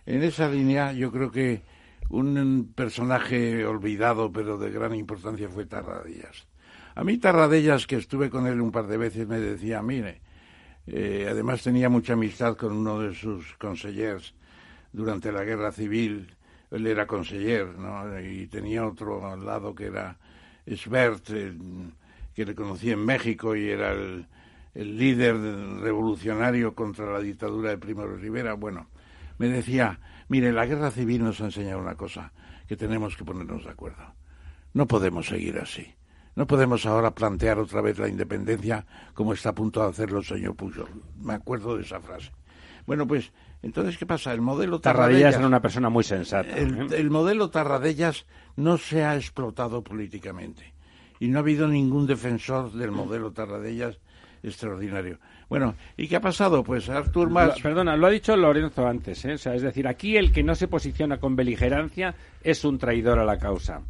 En 0.07 0.23
esa 0.23 0.49
línea 0.49 0.91
yo 0.91 1.11
creo 1.11 1.31
que 1.31 1.61
un 2.09 2.73
personaje 2.75 3.63
olvidado 3.63 4.31
pero 4.31 4.57
de 4.57 4.71
gran 4.71 4.95
importancia 4.95 5.47
fue 5.49 5.67
Tarradellas. 5.67 6.47
A 6.95 7.03
mí 7.03 7.19
Tarradellas, 7.19 7.85
que 7.85 7.95
estuve 7.95 8.31
con 8.31 8.47
él 8.47 8.59
un 8.59 8.71
par 8.71 8.87
de 8.87 8.97
veces, 8.97 9.27
me 9.27 9.39
decía, 9.39 9.83
mire, 9.83 10.21
eh, 10.87 11.27
además 11.29 11.61
tenía 11.61 11.89
mucha 11.89 12.13
amistad 12.13 12.57
con 12.57 12.73
uno 12.73 12.99
de 12.99 13.13
sus 13.13 13.53
consejeros 13.57 14.33
durante 14.91 15.31
la 15.31 15.43
guerra 15.43 15.71
civil, 15.71 16.35
él 16.71 16.87
era 16.87 17.05
conseller, 17.05 17.77
¿no? 17.77 18.19
Y 18.19 18.47
tenía 18.47 18.87
otro 18.87 19.31
al 19.31 19.45
lado 19.45 19.75
que 19.75 19.85
era 19.85 20.17
Svert, 20.65 21.29
que 22.33 22.45
le 22.45 22.55
conocí 22.55 22.89
en 22.89 23.05
México 23.05 23.55
y 23.55 23.69
era 23.69 23.91
el, 23.91 24.25
el 24.79 24.97
líder 24.97 25.35
revolucionario 25.81 26.73
contra 26.73 27.11
la 27.11 27.19
dictadura 27.19 27.69
de 27.69 27.77
Primo 27.77 28.07
de 28.07 28.15
Rivera, 28.15 28.53
bueno, 28.53 28.87
me 29.37 29.49
decía, 29.49 29.99
mire, 30.29 30.53
la 30.53 30.65
guerra 30.65 30.89
civil 30.89 31.21
nos 31.21 31.41
ha 31.41 31.45
enseñado 31.45 31.79
una 31.79 31.95
cosa, 31.95 32.31
que 32.65 32.77
tenemos 32.77 33.17
que 33.17 33.25
ponernos 33.25 33.65
de 33.65 33.71
acuerdo. 33.71 34.15
No 34.73 34.87
podemos 34.87 35.27
seguir 35.27 35.57
así. 35.57 35.95
No 36.37 36.47
podemos 36.47 36.85
ahora 36.85 37.13
plantear 37.13 37.59
otra 37.59 37.81
vez 37.81 37.99
la 37.99 38.07
independencia 38.07 38.85
como 39.13 39.33
está 39.33 39.49
a 39.49 39.55
punto 39.55 39.81
de 39.81 39.89
hacerlo 39.89 40.19
el 40.19 40.25
señor 40.25 40.55
Pujol. 40.55 40.87
Me 41.21 41.33
acuerdo 41.33 41.75
de 41.75 41.83
esa 41.83 41.99
frase. 41.99 42.31
Bueno, 42.85 43.05
pues, 43.05 43.33
entonces, 43.61 43.97
¿qué 43.97 44.05
pasa? 44.05 44.31
El 44.31 44.39
modelo 44.39 44.79
Tarradellas... 44.79 45.35
era 45.35 45.45
una 45.45 45.61
persona 45.61 45.89
muy 45.89 46.05
sensata. 46.05 46.55
El, 46.55 46.93
el 46.93 47.09
modelo 47.09 47.49
Tarradellas 47.49 48.25
no 48.55 48.77
se 48.77 49.03
ha 49.03 49.17
explotado 49.17 49.83
políticamente. 49.83 50.73
Y 51.19 51.27
no 51.27 51.39
ha 51.39 51.41
habido 51.41 51.67
ningún 51.67 52.07
defensor 52.07 52.71
del 52.71 52.91
modelo 52.91 53.33
Tarradellas 53.33 53.99
extraordinario. 54.43 55.17
Bueno, 55.49 55.75
¿y 55.97 56.07
qué 56.07 56.15
ha 56.15 56.21
pasado? 56.21 56.63
Pues 56.63 56.89
Artur 56.89 57.29
Mas... 57.29 57.59
perdona, 57.61 57.95
lo 57.97 58.07
ha 58.07 58.11
dicho 58.11 58.35
Lorenzo 58.35 58.87
antes, 58.87 59.25
¿eh? 59.25 59.33
es 59.33 59.61
decir, 59.61 59.87
aquí 59.87 60.17
el 60.17 60.31
que 60.31 60.43
no 60.43 60.55
se 60.55 60.67
posiciona 60.67 61.17
con 61.17 61.35
beligerancia 61.35 62.13
es 62.43 62.63
un 62.63 62.77
traidor 62.77 63.19
a 63.19 63.25
la 63.25 63.37
causa. 63.37 63.81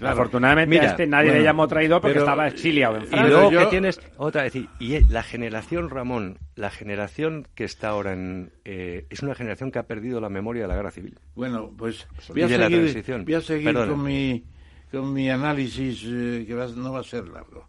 Afortunadamente 0.00 0.80
a 0.80 0.90
este 0.90 1.06
nadie 1.06 1.32
le 1.32 1.42
llamó 1.42 1.68
traidor 1.68 2.00
porque 2.00 2.18
estaba 2.18 2.46
exiliado 2.48 2.96
en 2.96 3.06
Francia. 3.06 3.26
Y 3.26 3.30
luego 3.30 3.50
que 3.50 3.66
tienes 3.66 4.00
otra, 4.16 4.42
decir, 4.42 4.68
y 4.78 5.00
la 5.12 5.22
generación 5.22 5.90
Ramón, 5.90 6.38
la 6.56 6.70
generación 6.70 7.46
que 7.54 7.64
está 7.64 7.90
ahora 7.90 8.12
en 8.12 8.50
eh, 8.64 9.06
es 9.10 9.22
una 9.22 9.34
generación 9.34 9.70
que 9.70 9.78
ha 9.78 9.84
perdido 9.84 10.20
la 10.20 10.28
memoria 10.28 10.62
de 10.62 10.68
la 10.68 10.76
guerra 10.76 10.90
civil. 10.90 11.18
Bueno, 11.34 11.70
pues 11.76 12.06
voy 12.28 12.42
a, 12.42 12.48
seguir, 12.48 13.24
voy 13.24 13.34
a 13.34 13.40
seguir 13.40 13.74
con 13.74 14.02
mi 14.02 14.44
con 14.90 15.12
mi 15.12 15.30
análisis 15.30 16.02
eh, 16.06 16.44
que 16.46 16.54
no 16.54 16.92
va 16.92 17.00
a 17.00 17.04
ser 17.04 17.28
largo. 17.28 17.66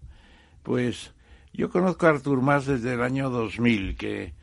Pues 0.64 1.14
yo 1.54 1.70
conozco 1.70 2.08
a 2.08 2.10
Artur 2.10 2.42
Mas 2.42 2.66
desde 2.66 2.94
el 2.94 3.02
año 3.02 3.30
2000 3.30 3.96
que 3.96 4.34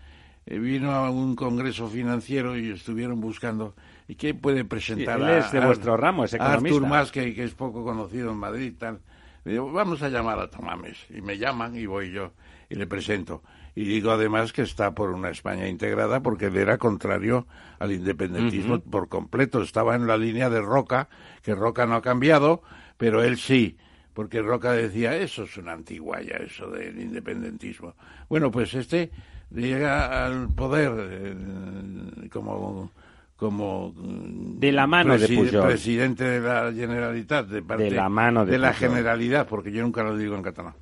eh, 0.46 0.58
vino 0.58 0.92
a 0.92 1.10
un 1.10 1.36
congreso 1.36 1.88
financiero 1.88 2.56
y 2.56 2.70
estuvieron 2.70 3.20
buscando 3.20 3.74
¿Y 4.08 4.14
quién 4.14 4.38
puede 4.40 4.64
presentar 4.64 5.20
él 5.20 5.28
es 5.28 5.52
de 5.52 5.60
vuestro 5.60 5.96
ramo, 5.96 6.24
es 6.24 6.32
economista. 6.32 6.68
Artur 6.74 6.88
Mas, 6.88 7.12
que, 7.12 7.34
que, 7.34 7.44
es 7.44 7.52
poco 7.52 7.84
conocido 7.84 8.30
en 8.30 8.38
Madrid. 8.38 8.72
Tal. 8.78 9.00
digo, 9.44 9.70
vamos 9.70 10.02
a 10.02 10.08
llamar 10.08 10.38
a 10.38 10.48
Tomames. 10.48 10.96
Y 11.10 11.20
me 11.20 11.36
llaman 11.36 11.76
y 11.76 11.84
voy 11.84 12.10
yo 12.10 12.32
y 12.70 12.74
le 12.74 12.86
presento. 12.86 13.42
Y 13.74 13.84
digo 13.84 14.10
además 14.10 14.54
que 14.54 14.62
está 14.62 14.94
por 14.94 15.10
una 15.10 15.28
España 15.28 15.68
integrada 15.68 16.20
porque 16.20 16.46
él 16.46 16.56
era 16.56 16.78
contrario 16.78 17.46
al 17.78 17.92
independentismo 17.92 18.80
por 18.80 19.08
completo. 19.08 19.60
Estaba 19.60 19.94
en 19.94 20.06
la 20.06 20.16
línea 20.16 20.48
de 20.48 20.62
Roca, 20.62 21.08
que 21.42 21.54
Roca 21.54 21.86
no 21.86 21.96
ha 21.96 22.02
cambiado, 22.02 22.62
pero 22.96 23.22
él 23.22 23.36
sí. 23.36 23.76
Porque 24.18 24.42
Roca 24.42 24.72
decía, 24.72 25.14
eso 25.14 25.44
es 25.44 25.56
una 25.58 25.74
antiguaya, 25.74 26.38
eso 26.38 26.68
del 26.68 27.00
independentismo. 27.00 27.94
Bueno, 28.28 28.50
pues 28.50 28.74
este 28.74 29.12
llega 29.48 30.26
al 30.26 30.48
poder 30.48 30.92
eh, 30.98 32.28
como 32.28 32.90
como 33.36 33.92
mm, 33.92 34.58
de 34.58 34.72
la 34.72 34.88
mano 34.88 35.16
de 35.16 35.28
presidente 35.62 36.24
de 36.24 36.40
la 36.40 36.72
Generalitat 36.72 37.46
de, 37.46 37.62
parte, 37.62 37.84
de 37.84 37.90
la 37.92 38.08
mano 38.08 38.44
de, 38.44 38.58
la 38.58 38.72
Generalidad 38.72 39.46
porque 39.46 39.70
yo 39.70 39.82
nunca 39.82 40.02
lo 40.02 40.16
digo 40.16 40.34
en 40.34 40.42
catalán. 40.42 40.74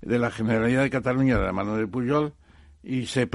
De 0.00 0.18
la 0.18 0.32
Generalidad 0.32 0.82
de 0.82 0.90
Cataluña 0.90 1.38
de 1.38 1.44
la 1.44 1.52
mano 1.52 1.76
de 1.76 1.86
Pujol 1.86 2.32
y 2.82 3.06
se 3.06 3.30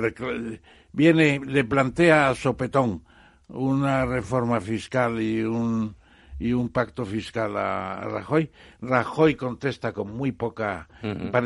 viene 0.91 1.39
le 1.39 1.63
plantea 1.63 2.27
a 2.27 2.35
sopetón 2.35 3.01
una 3.47 4.05
reforma 4.05 4.59
fiscal 4.59 5.21
y 5.21 5.41
un 5.43 5.95
y 6.39 6.53
un 6.53 6.69
pacto 6.69 7.05
fiscal 7.05 7.57
a, 7.57 8.01
Rajoy 8.01 8.51
Rajoy 8.81 9.35
contesta 9.35 9.91
con 9.91 10.15
muy 10.15 10.31
poca 10.31 10.88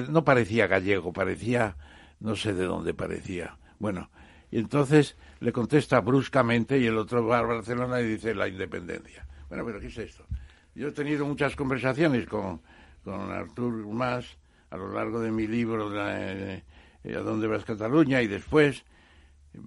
no 0.09 0.23
parecía 0.25 0.67
gallego 0.67 1.13
parecía 1.13 1.77
no 2.19 2.35
sé 2.35 2.53
de 2.53 2.65
dónde 2.65 2.93
parecía 2.93 3.57
bueno 3.79 4.09
y 4.51 4.59
entonces 4.59 5.15
le 5.39 5.51
contesta 5.51 6.01
bruscamente 6.01 6.77
y 6.77 6.85
el 6.85 6.97
otro 6.97 7.25
va 7.25 7.39
a 7.39 7.43
Barcelona 7.43 8.01
y 8.01 8.07
dice 8.07 8.35
la 8.35 8.47
independencia. 8.47 9.25
Bueno, 9.49 9.65
pero 9.65 9.79
¿qué 9.79 9.87
es 9.87 9.97
esto? 9.97 10.25
Yo 10.75 10.89
he 10.89 10.91
tenido 10.91 11.25
muchas 11.25 11.55
conversaciones 11.55 12.27
con, 12.27 12.61
con 13.03 13.31
Artur 13.31 13.87
Mas 13.87 14.37
a 14.69 14.77
lo 14.77 14.93
largo 14.93 15.19
de 15.19 15.31
mi 15.31 15.47
libro 15.47 15.89
de, 15.89 16.63
eh, 17.03 17.15
¿A 17.15 17.19
dónde 17.19 17.47
vas 17.47 17.65
Cataluña? 17.65 18.21
y 18.21 18.27
después 18.27 18.85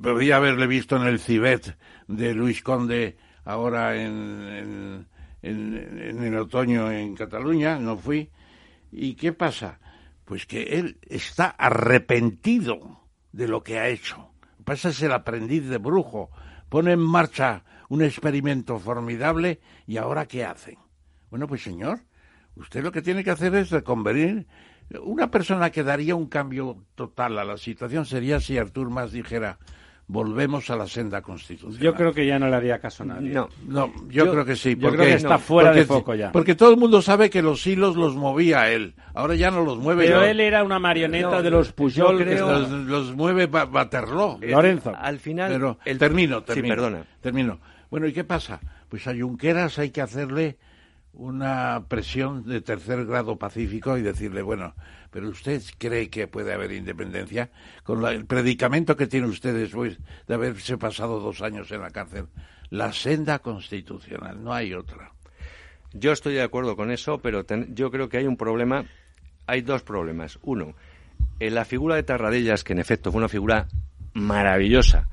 podría 0.02 0.36
haberle 0.36 0.66
visto 0.66 0.96
en 0.96 1.02
el 1.02 1.18
Cibet 1.18 1.76
de 2.06 2.34
Luis 2.34 2.62
Conde 2.62 3.16
ahora 3.44 3.96
en, 3.96 4.48
en, 4.48 5.06
en 5.46 6.22
el 6.22 6.36
otoño 6.36 6.90
en 6.90 7.14
Cataluña, 7.14 7.78
no 7.78 7.96
fui. 7.96 8.30
¿Y 8.90 9.14
qué 9.14 9.32
pasa? 9.32 9.80
Pues 10.24 10.46
que 10.46 10.78
él 10.78 10.98
está 11.02 11.46
arrepentido 11.46 13.02
de 13.32 13.48
lo 13.48 13.62
que 13.62 13.78
ha 13.78 13.88
hecho 13.88 14.34
pasa 14.64 14.88
es 14.88 15.02
el 15.02 15.12
aprendiz 15.12 15.68
de 15.68 15.78
brujo, 15.78 16.30
pone 16.68 16.92
en 16.92 17.00
marcha 17.00 17.64
un 17.88 18.02
experimento 18.02 18.78
formidable 18.78 19.60
y 19.86 19.98
ahora 19.98 20.26
¿qué 20.26 20.44
hacen? 20.44 20.78
Bueno, 21.30 21.46
pues 21.46 21.62
señor, 21.62 22.00
usted 22.56 22.82
lo 22.82 22.90
que 22.90 23.02
tiene 23.02 23.22
que 23.22 23.30
hacer 23.30 23.54
es 23.54 23.70
reconvenir. 23.70 24.46
Una 25.02 25.30
persona 25.30 25.70
que 25.70 25.82
daría 25.82 26.14
un 26.14 26.26
cambio 26.26 26.84
total 26.94 27.38
a 27.38 27.44
la 27.44 27.56
situación 27.56 28.06
sería 28.06 28.40
si 28.40 28.58
Artur 28.58 28.90
Mas 28.90 29.12
dijera, 29.12 29.58
volvemos 30.06 30.68
a 30.70 30.76
la 30.76 30.86
senda 30.86 31.22
constitucional. 31.22 31.80
Yo 31.80 31.94
creo 31.94 32.12
que 32.12 32.26
ya 32.26 32.38
no 32.38 32.48
le 32.48 32.56
haría 32.56 32.78
caso 32.78 33.02
a 33.04 33.06
nadie. 33.06 33.30
No, 33.30 33.48
no 33.66 33.92
yo, 34.08 34.30
creo 34.30 34.44
que 34.44 34.56
sí. 34.56 34.76
Porque, 34.76 34.96
creo 34.96 35.08
que 35.08 35.14
está 35.14 35.38
fuera 35.38 35.72
de 35.72 35.84
foco 35.84 36.14
ya. 36.14 36.32
Porque 36.32 36.54
todo 36.54 36.70
el 36.70 36.76
mundo 36.76 37.00
sabe 37.02 37.30
que 37.30 37.42
los 37.42 37.66
hilos 37.66 37.96
los 37.96 38.14
movía 38.14 38.70
él. 38.70 38.94
Ahora 39.14 39.34
ya 39.34 39.50
no 39.50 39.64
los 39.64 39.78
mueve. 39.78 40.06
Pero 40.06 40.22
él 40.22 40.40
era 40.40 40.62
una 40.62 40.78
marioneta 40.78 41.42
de 41.42 41.50
los 41.50 41.72
Pujol. 41.72 42.18
Creo... 42.18 42.50
Los, 42.58 43.14
mueve 43.14 43.46
Waterloo. 43.46 44.38
Lorenzo. 44.42 44.92
Al 44.96 45.18
final. 45.18 45.52
Pero 45.52 45.78
termino, 45.98 46.42
termino. 46.42 46.44
Sí, 46.44 46.62
perdona. 46.62 47.04
Termino. 47.20 47.60
Bueno, 47.90 48.06
¿y 48.06 48.12
qué 48.12 48.24
pasa? 48.24 48.60
Pues 48.88 49.06
a 49.06 49.14
Junqueras 49.14 49.78
hay 49.78 49.90
que 49.90 50.00
hacerle 50.00 50.58
una 51.14 51.84
presión 51.88 52.44
de 52.44 52.60
tercer 52.60 53.06
grado 53.06 53.36
pacífico 53.36 53.96
y 53.96 54.02
decirle, 54.02 54.42
bueno, 54.42 54.74
pero 55.10 55.28
usted 55.28 55.62
cree 55.78 56.10
que 56.10 56.26
puede 56.26 56.52
haber 56.52 56.72
independencia 56.72 57.50
con 57.84 58.04
el 58.04 58.26
predicamento 58.26 58.96
que 58.96 59.06
tiene 59.06 59.28
usted 59.28 59.54
después 59.54 59.98
de 60.26 60.34
haberse 60.34 60.76
pasado 60.76 61.20
dos 61.20 61.40
años 61.42 61.70
en 61.70 61.82
la 61.82 61.90
cárcel. 61.90 62.26
La 62.70 62.92
senda 62.92 63.38
constitucional, 63.38 64.42
no 64.42 64.52
hay 64.52 64.74
otra. 64.74 65.12
Yo 65.92 66.10
estoy 66.10 66.34
de 66.34 66.42
acuerdo 66.42 66.74
con 66.74 66.90
eso, 66.90 67.18
pero 67.18 67.44
yo 67.68 67.90
creo 67.92 68.08
que 68.08 68.18
hay 68.18 68.26
un 68.26 68.36
problema, 68.36 68.84
hay 69.46 69.60
dos 69.60 69.82
problemas. 69.82 70.40
Uno, 70.42 70.74
en 71.38 71.54
la 71.54 71.64
figura 71.64 71.94
de 71.94 72.02
Tarradellas, 72.02 72.64
que 72.64 72.72
en 72.72 72.80
efecto 72.80 73.12
fue 73.12 73.20
una 73.20 73.28
figura 73.28 73.68
maravillosa, 74.14 75.08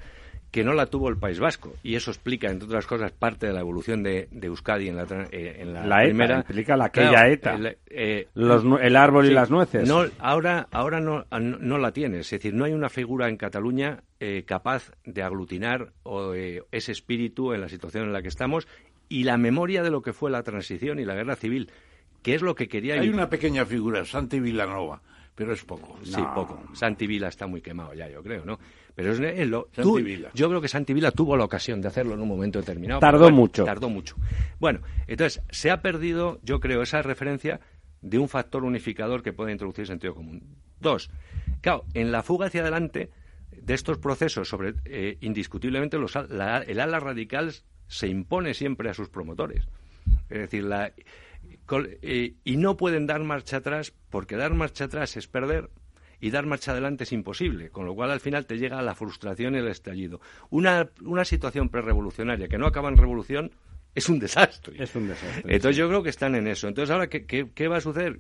que 0.51 0.65
no 0.65 0.73
la 0.73 0.87
tuvo 0.87 1.07
el 1.07 1.17
País 1.17 1.39
Vasco. 1.39 1.73
Y 1.81 1.95
eso 1.95 2.11
explica, 2.11 2.51
entre 2.51 2.67
otras 2.67 2.85
cosas, 2.85 3.11
parte 3.13 3.47
de 3.47 3.53
la 3.53 3.61
evolución 3.61 4.03
de, 4.03 4.27
Euskadi 4.41 4.89
en 4.89 4.97
la, 4.97 5.03
eh, 5.31 5.57
en 5.59 5.73
la, 5.73 6.03
primera. 6.03 6.39
explica 6.39 6.75
la 6.75 6.85
aquella 6.85 7.29
ETA. 7.29 7.55
El, 7.55 7.77
eh, 7.87 8.27
el 8.35 8.95
árbol 8.97 9.27
y 9.27 9.31
las 9.31 9.49
nueces. 9.49 9.87
No, 9.87 10.03
ahora 10.19 10.67
ahora 10.71 10.99
no, 10.99 11.25
no, 11.31 11.77
la 11.77 11.93
tiene. 11.93 12.19
Es 12.19 12.29
decir, 12.29 12.53
no 12.53 12.65
hay 12.65 12.73
una 12.73 12.89
figura 12.89 13.29
en 13.29 13.37
Cataluña 13.37 14.03
eh, 14.19 14.43
capaz 14.45 14.91
de 15.05 15.23
aglutinar 15.23 15.93
ese 16.71 16.91
espíritu 16.91 17.53
en 17.53 17.61
la 17.61 17.69
situación 17.69 18.05
en 18.05 18.13
la 18.13 18.21
que 18.21 18.27
estamos 18.27 18.67
y 19.07 19.23
la 19.23 19.37
memoria 19.37 19.83
de 19.83 19.91
lo 19.91 20.01
que 20.01 20.13
fue 20.13 20.31
la 20.31 20.43
transición 20.43 20.99
y 20.99 21.05
la 21.05 21.15
guerra 21.15 21.35
civil, 21.35 21.69
que 22.23 22.35
es 22.35 22.41
lo 22.41 22.55
que 22.55 22.67
quería... 22.67 22.95
Hay 22.95 23.09
una 23.09 23.29
pequeña 23.29 23.65
figura, 23.65 24.05
Santi 24.05 24.39
Villanova, 24.39 25.01
pero 25.35 25.53
es 25.53 25.63
poco. 25.63 25.97
Sí, 26.03 26.21
poco. 26.35 26.61
Santi 26.73 27.07
Vila 27.07 27.27
está 27.27 27.47
muy 27.47 27.61
quemado 27.61 27.93
ya, 27.93 28.09
yo 28.09 28.21
creo, 28.21 28.45
¿no? 28.45 28.59
Pero 28.93 29.13
es, 29.13 29.47
lo, 29.47 29.69
yo 30.33 30.49
creo 30.49 30.61
que 30.61 30.67
Santi 30.67 30.93
Vila 30.93 31.11
tuvo 31.11 31.37
la 31.37 31.45
ocasión 31.45 31.81
de 31.81 31.87
hacerlo 31.87 32.13
en 32.13 32.21
un 32.21 32.27
momento 32.27 32.59
determinado. 32.59 32.99
Tardó 32.99 33.31
mucho. 33.31 33.63
Tardó 33.63 33.89
mucho. 33.89 34.15
Bueno, 34.59 34.81
entonces 35.07 35.41
se 35.49 35.71
ha 35.71 35.81
perdido, 35.81 36.39
yo 36.43 36.59
creo, 36.59 36.81
esa 36.81 37.01
referencia 37.01 37.61
de 38.01 38.19
un 38.19 38.27
factor 38.27 38.63
unificador 38.63 39.23
que 39.23 39.31
puede 39.31 39.53
introducir 39.53 39.87
sentido 39.87 40.13
común. 40.13 40.57
Dos, 40.79 41.09
claro, 41.61 41.85
en 41.93 42.11
la 42.11 42.23
fuga 42.23 42.47
hacia 42.47 42.61
adelante 42.61 43.11
de 43.51 43.73
estos 43.73 43.97
procesos, 43.97 44.49
sobre 44.49 44.73
eh, 44.85 45.17
indiscutiblemente 45.21 45.97
los, 45.97 46.15
el 46.15 46.79
ala 46.79 46.99
radical 46.99 47.53
se 47.87 48.07
impone 48.07 48.53
siempre 48.53 48.89
a 48.89 48.93
sus 48.93 49.09
promotores. 49.09 49.67
Es 50.29 50.39
decir, 50.39 50.63
la, 50.63 50.91
y 52.03 52.57
no 52.57 52.77
pueden 52.77 53.07
dar 53.07 53.23
marcha 53.23 53.57
atrás 53.57 53.93
porque 54.09 54.35
dar 54.35 54.53
marcha 54.53 54.85
atrás 54.85 55.15
es 55.17 55.27
perder 55.27 55.69
y 56.21 56.29
dar 56.29 56.45
marcha 56.45 56.71
adelante 56.71 57.03
es 57.03 57.11
imposible, 57.11 57.69
con 57.69 57.85
lo 57.85 57.95
cual 57.95 58.11
al 58.11 58.19
final 58.19 58.45
te 58.45 58.57
llega 58.57 58.81
la 58.81 58.95
frustración 58.95 59.55
y 59.55 59.57
el 59.57 59.67
estallido. 59.67 60.21
Una, 60.51 60.89
una 61.01 61.25
situación 61.25 61.69
prerevolucionaria 61.69 62.47
que 62.47 62.59
no 62.59 62.67
acaba 62.67 62.89
en 62.89 62.97
revolución 62.97 63.51
es 63.95 64.07
un 64.07 64.19
desastre. 64.19 64.81
Es 64.81 64.95
un 64.95 65.07
desastre. 65.07 65.53
Entonces 65.53 65.77
yo 65.77 65.87
creo 65.87 66.03
que 66.03 66.11
están 66.11 66.35
en 66.35 66.47
eso. 66.47 66.67
Entonces 66.67 66.91
ahora, 66.91 67.07
¿qué, 67.07 67.25
qué, 67.25 67.67
va 67.67 67.77
a 67.77 67.81
suceder? 67.81 68.19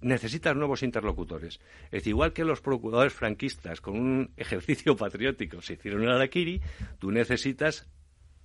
Necesitas 0.00 0.54
nuevos 0.54 0.82
interlocutores. 0.82 1.58
Es 1.90 2.06
igual 2.06 2.32
que 2.32 2.44
los 2.44 2.60
procuradores 2.60 3.14
franquistas 3.14 3.80
con 3.80 3.98
un 3.98 4.30
ejercicio 4.36 4.94
patriótico 4.96 5.62
se 5.62 5.72
hicieron 5.72 6.02
en 6.02 6.10
Araquiri, 6.10 6.60
tú 6.98 7.10
necesitas 7.10 7.88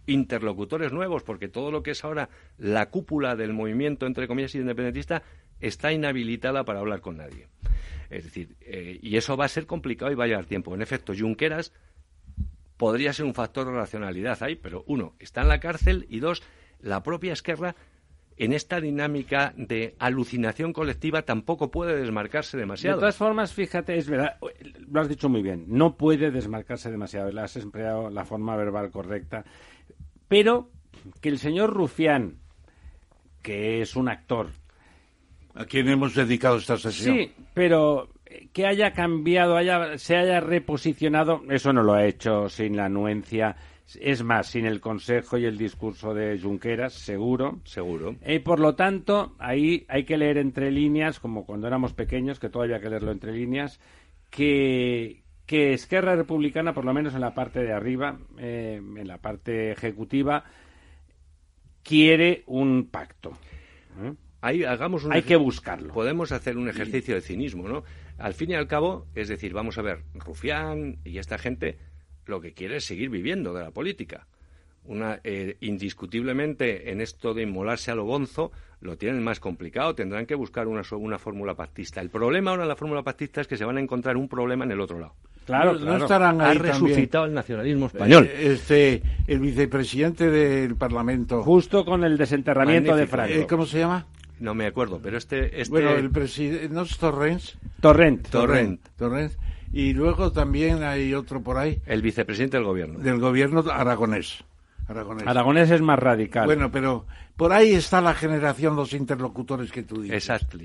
interlocutores 0.06 0.92
nuevos, 0.92 1.24
porque 1.24 1.48
todo 1.48 1.72
lo 1.72 1.84
que 1.84 1.92
es 1.92 2.04
ahora 2.04 2.30
la 2.58 2.90
cúpula 2.90 3.36
del 3.36 3.54
movimiento, 3.54 4.06
entre 4.06 4.28
comillas, 4.28 4.56
independentista, 4.56 5.24
está 5.60 5.92
inhabilitada 5.92 6.66
para 6.66 6.80
hablar 6.80 7.02
con 7.02 7.18
nadie. 7.18 7.48
Es 8.10 8.26
decir, 8.26 8.56
eh, 8.62 9.00
y 9.02 9.18
eso 9.18 9.38
va 9.38 9.46
a 9.46 9.50
ser 9.50 9.66
complicado 9.66 10.12
y 10.12 10.16
va 10.16 10.26
a 10.26 10.28
llevar 10.28 10.46
tiempo. 10.46 10.76
En 10.76 10.82
efecto, 10.82 11.14
Junqueras 11.18 11.74
podría 12.78 13.14
ser 13.14 13.26
un 13.26 13.34
factor 13.34 13.66
de 13.66 13.74
racionalidad 13.74 14.42
ahí, 14.44 14.56
pero 14.56 14.84
uno, 14.88 15.16
está 15.20 15.42
en 15.42 15.48
la 15.48 15.60
cárcel 15.60 16.06
y 16.10 16.20
dos, 16.20 16.44
la 16.80 17.02
propia 17.02 17.34
Esquerra 17.34 17.76
en 18.38 18.54
esta 18.54 18.82
dinámica 18.82 19.54
de 19.56 19.96
alucinación 20.00 20.74
colectiva 20.74 21.22
tampoco 21.22 21.70
puede 21.70 21.96
desmarcarse 21.96 22.58
demasiado. 22.58 22.98
De 22.98 23.02
todas 23.02 23.18
formas, 23.18 23.54
fíjate, 23.54 23.98
es 23.98 24.10
verdad, 24.10 24.38
lo 24.92 25.02
has 25.02 25.10
dicho 25.10 25.30
muy 25.30 25.42
bien, 25.42 25.66
no 25.68 25.96
puede 25.96 26.32
desmarcarse 26.32 26.90
demasiado, 26.90 27.40
has 27.40 27.56
empleado 27.58 28.10
la 28.10 28.26
forma 28.26 28.56
verbal 28.56 28.92
correcta, 28.92 29.46
pero 30.34 30.72
que 31.22 31.30
el 31.30 31.38
señor 31.38 31.72
Rufián, 31.72 32.39
que 33.43 33.84
es 33.84 33.95
un 33.95 34.10
actor, 34.10 34.49
a 35.53 35.65
quien 35.65 35.88
hemos 35.89 36.15
dedicado 36.15 36.57
esta 36.57 36.76
sesión. 36.76 37.15
Sí, 37.15 37.31
pero 37.53 38.10
que 38.51 38.65
haya 38.65 38.93
cambiado, 38.93 39.55
haya, 39.55 39.99
se 39.99 40.15
haya 40.18 40.39
reposicionado, 40.39 41.43
eso 41.51 41.72
no 41.72 41.84
lo 41.84 41.93
ha 41.93 42.07
hecho 42.07 42.49
sin 42.49 42.76
la 42.77 42.85
anuencia 42.85 43.55
es 44.01 44.23
más, 44.23 44.47
sin 44.47 44.65
el 44.65 44.80
consejo 44.81 45.38
y 45.38 45.45
el 45.45 45.55
discurso 45.55 46.15
de 46.15 46.39
Junqueras, 46.39 46.93
seguro. 46.93 47.60
Seguro. 47.64 48.15
Y 48.26 48.39
por 48.39 48.60
lo 48.60 48.73
tanto, 48.73 49.35
ahí 49.38 49.85
hay 49.88 50.03
que 50.03 50.18
leer 50.18 50.39
entre 50.39 50.72
líneas, 50.72 51.19
como 51.19 51.45
cuando 51.45 51.68
éramos 51.68 51.93
pequeños, 51.93 52.39
que 52.39 52.49
todavía 52.49 52.77
hay 52.77 52.81
que 52.81 52.89
leerlo 52.89 53.11
entre 53.11 53.34
líneas, 53.34 53.80
que, 54.31 55.23
que 55.45 55.74
Esquerra 55.74 56.15
Republicana, 56.15 56.74
por 56.74 56.86
lo 56.86 56.94
menos 56.94 57.14
en 57.14 57.22
la 57.22 57.34
parte 57.34 57.61
de 57.64 57.74
arriba, 57.74 58.18
eh, 58.38 58.78
en 58.78 59.07
la 59.07 59.18
parte 59.18 59.72
ejecutiva, 59.72 60.45
quiere 61.84 62.44
un 62.48 62.88
pacto. 62.90 63.38
¿eh? 64.02 64.14
Ahí 64.41 64.64
hagamos 64.64 65.06
Hay 65.10 65.24
que 65.24 65.36
buscarlo. 65.36 65.94
Podemos 65.94 66.32
hacer 66.32 66.57
un 66.57 66.70
ejercicio 66.70 67.15
de 67.15 67.22
cinismo, 67.22 67.68
¿no? 67.68 67.84
Al 68.18 68.34
fin 68.34 68.52
y 68.52 68.56
al 68.56 68.68
cabo, 68.68 69.07
es 69.15 69.28
decir, 69.28 69.53
vamos 69.53 69.78
a 69.78 69.82
ver, 69.82 70.03
Rufián 70.14 70.98
y 71.03 71.18
esta 71.18 71.38
gente 71.38 71.78
lo 72.26 72.41
que 72.41 72.53
quiere 72.53 72.78
es 72.78 72.86
seguir 72.86 73.10
viviendo 73.10 73.53
de 73.53 73.64
la 73.64 73.72
política. 73.72 74.28
Una, 74.86 75.22
eh, 75.24 75.56
indiscutiblemente 75.61 76.91
en 76.91 76.99
esto 76.99 77.34
de 77.34 77.44
inmolarse 77.44 77.91
a 77.91 77.95
lo 77.95 78.03
gonzo 78.03 78.52
lo 78.82 78.98
tienen 78.98 79.24
más 79.24 79.40
complicado, 79.40 79.95
tendrán 79.95 80.26
que 80.26 80.36
buscar 80.36 80.68
una, 80.68 80.82
una 80.91 81.20
fórmula 81.20 81.56
pactista. 81.56 82.02
El 82.02 82.10
problema 82.10 82.52
ahora 82.52 82.64
en 82.64 82.70
la 82.70 82.76
fórmula 82.76 83.02
pactista 83.02 83.40
es 83.40 83.48
que 83.48 83.56
se 83.56 83.64
van 83.64 83.78
a 83.78 83.82
encontrar 83.82 84.18
un 84.18 84.28
problema 84.28 84.65
en 84.65 84.72
el 84.72 84.82
otro 84.82 84.99
lado. 84.99 85.15
Claro, 85.45 85.74
no, 85.74 85.98
estarán 85.98 86.41
ahí 86.41 86.57
ha 86.57 86.60
resucitado 86.60 87.26
el 87.26 87.34
nacionalismo 87.34 87.88
español. 87.88 88.30
Eh, 88.32 88.53
este, 88.53 89.02
el 89.28 89.40
vicepresidente 89.40 90.30
del 90.30 90.76
Parlamento. 90.76 91.44
Justo 91.44 91.84
con 91.86 92.03
el 92.03 92.18
desenterramiento 92.18 92.95
de 92.95 93.07
Franco. 93.07 93.34
Eh, 93.34 93.48
¿Cómo 93.48 93.65
se 93.65 93.80
llama? 93.80 94.06
No 94.40 94.53
me 94.53 94.65
acuerdo, 94.65 94.99
pero 95.02 95.18
este... 95.18 95.61
este... 95.61 95.70
Bueno, 95.70 95.91
el 95.91 96.10
presidente... 96.10 96.70
¿No 96.70 96.84
es 96.84 96.98
Torrens? 96.98 97.57
Torrent. 97.80 98.28
Torrent. 98.30 98.82
Torrent. 98.98 99.34
Y 99.72 99.94
luego 99.94 100.32
también 100.32 100.84
hay 100.84 101.14
otro 101.14 101.41
por 101.41 101.57
ahí. 101.57 101.82
El 101.86 102.02
vicepresidente 102.02 102.57
del 102.57 102.65
gobierno. 102.65 102.99
Del 102.99 103.20
gobierno 103.20 103.64
aragonés. 103.72 104.44
Aragonés. 104.88 105.26
Aragonés 105.28 105.72
es 105.72 105.82
más 105.82 105.98
radical. 105.98 106.45
Bueno, 106.45 106.72
pero 106.72 107.06
por 107.36 107.53
ahí 107.53 107.74
está 107.74 108.02
la 108.02 108.14
generación, 108.14 108.76
los 108.76 108.94
interlocutores 108.94 109.72
que 109.72 109.84
tú 109.84 110.02
dices. 110.02 110.15
Exacto. 110.18 110.57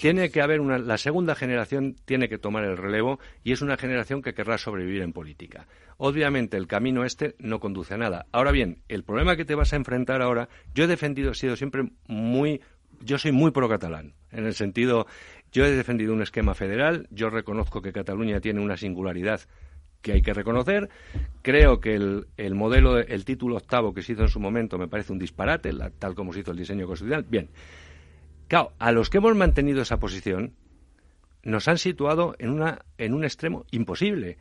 Tiene 0.00 0.30
que 0.30 0.40
haber 0.40 0.60
una. 0.60 0.78
La 0.78 0.98
segunda 0.98 1.34
generación 1.34 1.96
tiene 2.04 2.28
que 2.28 2.38
tomar 2.38 2.64
el 2.64 2.76
relevo 2.76 3.18
y 3.42 3.52
es 3.52 3.62
una 3.62 3.76
generación 3.76 4.22
que 4.22 4.34
querrá 4.34 4.58
sobrevivir 4.58 5.02
en 5.02 5.12
política. 5.12 5.66
Obviamente, 5.98 6.56
el 6.56 6.66
camino 6.66 7.04
este 7.04 7.34
no 7.38 7.58
conduce 7.58 7.94
a 7.94 7.98
nada. 7.98 8.26
Ahora 8.32 8.52
bien, 8.52 8.78
el 8.88 9.02
problema 9.02 9.36
que 9.36 9.44
te 9.44 9.54
vas 9.54 9.72
a 9.72 9.76
enfrentar 9.76 10.22
ahora. 10.22 10.48
Yo 10.74 10.84
he 10.84 10.86
defendido, 10.86 11.32
he 11.32 11.34
sido 11.34 11.56
siempre 11.56 11.90
muy. 12.06 12.60
Yo 13.02 13.18
soy 13.18 13.30
muy 13.30 13.50
pro-catalán, 13.50 14.14
en 14.30 14.46
el 14.46 14.54
sentido 14.54 15.06
yo 15.52 15.64
he 15.64 15.70
defendido 15.70 16.12
un 16.12 16.22
esquema 16.22 16.54
federal, 16.54 17.06
yo 17.10 17.30
reconozco 17.30 17.80
que 17.80 17.92
Cataluña 17.92 18.40
tiene 18.40 18.60
una 18.60 18.76
singularidad 18.76 19.40
que 20.02 20.12
hay 20.12 20.22
que 20.22 20.34
reconocer. 20.34 20.88
Creo 21.42 21.80
que 21.80 21.94
el, 21.94 22.54
modelo, 22.54 22.98
el 22.98 23.24
título 23.24 23.56
octavo 23.56 23.94
que 23.94 24.02
se 24.02 24.12
hizo 24.12 24.22
en 24.22 24.28
su 24.28 24.38
momento 24.38 24.78
me 24.78 24.88
parece 24.88 25.12
un 25.12 25.18
disparate, 25.18 25.72
tal 25.98 26.14
como 26.14 26.32
se 26.32 26.40
hizo 26.40 26.50
el 26.50 26.58
diseño 26.58 26.86
constitucional. 26.86 27.24
Bien, 27.28 27.48
claro, 28.48 28.72
a 28.78 28.92
los 28.92 29.10
que 29.10 29.18
hemos 29.18 29.34
mantenido 29.34 29.82
esa 29.82 29.98
posición 29.98 30.52
nos 31.42 31.68
han 31.68 31.78
situado 31.78 32.34
en, 32.38 32.50
una, 32.50 32.80
en 32.98 33.14
un 33.14 33.24
extremo 33.24 33.64
imposible. 33.70 34.38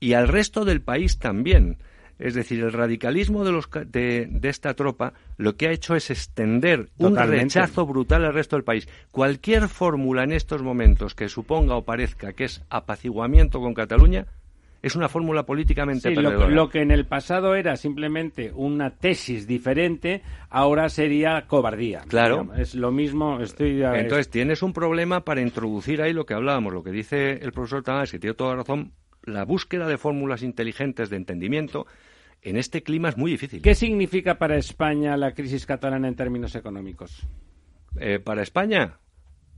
Y 0.00 0.12
al 0.12 0.28
resto 0.28 0.64
del 0.64 0.82
país 0.82 1.18
también. 1.18 1.78
Es 2.18 2.34
decir, 2.34 2.60
el 2.60 2.72
radicalismo 2.72 3.44
de, 3.44 3.52
los, 3.52 3.68
de, 3.88 4.40
esta 4.42 4.72
tropa 4.74 5.12
lo 5.36 5.56
que 5.56 5.68
ha 5.68 5.72
hecho 5.72 5.94
es 5.94 6.10
extender 6.10 6.88
un 6.96 7.14
rechazo 7.14 7.84
brutal 7.84 8.24
al 8.24 8.32
resto 8.32 8.56
del 8.56 8.64
país. 8.64 8.88
Cualquier 9.10 9.68
fórmula 9.68 10.24
en 10.24 10.32
estos 10.32 10.62
momentos 10.62 11.14
que 11.14 11.28
suponga 11.28 11.76
o 11.76 11.84
parezca 11.84 12.32
que 12.32 12.44
es 12.44 12.62
apaciguamiento 12.70 13.60
con 13.60 13.74
Cataluña 13.74 14.26
es 14.82 14.94
una 14.94 15.08
fórmula 15.08 15.44
políticamente 15.44 16.10
sí, 16.10 16.14
lo, 16.14 16.68
que 16.68 16.80
en 16.80 16.90
el 16.90 17.06
pasado 17.06 17.54
era 17.54 17.76
simplemente 17.76 18.52
una 18.54 18.90
tesis 18.90 19.46
diferente, 19.46 20.22
ahora 20.50 20.88
sería 20.88 21.46
cobardía. 21.46 22.02
Claro. 22.08 22.48
Es 22.56 22.74
lo 22.74 22.92
mismo. 22.92 23.40
Estoy 23.40 23.82
Entonces 23.82 24.28
tienes 24.28 24.62
un 24.62 24.72
problema 24.72 25.24
para 25.24 25.40
introducir 25.40 26.02
ahí 26.02 26.12
lo 26.12 26.26
que 26.26 26.34
hablábamos, 26.34 26.72
lo 26.72 26.82
que 26.82 26.90
dice 26.90 27.32
el 27.32 27.52
profesor 27.52 27.82
Tamás, 27.82 28.10
que 28.10 28.18
tiene 28.18 28.34
toda 28.34 28.54
razón, 28.54 28.92
la 29.24 29.44
búsqueda 29.44 29.88
de 29.88 29.98
fórmulas 29.98 30.42
inteligentes 30.42 31.10
de 31.10 31.16
entendimiento 31.16 31.86
en 32.42 32.56
este 32.56 32.82
clima 32.82 33.08
es 33.08 33.16
muy 33.16 33.32
difícil. 33.32 33.62
¿Qué 33.62 33.74
significa 33.74 34.38
para 34.38 34.56
España 34.56 35.16
la 35.16 35.32
crisis 35.32 35.66
catalana 35.66 36.06
en 36.06 36.14
términos 36.14 36.54
económicos? 36.54 37.26
Eh, 37.98 38.20
para 38.20 38.42
España, 38.42 38.98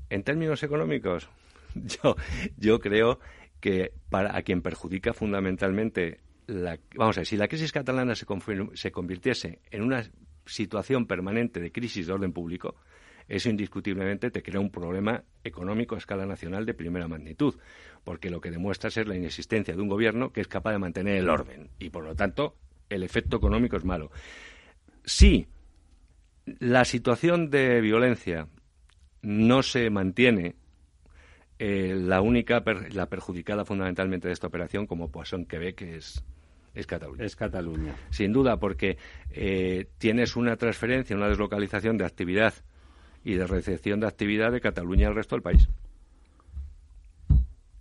en 0.08 0.22
términos 0.22 0.62
económicos, 0.62 1.28
yo, 1.74 2.16
yo 2.56 2.78
creo 2.80 3.18
que 3.60 3.93
para 4.10 4.36
a 4.36 4.43
quien 4.43 4.62
perjudica 4.62 5.12
fundamentalmente 5.12 6.20
la, 6.47 6.78
vamos 6.94 7.16
a 7.18 7.20
ver, 7.20 7.26
si 7.26 7.36
la 7.36 7.48
crisis 7.48 7.72
catalana 7.72 8.14
se, 8.14 8.26
se 8.74 8.90
convirtiese 8.90 9.60
en 9.70 9.82
una 9.82 10.02
situación 10.47 11.06
permanente 11.06 11.60
de 11.60 11.70
crisis 11.70 12.06
de 12.06 12.12
orden 12.12 12.32
público, 12.32 12.76
eso 13.28 13.51
indiscutiblemente 13.51 14.30
te 14.30 14.43
crea 14.43 14.60
un 14.60 14.70
problema 14.70 15.22
económico 15.44 15.94
a 15.94 15.98
escala 15.98 16.24
nacional 16.24 16.64
de 16.64 16.72
primera 16.72 17.09
magnitud, 17.09 17.56
porque 18.02 18.30
lo 18.30 18.40
que 18.40 18.51
demuestra 18.51 18.89
es 18.89 19.06
la 19.06 19.16
inexistencia 19.16 19.74
de 19.76 19.82
un 19.82 19.89
gobierno 19.89 20.32
que 20.32 20.40
es 20.40 20.48
capaz 20.48 20.72
de 20.72 20.78
mantener 20.78 21.16
el 21.16 21.28
orden 21.28 21.68
y, 21.78 21.90
por 21.90 22.05
lo 22.05 22.14
tanto, 22.14 22.56
el 22.89 23.02
efecto 23.02 23.36
económico 23.36 23.76
es 23.76 23.85
malo. 23.85 24.10
Si 25.05 25.47
la 26.59 26.86
situación 26.86 27.51
de 27.51 27.82
violencia 27.82 28.48
no 29.20 29.62
se 29.62 29.90
mantiene, 29.90 30.56
eh, 31.59 31.94
la 31.98 32.20
única, 32.20 32.62
la 32.93 33.06
perjudicada 33.06 33.64
fundamentalmente 33.64 34.28
de 34.28 34.35
esta 34.35 34.47
operación, 34.47 34.86
como 34.86 35.10
Poisson 35.10 35.44
Quebec, 35.44 35.82
es, 35.82 36.24
es 36.74 36.86
Cataluña. 36.86 37.24
Es 37.24 37.36
Cataluña. 37.36 37.97
Sin 38.10 38.32
duda, 38.32 38.59
porque 38.59 38.98
eh, 39.30 39.86
tienes 39.98 40.36
una 40.36 40.56
transferencia, 40.56 41.16
una 41.16 41.28
deslocalización 41.28 41.98
de 41.98 42.05
actividad 42.05 42.55
y 43.24 43.35
de 43.35 43.47
recepción 43.47 44.01
de 44.01 44.06
actividad 44.06 44.52
de 44.52 44.60
Cataluña 44.60 45.09
al 45.09 45.14
resto 45.14 45.35
del 45.35 45.43
país. 45.43 45.68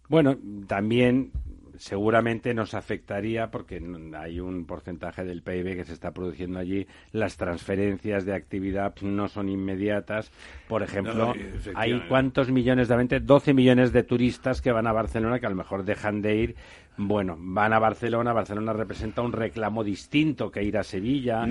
Bueno, 0.10 0.38
también 0.68 1.32
seguramente 1.78 2.54
nos 2.54 2.74
afectaría 2.74 3.50
porque 3.52 3.82
hay 4.18 4.40
un 4.40 4.66
porcentaje 4.66 5.24
del 5.24 5.42
PIB 5.42 5.76
que 5.76 5.86
se 5.86 5.94
está 5.94 6.12
produciendo 6.12 6.60
allí. 6.60 6.88
Las 7.12 7.38
transferencias 7.38 8.26
de 8.26 8.34
actividad 8.34 8.96
no 9.02 9.28
son 9.28 9.50
inmediatas. 9.50 10.32
Por 10.68 10.84
ejemplo, 10.84 11.34
hay 11.76 12.04
cuántos 12.08 12.52
millones 12.52 12.88
de 12.88 12.98
gente, 12.98 13.20
12 13.20 13.54
millones 13.54 13.92
de 13.94 14.04
turistas 14.04 14.62
que 14.62 14.72
van 14.72 14.88
a 14.88 14.92
Barcelona 14.92 15.40
que 15.40 15.46
a 15.46 15.50
lo 15.50 15.56
mejor 15.56 15.84
dejan 15.84 16.22
de 16.22 16.36
ir. 16.36 16.56
Bueno, 16.98 17.36
van 17.40 17.74
a 17.74 17.80
Barcelona. 17.80 18.34
Barcelona 18.34 18.74
representa 18.74 19.22
un 19.22 19.32
reclamo 19.32 19.84
distinto 19.84 20.50
que 20.50 20.64
ir 20.64 20.78
a 20.78 20.84
Sevilla 20.84 21.46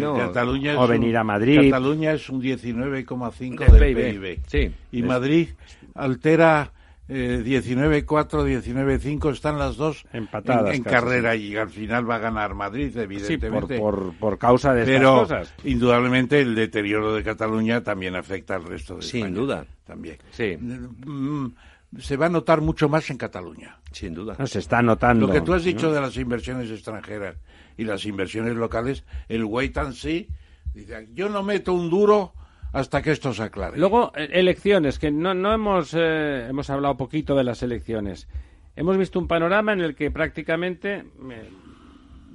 o 0.77 0.87
venir 0.89 1.17
a 1.17 1.25
Madrid. 1.25 1.71
Cataluña 1.71 2.13
es 2.13 2.29
un 2.29 2.43
19,5 2.43 3.71
del 3.71 3.95
PIB. 3.95 4.41
Sí, 4.47 4.73
y 4.91 5.03
Madrid 5.03 5.51
altera 5.95 6.73
eh, 7.09 7.43
19-4, 7.45 8.05
19-5, 8.05 9.33
están 9.33 9.59
las 9.59 9.77
dos 9.77 10.05
empatadas 10.13 10.75
en, 10.75 10.83
carrera 10.83 11.37
y 11.37 11.57
al 11.57 11.71
final 11.71 12.09
va 12.09 12.17
a 12.17 12.19
ganar 12.19 12.55
Madrid, 12.55 12.97
evidentemente. 12.97 13.79
por, 13.79 14.15
por, 14.19 14.39
causa 14.39 14.75
de 14.75 14.85
Pero, 14.85 15.23
estas 15.23 15.49
cosas. 15.49 15.65
indudablemente, 15.65 16.41
el 16.41 16.55
deterioro 16.55 17.15
de 17.15 17.23
Cataluña 17.23 17.83
también 17.83 18.17
afecta 18.17 18.57
al 18.57 18.65
resto 18.65 18.97
de 18.97 19.03
Sin 19.03 19.33
duda. 19.35 19.67
También. 19.85 20.19
Sí. 20.31 20.57
Mm, 20.57 21.55
se 21.99 22.17
va 22.17 22.27
a 22.27 22.29
notar 22.29 22.61
mucho 22.61 22.89
más 22.89 23.09
en 23.11 23.19
Cataluña. 23.19 23.79
Sin 23.93 24.13
duda. 24.13 24.35
No, 24.39 24.47
se 24.47 24.59
está 24.59 24.83
notando. 24.83 25.29
Lo 25.29 25.33
que 25.33 25.41
tú 25.41 25.55
has 25.55 25.63
dicho 25.63 25.93
de 25.93 26.01
las 26.01 26.17
inversiones 26.17 26.71
extranjeras 26.71 27.37
y 27.77 27.85
las 27.85 28.05
inversiones 28.05 28.57
locales, 28.57 29.05
el 29.29 29.45
wait 29.45 29.79
and 29.79 29.95
see, 29.95 30.29
dice, 30.75 31.09
yo 31.15 31.29
no 31.29 31.43
meto 31.43 31.73
un 31.73 31.89
duro 31.89 32.35
hasta 32.77 33.01
que 33.01 33.11
esto 33.11 33.33
se 33.33 33.43
aclare. 33.43 33.79
Luego, 33.79 34.13
eh, 34.15 34.29
elecciones, 34.33 34.99
que 34.99 35.11
no, 35.11 35.33
no 35.33 35.53
hemos, 35.55 35.95
eh, 35.95 36.47
hemos 36.49 36.69
hablado 36.69 36.99
poquito 36.99 37.35
de 37.35 37.43
las 37.43 37.63
elecciones. 37.63 38.29
Hemos 38.77 38.99
visto 38.99 39.19
un 39.19 39.27
panorama 39.27 39.73
en 39.73 39.81
el 39.81 39.95
que 39.95 40.11
prácticamente 40.11 41.05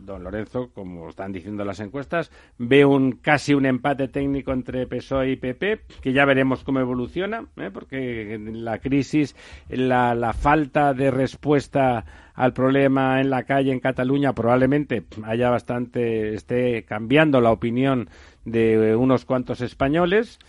don 0.02 0.24
Lorenzo, 0.24 0.70
como 0.74 1.10
están 1.10 1.32
diciendo 1.32 1.64
las 1.64 1.80
encuestas, 1.80 2.32
ve 2.58 2.86
un 2.86 3.14
casi 3.14 3.54
un 3.54 3.66
empate 3.66 4.08
técnico 4.08 4.52
entre 4.52 4.88
PSOE 4.88 5.32
y 5.32 5.36
PP, 5.36 5.82
que 6.02 6.14
ya 6.14 6.26
veremos 6.26 6.64
cómo 6.64 6.80
evoluciona, 6.80 7.46
porque 7.74 8.40
la 8.40 8.80
crisis, 8.80 9.36
la, 9.70 10.16
la 10.16 10.34
falta 10.34 10.94
de 10.94 11.12
respuesta 11.12 12.06
al 12.34 12.54
problema 12.54 13.22
en 13.22 13.30
la 13.30 13.44
calle 13.44 13.72
en 13.72 13.80
Cataluña 13.80 14.34
probablemente 14.34 15.04
haya 15.24 15.50
bastante, 15.50 16.34
esté 16.34 16.84
cambiando 16.84 17.42
la 17.42 17.52
opinión 17.52 18.10
de 18.46 18.96
unos 18.96 19.26
cuantos 19.26 19.62
españoles. 19.62 20.40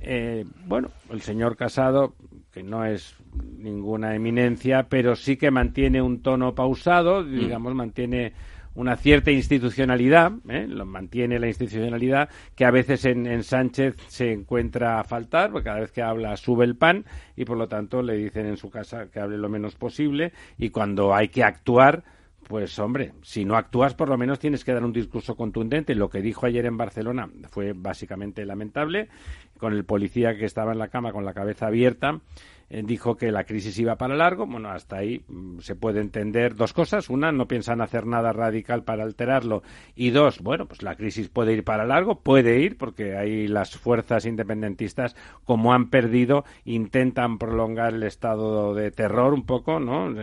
Eh, 0.00 0.44
bueno, 0.66 0.90
el 1.10 1.22
señor 1.22 1.56
Casado, 1.56 2.14
que 2.52 2.62
no 2.62 2.84
es 2.84 3.16
ninguna 3.58 4.14
eminencia, 4.14 4.88
pero 4.88 5.16
sí 5.16 5.36
que 5.36 5.50
mantiene 5.50 6.02
un 6.02 6.22
tono 6.22 6.54
pausado, 6.54 7.22
mm. 7.22 7.38
digamos, 7.38 7.74
mantiene 7.74 8.32
una 8.78 8.96
cierta 8.96 9.32
institucionalidad, 9.32 10.30
¿eh? 10.48 10.66
lo 10.68 10.86
mantiene 10.86 11.40
la 11.40 11.48
institucionalidad, 11.48 12.28
que 12.54 12.64
a 12.64 12.70
veces 12.70 13.04
en, 13.06 13.42
Sánchez 13.42 13.96
se 14.06 14.30
encuentra 14.30 15.00
a 15.00 15.04
faltar, 15.04 15.50
porque 15.50 15.64
cada 15.64 15.80
vez 15.80 15.90
que 15.90 16.00
habla 16.00 16.36
sube 16.36 16.64
el 16.64 16.76
pan 16.76 17.04
y 17.34 17.44
por 17.44 17.58
lo 17.58 17.66
tanto 17.66 18.02
le 18.02 18.14
dicen 18.14 18.46
en 18.46 18.56
su 18.56 18.70
casa 18.70 19.10
que 19.10 19.18
hable 19.18 19.36
lo 19.36 19.48
menos 19.48 19.74
posible 19.74 20.32
y 20.58 20.70
cuando 20.70 21.12
hay 21.12 21.26
que 21.26 21.42
actuar, 21.42 22.04
pues 22.46 22.78
hombre, 22.78 23.14
si 23.22 23.44
no 23.44 23.56
actúas 23.56 23.94
por 23.94 24.08
lo 24.08 24.16
menos 24.16 24.38
tienes 24.38 24.64
que 24.64 24.72
dar 24.72 24.84
un 24.84 24.92
discurso 24.92 25.34
contundente. 25.34 25.96
Lo 25.96 26.08
que 26.08 26.22
dijo 26.22 26.46
ayer 26.46 26.64
en 26.64 26.76
Barcelona 26.76 27.28
fue 27.50 27.72
básicamente 27.74 28.46
lamentable, 28.46 29.08
con 29.58 29.72
el 29.72 29.84
policía 29.84 30.36
que 30.36 30.44
estaba 30.44 30.70
en 30.70 30.78
la 30.78 30.86
cama 30.86 31.10
con 31.10 31.24
la 31.24 31.34
cabeza 31.34 31.66
abierta 31.66 32.20
dijo 32.70 33.16
que 33.16 33.32
la 33.32 33.44
crisis 33.44 33.78
iba 33.78 33.96
para 33.96 34.16
largo. 34.16 34.46
Bueno, 34.46 34.70
hasta 34.70 34.96
ahí 34.96 35.22
mm, 35.26 35.60
se 35.60 35.74
puede 35.74 36.00
entender 36.00 36.54
dos 36.54 36.72
cosas. 36.72 37.08
Una, 37.08 37.32
no 37.32 37.48
piensan 37.48 37.80
hacer 37.80 38.06
nada 38.06 38.32
radical 38.32 38.84
para 38.84 39.04
alterarlo. 39.04 39.62
Y 39.94 40.10
dos, 40.10 40.40
bueno, 40.40 40.66
pues 40.66 40.82
la 40.82 40.94
crisis 40.94 41.28
puede 41.28 41.52
ir 41.52 41.64
para 41.64 41.86
largo, 41.86 42.20
puede 42.20 42.60
ir, 42.60 42.76
porque 42.76 43.16
ahí 43.16 43.48
las 43.48 43.76
fuerzas 43.76 44.26
independentistas, 44.26 45.16
como 45.44 45.72
han 45.72 45.90
perdido, 45.90 46.44
intentan 46.64 47.38
prolongar 47.38 47.94
el 47.94 48.02
estado 48.02 48.74
de 48.74 48.90
terror 48.90 49.32
un 49.32 49.44
poco, 49.44 49.80
¿no? 49.80 50.14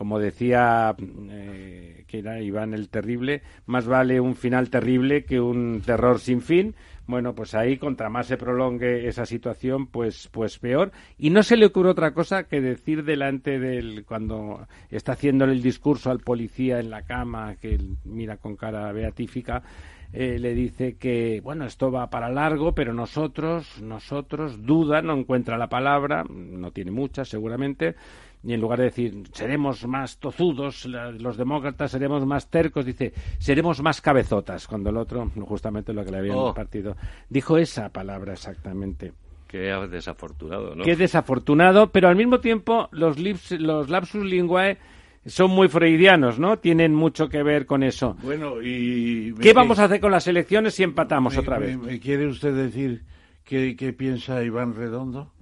como 0.00 0.18
decía 0.18 0.96
eh, 1.28 2.04
que 2.06 2.20
era 2.20 2.40
Iván 2.40 2.72
el 2.72 2.88
Terrible, 2.88 3.42
más 3.66 3.86
vale 3.86 4.18
un 4.18 4.34
final 4.34 4.70
terrible 4.70 5.26
que 5.26 5.42
un 5.42 5.82
terror 5.84 6.20
sin 6.20 6.40
fin. 6.40 6.74
Bueno, 7.10 7.34
pues 7.34 7.56
ahí, 7.56 7.76
contra 7.76 8.08
más 8.08 8.28
se 8.28 8.36
prolongue 8.36 9.08
esa 9.08 9.26
situación, 9.26 9.88
pues, 9.88 10.28
pues 10.28 10.60
peor. 10.60 10.92
Y 11.18 11.30
no 11.30 11.42
se 11.42 11.56
le 11.56 11.66
ocurre 11.66 11.90
otra 11.90 12.14
cosa 12.14 12.44
que 12.44 12.60
decir 12.60 13.02
delante 13.04 13.58
del, 13.58 14.04
cuando 14.04 14.68
está 14.90 15.12
haciéndole 15.12 15.52
el 15.52 15.60
discurso 15.60 16.12
al 16.12 16.20
policía 16.20 16.78
en 16.78 16.88
la 16.88 17.02
cama, 17.02 17.56
que 17.56 17.78
mira 18.04 18.36
con 18.36 18.54
cara 18.54 18.92
beatífica, 18.92 19.64
eh, 20.12 20.38
le 20.38 20.54
dice 20.54 20.96
que, 20.98 21.40
bueno, 21.40 21.64
esto 21.64 21.90
va 21.90 22.10
para 22.10 22.28
largo, 22.28 22.74
pero 22.74 22.94
nosotros, 22.94 23.82
nosotros, 23.82 24.64
duda, 24.64 25.02
no 25.02 25.16
encuentra 25.16 25.58
la 25.58 25.68
palabra, 25.68 26.24
no 26.28 26.70
tiene 26.70 26.92
muchas 26.92 27.28
seguramente, 27.28 27.96
y 28.42 28.54
en 28.54 28.60
lugar 28.60 28.78
de 28.78 28.86
decir 28.86 29.22
seremos 29.32 29.86
más 29.86 30.18
tozudos, 30.18 30.86
los 30.86 31.36
demócratas 31.36 31.90
seremos 31.90 32.24
más 32.26 32.48
tercos, 32.48 32.86
dice 32.86 33.12
seremos 33.38 33.82
más 33.82 34.00
cabezotas, 34.00 34.66
cuando 34.66 34.90
el 34.90 34.96
otro, 34.96 35.30
justamente 35.42 35.92
lo 35.92 36.04
que 36.04 36.10
le 36.10 36.18
había 36.18 36.36
oh. 36.36 36.54
partido, 36.54 36.96
dijo 37.28 37.58
esa 37.58 37.88
palabra 37.90 38.32
exactamente. 38.32 39.12
Qué 39.46 39.72
desafortunado, 39.90 40.76
¿no? 40.76 40.84
Qué 40.84 40.94
desafortunado, 40.94 41.90
pero 41.90 42.08
al 42.08 42.14
mismo 42.14 42.38
tiempo 42.38 42.88
los, 42.92 43.18
los 43.50 43.90
lapsus 43.90 44.24
linguae 44.24 44.78
son 45.26 45.50
muy 45.50 45.68
freudianos, 45.68 46.38
¿no? 46.38 46.58
Tienen 46.58 46.94
mucho 46.94 47.28
que 47.28 47.42
ver 47.42 47.66
con 47.66 47.82
eso. 47.82 48.16
Bueno, 48.22 48.62
y... 48.62 49.34
¿Qué 49.34 49.52
vamos 49.52 49.78
a 49.78 49.84
hacer 49.84 50.00
con 50.00 50.12
las 50.12 50.26
elecciones 50.28 50.74
si 50.74 50.82
empatamos 50.82 51.36
otra 51.36 51.58
vez? 51.58 51.76
Me, 51.76 51.98
¿Quiere 51.98 52.26
usted 52.26 52.54
decir 52.54 53.02
qué, 53.44 53.76
qué 53.76 53.92
piensa 53.92 54.42
Iván 54.42 54.74
Redondo? 54.74 55.32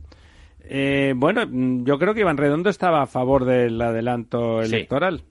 Eh, 0.71 1.15
bueno, 1.17 1.43
yo 1.85 1.99
creo 1.99 2.15
que 2.15 2.21
Iván 2.21 2.37
Redondo 2.37 2.69
estaba 2.69 3.03
a 3.03 3.07
favor 3.07 3.45
del 3.45 3.81
adelanto 3.81 4.61
electoral. 4.61 5.23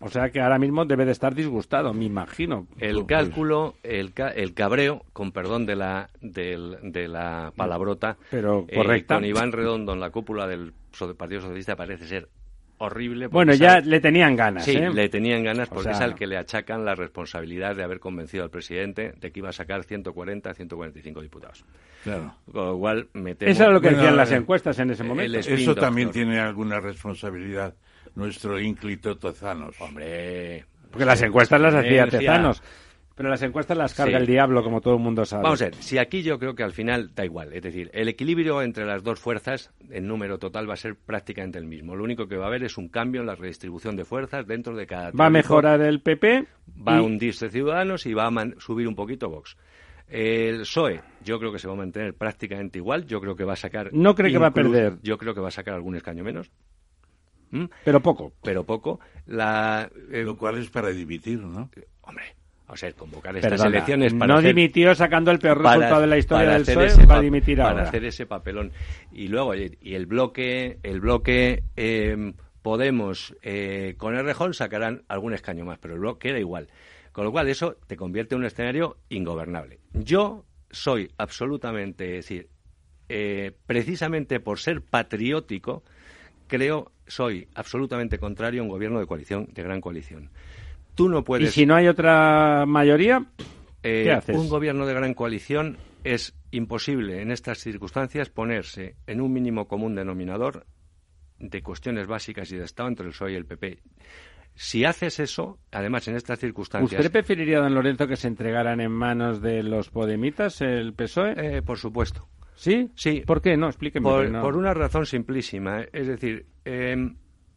O 0.00 0.08
sea 0.08 0.30
que 0.30 0.40
ahora 0.40 0.58
mismo 0.58 0.84
debe 0.84 1.04
de 1.04 1.10
estar 1.10 1.34
disgustado, 1.34 1.92
me 1.92 2.04
imagino. 2.04 2.68
El 2.78 2.94
pues, 2.96 3.06
cálculo, 3.06 3.74
el, 3.82 4.12
el 4.36 4.54
cabreo, 4.54 5.04
con 5.12 5.32
perdón 5.32 5.66
de 5.66 5.74
la, 5.74 6.10
de, 6.20 7.08
la 7.08 7.52
palabrota, 7.56 8.16
pero 8.30 8.64
eh, 8.68 9.04
con 9.04 9.24
Iván 9.24 9.50
Redondo 9.50 9.94
en 9.94 10.00
la 10.00 10.10
cúpula 10.10 10.46
del 10.46 10.72
Partido 11.16 11.40
Socialista 11.40 11.74
parece 11.74 12.06
ser 12.06 12.28
horrible. 12.78 13.26
Bueno, 13.26 13.54
ya 13.54 13.80
le 13.80 14.00
tenían 14.00 14.36
ganas. 14.36 14.64
Sí, 14.64 14.76
¿eh? 14.76 14.90
le 14.90 15.08
tenían 15.08 15.44
ganas 15.44 15.68
porque 15.68 15.90
es 15.90 16.00
al 16.00 16.14
que 16.14 16.26
le 16.26 16.36
achacan 16.36 16.84
la 16.84 16.94
responsabilidad 16.94 17.76
de 17.76 17.84
haber 17.84 18.00
convencido 18.00 18.44
al 18.44 18.50
presidente 18.50 19.12
de 19.20 19.30
que 19.30 19.40
iba 19.40 19.50
a 19.50 19.52
sacar 19.52 19.84
140, 19.84 20.54
145 20.54 21.20
diputados. 21.20 21.64
Claro. 22.04 22.34
Con 22.50 22.66
lo 22.66 22.78
cual, 22.78 23.08
Eso 23.40 23.64
es 23.64 23.70
lo 23.70 23.80
que 23.80 23.90
decían 23.90 24.16
las 24.16 24.32
encuestas 24.32 24.78
en 24.78 24.90
ese 24.90 25.04
momento. 25.04 25.38
Eso 25.38 25.74
también 25.74 26.10
tiene 26.10 26.38
alguna 26.38 26.80
responsabilidad 26.80 27.74
nuestro 28.14 28.58
ínclito 28.60 29.16
Tezanos. 29.16 29.80
Hombre. 29.80 30.64
Porque 30.90 31.04
las 31.04 31.22
encuestas 31.22 31.60
las 31.60 31.74
hacía 31.74 32.06
Tezanos. 32.06 32.62
Pero 33.18 33.30
las 33.30 33.42
encuestas 33.42 33.76
las 33.76 33.94
carga 33.94 34.16
el 34.16 34.26
diablo, 34.26 34.62
como 34.62 34.80
todo 34.80 34.94
el 34.94 35.00
mundo 35.00 35.24
sabe. 35.24 35.42
Vamos 35.42 35.60
a 35.60 35.64
ver, 35.64 35.74
si 35.74 35.98
aquí 35.98 36.22
yo 36.22 36.38
creo 36.38 36.54
que 36.54 36.62
al 36.62 36.70
final 36.70 37.10
da 37.16 37.24
igual. 37.24 37.52
Es 37.52 37.62
decir, 37.62 37.90
el 37.92 38.06
equilibrio 38.08 38.62
entre 38.62 38.86
las 38.86 39.02
dos 39.02 39.18
fuerzas, 39.18 39.72
en 39.90 40.06
número 40.06 40.38
total, 40.38 40.70
va 40.70 40.74
a 40.74 40.76
ser 40.76 40.94
prácticamente 40.94 41.58
el 41.58 41.66
mismo. 41.66 41.96
Lo 41.96 42.04
único 42.04 42.28
que 42.28 42.36
va 42.36 42.44
a 42.44 42.46
haber 42.46 42.62
es 42.62 42.78
un 42.78 42.88
cambio 42.88 43.20
en 43.20 43.26
la 43.26 43.34
redistribución 43.34 43.96
de 43.96 44.04
fuerzas 44.04 44.46
dentro 44.46 44.76
de 44.76 44.86
cada. 44.86 45.10
Va 45.10 45.26
a 45.26 45.30
mejorar 45.30 45.80
el 45.80 46.00
PP. 46.00 46.46
Va 46.86 46.98
a 46.98 47.02
hundirse 47.02 47.50
Ciudadanos 47.50 48.06
y 48.06 48.14
va 48.14 48.28
a 48.28 48.60
subir 48.60 48.86
un 48.86 48.94
poquito 48.94 49.28
Vox. 49.28 49.56
El 50.06 50.60
PSOE, 50.60 51.02
yo 51.24 51.40
creo 51.40 51.50
que 51.50 51.58
se 51.58 51.66
va 51.66 51.74
a 51.74 51.78
mantener 51.78 52.14
prácticamente 52.14 52.78
igual. 52.78 53.04
Yo 53.04 53.20
creo 53.20 53.34
que 53.34 53.42
va 53.42 53.54
a 53.54 53.56
sacar. 53.56 53.92
No 53.92 54.14
creo 54.14 54.30
que 54.30 54.38
va 54.38 54.46
a 54.46 54.54
perder. 54.54 54.98
Yo 55.02 55.18
creo 55.18 55.34
que 55.34 55.40
va 55.40 55.48
a 55.48 55.50
sacar 55.50 55.74
algún 55.74 55.96
escaño 55.96 56.22
menos. 56.22 56.52
¿Mm? 57.50 57.64
Pero 57.84 58.00
poco. 58.00 58.32
Pero 58.44 58.62
poco. 58.64 59.00
La, 59.26 59.90
eh, 60.12 60.22
Lo 60.22 60.36
cual 60.36 60.58
es 60.58 60.70
para 60.70 60.90
dimitir, 60.90 61.40
¿no? 61.40 61.68
Hombre, 62.02 62.37
o 62.68 62.76
sea, 62.76 62.92
convocar 62.92 63.36
estas 63.36 63.64
elecciones 63.64 64.14
para 64.14 64.34
no 64.34 64.42
dimitió 64.42 64.94
sacando 64.94 65.30
el 65.30 65.38
peor 65.38 65.62
resultado 65.62 66.02
de 66.02 66.06
la 66.06 66.18
historia 66.18 66.50
del 66.50 66.64
PSOE 66.64 67.06
para 67.06 67.20
dimitir 67.20 67.58
para 67.58 67.82
hacer 67.82 68.04
ese 68.04 68.26
papelón 68.26 68.72
y 69.12 69.28
luego 69.28 69.54
y 69.54 69.94
el 69.94 70.06
bloque 70.06 70.78
el 70.82 71.00
bloque 71.00 71.64
eh, 71.76 72.32
Podemos 72.62 73.34
eh, 73.42 73.94
con 73.96 74.14
el 74.14 74.24
Rejón 74.24 74.52
sacarán 74.52 75.02
algún 75.08 75.32
escaño 75.32 75.64
más 75.64 75.78
pero 75.78 75.94
el 75.94 76.00
bloque 76.00 76.28
era 76.30 76.38
igual. 76.38 76.68
Con 77.12 77.24
lo 77.24 77.32
cual 77.32 77.48
eso 77.48 77.76
te 77.86 77.96
convierte 77.96 78.34
en 78.34 78.40
un 78.40 78.46
escenario 78.46 78.98
ingobernable. 79.08 79.80
Yo 79.94 80.44
soy 80.70 81.10
absolutamente 81.16 82.04
decir 82.04 82.50
eh, 83.08 83.52
precisamente 83.66 84.38
por 84.38 84.58
ser 84.58 84.82
patriótico 84.82 85.82
creo 86.46 86.92
soy 87.06 87.48
absolutamente 87.54 88.18
contrario 88.18 88.60
a 88.60 88.64
un 88.64 88.68
gobierno 88.68 89.00
de 89.00 89.06
coalición 89.06 89.48
de 89.52 89.62
gran 89.62 89.80
coalición 89.80 90.30
no 91.06 91.22
puedes. 91.22 91.50
¿Y 91.50 91.52
si 91.52 91.66
no 91.66 91.74
hay 91.74 91.86
otra 91.86 92.64
mayoría? 92.66 93.26
¿Qué 93.82 94.04
eh, 94.06 94.12
haces? 94.12 94.34
Un 94.34 94.48
gobierno 94.48 94.86
de 94.86 94.94
gran 94.94 95.12
coalición 95.12 95.76
es 96.04 96.34
imposible 96.50 97.20
en 97.20 97.30
estas 97.30 97.58
circunstancias 97.58 98.30
ponerse 98.30 98.96
en 99.06 99.20
un 99.20 99.32
mínimo 99.32 99.68
común 99.68 99.94
denominador 99.94 100.66
de 101.38 101.62
cuestiones 101.62 102.06
básicas 102.06 102.50
y 102.52 102.56
de 102.56 102.64
Estado 102.64 102.88
entre 102.88 103.06
el 103.06 103.12
PSOE 103.12 103.32
y 103.32 103.36
el 103.36 103.46
PP. 103.46 103.78
Si 104.54 104.84
haces 104.84 105.20
eso, 105.20 105.58
además 105.70 106.08
en 106.08 106.16
estas 106.16 106.40
circunstancias. 106.40 106.98
¿Usted 106.98 107.12
preferiría, 107.12 107.60
don 107.60 107.74
Lorenzo, 107.74 108.08
que 108.08 108.16
se 108.16 108.26
entregaran 108.26 108.80
en 108.80 108.90
manos 108.90 109.40
de 109.40 109.62
los 109.62 109.90
podemitas 109.90 110.60
el 110.62 110.94
PSOE? 110.94 111.58
Eh, 111.58 111.62
por 111.62 111.78
supuesto. 111.78 112.28
¿Sí? 112.56 112.90
Sí. 112.96 113.22
¿Por 113.24 113.40
qué? 113.40 113.56
No, 113.56 113.68
explíqueme. 113.68 114.02
Por, 114.40 114.56
una 114.56 114.74
razón 114.74 115.06
simplísima. 115.06 115.82
Es 115.92 116.08
decir, 116.08 116.46
eh, 116.64 116.96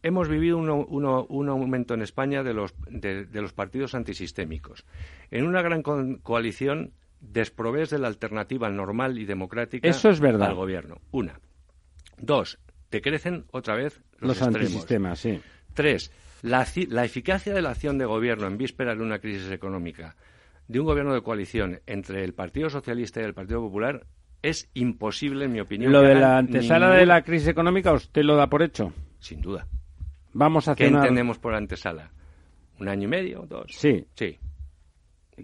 hemos 0.02 0.28
vivido 0.28 0.58
un 0.58 1.48
aumento 1.48 1.94
en 1.94 2.02
España 2.02 2.42
de 2.42 2.54
los, 2.54 2.74
de, 2.88 3.26
los 3.32 3.52
partidos 3.52 3.94
antisistémicos. 3.94 4.84
En 5.30 5.46
una 5.46 5.62
gran 5.62 5.82
coalición 5.82 6.92
desprovés 7.20 7.90
de 7.90 7.98
la 7.98 8.08
alternativa 8.08 8.68
normal 8.68 9.18
y 9.18 9.24
democrática 9.24 9.88
Eso 9.88 10.10
es 10.10 10.20
verdad. 10.20 10.48
al 10.48 10.54
gobierno. 10.56 10.96
Una. 11.12 11.40
Dos, 12.18 12.58
te 12.88 13.00
crecen 13.00 13.44
otra 13.52 13.76
vez 13.76 14.02
los, 14.18 14.40
los 14.40 14.42
antisistemas, 14.42 15.20
sí. 15.20 15.40
Tres, 15.72 16.10
la, 16.42 16.66
la 16.88 17.04
eficacia 17.04 17.54
de 17.54 17.62
la 17.62 17.70
acción 17.70 17.98
de 17.98 18.04
gobierno 18.04 18.46
en 18.46 18.58
vísperas 18.58 18.98
de 18.98 19.04
una 19.04 19.20
crisis 19.20 19.50
económica 19.50 20.16
de 20.68 20.80
un 20.80 20.86
gobierno 20.86 21.14
de 21.14 21.22
coalición 21.22 21.80
entre 21.86 22.24
el 22.24 22.34
Partido 22.34 22.70
Socialista 22.70 23.20
y 23.20 23.24
el 23.24 23.34
Partido 23.34 23.60
Popular 23.60 24.06
es 24.42 24.68
imposible, 24.74 25.44
en 25.44 25.52
mi 25.52 25.60
opinión. 25.60 25.92
Lo 25.92 26.02
de 26.02 26.14
la 26.14 26.38
antesala 26.38 26.90
de 26.90 27.06
la 27.06 27.22
crisis 27.22 27.48
económica, 27.48 27.92
¿usted 27.92 28.22
lo 28.22 28.36
da 28.36 28.48
por 28.48 28.62
hecho? 28.62 28.92
Sin 29.20 29.40
duda. 29.40 29.66
Vamos 30.32 30.68
a 30.68 30.74
¿Qué 30.74 30.86
entendemos 30.86 31.38
por 31.38 31.54
antesala? 31.54 32.10
¿Un 32.80 32.88
año 32.88 33.04
y 33.04 33.10
medio? 33.10 33.46
¿Dos? 33.48 33.66
Sí. 33.70 34.04
Sí. 34.14 34.38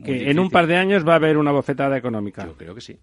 que 0.05 0.31
en 0.31 0.39
un 0.39 0.51
par 0.51 0.67
de 0.67 0.77
años 0.77 1.07
va 1.07 1.15
a 1.15 1.17
haber 1.17 1.37
una 1.37 1.53
bofetada 1.53 1.97
económica. 1.97 2.45
Yo 2.45 2.55
creo 2.57 2.75
que 2.75 2.81
sí. 2.81 2.99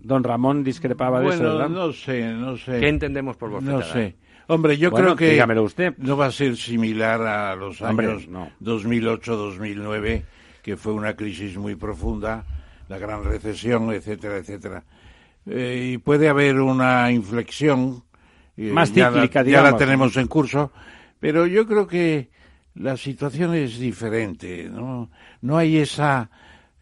Don 0.00 0.22
Ramón 0.22 0.62
discrepaba 0.62 1.20
de 1.20 1.28
eso, 1.30 1.42
¿verdad? 1.42 1.68
no 1.68 1.92
sé, 1.92 2.32
no 2.32 2.56
sé. 2.56 2.78
¿Qué 2.78 2.88
entendemos 2.88 3.36
por 3.36 3.50
bofetada? 3.50 3.78
No 3.78 3.82
sé. 3.82 4.16
Hombre, 4.48 4.78
yo 4.78 4.92
creo 4.92 5.16
que 5.16 5.42
usted. 5.60 5.94
no 5.98 6.16
va 6.16 6.26
a 6.26 6.30
ser 6.30 6.56
similar 6.56 7.20
a 7.20 7.56
los 7.56 7.82
años 7.82 8.28
2008-2009, 8.60 10.22
que 10.62 10.76
fue 10.76 10.92
una 10.92 11.16
crisis 11.16 11.56
muy 11.56 11.74
profunda, 11.74 12.44
la 12.88 12.98
gran 12.98 13.24
recesión, 13.24 13.90
etcétera, 13.92 14.36
etcétera. 14.36 14.84
Eh, 15.46 15.92
y 15.94 15.98
puede 15.98 16.28
haber 16.28 16.60
una 16.60 17.10
inflexión 17.10 18.04
más 18.56 18.92
cíclica, 18.92 19.42
ya 19.42 19.62
la, 19.62 19.76
tenemos 19.76 20.16
en 20.16 20.26
curso, 20.26 20.72
pero 21.20 21.46
yo 21.46 21.66
creo 21.66 21.86
que 21.86 22.30
la 22.74 22.96
situación 22.96 23.54
es 23.54 23.78
diferente, 23.78 24.68
¿no? 24.70 25.10
No 25.40 25.56
hay 25.56 25.78
esa 25.78 26.30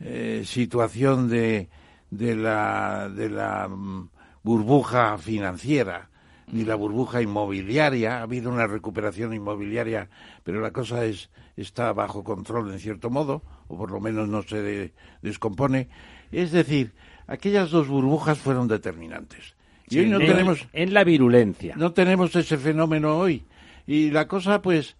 eh, 0.00 0.42
situación 0.44 1.28
de, 1.28 1.68
de 2.10 2.36
la, 2.36 3.08
de 3.08 3.28
la 3.30 3.68
mm, 3.68 4.08
burbuja 4.42 5.18
financiera. 5.18 6.10
ni 6.52 6.64
la 6.64 6.74
burbuja 6.74 7.22
inmobiliaria. 7.22 8.18
Ha 8.18 8.22
habido 8.22 8.50
una 8.52 8.66
recuperación 8.66 9.32
inmobiliaria, 9.32 10.08
pero 10.42 10.60
la 10.60 10.72
cosa 10.72 11.04
es, 11.04 11.30
está 11.56 11.92
bajo 11.92 12.22
control 12.22 12.72
en 12.72 12.78
cierto 12.78 13.08
modo, 13.10 13.42
o 13.68 13.76
por 13.76 13.90
lo 13.90 14.00
menos 14.00 14.28
no 14.28 14.42
se 14.42 14.92
descompone. 15.22 15.88
Es 16.30 16.52
decir, 16.52 16.92
aquellas 17.26 17.70
dos 17.70 17.88
burbujas 17.88 18.38
fueron 18.38 18.68
determinantes. 18.68 19.54
Y 19.88 20.00
hoy 20.00 20.06
no 20.06 20.18
tenemos. 20.18 20.66
En 20.72 20.94
la 20.94 21.04
virulencia. 21.04 21.74
No 21.76 21.92
tenemos 21.92 22.34
ese 22.36 22.56
fenómeno 22.56 23.18
hoy. 23.18 23.44
Y 23.86 24.10
la 24.10 24.26
cosa, 24.26 24.62
pues, 24.62 24.96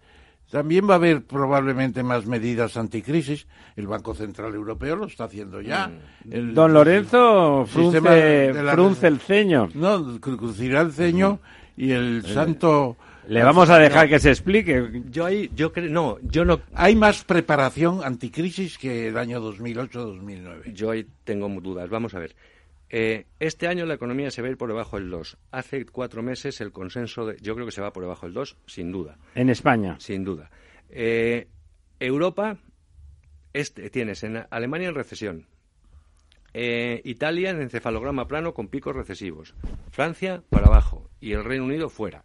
también 0.51 0.87
va 0.87 0.93
a 0.93 0.97
haber 0.97 1.23
probablemente 1.23 2.03
más 2.03 2.25
medidas 2.25 2.77
anticrisis. 2.77 3.47
El 3.75 3.87
Banco 3.87 4.13
Central 4.13 4.53
Europeo 4.53 4.95
lo 4.95 5.07
está 5.07 5.25
haciendo 5.25 5.61
ya. 5.61 5.91
Mm. 6.23 6.53
Don 6.53 6.73
Lorenzo 6.73 7.65
frunce, 7.65 8.53
frunce 8.71 9.07
el 9.07 9.19
ceño. 9.19 9.69
No, 9.73 10.19
crucirá 10.19 10.81
el 10.81 10.91
ceño 10.91 11.39
y 11.75 11.91
el 11.91 12.23
eh, 12.25 12.33
santo... 12.33 12.97
Le 13.27 13.43
vamos 13.43 13.71
a 13.71 13.79
dejar 13.79 14.07
que 14.07 14.19
se 14.19 14.29
explique. 14.29 15.01
Yo 15.09 15.25
ahí, 15.25 15.49
yo 15.55 15.73
creo, 15.73 15.89
no, 15.89 16.17
yo 16.21 16.45
no. 16.45 16.61
Hay 16.75 16.95
más 16.95 17.23
preparación 17.23 18.01
anticrisis 18.03 18.77
que 18.77 19.07
el 19.07 19.17
año 19.17 19.41
2008-2009. 19.41 20.73
Yo 20.73 20.91
ahí 20.91 21.07
tengo 21.23 21.49
dudas. 21.59 21.89
Vamos 21.89 22.13
a 22.13 22.19
ver. 22.19 22.35
Eh, 22.89 23.25
este 23.39 23.67
año 23.67 23.85
la 23.85 23.95
economía 23.95 24.31
se 24.31 24.41
va 24.41 24.47
a 24.47 24.51
ir 24.51 24.57
por 24.57 24.69
debajo 24.69 24.97
del 24.97 25.09
2. 25.09 25.37
Hace 25.51 25.85
cuatro 25.85 26.21
meses 26.21 26.61
el 26.61 26.71
consenso, 26.71 27.25
de, 27.25 27.37
yo 27.41 27.55
creo 27.55 27.65
que 27.65 27.71
se 27.71 27.81
va 27.81 27.91
por 27.91 28.03
debajo 28.03 28.25
del 28.25 28.33
2, 28.33 28.57
sin 28.67 28.91
duda. 28.91 29.17
En 29.33 29.49
España. 29.49 29.97
Sin 29.99 30.23
duda. 30.23 30.49
Eh, 30.89 31.47
Europa, 31.99 32.57
este, 33.53 33.89
tienes 33.89 34.23
en 34.23 34.45
Alemania 34.49 34.89
en 34.89 34.95
recesión. 34.95 35.47
Eh, 36.53 37.01
Italia 37.03 37.49
en 37.49 37.61
encefalograma 37.61 38.27
plano 38.27 38.53
con 38.53 38.67
picos 38.67 38.95
recesivos. 38.95 39.55
Francia 39.91 40.43
para 40.49 40.67
abajo. 40.67 41.09
Y 41.19 41.33
el 41.33 41.43
Reino 41.43 41.65
Unido 41.65 41.89
fuera 41.89 42.23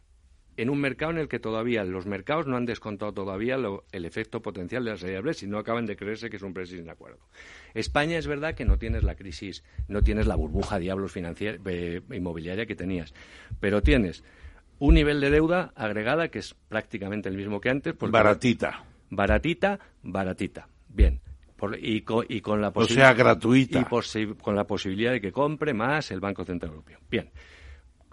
en 0.61 0.69
un 0.69 0.79
mercado 0.79 1.13
en 1.13 1.17
el 1.17 1.27
que 1.27 1.39
todavía 1.39 1.85
los 1.85 2.05
mercados 2.05 2.47
no 2.47 2.55
han 2.59 2.67
descontado 2.67 3.15
todavía 3.15 3.57
el 3.93 4.05
efecto 4.05 4.43
potencial 4.43 4.85
de 4.85 4.91
la 4.91 4.99
salida 4.99 5.15
del 5.15 5.23
Brexit, 5.23 5.49
no 5.49 5.57
acaban 5.57 5.87
de 5.87 5.97
creerse 5.97 6.29
que 6.29 6.37
es 6.37 6.43
un 6.43 6.53
Brexit 6.53 6.81
sin 6.81 6.91
acuerdo. 6.91 7.19
España 7.73 8.19
es 8.19 8.27
verdad 8.27 8.55
que 8.55 8.67
no 8.67 8.77
tienes 8.77 9.03
la 9.03 9.15
crisis, 9.15 9.65
no 9.89 10.03
tienes 10.03 10.27
la 10.27 10.37
burbuja 10.37 10.79
diablos 10.79 11.13
financiera, 11.13 11.59
eh, 11.65 12.03
inmobiliaria 12.11 12.67
que 12.67 12.75
tenías, 12.75 13.15
pero 13.59 13.83
tienes 13.83 14.23
un 14.79 14.97
nivel 14.97 15.23
de 15.23 15.31
deuda 15.31 15.73
agregada 15.77 16.29
que 16.29 16.41
es 16.41 16.55
prácticamente 16.69 17.31
el 17.31 17.39
mismo 17.39 17.59
que 17.59 17.71
antes. 17.71 17.95
baratita. 17.99 18.85
Baratita, 19.09 19.81
baratita. 20.03 20.69
Bien. 20.91 21.23
y, 21.81 22.03
con, 22.03 22.27
y, 22.29 22.43
con, 22.43 22.61
la 22.61 22.69
o 22.75 22.85
sea, 22.85 23.15
gratuita. 23.15 23.81
Y 23.81 24.35
con 24.35 24.55
la 24.55 24.65
posibilidad 24.65 25.13
de 25.13 25.23
que 25.23 25.33
compre 25.33 25.73
más 25.73 26.11
el 26.11 26.21
Banco 26.21 26.45
Central 26.45 26.73
Europeo. 26.73 26.99
Bien 27.11 27.31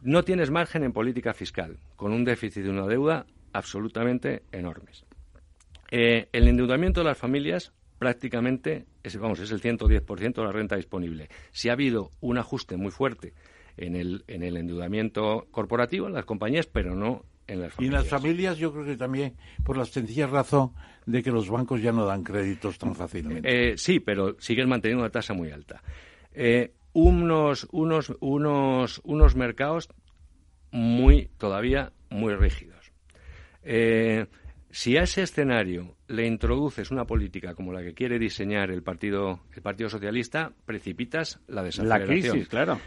no 0.01 0.23
tienes 0.23 0.51
margen 0.51 0.83
en 0.83 0.93
política 0.93 1.33
fiscal, 1.33 1.79
con 1.95 2.13
un 2.13 2.23
déficit 2.23 2.63
de 2.63 2.69
una 2.69 2.87
deuda 2.87 3.25
absolutamente 3.53 4.43
enormes. 4.51 5.05
Eh, 5.89 6.27
el 6.31 6.47
endeudamiento 6.47 7.01
de 7.01 7.05
las 7.05 7.17
familias 7.17 7.73
prácticamente 7.97 8.85
es, 9.03 9.17
vamos, 9.17 9.39
es 9.39 9.51
el 9.51 9.61
110% 9.61 10.35
de 10.35 10.43
la 10.43 10.51
renta 10.51 10.75
disponible. 10.75 11.29
Si 11.51 11.69
ha 11.69 11.73
habido 11.73 12.11
un 12.21 12.37
ajuste 12.37 12.77
muy 12.77 12.91
fuerte 12.91 13.33
en 13.77 13.95
el, 13.95 14.23
en 14.27 14.43
el 14.43 14.57
endeudamiento 14.57 15.47
corporativo, 15.51 16.07
en 16.07 16.13
las 16.13 16.25
compañías, 16.25 16.67
pero 16.67 16.95
no 16.95 17.23
en 17.47 17.61
las 17.61 17.73
familias. 17.73 17.79
Y 17.79 17.85
en 17.85 17.93
las 17.93 18.07
familias 18.07 18.57
yo 18.57 18.73
creo 18.73 18.85
que 18.85 18.97
también 18.97 19.35
por 19.63 19.77
la 19.77 19.85
sencilla 19.85 20.27
razón 20.27 20.73
de 21.05 21.23
que 21.23 21.31
los 21.31 21.49
bancos 21.49 21.81
ya 21.81 21.91
no 21.91 22.05
dan 22.05 22.23
créditos 22.23 22.77
tan 22.77 22.93
fácilmente. 22.95 23.71
Eh, 23.71 23.77
sí, 23.77 23.99
pero 23.99 24.35
siguen 24.39 24.67
manteniendo 24.67 25.03
una 25.03 25.11
tasa 25.11 25.33
muy 25.33 25.51
alta. 25.51 25.81
Eh, 26.33 26.73
unos, 26.97 27.67
unos, 27.71 28.11
unos, 28.21 29.01
unos 29.03 29.35
mercados 29.35 29.87
muy, 30.71 31.29
todavía 31.37 31.93
muy 32.09 32.33
rígidos. 32.33 32.91
Eh, 33.61 34.25
si 34.71 34.97
a 34.97 35.03
ese 35.03 35.21
escenario 35.21 35.95
le 36.07 36.25
introduces 36.25 36.89
una 36.89 37.05
política 37.05 37.53
como 37.53 37.71
la 37.71 37.83
que 37.83 37.93
quiere 37.93 38.17
diseñar 38.17 38.71
el 38.71 38.81
Partido, 38.81 39.41
el 39.53 39.61
partido 39.61 39.91
Socialista, 39.91 40.53
precipitas 40.65 41.39
la 41.47 41.61
desaceleración. 41.61 42.09
La 42.09 42.31
crisis, 42.31 42.47
claro. 42.49 42.79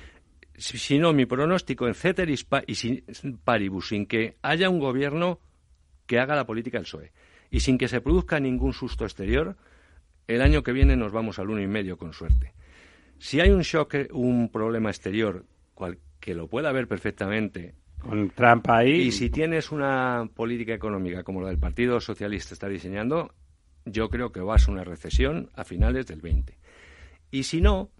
Si, 0.57 0.99
no, 0.99 1.13
mi 1.13 1.27
pronóstico 1.27 1.87
en 1.87 1.95
ceteris 1.95 2.45
y 2.67 2.75
sin 2.75 3.05
paribus, 3.45 3.91
sin 3.91 4.07
que 4.07 4.39
haya 4.43 4.69
un 4.69 4.81
gobierno 4.81 5.39
que 6.07 6.19
haga 6.19 6.35
la 6.35 6.47
política 6.47 6.79
del 6.79 6.85
PSOE 6.85 7.13
y 7.49 7.61
sin 7.61 7.79
que 7.79 7.87
se 7.87 8.01
produzca 8.01 8.41
ningún 8.41 8.73
susto 8.73 9.05
exterior, 9.05 9.57
el 10.27 10.43
año 10.43 10.65
que 10.65 10.73
viene 10.73 10.97
nos 10.97 11.13
vamos 11.13 11.39
al 11.39 11.49
uno 11.49 11.63
y 11.63 11.69
medio 11.69 11.97
con 11.97 12.13
suerte. 12.13 12.55
Si 13.21 13.39
hay 13.39 13.51
un 13.51 13.61
shock, 13.61 13.95
un 14.13 14.49
problema 14.49 14.89
exterior, 14.89 15.45
cual, 15.75 15.99
que 16.19 16.35
lo 16.35 16.49
pueda 16.49 16.71
haber 16.71 16.89
perfectamente. 16.89 17.75
Con 18.01 18.31
trampa 18.31 18.79
ahí. 18.79 18.93
Y 18.93 19.13
si 19.13 19.29
tienes 19.29 19.71
una 19.71 20.27
política 20.35 20.73
económica 20.73 21.23
como 21.23 21.43
la 21.43 21.49
del 21.49 21.59
Partido 21.59 22.01
Socialista 22.01 22.55
está 22.55 22.67
diseñando, 22.67 23.35
yo 23.85 24.09
creo 24.09 24.33
que 24.33 24.41
vas 24.41 24.67
a 24.67 24.73
una 24.73 24.85
recesión 24.85 25.51
a 25.55 25.65
finales 25.65 26.07
del 26.07 26.23
20. 26.23 26.57
Y 27.31 27.43
si 27.43 27.61
no, 27.61 27.91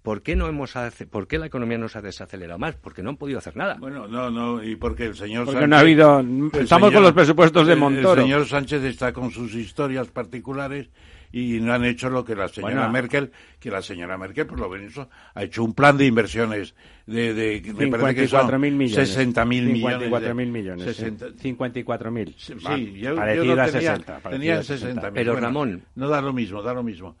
¿por 0.00 0.22
qué 0.22 0.36
no 0.36 0.46
hemos 0.46 0.72
por 1.10 1.28
qué 1.28 1.38
la 1.38 1.46
economía 1.46 1.76
no 1.76 1.90
se 1.90 1.98
ha 1.98 2.02
desacelerado 2.02 2.58
más? 2.58 2.76
Porque 2.76 3.02
no 3.02 3.10
han 3.10 3.18
podido 3.18 3.38
hacer 3.38 3.58
nada. 3.58 3.76
Bueno, 3.78 4.08
no, 4.08 4.30
no, 4.30 4.64
y 4.64 4.76
porque 4.76 5.04
el 5.04 5.16
señor 5.16 5.44
porque 5.44 5.66
no 5.66 5.76
ha 5.76 5.80
habido 5.80 6.24
estamos 6.58 6.92
con 6.92 7.02
los 7.02 7.12
presupuestos 7.12 7.66
de 7.66 7.76
Montoro. 7.76 8.22
El 8.22 8.26
señor 8.26 8.46
Sánchez 8.46 8.82
está 8.84 9.12
con 9.12 9.30
sus 9.30 9.54
historias 9.54 10.08
particulares 10.08 10.88
y 11.32 11.60
no 11.60 11.72
han 11.72 11.84
hecho 11.84 12.10
lo 12.10 12.24
que 12.24 12.34
la 12.34 12.48
señora 12.48 12.88
Merkel, 12.88 13.30
que 13.58 13.70
la 13.70 13.82
señora 13.82 14.16
Merkel 14.16 14.46
por 14.46 14.58
lo 14.58 14.68
menos 14.68 14.98
ha 15.34 15.42
hecho 15.42 15.64
un 15.64 15.74
plan 15.74 15.96
de 15.96 16.06
inversiones 16.06 16.74
de, 17.06 17.34
de 17.34 17.74
me 17.74 17.88
parece 17.88 18.22
que 18.22 18.28
son 18.28 18.60
mil 18.60 18.74
millones. 18.74 19.08
60 19.08 19.44
mil 19.44 19.66
millones. 19.66 20.08
54 20.10 20.34
mil 20.34 20.50
millones. 20.50 20.96
54 21.40 22.10
mil. 22.10 22.34
Sí, 22.38 22.54
yo, 22.98 23.14
yo 23.14 23.36
tenía, 23.36 23.68
60. 23.68 24.20
Tenía 24.20 24.62
60 24.62 25.10
Pero 25.12 25.36
Ramón. 25.36 25.82
No 25.94 26.08
da 26.08 26.20
lo 26.20 26.32
mismo, 26.32 26.62
da 26.62 26.74
lo 26.74 26.82
mismo. 26.82 27.16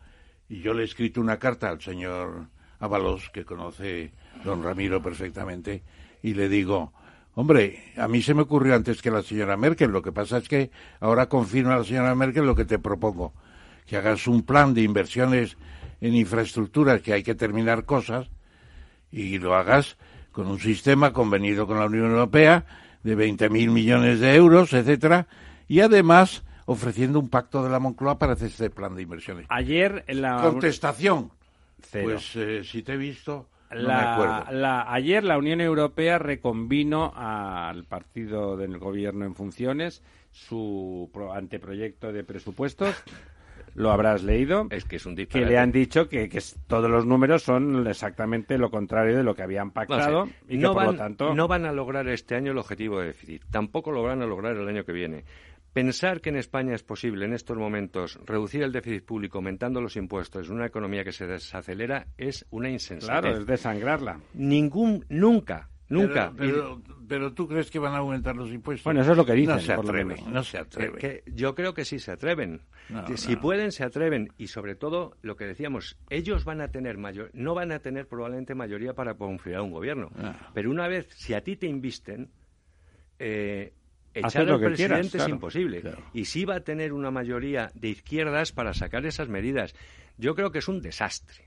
Y 0.48 0.60
yo 0.60 0.74
le 0.74 0.82
he 0.82 0.84
escrito 0.84 1.20
una 1.20 1.38
carta 1.38 1.68
al 1.70 1.80
señor 1.80 2.46
Avalos, 2.78 3.30
que 3.30 3.44
conoce 3.44 4.12
don 4.44 4.62
Ramiro 4.62 5.02
perfectamente, 5.02 5.82
y 6.22 6.34
le 6.34 6.48
digo, 6.48 6.92
Hombre, 7.38 7.92
a 7.98 8.08
mí 8.08 8.22
se 8.22 8.32
me 8.32 8.42
ocurrió 8.42 8.74
antes 8.74 9.02
que 9.02 9.10
la 9.10 9.22
señora 9.22 9.58
Merkel. 9.58 9.90
Lo 9.90 10.00
que 10.00 10.10
pasa 10.10 10.38
es 10.38 10.48
que 10.48 10.70
ahora 11.00 11.28
confirma 11.28 11.76
la 11.76 11.84
señora 11.84 12.14
Merkel 12.14 12.46
lo 12.46 12.54
que 12.54 12.64
te 12.64 12.78
propongo 12.78 13.34
que 13.86 13.96
hagas 13.96 14.26
un 14.26 14.42
plan 14.42 14.74
de 14.74 14.82
inversiones 14.82 15.56
en 16.00 16.14
infraestructuras, 16.14 17.00
que 17.00 17.12
hay 17.12 17.22
que 17.22 17.34
terminar 17.34 17.84
cosas, 17.84 18.28
y 19.10 19.38
lo 19.38 19.54
hagas 19.54 19.96
con 20.32 20.46
un 20.48 20.58
sistema 20.58 21.12
convenido 21.12 21.66
con 21.66 21.78
la 21.78 21.86
Unión 21.86 22.10
Europea 22.10 22.66
de 23.02 23.16
20.000 23.16 23.70
millones 23.70 24.20
de 24.20 24.34
euros, 24.34 24.72
etcétera, 24.72 25.26
y 25.68 25.80
además 25.80 26.44
ofreciendo 26.66 27.20
un 27.20 27.30
pacto 27.30 27.62
de 27.62 27.70
la 27.70 27.78
Moncloa 27.78 28.18
para 28.18 28.32
hacer 28.32 28.48
este 28.48 28.70
plan 28.70 28.94
de 28.94 29.02
inversiones. 29.02 29.46
Ayer 29.48 30.04
en 30.08 30.20
la 30.20 30.42
contestación, 30.42 31.30
pues 31.90 32.34
eh, 32.36 32.64
si 32.64 32.82
te 32.82 32.94
he 32.94 32.96
visto, 32.96 33.48
no 33.70 33.88
me 33.88 33.94
acuerdo. 33.94 34.52
La, 34.52 34.92
ayer 34.92 35.24
la 35.24 35.38
Unión 35.38 35.60
Europea 35.60 36.18
reconvino 36.18 37.12
al 37.14 37.84
partido 37.84 38.56
del 38.56 38.78
gobierno 38.78 39.24
en 39.24 39.34
funciones 39.34 40.02
su 40.32 41.10
anteproyecto 41.32 42.12
de 42.12 42.24
presupuestos 42.24 42.94
lo 43.76 43.92
habrás 43.92 44.22
leído. 44.22 44.66
Es 44.70 44.84
que 44.84 44.96
es 44.96 45.06
un 45.06 45.14
Que 45.14 45.44
le 45.44 45.58
han 45.58 45.70
dicho 45.70 46.08
que, 46.08 46.28
todos 46.66 46.90
los 46.90 47.06
números 47.06 47.42
son 47.42 47.86
exactamente 47.86 48.58
lo 48.58 48.70
contrario 48.70 49.16
de 49.16 49.22
lo 49.22 49.34
que 49.34 49.42
habían 49.42 49.70
pactado 49.70 50.28
y 50.48 50.56
no 50.56 50.74
van, 50.74 50.86
por 50.86 50.94
lo 50.94 50.98
tanto. 50.98 51.34
No 51.34 51.46
van 51.46 51.66
a 51.66 51.72
lograr 51.72 52.08
este 52.08 52.34
año 52.34 52.52
el 52.52 52.58
objetivo 52.58 53.00
de 53.00 53.08
déficit. 53.08 53.44
Tampoco 53.50 53.92
lo 53.92 54.02
van 54.02 54.22
a 54.22 54.26
lograr 54.26 54.56
el 54.56 54.66
año 54.66 54.84
que 54.84 54.92
viene. 54.92 55.24
Pensar 55.72 56.22
que 56.22 56.30
en 56.30 56.36
España 56.36 56.74
es 56.74 56.82
posible 56.82 57.26
en 57.26 57.34
estos 57.34 57.58
momentos 57.58 58.18
reducir 58.24 58.62
el 58.62 58.72
déficit 58.72 59.04
público 59.04 59.38
aumentando 59.38 59.82
los 59.82 59.96
impuestos 59.96 60.48
en 60.48 60.54
una 60.54 60.66
economía 60.66 61.04
que 61.04 61.12
se 61.12 61.26
desacelera 61.26 62.06
es 62.16 62.46
una 62.48 62.70
insensatez. 62.70 63.20
Claro, 63.20 63.36
es 63.36 63.46
desangrarla. 63.46 64.20
Nunca, 64.32 65.04
nunca, 65.10 65.68
Nunca. 65.88 66.32
Pero, 66.36 66.82
pero, 67.06 67.32
tú 67.32 67.46
crees 67.46 67.70
que 67.70 67.78
van 67.78 67.94
a 67.94 67.98
aumentar 67.98 68.34
los 68.34 68.50
impuestos. 68.50 68.84
Bueno, 68.84 69.02
eso 69.02 69.12
es 69.12 69.16
lo 69.16 69.24
que 69.24 69.34
dicen. 69.34 69.54
No 69.54 69.60
se 69.60 69.72
atreven. 69.72 70.32
No 70.32 70.42
se 70.42 70.58
atreven. 70.58 71.22
yo 71.26 71.54
creo 71.54 71.74
que 71.74 71.84
sí 71.84 71.98
se 71.98 72.10
atreven. 72.10 72.62
si 73.14 73.36
pueden, 73.36 73.70
se 73.72 73.84
atreven. 73.84 74.32
Y 74.36 74.48
sobre 74.48 74.74
todo, 74.74 75.16
lo 75.22 75.36
que 75.36 75.44
decíamos, 75.44 75.96
ellos 76.10 76.44
van 76.44 76.60
a 76.60 76.68
tener 76.68 76.98
mayor, 76.98 77.30
no 77.34 77.54
van 77.54 77.72
a 77.72 77.78
tener 77.78 78.08
probablemente 78.08 78.54
mayoría 78.54 78.94
para 78.94 79.14
configurar 79.14 79.62
un 79.62 79.70
gobierno. 79.70 80.10
Ah. 80.18 80.50
Pero 80.54 80.70
una 80.70 80.88
vez, 80.88 81.08
si 81.14 81.34
a 81.34 81.42
ti 81.42 81.56
te 81.56 81.66
invisten, 81.66 82.30
eh, 83.18 83.72
echar 84.12 84.48
al 84.48 84.60
presidente 84.60 85.18
es 85.18 85.28
imposible. 85.28 85.82
Y 86.12 86.24
sí 86.24 86.44
va 86.44 86.56
a 86.56 86.60
tener 86.60 86.92
una 86.92 87.10
mayoría 87.10 87.70
de 87.74 87.88
izquierdas 87.88 88.52
para 88.52 88.74
sacar 88.74 89.06
esas 89.06 89.28
medidas. 89.28 89.74
Yo 90.18 90.34
creo 90.34 90.50
que 90.50 90.58
es 90.58 90.68
un 90.68 90.80
desastre. 90.80 91.45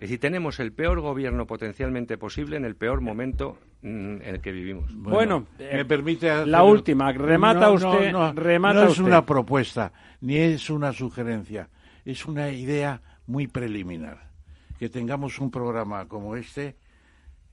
Es 0.00 0.08
decir, 0.08 0.18
tenemos 0.18 0.58
el 0.60 0.72
peor 0.72 1.02
gobierno 1.02 1.46
potencialmente 1.46 2.16
posible 2.16 2.56
en 2.56 2.64
el 2.64 2.74
peor 2.74 3.02
momento 3.02 3.58
mm, 3.82 4.22
en 4.22 4.24
el 4.24 4.40
que 4.40 4.50
vivimos. 4.50 4.94
Bueno, 4.94 5.46
me 5.58 5.84
permite 5.84 6.46
la 6.46 6.62
última. 6.62 7.12
Remata 7.12 7.70
usted. 7.70 8.10
No, 8.10 8.32
remata 8.32 8.84
no 8.84 8.90
es 8.90 8.98
una 8.98 9.26
propuesta 9.26 9.92
ni 10.22 10.38
es 10.38 10.70
una 10.70 10.94
sugerencia, 10.94 11.68
es 12.06 12.24
una 12.24 12.50
idea 12.50 13.02
muy 13.26 13.46
preliminar. 13.46 14.30
Que 14.78 14.88
tengamos 14.88 15.38
un 15.38 15.50
programa 15.50 16.08
como 16.08 16.34
este 16.34 16.76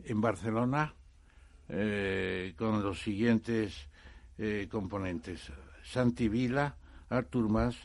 en 0.05 0.21
Barcelona 0.21 0.93
eh, 1.67 2.53
con 2.55 2.81
los 2.81 3.01
siguientes 3.01 3.89
eh, 4.37 4.69
componentes. 4.71 5.51
Santi 5.83 6.29
Vila, 6.29 6.77
Artur 7.09 7.49
Mas, 7.49 7.75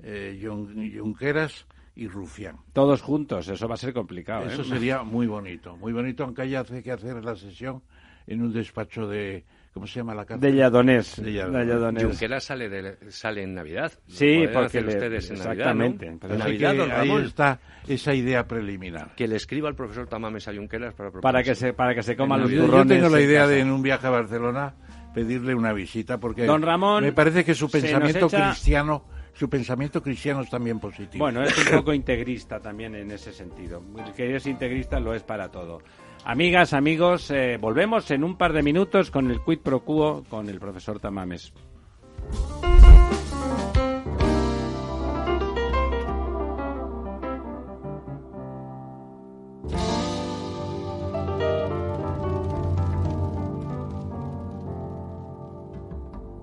eh, 0.00 0.40
Junqueras 0.44 1.66
y 1.94 2.08
Rufián. 2.08 2.56
Todos 2.72 3.02
juntos, 3.02 3.48
eso 3.48 3.68
va 3.68 3.74
a 3.74 3.78
ser 3.78 3.92
complicado. 3.92 4.46
Eso 4.46 4.64
sería 4.64 5.02
muy 5.02 5.26
bonito, 5.26 5.76
muy 5.76 5.92
bonito, 5.92 6.24
aunque 6.24 6.42
haya 6.42 6.64
que 6.64 6.92
hacer 6.92 7.24
la 7.24 7.36
sesión 7.36 7.82
en 8.26 8.42
un 8.42 8.52
despacho 8.52 9.06
de 9.06 9.44
¿Cómo 9.72 9.86
se 9.86 10.00
llama 10.00 10.14
la 10.14 10.26
cárcel? 10.26 10.52
De 10.52 10.56
Lladonés. 10.58 11.16
De 11.16 12.04
Junqueras 12.04 12.44
sale, 12.44 12.96
sale 13.08 13.42
en 13.42 13.54
Navidad. 13.54 13.90
Sí, 14.06 14.44
porque 14.52 14.80
ustedes 14.80 15.30
en 15.30 15.36
exactamente. 15.36 16.10
Navidad, 16.20 16.74
¿no? 16.74 16.94
ahí 16.94 17.24
está 17.24 17.58
esa 17.88 18.12
idea 18.12 18.46
preliminar. 18.46 19.14
Que 19.14 19.26
le 19.26 19.36
escriba 19.36 19.70
al 19.70 19.74
profesor 19.74 20.06
Tamames 20.08 20.46
a 20.46 20.54
Junqueras 20.54 20.92
para 20.92 21.10
para 21.10 21.42
que 21.42 21.54
se 21.54 21.72
para 21.72 21.94
que 21.94 22.02
se 22.02 22.16
coma 22.16 22.36
los 22.36 22.50
turrones. 22.50 22.86
Yo 22.86 22.86
tengo 22.86 23.08
la 23.08 23.22
idea 23.22 23.46
de 23.46 23.60
en 23.60 23.70
un 23.70 23.80
viaje 23.80 24.06
a 24.06 24.10
Barcelona 24.10 24.74
pedirle 25.14 25.54
una 25.54 25.72
visita 25.72 26.18
porque 26.18 26.44
Don 26.44 26.62
Ramón 26.62 27.04
me 27.04 27.12
parece 27.12 27.42
que 27.42 27.54
su 27.54 27.70
pensamiento 27.70 28.28
cristiano 28.28 29.06
su 29.34 29.48
pensamiento 29.48 30.02
cristiano 30.02 30.42
es 30.42 30.50
también 30.50 30.78
positivo. 30.78 31.24
Bueno, 31.24 31.42
es 31.42 31.56
un 31.58 31.78
poco 31.78 31.92
integrista 31.92 32.60
también 32.60 32.94
en 32.94 33.10
ese 33.10 33.32
sentido. 33.32 33.82
que 34.16 34.36
es 34.36 34.46
integrista 34.46 35.00
lo 35.00 35.14
es 35.14 35.22
para 35.22 35.50
todo. 35.50 35.80
Amigas, 36.24 36.72
amigos, 36.72 37.30
eh, 37.30 37.58
volvemos 37.60 38.10
en 38.10 38.22
un 38.22 38.36
par 38.36 38.52
de 38.52 38.62
minutos 38.62 39.10
con 39.10 39.30
el 39.30 39.40
quid 39.42 39.58
pro 39.58 39.80
quo 39.80 40.22
con 40.28 40.48
el 40.48 40.60
profesor 40.60 41.00
Tamames. 41.00 41.52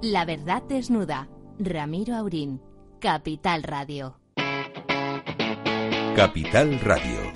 La 0.01 0.25
verdad 0.25 0.63
desnuda. 0.63 1.27
Ramiro 1.59 2.15
Aurín. 2.15 2.68
Capital 2.99 3.63
Radio. 3.63 4.19
Capital 6.17 6.79
Radio. 6.81 7.31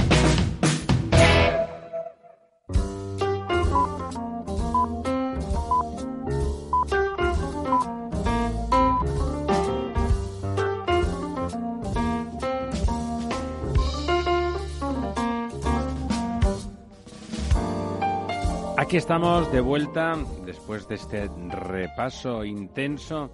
Aquí 18.75 18.97
estamos 18.97 19.49
de 19.53 19.61
vuelta 19.61 20.17
después 20.45 20.89
de 20.89 20.95
este 20.95 21.29
repaso 21.47 22.43
intenso 22.43 23.31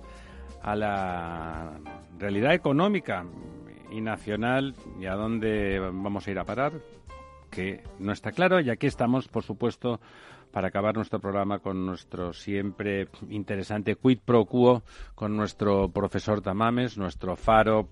a 0.61 0.75
la 0.75 1.79
realidad 2.17 2.53
económica 2.53 3.25
y 3.91 4.01
nacional 4.01 4.75
y 4.99 5.05
a 5.05 5.15
dónde 5.15 5.79
vamos 5.79 6.27
a 6.27 6.31
ir 6.31 6.39
a 6.39 6.45
parar, 6.45 6.73
que 7.49 7.83
no 7.99 8.11
está 8.11 8.31
claro. 8.31 8.59
Y 8.59 8.69
aquí 8.69 8.87
estamos, 8.87 9.27
por 9.27 9.43
supuesto, 9.43 9.99
para 10.51 10.67
acabar 10.67 10.95
nuestro 10.95 11.19
programa 11.19 11.59
con 11.59 11.85
nuestro 11.85 12.33
siempre 12.33 13.07
interesante 13.29 13.95
quid 13.95 14.19
pro 14.23 14.45
quo, 14.45 14.83
con 15.15 15.35
nuestro 15.35 15.89
profesor 15.89 16.41
Tamames, 16.41 16.97
nuestro 16.97 17.35
faro 17.35 17.87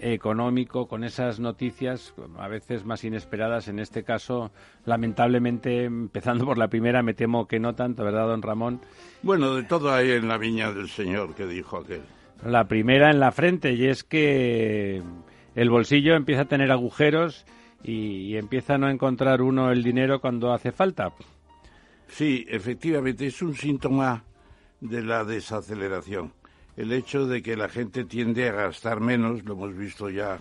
económico 0.00 0.88
con 0.88 1.04
esas 1.04 1.40
noticias 1.40 2.14
a 2.38 2.48
veces 2.48 2.84
más 2.84 3.04
inesperadas. 3.04 3.68
En 3.68 3.78
este 3.78 4.02
caso, 4.02 4.50
lamentablemente, 4.84 5.84
empezando 5.84 6.44
por 6.44 6.58
la 6.58 6.68
primera, 6.68 7.02
me 7.02 7.14
temo 7.14 7.46
que 7.46 7.60
no 7.60 7.74
tanto, 7.74 8.04
¿verdad, 8.04 8.26
don 8.26 8.42
Ramón? 8.42 8.80
Bueno, 9.22 9.54
de 9.54 9.62
todo 9.64 9.92
hay 9.92 10.12
en 10.12 10.28
la 10.28 10.38
viña 10.38 10.72
del 10.72 10.88
Señor 10.88 11.34
que 11.34 11.46
dijo 11.46 11.78
aquel. 11.78 12.02
La 12.44 12.66
primera 12.66 13.10
en 13.10 13.20
la 13.20 13.32
frente, 13.32 13.74
y 13.74 13.86
es 13.86 14.02
que 14.02 15.02
el 15.54 15.70
bolsillo 15.70 16.14
empieza 16.14 16.42
a 16.42 16.48
tener 16.48 16.72
agujeros 16.72 17.44
y, 17.82 18.28
y 18.28 18.36
empieza 18.36 18.74
a 18.74 18.78
no 18.78 18.88
encontrar 18.88 19.42
uno 19.42 19.70
el 19.70 19.82
dinero 19.82 20.20
cuando 20.20 20.52
hace 20.52 20.72
falta. 20.72 21.12
Sí, 22.08 22.46
efectivamente, 22.48 23.26
es 23.26 23.40
un 23.42 23.54
síntoma 23.54 24.24
de 24.80 25.02
la 25.02 25.24
desaceleración 25.24 26.32
el 26.80 26.92
hecho 26.92 27.26
de 27.26 27.42
que 27.42 27.56
la 27.56 27.68
gente 27.68 28.04
tiende 28.04 28.48
a 28.48 28.52
gastar 28.52 29.00
menos, 29.00 29.44
lo 29.44 29.52
hemos 29.52 29.76
visto 29.76 30.08
ya 30.08 30.38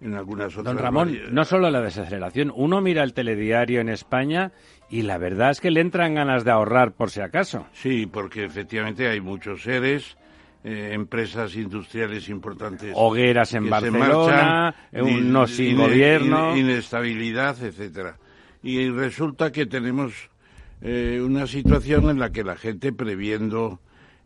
en 0.00 0.14
algunas 0.14 0.56
otras. 0.56 0.74
Don 0.74 0.82
Ramón, 0.82 1.18
no 1.30 1.44
solo 1.44 1.70
la 1.70 1.82
desaceleración, 1.82 2.52
uno 2.54 2.80
mira 2.80 3.02
el 3.02 3.12
telediario 3.12 3.80
en 3.80 3.88
España 3.88 4.52
y 4.88 5.02
la 5.02 5.18
verdad 5.18 5.50
es 5.50 5.60
que 5.60 5.70
le 5.70 5.80
entran 5.80 6.14
ganas 6.14 6.44
de 6.44 6.52
ahorrar 6.52 6.92
por 6.92 7.10
si 7.10 7.20
acaso. 7.20 7.66
Sí, 7.72 8.06
porque 8.06 8.44
efectivamente 8.44 9.08
hay 9.08 9.20
muchos 9.20 9.62
seres. 9.62 10.16
Eh, 10.64 10.90
empresas 10.92 11.54
industriales 11.54 12.28
importantes. 12.28 12.92
Hogueras 12.96 13.54
en 13.54 13.70
Barcelona, 13.70 14.74
un 14.92 15.32
no 15.32 15.46
sin 15.46 15.76
gobierno. 15.76 16.56
inestabilidad, 16.56 17.62
etcétera. 17.62 18.16
Y 18.60 18.90
resulta 18.90 19.52
que 19.52 19.66
tenemos 19.66 20.28
eh, 20.82 21.22
una 21.24 21.46
situación 21.46 22.10
en 22.10 22.18
la 22.18 22.32
que 22.32 22.42
la 22.42 22.56
gente, 22.56 22.92
previendo 22.92 23.78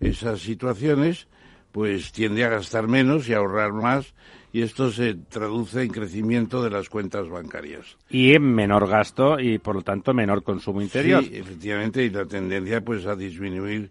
esas 0.02 0.40
situaciones, 0.40 1.28
pues 1.70 2.12
tiende 2.12 2.44
a 2.44 2.48
gastar 2.48 2.88
menos 2.88 3.28
y 3.28 3.34
a 3.34 3.38
ahorrar 3.38 3.72
más 3.72 4.14
y 4.52 4.60
esto 4.60 4.90
se 4.90 5.14
traduce 5.14 5.82
en 5.82 5.88
crecimiento 5.88 6.62
de 6.62 6.70
las 6.70 6.90
cuentas 6.90 7.28
bancarias. 7.28 7.96
Y 8.10 8.34
en 8.34 8.54
menor 8.54 8.86
gasto 8.86 9.40
y 9.40 9.58
por 9.58 9.76
lo 9.76 9.82
tanto 9.82 10.12
menor 10.12 10.42
consumo 10.42 10.82
interior. 10.82 11.24
Sí, 11.24 11.36
efectivamente, 11.36 12.04
y 12.04 12.10
la 12.10 12.26
tendencia 12.26 12.82
pues 12.82 13.06
a 13.06 13.16
disminuir 13.16 13.90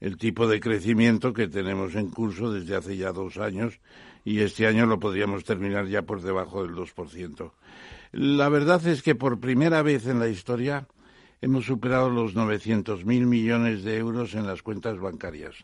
el 0.00 0.16
tipo 0.16 0.48
de 0.48 0.58
crecimiento 0.58 1.32
que 1.32 1.46
tenemos 1.46 1.94
en 1.94 2.08
curso 2.10 2.52
desde 2.52 2.74
hace 2.74 2.96
ya 2.96 3.12
dos 3.12 3.36
años 3.36 3.78
y 4.24 4.40
este 4.40 4.66
año 4.66 4.86
lo 4.86 4.98
podríamos 4.98 5.44
terminar 5.44 5.86
ya 5.86 6.02
por 6.02 6.22
debajo 6.22 6.62
del 6.64 6.74
2%. 6.74 7.52
La 8.12 8.48
verdad 8.48 8.84
es 8.86 9.02
que 9.02 9.14
por 9.14 9.38
primera 9.38 9.82
vez 9.82 10.06
en 10.06 10.18
la 10.18 10.28
historia 10.28 10.88
hemos 11.40 11.64
superado 11.64 12.10
los 12.10 12.34
900.000 12.34 13.04
millones 13.04 13.84
de 13.84 13.96
euros 13.96 14.34
en 14.34 14.46
las 14.46 14.62
cuentas 14.62 14.98
bancarias. 14.98 15.54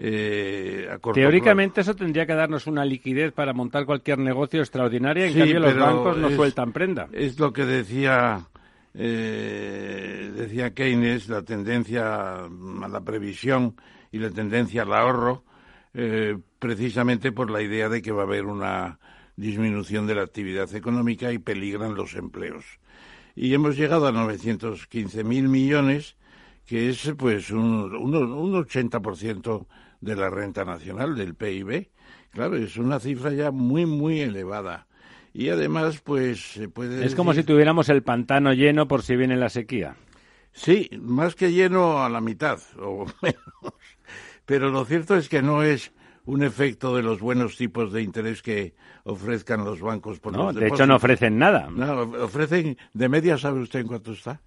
Eh, 0.00 0.88
Teóricamente 1.12 1.80
eso 1.80 1.94
tendría 1.96 2.24
que 2.24 2.34
darnos 2.34 2.68
una 2.68 2.84
liquidez 2.84 3.32
para 3.32 3.52
montar 3.52 3.84
cualquier 3.84 4.18
negocio 4.18 4.60
extraordinario, 4.60 5.24
en 5.24 5.34
cambio 5.36 5.58
los 5.58 5.76
bancos 5.76 6.18
no 6.18 6.30
sueltan 6.30 6.72
prenda. 6.72 7.08
Es 7.12 7.38
lo 7.40 7.52
que 7.52 7.64
decía 7.64 8.46
eh, 8.94 10.32
decía 10.34 10.74
Keynes, 10.74 11.28
la 11.28 11.42
tendencia 11.42 12.44
a 12.44 12.88
la 12.88 13.00
previsión 13.00 13.76
y 14.10 14.18
la 14.18 14.30
tendencia 14.30 14.82
al 14.82 14.92
ahorro, 14.92 15.44
eh, 15.94 16.36
precisamente 16.58 17.30
por 17.30 17.50
la 17.50 17.62
idea 17.62 17.88
de 17.88 18.02
que 18.02 18.12
va 18.12 18.22
a 18.22 18.26
haber 18.26 18.46
una 18.46 18.98
disminución 19.36 20.06
de 20.06 20.16
la 20.16 20.22
actividad 20.22 20.74
económica 20.74 21.32
y 21.32 21.38
peligran 21.38 21.94
los 21.94 22.14
empleos. 22.14 22.64
Y 23.40 23.54
hemos 23.54 23.76
llegado 23.76 24.08
a 24.08 24.10
915.000 24.10 25.22
millones, 25.22 26.16
que 26.66 26.90
es 26.90 27.12
pues 27.16 27.52
un, 27.52 27.94
un, 27.94 28.16
un 28.16 28.52
80% 28.64 29.64
de 30.00 30.16
la 30.16 30.28
renta 30.28 30.64
nacional, 30.64 31.14
del 31.14 31.36
PIB. 31.36 31.88
Claro, 32.32 32.56
es 32.56 32.76
una 32.76 32.98
cifra 32.98 33.32
ya 33.32 33.52
muy, 33.52 33.86
muy 33.86 34.22
elevada. 34.22 34.88
Y 35.32 35.50
además, 35.50 36.00
pues 36.00 36.54
se 36.54 36.68
puede. 36.68 37.06
Es 37.06 37.14
como 37.14 37.32
si 37.32 37.44
tuviéramos 37.44 37.88
el 37.90 38.02
pantano 38.02 38.52
lleno 38.54 38.88
por 38.88 39.02
si 39.02 39.14
viene 39.14 39.36
la 39.36 39.50
sequía. 39.50 39.94
Sí, 40.50 40.90
más 41.00 41.36
que 41.36 41.52
lleno 41.52 42.02
a 42.02 42.08
la 42.08 42.20
mitad 42.20 42.58
o 42.76 43.06
menos. 43.22 43.74
Pero 44.46 44.68
lo 44.70 44.84
cierto 44.84 45.16
es 45.16 45.28
que 45.28 45.42
no 45.42 45.62
es 45.62 45.92
un 46.28 46.42
efecto 46.42 46.94
de 46.94 47.02
los 47.02 47.20
buenos 47.20 47.56
tipos 47.56 47.90
de 47.90 48.02
interés 48.02 48.42
que 48.42 48.74
ofrezcan 49.04 49.64
los 49.64 49.80
bancos 49.80 50.20
por 50.20 50.34
no, 50.34 50.52
de 50.52 50.68
hecho 50.68 50.86
no 50.86 50.96
ofrecen 50.96 51.38
nada. 51.38 51.70
No, 51.70 52.02
ofrecen 52.22 52.76
de 52.92 53.08
media, 53.08 53.38
¿sabe 53.38 53.60
usted 53.60 53.80
en 53.80 53.86
cuánto 53.86 54.12
está? 54.12 54.42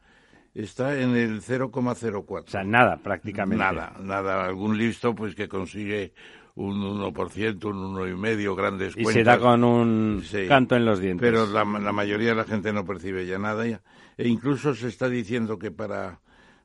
está 0.54 1.00
en 1.02 1.16
el 1.16 1.42
0,04. 1.42 2.44
O 2.46 2.48
sea, 2.48 2.64
nada, 2.64 2.98
prácticamente. 2.98 3.64
Nada, 3.64 3.96
nada. 4.00 4.46
Algún 4.46 4.78
listo 4.78 5.16
pues 5.16 5.34
que 5.34 5.48
consigue 5.48 6.14
un 6.54 6.82
1%, 6.82 7.66
un 7.66 7.96
1,5%, 7.96 8.56
grandes 8.56 8.96
y 8.96 9.06
se 9.06 9.24
da 9.24 9.40
con 9.40 9.64
un 9.64 10.24
canto 10.48 10.76
en 10.76 10.86
los 10.86 11.00
dientes. 11.00 11.28
Pero 11.28 11.48
la, 11.48 11.64
mayoría 11.66 12.30
de 12.30 12.36
la 12.36 12.44
gente 12.44 12.72
no 12.74 12.86
percibe 12.86 13.26
ya 13.26 13.40
nada. 13.40 13.66
E 13.66 14.28
incluso 14.28 14.76
se 14.76 14.88
está 14.88 15.10
diciendo 15.10 15.58
que 15.58 15.72
para 15.72 16.20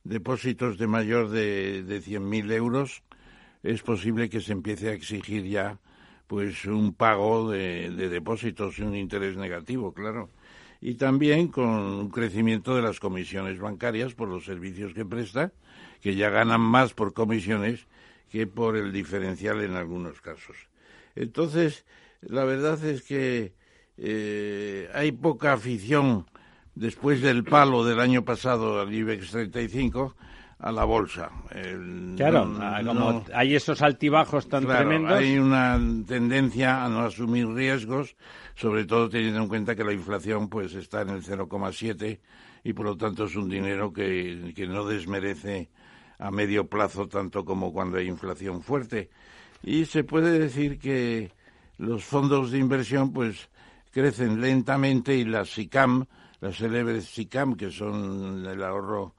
depósitos 0.04 0.76
de 0.76 0.86
mayor 0.86 1.30
de, 1.30 1.84
de 1.84 2.02
100.000 2.02 2.52
euros 2.52 3.02
es 3.66 3.82
posible 3.82 4.28
que 4.28 4.40
se 4.40 4.52
empiece 4.52 4.88
a 4.88 4.92
exigir 4.92 5.44
ya 5.44 5.78
pues 6.26 6.64
un 6.64 6.92
pago 6.92 7.50
de, 7.50 7.90
de 7.90 8.08
depósitos 8.08 8.78
y 8.78 8.82
un 8.82 8.96
interés 8.96 9.36
negativo, 9.36 9.92
claro 9.92 10.30
y 10.80 10.94
también 10.94 11.48
con 11.48 11.68
un 11.68 12.10
crecimiento 12.10 12.76
de 12.76 12.82
las 12.82 13.00
comisiones 13.00 13.58
bancarias 13.58 14.14
por 14.14 14.28
los 14.28 14.44
servicios 14.44 14.94
que 14.94 15.04
presta, 15.04 15.52
que 16.00 16.14
ya 16.14 16.30
ganan 16.30 16.60
más 16.60 16.94
por 16.94 17.12
comisiones 17.12 17.86
que 18.30 18.46
por 18.46 18.76
el 18.76 18.92
diferencial 18.92 19.62
en 19.62 19.74
algunos 19.74 20.20
casos. 20.20 20.56
Entonces, 21.14 21.84
la 22.20 22.44
verdad 22.44 22.82
es 22.84 23.02
que 23.02 23.54
eh, 23.96 24.90
hay 24.94 25.12
poca 25.12 25.54
afición 25.54 26.26
después 26.74 27.22
del 27.22 27.44
palo 27.44 27.84
del 27.84 28.00
año 28.00 28.24
pasado 28.24 28.80
al 28.80 28.92
IBEX 28.92 29.30
35 29.50 30.14
a 30.58 30.72
la 30.72 30.84
bolsa. 30.84 31.30
claro, 32.16 32.52
como 32.86 33.24
hay 33.34 33.54
esos 33.54 33.82
altibajos 33.82 34.48
tan 34.48 34.66
tremendos. 34.66 35.12
Hay 35.12 35.38
una 35.38 35.78
tendencia 36.06 36.84
a 36.84 36.88
no 36.88 37.00
asumir 37.00 37.46
riesgos, 37.48 38.16
sobre 38.54 38.84
todo 38.84 39.08
teniendo 39.08 39.42
en 39.42 39.48
cuenta 39.48 39.76
que 39.76 39.84
la 39.84 39.92
inflación 39.92 40.48
pues 40.48 40.74
está 40.74 41.02
en 41.02 41.10
el 41.10 41.22
0,7 41.22 42.18
y 42.64 42.72
por 42.72 42.86
lo 42.86 42.96
tanto 42.96 43.24
es 43.24 43.36
un 43.36 43.48
dinero 43.48 43.92
que, 43.92 44.52
que 44.56 44.66
no 44.66 44.84
desmerece 44.86 45.68
a 46.18 46.30
medio 46.30 46.66
plazo 46.66 47.06
tanto 47.06 47.44
como 47.44 47.72
cuando 47.72 47.98
hay 47.98 48.08
inflación 48.08 48.62
fuerte. 48.62 49.10
Y 49.62 49.84
se 49.84 50.04
puede 50.04 50.38
decir 50.38 50.78
que 50.78 51.32
los 51.76 52.04
fondos 52.04 52.50
de 52.50 52.58
inversión 52.58 53.12
pues 53.12 53.50
crecen 53.92 54.40
lentamente 54.40 55.14
y 55.14 55.24
las 55.24 55.50
SICAM, 55.50 56.06
las 56.40 56.56
célebres 56.56 57.06
SICAM, 57.06 57.56
que 57.56 57.70
son 57.70 58.46
el 58.46 58.62
ahorro 58.62 59.15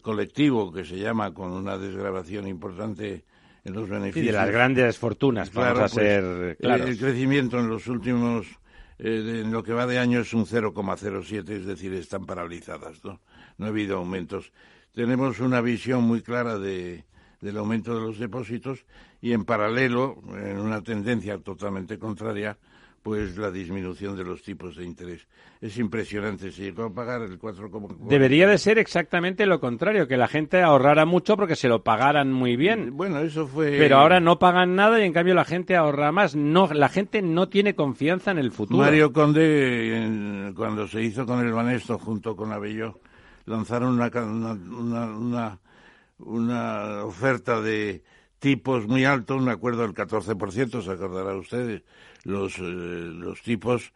colectivo 0.00 0.72
que 0.72 0.84
se 0.84 0.96
llama 0.98 1.32
con 1.32 1.52
una 1.52 1.78
desgrabación 1.78 2.46
importante 2.46 3.24
en 3.64 3.72
los 3.72 3.88
beneficios. 3.88 4.24
Y 4.24 4.26
de 4.26 4.32
las 4.32 4.50
grandes 4.50 4.98
fortunas, 4.98 5.52
vamos 5.52 5.78
a 5.78 5.80
pues, 5.82 5.92
ser 5.92 6.56
El 6.60 6.98
crecimiento 6.98 7.58
en 7.58 7.68
los 7.68 7.86
últimos, 7.86 8.46
eh, 8.98 9.42
en 9.44 9.52
lo 9.52 9.62
que 9.62 9.72
va 9.72 9.86
de 9.86 9.98
año 9.98 10.20
es 10.20 10.34
un 10.34 10.46
0,07, 10.46 11.48
es 11.50 11.66
decir, 11.66 11.92
están 11.94 12.26
paralizadas, 12.26 13.04
¿no? 13.04 13.20
No 13.58 13.66
ha 13.66 13.68
habido 13.68 13.98
aumentos. 13.98 14.52
Tenemos 14.92 15.40
una 15.40 15.60
visión 15.60 16.04
muy 16.04 16.22
clara 16.22 16.58
de, 16.58 17.04
del 17.40 17.56
aumento 17.56 17.94
de 17.94 18.00
los 18.00 18.18
depósitos 18.18 18.84
y 19.20 19.32
en 19.32 19.44
paralelo, 19.44 20.22
en 20.34 20.58
una 20.58 20.82
tendencia 20.82 21.38
totalmente 21.38 21.98
contraria, 21.98 22.58
pues 23.04 23.36
la 23.36 23.50
disminución 23.50 24.16
de 24.16 24.24
los 24.24 24.42
tipos 24.42 24.76
de 24.76 24.84
interés. 24.84 25.28
Es 25.60 25.76
impresionante, 25.76 26.50
si 26.50 26.62
llegó 26.62 26.84
a 26.84 26.94
pagar 26.94 27.20
el 27.20 27.38
4,4. 27.38 27.98
Debería 28.08 28.48
de 28.48 28.56
ser 28.56 28.78
exactamente 28.78 29.44
lo 29.44 29.60
contrario, 29.60 30.08
que 30.08 30.16
la 30.16 30.26
gente 30.26 30.62
ahorrara 30.62 31.04
mucho 31.04 31.36
porque 31.36 31.54
se 31.54 31.68
lo 31.68 31.84
pagaran 31.84 32.32
muy 32.32 32.56
bien. 32.56 32.96
Bueno, 32.96 33.18
eso 33.18 33.46
fue... 33.46 33.76
Pero 33.76 33.98
ahora 33.98 34.20
no 34.20 34.38
pagan 34.38 34.74
nada 34.74 34.98
y 35.00 35.04
en 35.04 35.12
cambio 35.12 35.34
la 35.34 35.44
gente 35.44 35.76
ahorra 35.76 36.12
más. 36.12 36.34
No, 36.34 36.66
la 36.72 36.88
gente 36.88 37.20
no 37.20 37.50
tiene 37.50 37.74
confianza 37.74 38.30
en 38.30 38.38
el 38.38 38.52
futuro. 38.52 38.78
Mario 38.78 39.12
Conde, 39.12 40.54
cuando 40.56 40.88
se 40.88 41.02
hizo 41.02 41.26
con 41.26 41.44
el 41.44 41.52
Banesto 41.52 41.98
junto 41.98 42.34
con 42.34 42.52
Abelló, 42.52 43.00
lanzaron 43.44 44.00
una, 44.00 44.10
una, 44.14 45.04
una, 45.14 45.58
una 46.20 47.04
oferta 47.04 47.60
de 47.60 48.02
tipos 48.44 48.86
muy 48.86 49.06
altos, 49.06 49.40
un 49.40 49.48
acuerdo 49.48 49.80
del 49.80 49.94
14%, 49.94 50.82
se 50.82 50.90
acordará 50.90 51.34
ustedes 51.34 51.82
los, 52.24 52.58
eh, 52.58 52.62
los 52.62 53.40
tipos 53.40 53.94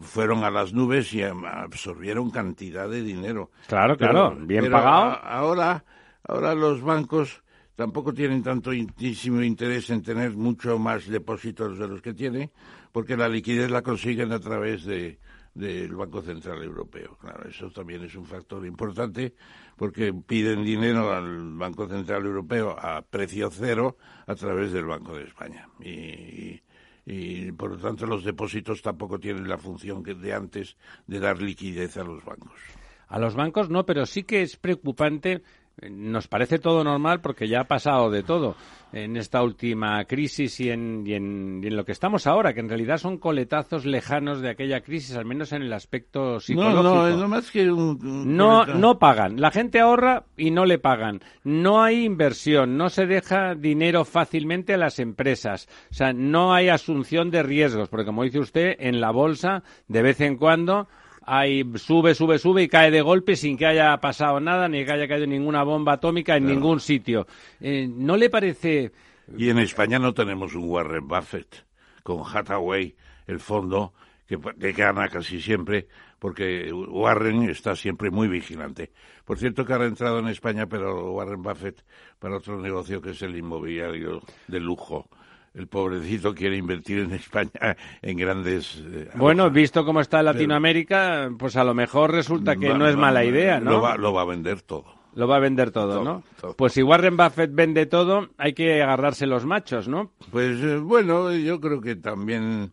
fueron 0.00 0.42
a 0.42 0.50
las 0.50 0.72
nubes 0.72 1.12
y 1.12 1.22
absorbieron 1.22 2.30
cantidad 2.30 2.88
de 2.88 3.02
dinero. 3.02 3.50
Claro, 3.66 3.98
claro, 3.98 4.34
bien 4.40 4.70
pagado. 4.70 5.18
ahora, 5.22 5.84
ahora 6.26 6.54
los 6.54 6.80
bancos 6.80 7.42
tampoco 7.76 8.14
tienen 8.14 8.42
tanto 8.42 8.72
interés 8.72 9.90
en 9.90 10.02
tener 10.02 10.30
mucho 10.34 10.78
más 10.78 11.06
depósitos 11.06 11.78
de 11.78 11.86
los 11.86 12.00
que 12.00 12.14
tienen, 12.14 12.50
porque 12.92 13.18
la 13.18 13.28
liquidez 13.28 13.70
la 13.70 13.82
consiguen 13.82 14.32
a 14.32 14.40
través 14.40 14.86
de 14.86 15.18
del 15.54 15.94
Banco 15.94 16.22
Central 16.22 16.62
Europeo. 16.62 17.16
Claro, 17.20 17.48
eso 17.48 17.70
también 17.70 18.04
es 18.04 18.14
un 18.14 18.24
factor 18.24 18.64
importante 18.64 19.34
porque 19.80 20.12
piden 20.12 20.62
dinero 20.62 21.10
al 21.10 21.54
Banco 21.54 21.88
Central 21.88 22.26
Europeo 22.26 22.76
a 22.78 23.00
precio 23.00 23.48
cero 23.50 23.96
a 24.26 24.34
través 24.34 24.72
del 24.72 24.84
Banco 24.84 25.16
de 25.16 25.24
España. 25.24 25.68
y 25.80 26.60
y 27.06 27.50
por 27.52 27.70
lo 27.70 27.78
tanto 27.78 28.04
los 28.06 28.22
depósitos 28.22 28.82
tampoco 28.82 29.18
tienen 29.18 29.48
la 29.48 29.56
función 29.56 30.02
que 30.02 30.14
de 30.14 30.34
antes 30.34 30.76
de 31.06 31.18
dar 31.18 31.40
liquidez 31.40 31.96
a 31.96 32.04
los 32.04 32.22
bancos. 32.22 32.60
A 33.08 33.18
los 33.18 33.34
bancos 33.34 33.70
no, 33.70 33.86
pero 33.86 34.04
sí 34.04 34.22
que 34.22 34.42
es 34.42 34.56
preocupante 34.56 35.42
nos 35.90 36.28
parece 36.28 36.58
todo 36.58 36.84
normal 36.84 37.20
porque 37.20 37.48
ya 37.48 37.60
ha 37.60 37.64
pasado 37.64 38.10
de 38.10 38.22
todo 38.22 38.56
en 38.92 39.16
esta 39.16 39.42
última 39.42 40.04
crisis 40.04 40.58
y 40.60 40.70
en, 40.70 41.04
y 41.06 41.14
en, 41.14 41.76
lo 41.76 41.84
que 41.84 41.92
estamos 41.92 42.26
ahora, 42.26 42.52
que 42.52 42.60
en 42.60 42.68
realidad 42.68 42.98
son 42.98 43.18
coletazos 43.18 43.84
lejanos 43.86 44.40
de 44.40 44.50
aquella 44.50 44.80
crisis, 44.80 45.16
al 45.16 45.24
menos 45.24 45.52
en 45.52 45.62
el 45.62 45.72
aspecto 45.72 46.40
psicológico. 46.40 46.82
No, 46.82 47.08
no, 47.08 47.16
no 47.16 47.28
más 47.28 47.50
que 47.50 47.70
un, 47.70 48.36
no, 48.36 48.66
no 48.66 48.98
pagan. 48.98 49.40
La 49.40 49.50
gente 49.50 49.80
ahorra 49.80 50.24
y 50.36 50.50
no 50.50 50.64
le 50.64 50.78
pagan. 50.78 51.20
No 51.44 51.82
hay 51.82 52.04
inversión, 52.04 52.76
no 52.76 52.88
se 52.88 53.06
deja 53.06 53.54
dinero 53.54 54.04
fácilmente 54.04 54.74
a 54.74 54.78
las 54.78 54.98
empresas. 54.98 55.68
O 55.90 55.94
sea, 55.94 56.12
no 56.12 56.52
hay 56.52 56.68
asunción 56.68 57.30
de 57.30 57.42
riesgos, 57.42 57.88
porque 57.88 58.06
como 58.06 58.24
dice 58.24 58.40
usted, 58.40 58.74
en 58.78 59.00
la 59.00 59.12
bolsa, 59.12 59.62
de 59.86 60.02
vez 60.02 60.20
en 60.20 60.36
cuando 60.36 60.88
hay, 61.22 61.64
sube, 61.76 62.14
sube, 62.14 62.38
sube 62.38 62.62
y 62.62 62.68
cae 62.68 62.90
de 62.90 63.02
golpe 63.02 63.36
sin 63.36 63.56
que 63.56 63.66
haya 63.66 63.96
pasado 63.98 64.40
nada, 64.40 64.68
ni 64.68 64.84
que 64.84 64.92
haya 64.92 65.08
caído 65.08 65.26
ninguna 65.26 65.62
bomba 65.62 65.94
atómica 65.94 66.36
en 66.36 66.46
ningún 66.46 66.80
sitio. 66.80 67.26
Eh, 67.60 67.88
¿No 67.88 68.16
le 68.16 68.30
parece...? 68.30 68.92
Y 69.36 69.48
en 69.48 69.58
España 69.58 69.98
no 69.98 70.12
tenemos 70.12 70.54
un 70.54 70.68
Warren 70.68 71.06
Buffett 71.06 71.64
con 72.02 72.22
Hathaway, 72.24 72.94
el 73.26 73.38
fondo, 73.38 73.92
que, 74.26 74.72
gana 74.72 75.08
casi 75.08 75.40
siempre, 75.40 75.86
porque 76.18 76.72
Warren 76.72 77.48
está 77.48 77.76
siempre 77.76 78.10
muy 78.10 78.28
vigilante. 78.28 78.90
Por 79.24 79.38
cierto 79.38 79.64
que 79.64 79.72
ha 79.72 79.84
entrado 79.84 80.18
en 80.18 80.28
España, 80.28 80.66
pero 80.66 81.12
Warren 81.12 81.42
Buffett 81.42 81.84
para 82.18 82.36
otro 82.36 82.60
negocio 82.60 83.00
que 83.00 83.10
es 83.10 83.22
el 83.22 83.36
inmobiliario 83.36 84.20
de 84.48 84.60
lujo 84.60 85.08
el 85.54 85.66
pobrecito 85.66 86.34
quiere 86.34 86.56
invertir 86.56 87.00
en 87.00 87.12
España 87.12 87.76
en 88.02 88.16
grandes. 88.16 88.82
Eh, 88.86 89.10
bueno, 89.14 89.50
visto 89.50 89.84
cómo 89.84 90.00
está 90.00 90.22
Latinoamérica, 90.22 91.30
pues 91.38 91.56
a 91.56 91.64
lo 91.64 91.74
mejor 91.74 92.12
resulta 92.12 92.56
que 92.56 92.72
no 92.74 92.86
es 92.86 92.96
mala 92.96 93.24
idea, 93.24 93.60
¿no? 93.60 93.72
Lo 93.72 93.80
va, 93.80 93.96
lo 93.96 94.12
va, 94.12 94.22
a 94.22 94.26
vender 94.26 94.62
todo. 94.62 94.86
Lo 95.14 95.26
va 95.26 95.36
a 95.36 95.40
vender 95.40 95.72
todo, 95.72 96.04
¿no? 96.04 96.22
Pues 96.56 96.72
si 96.72 96.82
Warren 96.82 97.16
Buffett 97.16 97.50
vende 97.52 97.86
todo, 97.86 98.28
hay 98.38 98.52
que 98.52 98.82
agarrarse 98.82 99.26
los 99.26 99.44
machos, 99.44 99.88
¿no? 99.88 100.12
Pues 100.30 100.62
eh, 100.62 100.76
bueno, 100.76 101.32
yo 101.34 101.60
creo 101.60 101.80
que 101.80 101.96
también 101.96 102.72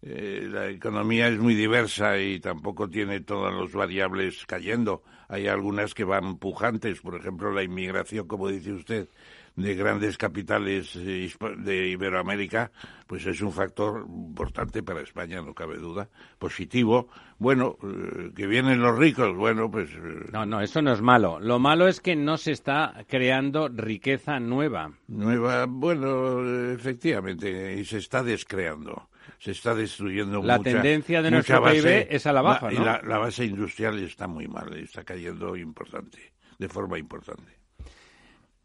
eh, 0.00 0.48
la 0.50 0.68
economía 0.68 1.28
es 1.28 1.38
muy 1.38 1.54
diversa 1.54 2.18
y 2.18 2.40
tampoco 2.40 2.88
tiene 2.88 3.20
todas 3.20 3.54
las 3.54 3.72
variables 3.72 4.44
cayendo. 4.46 5.02
Hay 5.28 5.46
algunas 5.46 5.94
que 5.94 6.04
van 6.04 6.36
pujantes, 6.36 7.00
por 7.00 7.16
ejemplo, 7.16 7.50
la 7.52 7.62
inmigración, 7.62 8.26
como 8.26 8.48
dice 8.48 8.72
usted, 8.72 9.08
de 9.56 9.74
grandes 9.74 10.18
capitales 10.18 10.96
eh, 10.96 11.30
de 11.58 11.88
Iberoamérica, 11.88 12.72
pues 13.06 13.24
es 13.26 13.40
un 13.40 13.52
factor 13.52 14.04
importante 14.08 14.82
para 14.82 15.00
España, 15.00 15.40
no 15.42 15.54
cabe 15.54 15.78
duda. 15.78 16.08
Positivo. 16.38 17.08
Bueno, 17.38 17.76
eh, 17.82 18.32
que 18.34 18.46
vienen 18.46 18.80
los 18.80 18.98
ricos, 18.98 19.36
bueno, 19.36 19.70
pues. 19.70 19.90
Eh, 19.90 20.28
no, 20.32 20.44
no, 20.44 20.60
eso 20.60 20.82
no 20.82 20.92
es 20.92 21.00
malo. 21.00 21.38
Lo 21.38 21.58
malo 21.58 21.86
es 21.86 22.00
que 22.00 22.16
no 22.16 22.36
se 22.36 22.52
está 22.52 23.04
creando 23.08 23.68
riqueza 23.68 24.40
nueva. 24.40 24.92
Nueva, 25.06 25.66
bueno, 25.68 26.72
efectivamente, 26.72 27.74
y 27.74 27.84
se 27.84 27.98
está 27.98 28.22
descreando 28.22 29.08
se 29.38 29.50
está 29.50 29.74
destruyendo 29.74 30.42
la 30.42 30.58
tendencia 30.58 31.20
de 31.20 31.30
nuestro 31.30 31.62
PIB 31.62 32.06
es 32.10 32.26
a 32.26 32.32
la 32.32 32.42
baja, 32.42 32.72
Y 32.72 32.76
la, 32.76 33.00
base 33.18 33.44
industrial 33.44 33.98
está 34.02 34.26
muy 34.26 34.48
mal, 34.48 34.72
está 34.74 35.04
cayendo 35.04 35.56
importante, 35.56 36.32
de 36.58 36.68
forma 36.68 36.98
importante. 36.98 37.63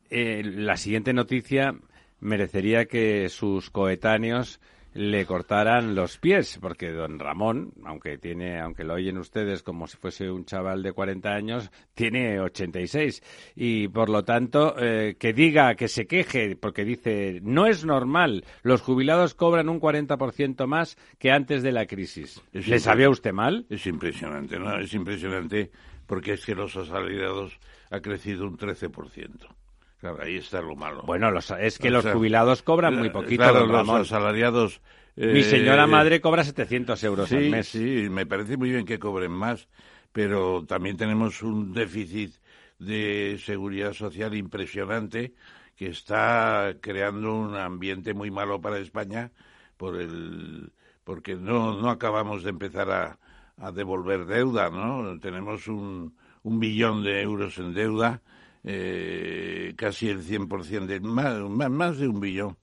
Eh, 0.10 0.44
la 0.44 0.78
siguiente 0.78 1.14
noticia 1.14 1.76
merecería 2.20 2.86
que 2.86 3.30
sus 3.30 3.70
coetáneos 3.70 4.60
le 4.94 5.26
cortaran 5.26 5.94
los 5.94 6.18
pies, 6.18 6.58
porque 6.60 6.92
don 6.92 7.20
Ramón, 7.20 7.74
aunque 7.86 8.18
tiene, 8.18 8.60
aunque 8.60 8.84
lo 8.84 8.96
oyen 8.96 9.18
ustedes 9.18 9.62
como 9.62 9.88
si 9.88 9.98
fuese 9.98 10.32
un 10.32 10.46
chaval 10.46 10.82
de 10.82 10.94
40 10.94 11.30
años, 11.30 11.72
tiene 11.94 12.40
86 12.40 13.22
y 13.56 13.88
por 13.90 14.10
lo 14.10 14.24
tanto 14.24 14.76
eh, 14.80 15.16
que 15.20 15.32
diga, 15.32 15.76
que 15.76 15.88
se 15.88 16.08
queje, 16.08 16.56
porque 16.56 16.86
dice 16.86 17.40
no 17.44 17.68
es 17.68 17.86
normal, 17.86 18.46
los 18.64 18.82
jubilados 18.82 19.36
cobran 19.36 19.70
un 19.70 19.80
40% 19.80 20.66
más 20.66 20.98
que 21.20 21.32
antes 21.32 21.62
de 21.62 21.72
la 21.72 21.86
crisis. 21.86 22.42
¿Le 22.52 22.80
sabía 22.80 23.10
usted 23.10 23.32
mal? 23.32 23.68
Es 23.70 23.86
impresionante, 23.86 24.58
¿no? 24.58 24.80
Es 24.80 24.94
impresionante 24.94 25.70
porque 26.08 26.34
es 26.34 26.46
que 26.46 26.56
los 26.56 26.76
asalariados 26.76 27.60
ha 27.92 28.00
crecido 28.02 28.48
un 28.48 28.58
13%. 28.58 29.59
Claro, 30.00 30.20
ahí 30.22 30.38
está 30.38 30.62
lo 30.62 30.76
malo. 30.76 31.04
Bueno, 31.04 31.30
es 31.38 31.78
que 31.78 31.90
los 31.90 32.06
jubilados 32.06 32.64
cobran 32.64 32.96
muy 32.96 33.10
poquito. 33.10 33.44
Claro, 33.44 33.66
los 33.66 33.90
asalariados. 33.90 34.82
Mi 35.16 35.44
señora 35.44 35.84
eh, 35.84 35.88
madre 35.88 36.22
cobra 36.22 36.44
700 36.46 37.04
euros 37.04 37.32
al 37.34 37.50
mes. 37.50 37.68
Sí, 37.68 38.08
me 38.10 38.26
parece 38.26 38.56
muy 38.56 38.72
bien 38.72 38.86
que 38.86 38.98
cobren 38.98 39.32
más, 39.32 39.68
pero 40.14 40.64
también 40.66 40.96
tenemos 40.96 41.42
un 41.44 41.74
déficit 41.74 42.34
de 42.78 43.38
seguridad 43.44 43.92
social 43.92 44.34
impresionante 44.36 45.34
que 45.76 45.88
está 45.88 46.76
creando 46.80 47.36
un 47.36 47.56
ambiente 47.56 48.14
muy 48.14 48.32
malo 48.32 48.62
para 48.62 48.80
España 48.80 49.32
por 49.76 50.00
el 50.00 50.72
porque 51.04 51.36
no 51.36 51.82
no 51.82 51.90
acabamos 51.90 52.44
de 52.44 52.52
empezar 52.52 52.90
a, 52.92 53.20
a 53.58 53.72
devolver 53.74 54.26
deuda, 54.26 54.70
¿no? 54.70 55.20
Tenemos 55.20 55.68
un, 55.68 56.16
un 56.44 56.60
billón 56.60 57.04
de 57.04 57.22
euros 57.22 57.58
en 57.58 57.74
deuda 57.74 58.22
eh, 58.64 59.74
casi 59.76 60.10
el 60.10 60.24
100%, 60.24 60.86
de, 60.86 61.00
más, 61.00 61.70
más 61.70 61.98
de 61.98 62.08
un 62.08 62.20
billón, 62.20 62.58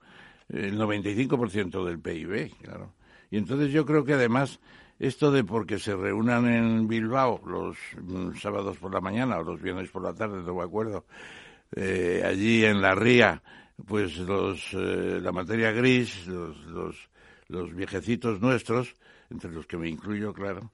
el 0.48 0.78
95% 0.78 1.84
del 1.84 1.98
PIB, 1.98 2.54
claro. 2.62 2.92
Y 3.30 3.38
entonces 3.38 3.72
yo 3.72 3.84
creo 3.84 4.04
que 4.04 4.14
además 4.14 4.60
esto 4.98 5.30
de 5.30 5.44
porque 5.44 5.78
se 5.78 5.94
reúnan 5.94 6.46
en 6.46 6.88
Bilbao 6.88 7.40
los 7.46 7.76
mm, 8.00 8.36
sábados 8.36 8.78
por 8.78 8.92
la 8.92 9.00
mañana 9.00 9.38
o 9.38 9.42
los 9.42 9.60
viernes 9.60 9.90
por 9.90 10.02
la 10.02 10.14
tarde, 10.14 10.42
no 10.42 10.54
me 10.54 10.62
acuerdo, 10.62 11.04
eh, 11.74 12.22
allí 12.24 12.64
en 12.64 12.80
la 12.80 12.94
ría, 12.94 13.42
pues 13.86 14.16
los, 14.18 14.72
eh, 14.72 15.20
la 15.20 15.32
materia 15.32 15.72
gris, 15.72 16.26
los, 16.26 16.56
los, 16.66 16.96
los, 17.48 17.74
viejecitos 17.74 18.40
nuestros, 18.40 18.94
entre 19.30 19.50
los 19.50 19.66
que 19.66 19.76
me 19.76 19.88
incluyo, 19.88 20.32
claro, 20.32 20.70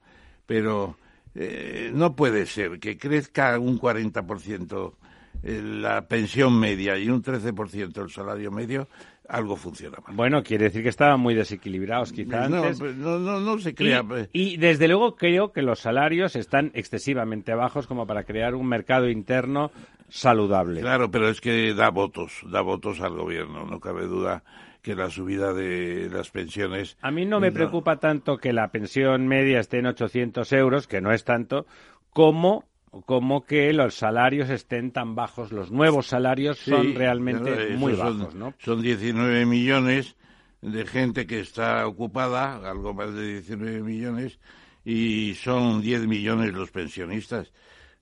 pero 0.46 0.96
eh, 1.34 1.90
no 1.92 2.14
puede 2.14 2.46
ser 2.46 2.78
que 2.78 2.96
crezca 2.98 3.58
un 3.58 3.80
40% 3.80 4.94
la 5.42 6.06
pensión 6.06 6.58
media 6.58 6.98
y 6.98 7.08
un 7.08 7.22
13% 7.22 8.02
el 8.02 8.10
salario 8.10 8.50
medio 8.50 8.88
algo 9.28 9.56
funciona 9.56 9.98
mal. 10.06 10.14
Bueno, 10.14 10.42
quiere 10.42 10.64
decir 10.64 10.82
que 10.82 10.88
estaban 10.88 11.18
muy 11.20 11.34
desequilibrados 11.34 12.12
quizás 12.12 12.52
antes. 12.52 12.78
Pues, 12.78 12.94
no, 12.96 13.18
no, 13.18 13.40
no, 13.40 13.58
se 13.58 13.74
crea. 13.74 14.02
Pues. 14.02 14.28
Y, 14.32 14.56
desde 14.58 14.88
luego 14.88 15.16
creo 15.16 15.52
que 15.52 15.62
los 15.62 15.80
salarios 15.80 16.36
están 16.36 16.70
excesivamente 16.74 17.54
bajos 17.54 17.86
como 17.86 18.06
para 18.06 18.24
crear 18.24 18.54
un 18.54 18.66
mercado 18.66 19.08
interno 19.08 19.70
saludable. 20.08 20.80
Claro, 20.80 21.10
pero 21.10 21.28
es 21.28 21.40
que 21.40 21.72
da 21.72 21.88
votos, 21.88 22.42
da 22.50 22.60
votos 22.60 23.00
al 23.00 23.14
gobierno, 23.14 23.64
no 23.64 23.80
cabe 23.80 24.06
duda 24.06 24.44
que 24.82 24.94
la 24.94 25.08
subida 25.08 25.54
de 25.54 26.10
las 26.12 26.30
pensiones. 26.30 26.98
A 27.00 27.10
mí 27.10 27.24
no 27.24 27.38
me 27.40 27.52
preocupa 27.52 27.98
tanto 27.98 28.36
que 28.36 28.52
la 28.52 28.72
pensión 28.72 29.28
media 29.28 29.60
esté 29.60 29.78
en 29.78 29.86
800 29.86 30.52
euros, 30.52 30.88
que 30.88 31.00
no 31.00 31.12
es 31.12 31.24
tanto, 31.24 31.66
como 32.10 32.64
como 33.06 33.44
que 33.44 33.72
los 33.72 33.94
salarios 33.94 34.50
estén 34.50 34.92
tan 34.92 35.14
bajos, 35.14 35.50
los 35.50 35.70
nuevos 35.70 36.06
salarios 36.06 36.58
son 36.58 36.94
realmente 36.94 37.74
muy 37.76 37.94
bajos, 37.94 38.34
¿no? 38.34 38.54
Son 38.58 38.82
19 38.82 39.46
millones 39.46 40.16
de 40.60 40.86
gente 40.86 41.26
que 41.26 41.40
está 41.40 41.86
ocupada, 41.86 42.68
algo 42.70 42.92
más 42.92 43.14
de 43.14 43.40
19 43.40 43.82
millones, 43.82 44.38
y 44.84 45.34
son 45.34 45.80
10 45.80 46.06
millones 46.06 46.52
los 46.52 46.70
pensionistas. 46.70 47.52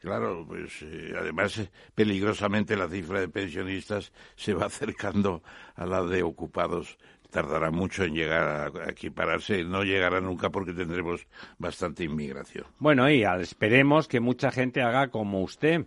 Claro, 0.00 0.44
pues 0.48 0.82
eh, 0.82 1.12
además 1.18 1.58
eh, 1.58 1.70
peligrosamente 1.94 2.74
la 2.74 2.88
cifra 2.88 3.20
de 3.20 3.28
pensionistas 3.28 4.12
se 4.34 4.54
va 4.54 4.66
acercando 4.66 5.42
a 5.76 5.86
la 5.86 6.02
de 6.02 6.22
ocupados 6.22 6.98
tardará 7.31 7.70
mucho 7.70 8.05
en 8.05 8.15
llegar 8.15 8.73
a 8.77 8.90
equipararse, 8.90 9.65
no 9.65 9.85
llegará 9.85 10.20
nunca 10.20 10.51
porque 10.51 10.73
tendremos 10.73 11.27
bastante 11.59 12.05
inmigración. 12.05 12.66
Bueno, 12.78 13.11
y 13.11 13.23
esperemos 13.23 14.09
que 14.09 14.20
mucha 14.20 14.51
gente 14.51 14.82
haga 14.82 15.09
como 15.09 15.43
usted, 15.43 15.86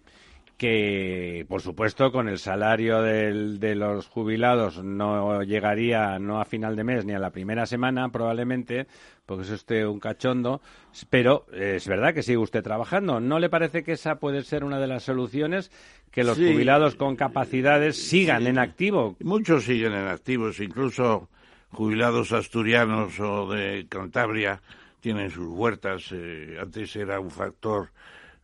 que 0.58 1.46
por 1.50 1.62
supuesto 1.62 2.12
con 2.12 2.30
el 2.30 2.38
salario 2.38 3.02
de 3.02 3.76
los 3.76 4.08
jubilados 4.08 4.84
no 4.84 5.42
llegaría 5.44 6.20
no 6.20 6.40
a 6.40 6.46
final 6.46 6.76
de 6.76 6.84
mes 6.84 7.06
ni 7.06 7.14
a 7.14 7.20
la 7.20 7.32
primera 7.32 7.66
semana 7.66 8.10
probablemente, 8.10 8.88
porque 9.26 9.44
es 9.44 9.50
usted 9.50 9.86
un 9.86 10.00
cachondo, 10.00 10.62
pero 11.10 11.48
es 11.52 11.88
verdad 11.88 12.14
que 12.14 12.24
sigue 12.24 12.38
usted 12.38 12.62
trabajando. 12.62 13.20
¿No 13.20 13.40
le 13.40 13.50
parece 13.50 13.84
que 13.84 13.94
esa 13.94 14.20
puede 14.20 14.44
ser 14.44 14.64
una 14.64 14.80
de 14.80 14.88
las 14.88 15.04
soluciones? 15.04 15.72
Que 16.12 16.24
los 16.24 16.38
jubilados 16.38 16.96
con 16.96 17.16
capacidades 17.16 17.98
sigan 17.98 18.46
en 18.46 18.60
activo. 18.60 19.18
Muchos 19.22 19.64
siguen 19.64 19.94
en 19.94 20.08
activos, 20.08 20.60
incluso 20.60 21.30
jubilados 21.74 22.32
asturianos 22.32 23.20
o 23.20 23.50
de 23.50 23.86
Cantabria 23.90 24.62
tienen 25.02 25.30
sus 25.30 25.48
huertas. 25.48 26.10
Eh, 26.12 26.58
antes 26.62 26.96
era 26.96 27.20
un 27.20 27.32
factor 27.32 27.90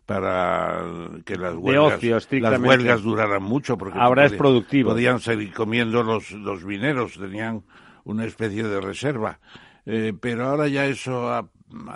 para 0.06 0.84
que 1.24 1.36
las 1.38 1.56
huelgas, 1.56 2.02
las 2.32 2.60
huelgas 2.60 3.04
duraran 3.04 3.44
mucho 3.44 3.78
porque 3.78 4.00
ahora 4.00 4.26
es 4.26 4.34
productivo. 4.34 4.92
Podían 4.92 5.20
seguir 5.20 5.54
comiendo 5.54 6.04
los, 6.04 6.32
los 6.32 6.66
vineros, 6.66 7.14
tenían 7.14 7.64
una 8.04 8.26
especie 8.26 8.64
de 8.64 8.82
reserva. 8.82 9.40
Eh, 9.86 10.14
pero 10.20 10.48
ahora 10.48 10.68
ya 10.68 10.86
eso 10.86 11.30
ha, 11.32 11.50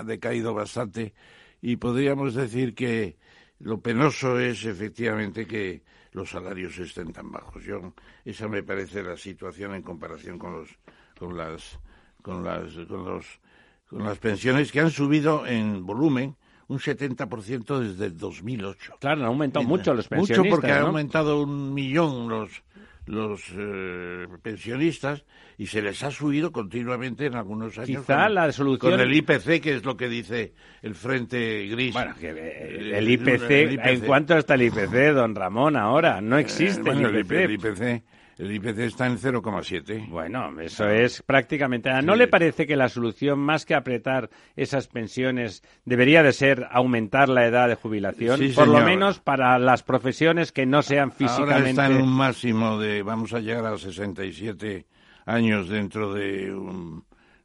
decaído 0.05 0.53
bastante 0.53 1.14
y 1.61 1.77
podríamos 1.77 2.35
decir 2.35 2.76
que 2.76 3.18
lo 3.60 3.81
penoso 3.81 4.39
es 4.39 4.65
efectivamente 4.65 5.47
que 5.47 5.81
los 6.11 6.30
salarios 6.30 6.77
estén 6.77 7.11
tan 7.11 7.31
bajos. 7.31 7.64
Yo, 7.64 7.93
esa 8.23 8.47
me 8.47 8.61
parece 8.61 9.01
la 9.01 9.18
situación 9.18 9.73
en 9.73 9.81
comparación 9.81 10.38
con 10.38 10.53
los 10.53 10.69
con 11.24 11.38
las 11.38 11.80
con 12.22 12.44
las 12.44 12.74
con 12.88 13.06
los 13.06 13.26
con 13.88 14.04
las 14.04 14.18
pensiones 14.18 14.72
que 14.72 14.82
han 14.82 14.91
subido 14.91 15.45
en 15.48 15.86
volumen 15.86 16.36
un 16.68 16.80
70% 16.80 17.80
desde 17.80 18.06
el 18.06 18.18
2008. 18.18 18.95
Claro, 19.00 19.22
han 19.22 19.28
aumentado 19.28 19.66
mucho 19.66 19.94
los 19.94 20.08
pensionistas. 20.08 20.38
Mucho 20.40 20.50
porque 20.50 20.72
han 20.72 20.86
aumentado 20.88 21.41
un 21.41 21.74
millón 21.74 22.28
los 22.30 22.64
los 23.06 23.41
eh, 23.58 24.28
pensionistas 24.41 25.26
y 25.58 25.68
se 25.68 25.82
les 25.82 26.02
ha 26.04 26.12
subido 26.12 26.52
continuamente 26.52 27.26
en 27.26 27.36
algunos 27.36 27.78
años. 27.78 28.02
Quizá 28.02 28.30
la 28.30 28.50
solución... 28.54 28.91
Con 28.91 29.00
el 29.00 29.14
IPC, 29.14 29.62
que 29.62 29.76
es 29.76 29.84
lo 29.84 29.98
que 29.98 30.08
dice 30.08 30.54
el 30.82 30.95
Frente 30.95 31.68
Gris. 31.68 31.94
Bueno, 31.94 32.16
eh, 32.22 32.91
el, 32.94 33.10
IPC, 33.10 33.86
¿en 33.86 34.00
cuánto 34.02 34.38
está 34.38 34.56
el 34.56 34.64
IPC, 34.64 35.14
don 35.14 35.36
Ramón, 35.36 35.76
ahora? 35.76 36.22
No 36.22 36.38
eh, 36.38 36.41
existe 36.41 36.90
el 36.90 37.20
IPC. 37.20 37.32
El 37.32 37.52
IPC 37.52 38.04
el 38.38 38.51
IPC 38.51 38.80
está 38.80 39.05
en 39.05 39.18
0,7. 39.18 40.10
Bueno, 40.10 40.60
eso 40.60 40.89
es 40.89 41.22
prácticamente. 41.22 41.89
¿No 42.01 42.15
le 42.15 42.27
parece 42.27 42.65
que 42.65 42.76
la 42.76 42.89
solución, 42.89 43.39
más 43.39 43.65
que 43.65 43.76
apretar 43.76 44.30
esas 44.55 44.88
pensiones, 44.88 45.61
debería 45.85 46.23
de 46.23 46.34
ser 46.34 46.68
aumentar 46.72 47.30
la 47.30 47.45
edad 47.45 47.68
de 47.68 47.76
jubilación? 47.76 48.39
Por 48.55 48.68
lo 48.68 48.81
menos 48.81 49.19
para 49.19 49.60
las 49.60 49.84
profesiones 49.84 50.51
que 50.51 50.65
no 50.65 50.81
sean 50.81 51.11
físicamente. 51.11 51.53
Ahora 51.53 51.69
está 51.69 51.88
en 51.88 52.01
un 52.01 52.11
máximo 52.11 52.80
de. 52.80 53.03
Vamos 53.03 53.34
a 53.34 53.39
llegar 53.39 53.65
a 53.65 53.72
los 53.72 53.81
67 53.81 54.88
años 55.26 55.69
dentro 55.69 56.14
de, 56.14 56.53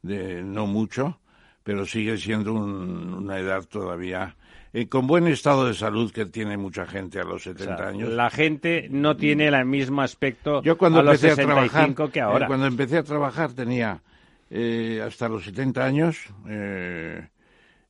de 0.03 0.43
no 0.43 0.67
mucho, 0.67 1.21
pero 1.63 1.85
sigue 1.85 2.17
siendo 2.17 2.55
una 2.55 3.39
edad 3.39 3.65
todavía 3.65 4.37
eh, 4.73 4.89
con 4.89 5.07
buen 5.07 5.27
estado 5.27 5.67
de 5.67 5.75
salud 5.75 6.13
que 6.13 6.27
tiene 6.27 6.57
mucha 6.57 6.87
gente 6.87 7.21
a 7.21 7.25
los 7.25 7.43
70 7.43 7.89
años. 7.89 8.09
La 8.11 8.31
gente 8.31 8.89
no 8.91 9.17
tiene 9.17 9.49
el 9.49 9.65
mismo 9.65 10.03
aspecto 10.03 10.63
Yo 10.63 10.77
cuando 10.77 11.01
a 11.01 11.03
los 11.03 11.23
empecé 11.23 11.43
a 11.43 11.47
trabajar, 11.47 11.95
que 12.11 12.21
ahora. 12.21 12.47
cuando 12.47 12.67
empecé 12.67 12.99
a 12.99 13.03
trabajar 13.03 13.53
tenía 13.53 14.03
eh, 14.51 15.03
hasta 15.05 15.29
los 15.29 15.45
70 15.45 15.85
años 15.85 16.19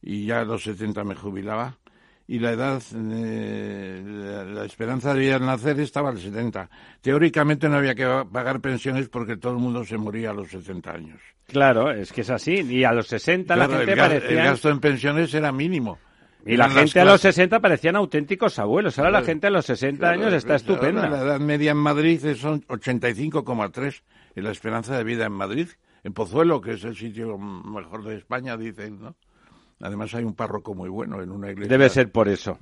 y 0.02 0.26
ya 0.26 0.40
a 0.40 0.44
los 0.44 0.62
70 0.62 1.04
me 1.04 1.14
jubilaba 1.14 1.76
y 2.30 2.38
la 2.38 2.52
edad, 2.52 2.82
la, 2.92 4.64
esperanza 4.66 5.14
de 5.14 5.20
vida 5.20 5.36
al 5.36 5.46
nacer 5.46 5.80
estaba 5.80 6.10
al 6.10 6.18
70. 6.18 6.68
Teóricamente 7.00 7.70
no 7.70 7.76
había 7.76 7.94
que 7.94 8.06
pagar 8.30 8.60
pensiones 8.60 9.08
porque 9.08 9.38
todo 9.38 9.54
el 9.54 9.58
mundo 9.58 9.82
se 9.82 9.96
moría 9.96 10.30
a 10.30 10.34
los 10.34 10.50
70 10.50 10.92
años. 10.92 11.20
Claro, 11.46 11.90
es 11.90 12.12
que 12.12 12.20
es 12.20 12.28
así. 12.28 12.56
Y 12.56 12.84
a 12.84 12.92
los 12.92 13.08
60 13.08 13.56
la 13.56 13.66
gente 13.66 13.92
el, 13.92 13.98
el 13.98 14.36
gasto 14.36 14.68
en 14.68 14.78
pensiones 14.78 15.32
era 15.32 15.50
mínimo. 15.52 15.98
Y 16.46 16.56
la 16.56 16.70
gente 16.70 17.00
a 17.00 17.04
los 17.04 17.20
60 17.20 17.60
parecían 17.60 17.96
auténticos 17.96 18.58
abuelos. 18.58 18.98
Ahora 18.98 19.10
la 19.10 19.22
gente 19.22 19.48
a 19.48 19.50
los 19.50 19.66
60 19.66 20.08
años 20.08 20.32
está 20.32 20.54
estupenda. 20.54 21.08
la 21.08 21.18
edad 21.18 21.40
media 21.40 21.72
en 21.72 21.76
Madrid 21.76 22.20
son 22.36 22.62
85,3 22.62 24.02
y 24.36 24.40
la 24.40 24.50
esperanza 24.50 24.96
de 24.96 25.04
vida 25.04 25.26
en 25.26 25.32
Madrid. 25.32 25.68
En 26.04 26.12
Pozuelo, 26.12 26.60
que 26.60 26.72
es 26.72 26.84
el 26.84 26.96
sitio 26.96 27.36
mejor 27.38 28.04
de 28.04 28.16
España, 28.16 28.56
dicen, 28.56 29.00
¿no? 29.00 29.16
Además 29.80 30.12
hay 30.14 30.24
un 30.24 30.34
párroco 30.34 30.74
muy 30.74 30.88
bueno 30.88 31.22
en 31.22 31.30
una 31.30 31.50
iglesia. 31.50 31.70
Debe 31.70 31.88
ser 31.88 32.10
por 32.10 32.28
eso. 32.28 32.58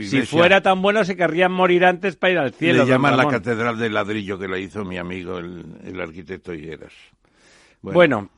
si 0.00 0.22
fuera 0.22 0.60
tan 0.60 0.80
bueno 0.80 1.04
se 1.04 1.16
querrían 1.16 1.50
morir 1.50 1.84
antes 1.84 2.14
para 2.16 2.32
ir 2.32 2.38
al 2.38 2.52
cielo. 2.52 2.84
Le 2.84 2.90
llaman 2.90 3.16
la 3.16 3.26
catedral 3.26 3.78
de 3.78 3.90
ladrillo 3.90 4.38
que 4.38 4.46
la 4.46 4.58
hizo 4.58 4.84
mi 4.84 4.96
amigo 4.96 5.38
el, 5.38 6.00
arquitecto 6.00 6.54
Higueras. 6.54 6.92
bueno 7.80 8.30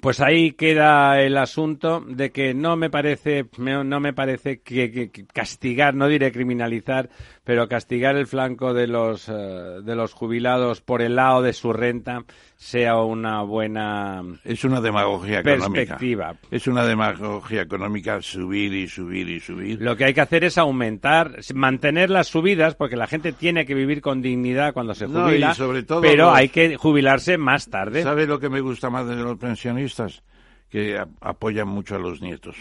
pues 0.00 0.20
ahí 0.20 0.52
queda 0.52 1.20
el 1.20 1.36
asunto 1.36 2.00
de 2.00 2.30
que 2.30 2.54
no 2.54 2.76
me 2.76 2.88
parece 2.88 3.46
no 3.58 4.00
me 4.00 4.12
parece 4.12 4.60
que, 4.60 5.10
castigar 5.32 5.94
no 5.94 6.08
diré 6.08 6.32
criminalizar 6.32 7.10
pero 7.44 7.68
castigar 7.68 8.16
el 8.16 8.26
flanco 8.26 8.74
de 8.74 8.86
los 8.86 9.28
eh, 9.28 9.32
de 9.32 9.94
los 9.94 10.14
jubilados 10.14 10.80
por 10.80 11.02
el 11.02 11.16
lado 11.16 11.42
de 11.42 11.52
su 11.52 11.72
renta 11.72 12.24
sea 12.62 13.02
una 13.02 13.42
buena 13.42 14.22
es 14.44 14.62
una 14.62 14.80
demagogia 14.80 15.42
perspectiva. 15.42 16.26
económica 16.26 16.48
es 16.52 16.66
una 16.68 16.86
demagogia 16.86 17.62
económica 17.62 18.22
subir 18.22 18.72
y 18.72 18.86
subir 18.86 19.28
y 19.28 19.40
subir. 19.40 19.82
Lo 19.82 19.96
que 19.96 20.04
hay 20.04 20.14
que 20.14 20.20
hacer 20.20 20.44
es 20.44 20.58
aumentar 20.58 21.40
mantener 21.54 22.08
las 22.08 22.28
subidas 22.28 22.76
porque 22.76 22.94
la 22.94 23.08
gente 23.08 23.32
tiene 23.32 23.66
que 23.66 23.74
vivir 23.74 24.00
con 24.00 24.22
dignidad 24.22 24.72
cuando 24.74 24.94
se 24.94 25.08
jubila 25.08 25.54
sobre 25.54 25.82
todo 25.82 26.02
pero 26.02 26.32
hay 26.32 26.50
que 26.50 26.76
jubilarse 26.76 27.36
más 27.36 27.68
tarde. 27.68 28.04
Sabe 28.04 28.28
lo 28.28 28.38
que 28.38 28.48
me 28.48 28.60
gusta 28.60 28.90
más 28.90 29.08
de 29.08 29.16
los 29.16 29.38
pensionistas 29.38 30.22
que 30.70 31.02
apoyan 31.20 31.66
mucho 31.66 31.96
a 31.96 31.98
los 31.98 32.22
nietos 32.22 32.56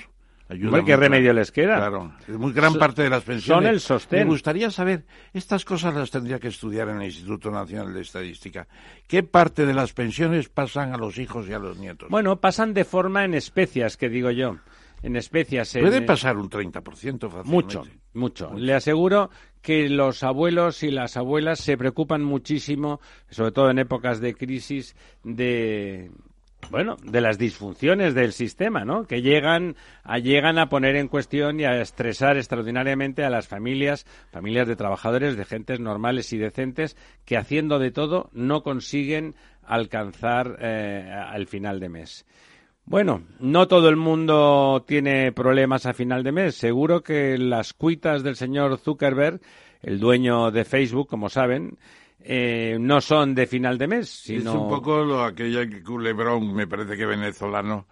¿Qué 0.86 0.95
remedio 0.95 1.34
les 1.34 1.52
queda? 1.52 1.78
Claro, 1.78 2.14
muy 2.28 2.53
gran 2.53 2.73
parte 2.76 3.03
de 3.03 3.10
las 3.10 3.23
pensiones. 3.23 3.64
Son 3.64 3.65
el 3.65 3.80
sostén. 3.80 4.19
Me 4.19 4.32
gustaría 4.32 4.69
saber, 4.72 5.06
estas 5.34 5.65
cosas 5.65 5.94
las 5.94 6.11
tendría 6.11 6.40
que 6.40 6.49
estudiar 6.49 6.90
en 6.90 6.98
el 6.98 7.06
Instituto 7.06 7.52
Nacional 7.52 7.94
de 7.94 8.02
Estadística. 8.02 8.68
¿Qué 9.07 9.23
parte 9.23 9.65
de 9.65 9.73
las 9.73 9.94
pensiones 9.94 10.49
pasan 10.49 10.94
a 10.94 10.98
los 10.98 11.18
hijos 11.18 11.48
y 11.48 11.53
a 11.53 11.60
los 11.60 11.78
nietos? 11.78 12.10
Bueno, 12.10 12.40
pasan 12.40 12.73
de 12.73 12.84
forma 12.84 13.23
en 13.23 13.34
especias, 13.34 13.98
que 13.98 14.10
digo 14.10 14.32
yo. 14.32 14.57
En 15.03 15.15
especias. 15.15 15.76
Puede 15.80 16.03
pasar 16.03 16.38
un 16.38 16.49
30% 16.49 16.84
fácilmente. 16.84 17.49
Mucho, 17.49 17.84
mucho. 18.14 18.53
Le 18.53 18.76
aseguro 18.76 19.32
que 19.61 19.90
los 19.90 20.22
abuelos 20.23 20.84
y 20.84 20.91
las 20.91 21.18
abuelas 21.18 21.60
se 21.60 21.78
preocupan 21.78 22.23
muchísimo, 22.23 22.99
sobre 23.30 23.52
todo 23.52 23.72
en 23.72 23.80
épocas 23.80 24.19
de 24.19 24.36
crisis, 24.36 24.95
de 25.23 26.11
bueno, 26.69 26.97
de 27.03 27.21
las 27.21 27.38
disfunciones 27.38 28.13
del 28.13 28.33
sistema, 28.33 28.85
¿no? 28.85 29.05
Que 29.05 29.21
llegan 29.21 29.75
a, 30.03 30.19
llegan 30.19 30.59
a 30.59 30.69
poner 30.69 30.95
en 30.95 31.07
cuestión 31.07 31.59
y 31.59 31.65
a 31.65 31.81
estresar 31.81 32.38
extraordinariamente 32.38 33.23
a 33.23 33.29
las 33.29 33.47
familias, 33.47 34.05
familias 34.31 34.67
de 34.67 34.75
trabajadores, 34.75 35.35
de 35.35 35.45
gentes 35.45 35.79
normales 35.79 36.31
y 36.33 36.38
decentes, 36.38 36.95
que 37.25 37.38
haciendo 37.38 37.79
de 37.79 37.91
todo 37.91 38.29
no 38.33 38.63
consiguen 38.63 39.35
alcanzar 39.63 40.57
eh, 40.61 41.11
al 41.11 41.47
final 41.47 41.79
de 41.79 41.89
mes. 41.89 42.25
Bueno, 42.85 43.23
no 43.39 43.67
todo 43.67 43.89
el 43.89 43.95
mundo 43.95 44.83
tiene 44.88 45.31
problemas 45.31 45.85
a 45.85 45.93
final 45.93 46.23
de 46.23 46.31
mes. 46.31 46.55
Seguro 46.55 47.03
que 47.03 47.38
las 47.38 47.73
cuitas 47.73 48.23
del 48.23 48.35
señor 48.35 48.77
Zuckerberg, 48.79 49.39
el 49.81 49.99
dueño 49.99 50.51
de 50.51 50.65
Facebook, 50.65 51.07
como 51.07 51.29
saben, 51.29 51.77
eh, 52.23 52.77
no 52.80 53.02
son 53.02 53.34
de 53.34 53.48
final 53.48 53.77
de 53.77 53.88
mes, 53.88 54.10
sino... 54.10 54.52
Es 54.52 54.57
un 54.57 54.69
poco 54.69 55.03
lo, 55.03 55.23
aquella 55.23 55.68
que 55.68 55.81
Culebrón, 55.81 56.53
me 56.53 56.68
parece 56.68 56.95
que 56.95 57.06
venezolano, 57.06 57.88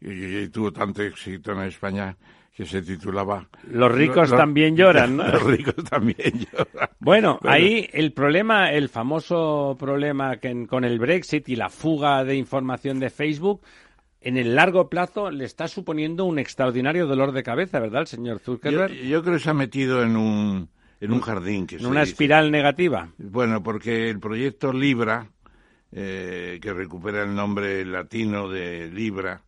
y, 0.00 0.48
tuvo 0.48 0.72
tanto 0.72 1.02
éxito 1.02 1.52
en 1.52 1.60
España, 1.62 2.16
que 2.54 2.64
se 2.64 2.80
titulaba... 2.80 3.46
Los 3.70 3.92
ricos 3.92 4.30
también 4.30 4.76
lloran, 4.76 5.16
¿no? 5.16 5.28
Los 5.28 5.42
ricos 5.42 5.84
también 5.84 6.32
lloran. 6.32 6.88
Bueno, 7.00 7.38
ahí 7.42 7.88
el 7.92 8.12
problema, 8.12 8.72
el 8.72 8.88
famoso 8.88 9.76
problema 9.78 10.38
que 10.38 10.66
con 10.66 10.84
el 10.84 10.98
Brexit 10.98 11.48
y 11.48 11.56
la 11.56 11.68
fuga 11.68 12.24
de 12.24 12.36
información 12.36 12.98
de 12.98 13.10
Facebook, 13.10 13.60
en 14.22 14.38
el 14.38 14.54
largo 14.54 14.88
plazo 14.88 15.30
le 15.30 15.44
está 15.44 15.68
suponiendo 15.68 16.24
un 16.24 16.38
extraordinario 16.38 17.06
dolor 17.06 17.32
de 17.32 17.42
cabeza, 17.42 17.78
¿verdad, 17.78 18.02
el 18.02 18.06
señor 18.06 18.38
Zuckerberg? 18.40 18.92
yo 18.92 19.22
creo 19.22 19.34
que 19.34 19.40
se 19.40 19.50
ha 19.50 19.54
metido 19.54 20.02
en 20.02 20.16
un 20.16 20.75
en 21.00 21.12
un 21.12 21.20
jardín. 21.20 21.66
Que 21.66 21.76
en 21.76 21.86
una 21.86 22.02
espiral 22.02 22.50
negativa. 22.50 23.08
Bueno, 23.18 23.62
porque 23.62 24.08
el 24.10 24.18
proyecto 24.18 24.72
Libra, 24.72 25.30
eh, 25.92 26.58
que 26.60 26.72
recupera 26.72 27.22
el 27.22 27.34
nombre 27.34 27.84
latino 27.84 28.48
de 28.48 28.88
Libra, 28.90 29.42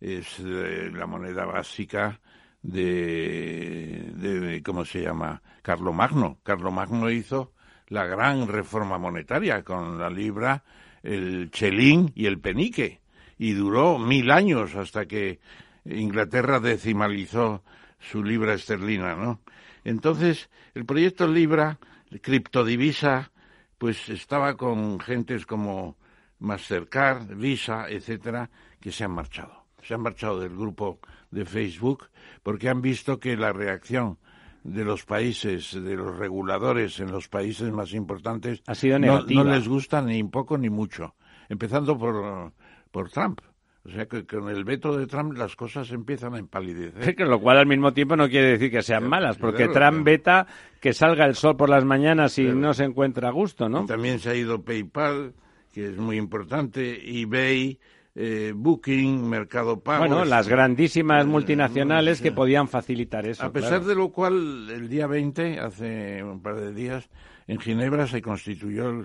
es 0.00 0.38
eh, 0.40 0.90
la 0.92 1.06
moneda 1.06 1.44
básica 1.44 2.20
de, 2.62 4.10
de, 4.14 4.62
¿cómo 4.62 4.84
se 4.84 5.02
llama? 5.02 5.42
Carlomagno. 5.62 6.38
Carlomagno 6.42 7.10
hizo 7.10 7.52
la 7.88 8.06
gran 8.06 8.48
reforma 8.48 8.98
monetaria 8.98 9.62
con 9.62 9.98
la 9.98 10.10
libra, 10.10 10.64
el 11.02 11.50
chelín 11.50 12.12
y 12.14 12.26
el 12.26 12.40
penique. 12.40 13.00
Y 13.38 13.52
duró 13.52 13.98
mil 13.98 14.30
años 14.30 14.74
hasta 14.74 15.06
que 15.06 15.40
Inglaterra 15.84 16.58
decimalizó 16.58 17.62
su 17.98 18.24
libra 18.24 18.54
esterlina, 18.54 19.14
¿no? 19.14 19.40
Entonces, 19.86 20.50
el 20.74 20.84
proyecto 20.84 21.28
Libra, 21.28 21.78
criptodivisa, 22.20 23.30
pues 23.78 24.08
estaba 24.08 24.56
con 24.56 24.98
gentes 24.98 25.46
como 25.46 25.96
Mastercard, 26.40 27.36
Visa, 27.36 27.88
etcétera, 27.88 28.50
que 28.80 28.90
se 28.90 29.04
han 29.04 29.12
marchado. 29.12 29.66
Se 29.84 29.94
han 29.94 30.00
marchado 30.00 30.40
del 30.40 30.56
grupo 30.56 30.98
de 31.30 31.44
Facebook 31.44 32.08
porque 32.42 32.68
han 32.68 32.82
visto 32.82 33.20
que 33.20 33.36
la 33.36 33.52
reacción 33.52 34.18
de 34.64 34.84
los 34.84 35.04
países, 35.04 35.72
de 35.72 35.94
los 35.94 36.16
reguladores 36.16 36.98
en 36.98 37.12
los 37.12 37.28
países 37.28 37.70
más 37.70 37.92
importantes, 37.92 38.64
ha 38.66 38.74
sido 38.74 38.98
no, 38.98 39.22
no, 39.22 39.44
les 39.44 39.68
gusta 39.68 40.02
ni 40.02 40.24
poco 40.24 40.58
ni 40.58 40.68
mucho. 40.68 41.14
Empezando 41.48 41.96
por, 41.96 42.52
por 42.90 43.08
Trump. 43.08 43.40
O 43.86 43.90
sea 43.90 44.06
que 44.06 44.26
con 44.26 44.48
el 44.48 44.64
veto 44.64 44.96
de 44.96 45.06
Trump 45.06 45.36
las 45.36 45.54
cosas 45.54 45.92
empiezan 45.92 46.34
a 46.34 46.38
empalidecer. 46.38 47.14
Lo 47.20 47.40
cual 47.40 47.58
al 47.58 47.66
mismo 47.66 47.92
tiempo 47.92 48.16
no 48.16 48.28
quiere 48.28 48.52
decir 48.52 48.70
que 48.70 48.82
sean 48.82 49.08
malas, 49.08 49.38
porque 49.38 49.68
Trump 49.68 50.04
veta 50.04 50.46
que 50.80 50.92
salga 50.92 51.24
el 51.24 51.36
sol 51.36 51.56
por 51.56 51.68
las 51.68 51.84
mañanas 51.84 52.36
y 52.38 52.44
no 52.46 52.74
se 52.74 52.84
encuentra 52.84 53.28
a 53.28 53.32
gusto, 53.32 53.68
¿no? 53.68 53.86
También 53.86 54.18
se 54.18 54.30
ha 54.30 54.34
ido 54.34 54.62
PayPal, 54.62 55.34
que 55.72 55.86
es 55.86 55.96
muy 55.98 56.16
importante, 56.16 57.00
eBay, 57.20 57.78
eh, 58.16 58.52
Booking, 58.56 59.28
Mercado 59.28 59.78
Pago. 59.78 60.00
Bueno, 60.00 60.24
las 60.24 60.48
grandísimas 60.48 61.24
eh, 61.24 61.28
multinacionales 61.28 62.20
que 62.20 62.32
podían 62.32 62.66
facilitar 62.66 63.24
eso. 63.26 63.44
A 63.44 63.52
pesar 63.52 63.84
de 63.84 63.94
lo 63.94 64.10
cual, 64.10 64.68
el 64.70 64.88
día 64.88 65.06
20, 65.06 65.60
hace 65.60 66.24
un 66.24 66.42
par 66.42 66.56
de 66.56 66.72
días, 66.72 67.08
en 67.46 67.60
Ginebra 67.60 68.08
se 68.08 68.20
constituyó 68.20 69.04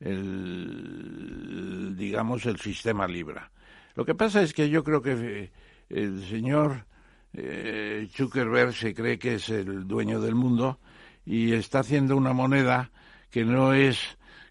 el 0.00 1.96
digamos, 1.96 2.44
el 2.44 2.58
sistema 2.58 3.06
Libra 3.06 3.50
lo 3.96 4.04
que 4.04 4.14
pasa 4.14 4.42
es 4.42 4.52
que 4.54 4.68
yo 4.68 4.84
creo 4.84 5.02
que 5.02 5.12
eh, 5.12 5.50
el 5.88 6.24
señor 6.26 6.86
eh, 7.32 8.08
Zuckerberg 8.12 8.72
se 8.72 8.94
cree 8.94 9.18
que 9.18 9.34
es 9.34 9.48
el 9.48 9.88
dueño 9.88 10.20
del 10.20 10.34
mundo 10.34 10.78
y 11.24 11.52
está 11.52 11.80
haciendo 11.80 12.16
una 12.16 12.32
moneda 12.32 12.90
que 13.30 13.44
no 13.44 13.72
es 13.72 13.98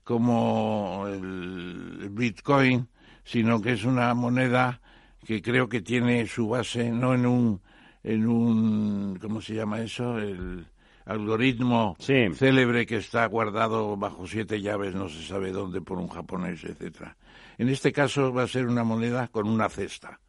como 0.03 1.05
el 1.07 2.09
Bitcoin, 2.11 2.87
sino 3.23 3.61
que 3.61 3.71
es 3.71 3.85
una 3.85 4.13
moneda 4.13 4.81
que 5.25 5.41
creo 5.41 5.67
que 5.67 5.81
tiene 5.81 6.27
su 6.27 6.49
base 6.49 6.91
no 6.91 7.13
en 7.13 7.25
un 7.25 7.61
en 8.03 8.27
un 8.27 9.17
¿cómo 9.19 9.41
se 9.41 9.55
llama 9.55 9.81
eso? 9.81 10.19
el 10.19 10.65
algoritmo 11.05 11.95
célebre 11.99 12.85
que 12.85 12.97
está 12.97 13.25
guardado 13.27 13.95
bajo 13.95 14.27
siete 14.27 14.61
llaves, 14.61 14.95
no 14.95 15.07
se 15.07 15.23
sabe 15.23 15.51
dónde 15.51 15.81
por 15.81 15.99
un 15.99 16.07
japonés, 16.07 16.63
etcétera, 16.63 17.15
en 17.57 17.69
este 17.69 17.91
caso 17.91 18.33
va 18.33 18.43
a 18.43 18.47
ser 18.47 18.67
una 18.67 18.83
moneda 18.83 19.27
con 19.29 19.47
una 19.47 19.69
cesta. 19.69 20.19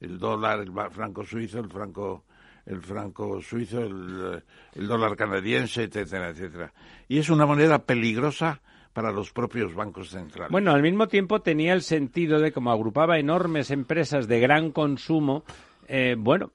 El 0.00 0.18
dólar, 0.18 0.60
el 0.60 0.72
franco 0.90 1.24
suizo, 1.24 1.60
el 1.60 1.70
franco 1.70 2.24
el 2.66 2.80
franco 2.80 3.40
suizo, 3.42 3.82
el, 3.82 4.42
dólar 4.74 5.16
canadiense, 5.16 5.84
etcétera, 5.84 6.30
etcétera. 6.30 6.72
Y 7.08 7.18
es 7.18 7.28
una 7.28 7.46
moneda 7.46 7.80
peligrosa 7.84 8.62
para 8.92 9.12
los 9.12 9.32
propios 9.32 9.74
bancos 9.74 10.10
centrales. 10.10 10.50
Bueno, 10.50 10.72
al 10.72 10.82
mismo 10.82 11.08
tiempo 11.08 11.42
tenía 11.42 11.72
el 11.72 11.82
sentido 11.82 12.38
de 12.40 12.52
como 12.52 12.70
agrupaba 12.70 13.18
enormes 13.18 13.70
empresas 13.70 14.28
de 14.28 14.40
gran 14.40 14.70
consumo, 14.70 15.44
eh, 15.88 16.16
bueno, 16.18 16.52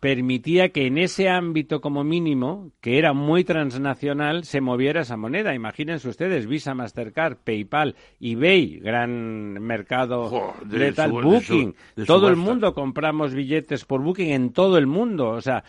permitía 0.00 0.70
que 0.70 0.86
en 0.86 0.98
ese 0.98 1.28
ámbito 1.28 1.80
como 1.80 2.02
mínimo, 2.02 2.72
que 2.80 2.98
era 2.98 3.12
muy 3.12 3.44
transnacional, 3.44 4.44
se 4.44 4.60
moviera 4.60 5.02
esa 5.02 5.16
moneda. 5.16 5.54
Imagínense 5.54 6.08
ustedes, 6.08 6.48
Visa, 6.48 6.74
Mastercard, 6.74 7.36
PayPal, 7.36 7.94
eBay, 8.20 8.80
gran 8.80 9.52
mercado 9.62 10.54
de, 10.64 10.92
tal, 10.92 11.12
Booking. 11.12 11.76
todo 12.04 12.28
el 12.28 12.34
mundo 12.36 12.74
compramos 12.74 13.32
billetes 13.32 13.84
por 13.84 14.02
Booking 14.02 14.30
en 14.30 14.52
todo 14.52 14.76
el 14.76 14.88
mundo. 14.88 15.28
O 15.30 15.40
sea, 15.40 15.62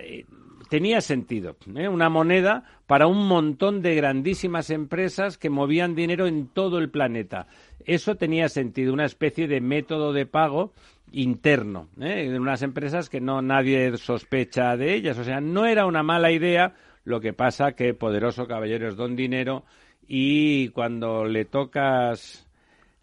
eh, 0.00 0.26
tenía 0.68 1.00
sentido. 1.00 1.56
¿eh? 1.74 1.88
Una 1.88 2.08
moneda 2.08 2.64
para 2.86 3.08
un 3.08 3.26
montón 3.26 3.82
de 3.82 3.94
grandísimas 3.94 4.70
empresas 4.70 5.38
que 5.38 5.50
movían 5.50 5.94
dinero 5.94 6.28
en 6.28 6.46
todo 6.46 6.78
el 6.78 6.88
planeta. 6.88 7.48
Eso 7.84 8.14
tenía 8.14 8.48
sentido, 8.48 8.92
una 8.92 9.06
especie 9.06 9.48
de 9.48 9.60
método 9.60 10.12
de 10.12 10.24
pago 10.24 10.72
interno, 11.12 11.88
¿eh? 12.00 12.24
en 12.24 12.40
unas 12.40 12.62
empresas 12.62 13.08
que 13.08 13.20
no 13.20 13.42
nadie 13.42 13.96
sospecha 13.96 14.76
de 14.76 14.94
ellas. 14.94 15.18
O 15.18 15.24
sea, 15.24 15.40
no 15.40 15.66
era 15.66 15.86
una 15.86 16.02
mala 16.02 16.30
idea, 16.30 16.74
lo 17.04 17.20
que 17.20 17.32
pasa 17.32 17.72
que 17.72 17.94
poderoso 17.94 18.46
caballero 18.46 18.88
es 18.88 18.96
don 18.96 19.16
dinero 19.16 19.64
y 20.06 20.68
cuando 20.70 21.24
le 21.24 21.44
tocas 21.44 22.48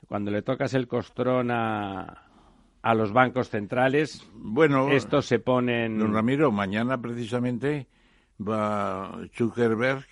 cuando 0.08 0.32
le 0.32 0.42
tocas 0.42 0.74
el 0.74 0.88
costrón 0.88 1.52
a, 1.52 2.30
a 2.82 2.94
los 2.96 3.14
bancos 3.14 3.50
centrales, 3.50 4.28
bueno, 4.34 4.90
estos 4.90 5.28
se 5.28 5.38
ponen. 5.38 6.00
Don 6.00 6.14
Ramiro, 6.14 6.52
mañana 6.52 7.00
precisamente 7.00 7.88
va 8.40 9.20
Zuckerberg, 9.36 10.06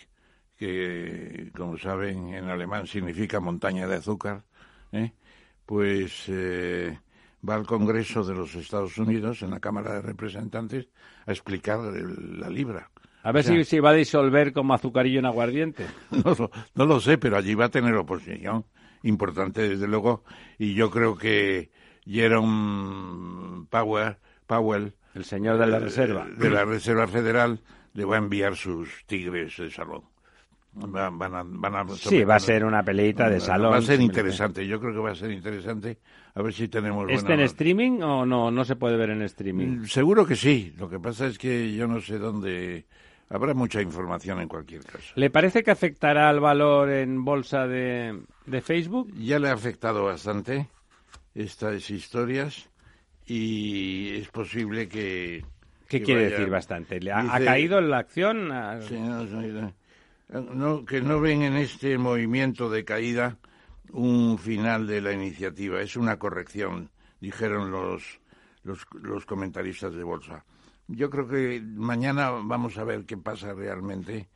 que 0.57 1.51
como 1.55 1.77
saben 1.77 2.33
en 2.33 2.49
alemán 2.49 2.85
significa 2.85 3.39
montaña 3.39 3.87
de 3.87 3.95
azúcar, 3.95 4.43
¿eh? 4.91 5.13
pues 5.65 6.25
eh, 6.27 6.99
va 7.47 7.55
al 7.55 7.65
Congreso 7.65 8.23
de 8.23 8.35
los 8.35 8.55
Estados 8.55 8.97
Unidos, 8.97 9.41
en 9.41 9.51
la 9.51 9.59
Cámara 9.59 9.93
de 9.93 10.01
Representantes, 10.01 10.87
a 11.25 11.31
explicar 11.31 11.79
la 11.79 12.49
libra. 12.49 12.89
A 13.23 13.31
ver 13.31 13.43
si 13.43 13.63
se 13.63 13.81
va 13.81 13.89
a 13.89 13.93
disolver 13.93 14.53
como 14.53 14.73
azucarillo 14.73 15.19
en 15.19 15.25
aguardiente. 15.25 15.85
No, 16.11 16.49
no, 16.75 16.85
lo 16.85 16.99
sé, 16.99 17.17
pero 17.17 17.37
allí 17.37 17.55
va 17.55 17.65
a 17.65 17.69
tener 17.69 17.93
oposición 17.95 18.65
importante, 19.03 19.67
desde 19.67 19.87
luego, 19.87 20.23
y 20.57 20.73
yo 20.73 20.89
creo 20.89 21.17
que 21.17 21.69
Jerome 22.05 23.65
Powell, 23.69 24.17
Powell 24.47 24.93
el 25.13 25.25
señor 25.25 25.57
de 25.57 25.67
la 25.67 25.79
Reserva, 25.79 26.27
de 26.27 26.49
la 26.49 26.63
Reserva 26.63 27.07
Federal, 27.07 27.59
le 27.93 28.05
va 28.05 28.15
a 28.15 28.19
enviar 28.19 28.55
sus 28.55 29.03
tigres 29.07 29.57
de 29.57 29.71
salón. 29.71 30.03
Van, 30.79 31.17
van 31.17 31.89
sí, 31.95 32.23
va 32.23 32.35
a 32.35 32.39
ser 32.39 32.63
una 32.63 32.83
peleita 32.83 33.29
de 33.29 33.39
salón. 33.39 33.73
Va 33.73 33.77
a 33.77 33.81
ser 33.81 33.99
interesante, 33.99 34.65
yo 34.67 34.79
creo 34.79 34.93
que 34.93 34.99
va 34.99 35.11
a 35.11 35.15
ser 35.15 35.31
interesante. 35.31 35.97
A 36.35 36.41
ver 36.41 36.53
si 36.53 36.67
tenemos. 36.67 37.09
¿Este 37.09 37.33
en 37.33 37.39
streaming 37.41 38.01
o 38.01 38.25
no? 38.25 38.51
No 38.51 38.63
se 38.63 38.75
puede 38.75 38.95
ver 38.95 39.09
en 39.09 39.23
streaming. 39.23 39.79
Mm, 39.79 39.85
seguro 39.85 40.25
que 40.25 40.35
sí. 40.35 40.73
Lo 40.77 40.87
que 40.87 40.99
pasa 40.99 41.25
es 41.25 41.37
que 41.39 41.73
yo 41.73 41.87
no 41.87 41.99
sé 41.99 42.19
dónde. 42.19 42.85
Habrá 43.29 43.53
mucha 43.53 43.81
información 43.81 44.39
en 44.39 44.47
cualquier 44.47 44.83
caso. 44.83 45.13
¿Le 45.15 45.29
parece 45.29 45.63
que 45.63 45.71
afectará 45.71 46.29
al 46.29 46.39
valor 46.39 46.89
en 46.89 47.25
bolsa 47.25 47.67
de, 47.67 48.21
de 48.45 48.61
Facebook? 48.61 49.11
Ya 49.17 49.37
le 49.39 49.49
ha 49.49 49.53
afectado 49.53 50.05
bastante 50.05 50.67
estas 51.35 51.89
historias 51.89 52.69
y 53.25 54.15
es 54.15 54.29
posible 54.29 54.87
que. 54.87 55.43
¿Qué 55.89 56.01
quiere 56.01 56.29
decir 56.29 56.49
bastante? 56.49 56.99
¿Le 56.99 57.11
ha, 57.11 57.39
caído 57.39 57.79
la 57.81 57.99
acción? 57.99 58.49
no, 58.49 59.73
que 60.85 61.01
no 61.01 61.21
ven 61.21 61.43
en 61.43 61.55
este 61.55 61.97
movimiento 61.97 62.69
de 62.69 62.83
caída 62.83 63.37
un 63.91 64.37
final 64.37 64.85
de 64.87 65.01
la 65.01 65.13
iniciativa, 65.13 65.81
es 65.81 65.95
una 65.95 66.19
corrección, 66.19 66.89
dijeron 67.21 67.71
los, 67.71 68.19
los, 68.63 68.85
los 69.01 69.25
comentaristas 69.25 69.93
de 69.93 70.03
bolsa. 70.03 70.43
Yo 70.87 71.09
creo 71.09 71.27
que 71.27 71.61
mañana 71.61 72.31
vamos 72.31 72.77
a 72.77 72.83
ver 72.83 73.05
qué 73.05 73.17
pasa 73.17 73.53
realmente 73.53 74.27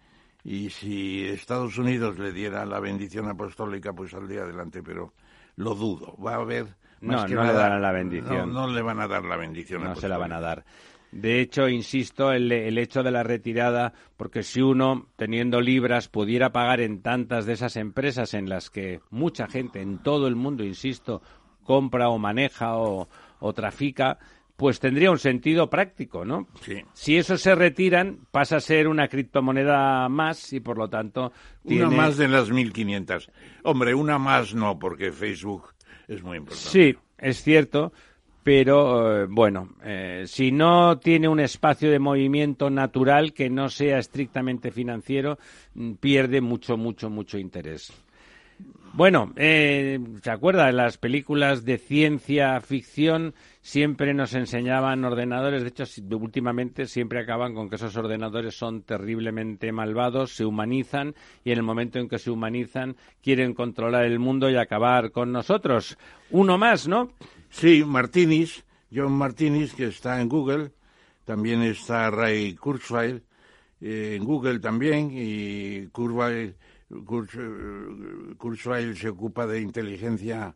y 0.44 0.70
si 0.70 1.26
Estados 1.26 1.78
Unidos 1.78 2.18
le 2.18 2.32
diera 2.32 2.66
la 2.66 2.80
bendición 2.80 3.30
apostólica, 3.30 3.94
pues 3.94 4.12
saldría 4.12 4.42
adelante, 4.42 4.82
pero 4.82 5.14
lo 5.56 5.76
dudo. 5.76 6.18
Va 6.18 6.34
a 6.34 6.42
haber. 6.42 6.76
no, 7.00 7.28
no 7.28 7.44
le 7.44 7.54
darán 7.54 7.82
la 7.82 7.92
bendición. 7.92 8.52
No, 8.52 8.68
le 8.68 8.82
van 8.82 9.00
a 9.00 9.08
dar 9.08 9.24
la 9.24 9.38
bendición. 9.38 9.84
No 9.84 9.96
se 9.96 10.08
la 10.08 10.18
van 10.18 10.34
a 10.34 10.40
dar. 10.40 10.66
De 11.12 11.42
hecho, 11.42 11.68
insisto, 11.68 12.32
el, 12.32 12.52
el, 12.52 12.78
hecho 12.78 13.04
de 13.04 13.12
la 13.12 13.24
retirada, 13.24 13.94
porque 14.16 14.44
si 14.44 14.62
uno, 14.62 15.08
teniendo 15.18 15.60
libras, 15.60 16.08
pudiera 16.08 16.52
pagar 16.52 16.80
en 16.80 17.02
tantas 17.02 17.46
de 17.46 17.54
esas 17.54 17.76
empresas 17.76 18.34
en 18.34 18.48
las 18.48 18.70
que 18.70 19.02
mucha 19.10 19.48
gente 19.48 19.82
en 19.82 20.00
todo 20.00 20.28
el 20.28 20.36
mundo, 20.36 20.64
insisto, 20.64 21.22
compra 21.64 22.10
o 22.10 22.18
maneja 22.18 22.78
o, 22.78 23.10
o 23.40 23.54
trafica, 23.54 24.20
pues 24.62 24.80
tendría 24.80 25.10
un 25.10 25.18
sentido 25.18 25.72
práctico, 25.72 26.24
¿no? 26.24 26.48
Sí. 26.62 26.84
Si 26.94 27.18
esos 27.18 27.42
se 27.42 27.56
retiran, 27.56 28.20
pasa 28.30 28.58
a 28.58 28.60
ser 28.60 28.88
una 28.88 29.08
criptomoneda 29.08 30.08
más 30.08 30.54
y 30.54 30.60
por 30.60 30.78
lo 30.78 30.88
tanto. 30.88 31.34
Una 31.64 31.90
más 31.90 32.18
de 32.18 32.28
las 32.28 32.52
1500. 32.52 33.32
Hombre, 33.64 33.96
una 33.96 34.20
más 34.20 34.54
no, 34.54 34.78
porque 34.78 35.12
Facebook 35.12 35.74
es 36.08 36.22
muy 36.22 36.38
importante. 36.38 36.70
Sí, 36.70 36.96
es 37.18 37.42
cierto. 37.42 37.92
Pero 38.44 39.24
eh, 39.24 39.28
bueno, 39.30 39.70
eh, 39.84 40.24
si 40.26 40.52
no 40.52 40.98
tiene 40.98 41.28
un 41.28 41.40
espacio 41.40 41.92
de 41.92 42.00
movimiento 42.00 42.70
natural 42.70 43.34
que 43.34 43.50
no 43.50 43.70
sea 43.70 44.00
estrictamente 44.00 44.72
financiero, 44.72 45.38
mm, 45.76 45.94
pierde 45.94 46.42
mucho, 46.42 46.76
mucho, 46.76 47.10
mucho 47.10 47.38
interés. 47.38 47.94
Bueno, 48.94 49.32
eh, 49.38 50.00
¿se 50.22 50.32
acuerda? 50.32 50.70
Las 50.74 50.98
películas 50.98 51.64
de 51.64 51.78
ciencia 51.78 52.60
ficción 52.60 53.34
siempre 53.62 54.14
nos 54.14 54.34
enseñaban 54.34 55.06
ordenadores. 55.06 55.62
De 55.64 55.70
hecho, 55.70 55.86
últimamente 56.18 56.88
siempre 56.88 57.22
acaban 57.22 57.54
con 57.54 57.70
que 57.70 57.78
esos 57.78 57.96
ordenadores 57.96 58.54
son 58.58 58.82
terriblemente 58.82 59.72
malvados, 59.72 60.36
se 60.36 60.44
humanizan 60.44 61.16
y 61.46 61.52
en 61.52 61.60
el 61.60 61.64
momento 61.64 62.00
en 62.00 62.10
que 62.10 62.20
se 62.20 62.32
humanizan 62.32 62.98
quieren 63.24 63.54
controlar 63.54 64.04
el 64.04 64.20
mundo 64.20 64.50
y 64.50 64.58
acabar 64.58 65.12
con 65.12 65.32
nosotros. 65.32 65.98
Uno 66.30 66.58
más, 66.58 66.86
¿no? 66.86 67.12
Sí, 67.52 67.84
Martinis, 67.86 68.64
John 68.92 69.12
Martinis, 69.12 69.74
que 69.74 69.88
está 69.88 70.20
en 70.20 70.28
Google. 70.28 70.72
También 71.26 71.62
está 71.62 72.10
Ray 72.10 72.56
Kurzweil 72.56 73.22
eh, 73.80 74.16
en 74.18 74.26
Google 74.26 74.60
también 74.60 75.12
y 75.14 75.88
Kurzweil 75.88 76.56
Kurzweil 78.38 78.98
se 78.98 79.10
ocupa 79.10 79.48
de 79.48 79.62
inteligencia 79.62 80.54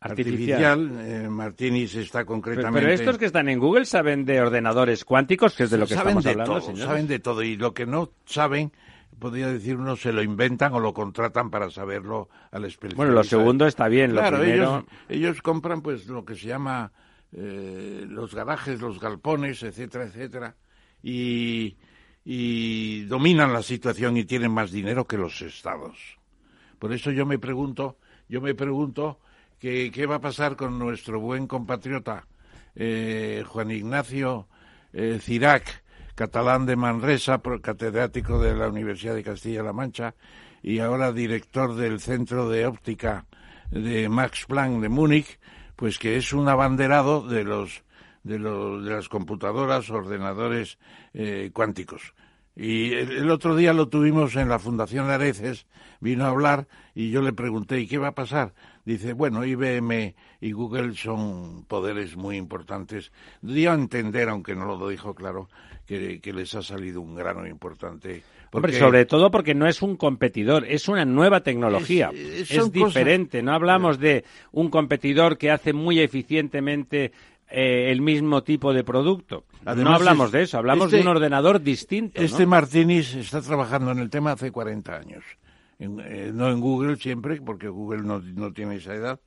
artificial, 0.00 0.92
eh, 1.00 1.28
Martínez 1.28 1.96
está 1.96 2.24
concretamente. 2.24 2.80
Pero, 2.80 2.92
estos 2.92 3.18
que 3.18 3.26
están 3.26 3.48
en 3.48 3.58
Google 3.58 3.84
saben 3.84 4.24
de 4.24 4.40
ordenadores 4.40 5.04
cuánticos, 5.04 5.56
que 5.56 5.64
es 5.64 5.70
de 5.70 5.78
lo 5.78 5.86
que 5.86 5.94
saben 5.94 6.18
estamos 6.18 6.24
de 6.24 6.30
hablando, 6.30 6.60
todo, 6.60 6.76
Saben 6.76 7.08
de 7.08 7.18
todo 7.18 7.42
y 7.42 7.56
lo 7.56 7.74
que 7.74 7.86
no 7.86 8.10
saben, 8.26 8.70
podría 9.18 9.48
decir 9.48 9.76
uno, 9.76 9.96
se 9.96 10.12
lo 10.12 10.22
inventan 10.22 10.72
o 10.74 10.80
lo 10.80 10.92
contratan 10.92 11.50
para 11.50 11.70
saberlo 11.70 12.28
al 12.50 12.64
especialista. 12.64 12.96
Bueno, 12.96 13.12
lo 13.12 13.24
segundo 13.24 13.66
está 13.66 13.88
bien, 13.88 14.14
lo 14.14 14.20
claro, 14.20 14.38
primero... 14.38 14.62
ellos, 14.64 14.84
ellos 15.08 15.42
compran 15.42 15.82
pues 15.82 16.06
lo 16.06 16.24
que 16.24 16.34
se 16.34 16.48
llama 16.48 16.92
eh, 17.32 18.06
los 18.08 18.34
garajes, 18.34 18.80
los 18.80 19.00
galpones, 19.00 19.62
etcétera, 19.62 20.04
etcétera, 20.04 20.56
y 21.02 21.76
y 22.30 23.04
dominan 23.04 23.54
la 23.54 23.62
situación 23.62 24.18
y 24.18 24.24
tienen 24.26 24.52
más 24.52 24.70
dinero 24.70 25.06
que 25.06 25.16
los 25.16 25.40
estados. 25.40 26.18
Por 26.78 26.92
eso 26.92 27.10
yo 27.10 27.24
me 27.24 27.38
pregunto, 27.38 27.96
yo 28.28 28.42
me 28.42 28.54
pregunto 28.54 29.18
que, 29.58 29.90
qué 29.90 30.04
va 30.04 30.16
a 30.16 30.20
pasar 30.20 30.54
con 30.54 30.78
nuestro 30.78 31.20
buen 31.20 31.46
compatriota 31.46 32.26
eh, 32.74 33.44
Juan 33.46 33.70
Ignacio 33.70 34.46
eh, 34.92 35.18
Cirac, 35.22 35.82
catalán 36.18 36.66
de 36.66 36.74
Manresa, 36.74 37.40
catedrático 37.62 38.40
de 38.40 38.52
la 38.52 38.66
Universidad 38.66 39.14
de 39.14 39.22
Castilla-La 39.22 39.72
Mancha 39.72 40.16
y 40.64 40.80
ahora 40.80 41.12
director 41.12 41.76
del 41.76 42.00
Centro 42.00 42.48
de 42.48 42.66
Óptica 42.66 43.26
de 43.70 44.08
Max 44.08 44.44
Planck 44.48 44.80
de 44.80 44.88
Múnich, 44.88 45.38
pues 45.76 45.96
que 45.96 46.16
es 46.16 46.32
un 46.32 46.48
abanderado 46.48 47.22
de 47.22 47.44
los 47.44 47.84
de, 48.24 48.36
de 48.40 48.90
las 48.90 49.08
computadoras, 49.08 49.90
ordenadores 49.90 50.78
eh, 51.14 51.52
cuánticos. 51.54 52.14
Y 52.58 52.92
el, 52.92 53.30
otro 53.30 53.54
día 53.54 53.72
lo 53.72 53.88
tuvimos 53.88 54.34
en 54.34 54.48
la 54.48 54.58
Fundación 54.58 55.08
Areces, 55.08 55.68
vino 56.00 56.24
a 56.24 56.30
hablar 56.30 56.66
y 56.92 57.12
yo 57.12 57.22
le 57.22 57.32
pregunté, 57.32 57.80
¿y 57.80 57.86
qué 57.86 57.98
va 57.98 58.08
a 58.08 58.14
pasar? 58.16 58.52
Dice, 58.84 59.12
bueno, 59.12 59.44
IBM 59.44 60.16
y 60.40 60.50
Google 60.50 60.94
son 60.96 61.64
poderes 61.68 62.16
muy 62.16 62.36
importantes. 62.36 63.12
Dio 63.42 63.70
a 63.70 63.74
entender, 63.74 64.28
aunque 64.28 64.56
no 64.56 64.64
lo 64.64 64.88
dijo 64.88 65.14
claro, 65.14 65.48
que, 65.86 66.20
les 66.34 66.52
ha 66.56 66.62
salido 66.62 67.00
un 67.00 67.14
grano 67.14 67.46
importante. 67.46 68.24
Hombre, 68.50 68.72
sobre 68.76 69.04
todo 69.06 69.30
porque 69.30 69.54
no 69.54 69.68
es 69.68 69.80
un 69.80 69.96
competidor, 69.96 70.64
es 70.64 70.88
una 70.88 71.04
nueva 71.04 71.42
tecnología. 71.42 72.10
Es, 72.12 72.72
diferente, 72.72 73.40
no 73.40 73.52
hablamos 73.52 74.00
de 74.00 74.24
un 74.50 74.68
competidor 74.68 75.38
que 75.38 75.52
hace 75.52 75.72
muy 75.72 76.00
eficientemente 76.00 77.12
eh, 77.48 77.92
el 77.92 78.00
mismo 78.00 78.42
tipo 78.42 78.72
de 78.72 78.82
producto. 78.82 79.44
No 79.76 79.94
hablamos 79.94 80.32
de 80.32 80.42
eso, 80.42 80.58
hablamos 80.58 80.90
de 80.90 80.96
un 80.96 81.00
este- 81.00 81.10
ordenador 81.10 81.60
distinto. 81.60 82.20
Este 82.20 82.46
Martínez 82.46 83.14
está 83.14 83.40
trabajando 83.40 83.90
en 83.90 83.98
el 83.98 84.10
tema 84.10 84.32
hace 84.32 84.50
40 84.50 84.96
años. 84.96 85.24
Eh, 85.78 86.32
no 86.34 86.50
en 86.50 86.60
Google 86.60 86.96
siempre, 86.96 87.40
porque 87.40 87.68
Google 87.68 88.02
no, 88.02 88.20
no 88.20 88.52
tiene 88.52 88.76
esa 88.76 88.94
edad, 88.94 89.20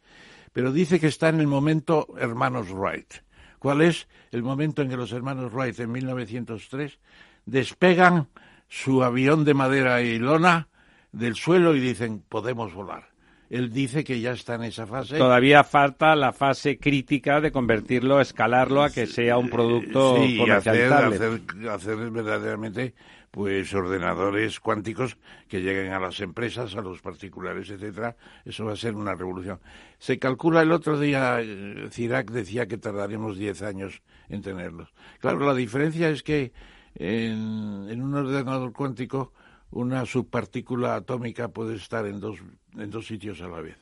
pero 0.51 0.71
dice 0.71 0.99
que 0.99 1.07
está 1.07 1.29
en 1.29 1.39
el 1.39 1.47
momento 1.47 2.07
hermanos 2.17 2.71
Wright. 2.71 3.13
¿Cuál 3.59 3.81
es 3.81 4.07
el 4.31 4.43
momento 4.43 4.81
en 4.81 4.89
que 4.89 4.97
los 4.97 5.11
hermanos 5.11 5.53
Wright 5.53 5.79
en 5.79 5.91
1903 5.91 6.99
despegan 7.45 8.27
su 8.67 9.03
avión 9.03 9.45
de 9.45 9.53
madera 9.53 10.01
y 10.01 10.17
lona 10.17 10.67
del 11.11 11.35
suelo 11.35 11.75
y 11.75 11.79
dicen 11.79 12.23
podemos 12.27 12.73
volar? 12.73 13.10
Él 13.51 13.69
dice 13.73 14.05
que 14.05 14.21
ya 14.21 14.31
está 14.31 14.55
en 14.55 14.63
esa 14.63 14.87
fase. 14.87 15.17
Todavía 15.17 15.65
falta 15.65 16.15
la 16.15 16.31
fase 16.31 16.77
crítica 16.77 17.41
de 17.41 17.51
convertirlo, 17.51 18.21
escalarlo 18.21 18.81
a 18.81 18.89
que 18.89 19.07
sea 19.07 19.37
un 19.37 19.49
producto 19.49 20.23
sí, 20.23 20.37
comercializable. 20.37 21.17
Hacer, 21.17 21.41
hacer, 21.67 21.69
hacer 21.69 22.11
verdaderamente 22.11 22.93
pues 23.29 23.73
ordenadores 23.73 24.61
cuánticos 24.61 25.17
que 25.49 25.61
lleguen 25.61 25.91
a 25.91 25.99
las 25.99 26.21
empresas, 26.21 26.75
a 26.75 26.81
los 26.81 27.01
particulares, 27.01 27.69
etcétera, 27.69 28.15
eso 28.45 28.63
va 28.63 28.73
a 28.73 28.77
ser 28.77 28.95
una 28.95 29.15
revolución. 29.15 29.59
Se 29.99 30.17
calcula 30.17 30.61
el 30.61 30.71
otro 30.71 30.97
día, 30.97 31.41
eh, 31.41 31.89
Cirac 31.91 32.31
decía 32.31 32.67
que 32.67 32.77
tardaremos 32.77 33.37
10 33.37 33.63
años 33.63 34.01
en 34.29 34.41
tenerlos. 34.41 34.93
Claro, 35.19 35.45
la 35.45 35.53
diferencia 35.53 36.09
es 36.09 36.23
que 36.23 36.53
en, 36.95 37.87
en 37.89 38.01
un 38.01 38.15
ordenador 38.15 38.71
cuántico 38.71 39.33
una 39.71 40.05
subpartícula 40.05 40.95
atómica 40.95 41.47
puede 41.47 41.75
estar 41.75 42.05
en 42.05 42.19
dos, 42.19 42.39
en 42.77 42.89
dos 42.89 43.07
sitios 43.07 43.41
a 43.41 43.47
la 43.47 43.61
vez 43.61 43.77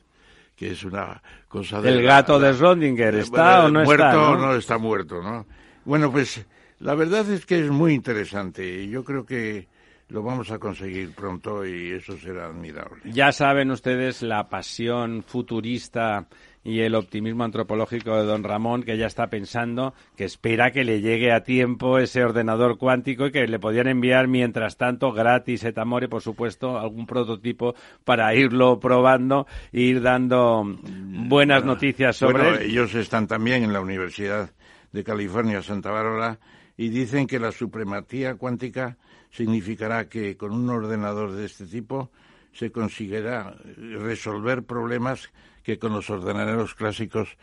que 0.60 0.72
es 0.72 0.84
una 0.84 1.22
cosa 1.48 1.80
de... 1.80 1.88
El 1.88 2.02
gato 2.02 2.38
de 2.38 2.52
Schrödinger, 2.52 3.14
¿está 3.14 3.64
o 3.64 3.70
no 3.70 3.82
muerto, 3.82 4.04
está? 4.04 4.12
¿no? 4.12 4.36
no 4.36 4.54
está 4.54 4.76
muerto, 4.76 5.22
¿no? 5.22 5.46
Bueno, 5.86 6.12
pues 6.12 6.44
la 6.80 6.94
verdad 6.94 7.30
es 7.30 7.46
que 7.46 7.64
es 7.64 7.70
muy 7.70 7.94
interesante 7.94 8.82
y 8.82 8.90
yo 8.90 9.02
creo 9.02 9.24
que 9.24 9.68
lo 10.10 10.22
vamos 10.22 10.50
a 10.50 10.58
conseguir 10.58 11.14
pronto 11.14 11.64
y 11.64 11.92
eso 11.92 12.16
será 12.18 12.46
admirable. 12.46 13.00
Ya 13.06 13.32
saben 13.32 13.70
ustedes 13.70 14.20
la 14.22 14.50
pasión 14.50 15.22
futurista 15.22 16.26
y 16.62 16.80
el 16.80 16.94
optimismo 16.94 17.44
antropológico 17.44 18.16
de 18.16 18.24
don 18.24 18.44
Ramón, 18.44 18.82
que 18.82 18.98
ya 18.98 19.06
está 19.06 19.28
pensando 19.28 19.94
que 20.16 20.24
espera 20.24 20.72
que 20.72 20.84
le 20.84 21.00
llegue 21.00 21.32
a 21.32 21.42
tiempo 21.42 21.98
ese 21.98 22.22
ordenador 22.22 22.76
cuántico 22.76 23.26
y 23.26 23.32
que 23.32 23.46
le 23.46 23.58
podían 23.58 23.88
enviar 23.88 24.28
mientras 24.28 24.76
tanto 24.76 25.12
gratis 25.12 25.64
et 25.64 25.78
amore, 25.78 26.08
por 26.08 26.20
supuesto, 26.20 26.78
algún 26.78 27.06
prototipo 27.06 27.74
para 28.04 28.34
irlo 28.34 28.78
probando 28.78 29.46
e 29.72 29.80
ir 29.80 30.02
dando 30.02 30.62
buenas 30.64 31.64
noticias 31.64 32.16
sobre 32.16 32.42
bueno, 32.42 32.58
ellos 32.58 32.94
están 32.94 33.26
también 33.26 33.62
en 33.62 33.72
la 33.72 33.80
Universidad 33.80 34.50
de 34.92 35.04
California, 35.04 35.62
Santa 35.62 35.90
Bárbara, 35.90 36.38
y 36.76 36.88
dicen 36.88 37.26
que 37.26 37.38
la 37.38 37.52
supremacía 37.52 38.34
cuántica 38.34 38.98
significará 39.30 40.08
que 40.08 40.36
con 40.36 40.52
un 40.52 40.68
ordenador 40.68 41.32
de 41.32 41.46
este 41.46 41.64
tipo 41.64 42.10
se 42.52 42.72
conseguirá 42.72 43.54
resolver 43.76 44.64
problemas 44.64 45.30
que 45.70 45.78
con 45.78 45.92
los 45.92 46.10
ordenadores 46.10 46.74
clásicos 46.74 47.36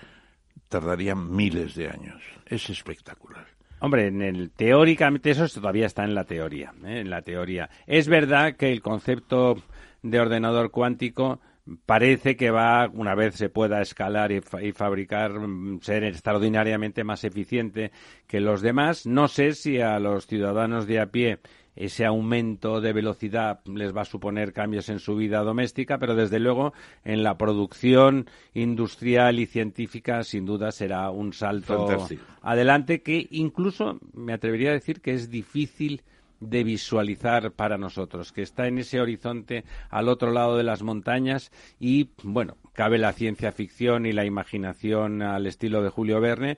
tardarían 0.68 1.34
miles 1.34 1.76
de 1.76 1.90
años. 1.90 2.22
Es 2.46 2.70
espectacular. 2.70 3.48
Hombre, 3.80 4.08
en 4.08 4.22
el 4.22 4.50
teóricamente 4.52 5.32
eso 5.32 5.48
todavía 5.48 5.86
está 5.86 6.04
en 6.04 6.16
la 6.16 6.26
teoría, 6.26 6.74
¿eh? 6.84 7.00
en 7.00 7.10
la 7.10 7.22
teoría. 7.22 7.70
Es 7.86 8.08
verdad 8.08 8.56
que 8.56 8.72
el 8.72 8.82
concepto 8.82 9.56
de 10.02 10.20
ordenador 10.20 10.72
cuántico 10.72 11.40
parece 11.86 12.36
que 12.36 12.50
va, 12.50 12.90
una 12.92 13.14
vez 13.14 13.36
se 13.36 13.50
pueda 13.50 13.82
escalar 13.82 14.32
y, 14.32 14.42
y, 14.62 14.72
fabricar, 14.72 15.32
mm, 15.40 15.82
ser 15.82 16.04
extraordinariamente 16.04 17.04
más 17.04 17.24
eficiente 17.24 17.92
que 18.26 18.40
los 18.40 18.62
demás. 18.62 19.06
No 19.06 19.28
sé 19.28 19.54
si 19.54 19.80
a 19.80 20.00
los 20.00 20.28
ciudadanos 20.28 20.88
de 20.88 21.00
a 21.00 21.08
pie 21.08 21.40
ese 21.78 22.06
aumento 22.06 22.82
de 22.82 22.94
velocidad 22.94 23.60
les 23.66 23.96
va 23.96 24.02
a 24.02 24.06
suponer 24.06 24.54
cambios 24.54 24.90
en 24.90 25.00
su 25.00 25.16
vida 25.16 25.42
doméstica, 25.42 25.98
pero 25.98 26.16
desde 26.16 26.40
luego 26.40 26.74
en 27.04 27.24
la 27.24 27.38
producción 27.38 28.30
industrial 28.54 29.40
y 29.40 29.46
científica 29.46 30.24
sin 30.24 30.46
duda 30.46 30.72
será 30.72 31.10
un 31.12 31.34
salto 31.34 32.08
adelante 32.42 33.02
que 33.02 33.28
incluso 33.32 34.00
me 34.14 34.34
atrevería 34.34 34.72
a 34.72 34.74
decir 34.74 35.02
que 35.02 35.14
es 35.14 35.30
difícil 35.30 36.02
de 36.40 36.64
visualizar 36.64 37.52
para 37.52 37.78
nosotros, 37.78 38.32
que 38.32 38.42
está 38.42 38.68
en 38.68 38.78
ese 38.78 39.02
horizonte 39.02 39.64
al 39.90 40.08
otro 40.08 40.32
lado 40.32 40.58
de 40.58 40.64
las 40.64 40.84
montañas 40.84 41.52
y, 41.80 42.12
bueno, 42.24 42.58
cabe 42.74 42.98
la 42.98 43.14
ciencia 43.14 43.52
ficción 43.52 44.06
y 44.06 44.12
la 44.12 44.26
imaginación 44.26 45.22
al 45.22 45.48
estilo 45.48 45.82
de 45.82 45.90
Julio 45.90 46.22
Verne, 46.22 46.58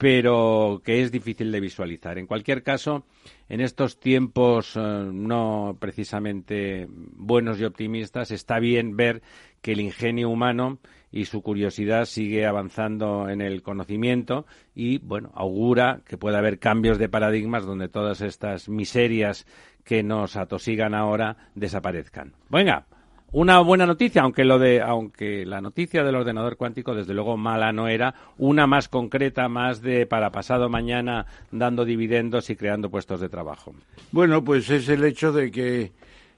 pero 0.00 0.80
que 0.82 1.02
es 1.02 1.12
difícil 1.12 1.52
de 1.52 1.60
visualizar. 1.60 2.16
En 2.16 2.26
cualquier 2.26 2.62
caso, 2.62 3.04
en 3.50 3.60
estos 3.60 4.00
tiempos 4.00 4.74
eh, 4.74 4.80
no 4.80 5.76
precisamente 5.78 6.86
buenos 6.88 7.60
y 7.60 7.64
optimistas, 7.64 8.30
está 8.30 8.60
bien 8.60 8.96
ver 8.96 9.20
que 9.60 9.72
el 9.72 9.80
ingenio 9.80 10.30
humano 10.30 10.78
y 11.12 11.26
su 11.26 11.42
curiosidad 11.42 12.06
sigue 12.06 12.46
avanzando 12.46 13.28
en 13.28 13.42
el 13.42 13.60
conocimiento 13.60 14.46
y, 14.74 15.00
bueno, 15.00 15.32
augura 15.34 16.00
que 16.06 16.16
puede 16.16 16.38
haber 16.38 16.58
cambios 16.58 16.96
de 16.96 17.10
paradigmas 17.10 17.66
donde 17.66 17.90
todas 17.90 18.22
estas 18.22 18.70
miserias 18.70 19.46
que 19.84 20.02
nos 20.02 20.34
atosigan 20.36 20.94
ahora 20.94 21.36
desaparezcan. 21.54 22.32
Venga, 22.48 22.86
una 23.32 23.60
buena 23.60 23.86
noticia, 23.86 24.22
aunque 24.22 24.44
lo 24.44 24.58
de, 24.58 24.80
aunque 24.80 25.46
la 25.46 25.60
noticia 25.60 26.02
del 26.02 26.16
ordenador 26.16 26.56
cuántico 26.56 26.94
desde 26.94 27.14
luego 27.14 27.36
mala 27.36 27.72
no 27.72 27.88
era, 27.88 28.14
una 28.38 28.66
más 28.66 28.88
concreta, 28.88 29.48
más 29.48 29.82
de 29.82 30.06
para 30.06 30.30
pasado 30.30 30.68
mañana 30.68 31.26
dando 31.50 31.84
dividendos 31.84 32.50
y 32.50 32.56
creando 32.56 32.90
puestos 32.90 33.20
de 33.20 33.28
trabajo. 33.28 33.74
Bueno, 34.12 34.42
pues 34.44 34.68
es 34.70 34.88
el 34.88 35.04
hecho 35.04 35.32
de 35.32 35.50
que 35.50 35.92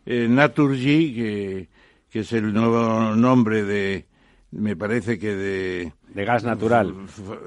eh, 0.06 0.26
Naturgy, 0.28 1.14
que, 1.14 1.68
que 2.10 2.20
es 2.20 2.32
el 2.32 2.52
nuevo 2.52 3.14
nombre 3.16 3.64
de, 3.64 4.06
me 4.50 4.76
parece 4.76 5.18
que 5.18 5.34
de... 5.34 5.92
De 6.14 6.24
gas 6.24 6.44
natural. 6.44 6.94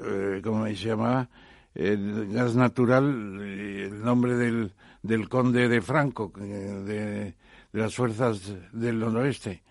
Eh, 0.04 0.40
¿Cómo 0.42 0.66
se 0.66 0.74
llama? 0.74 1.28
gas 1.76 2.56
natural, 2.56 3.04
el 3.04 4.02
nombre 4.02 4.34
del, 4.34 4.72
del 5.02 5.28
conde 5.28 5.68
de 5.68 5.82
Franco, 5.82 6.32
de, 6.34 7.34
las 7.76 7.94
fuerzas 7.94 8.54
del 8.72 8.98
noroeste. 8.98 9.62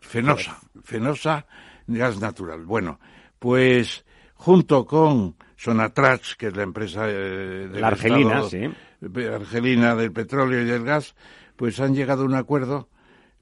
Fenosa, 0.00 0.58
Fenosa, 0.82 1.46
gas 1.86 2.20
natural. 2.20 2.64
Bueno, 2.64 3.00
pues 3.38 4.04
junto 4.34 4.84
con 4.84 5.36
Sonatrach, 5.56 6.34
que 6.36 6.48
es 6.48 6.56
la 6.56 6.62
empresa 6.62 7.08
eh, 7.08 7.68
de 7.72 7.80
la 7.80 7.88
Argelina, 7.88 8.42
sí. 8.44 8.70
Argelina 9.32 9.94
del 9.94 10.12
petróleo 10.12 10.62
y 10.62 10.64
del 10.64 10.84
gas, 10.84 11.14
pues 11.56 11.80
han 11.80 11.94
llegado 11.94 12.22
a 12.22 12.26
un 12.26 12.34
acuerdo 12.34 12.88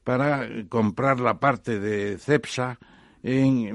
para 0.05 0.49
comprar 0.69 1.21
la 1.21 1.39
parte 1.39 1.79
de 1.79 2.19
CEPSA 2.19 2.79
en, 3.23 3.67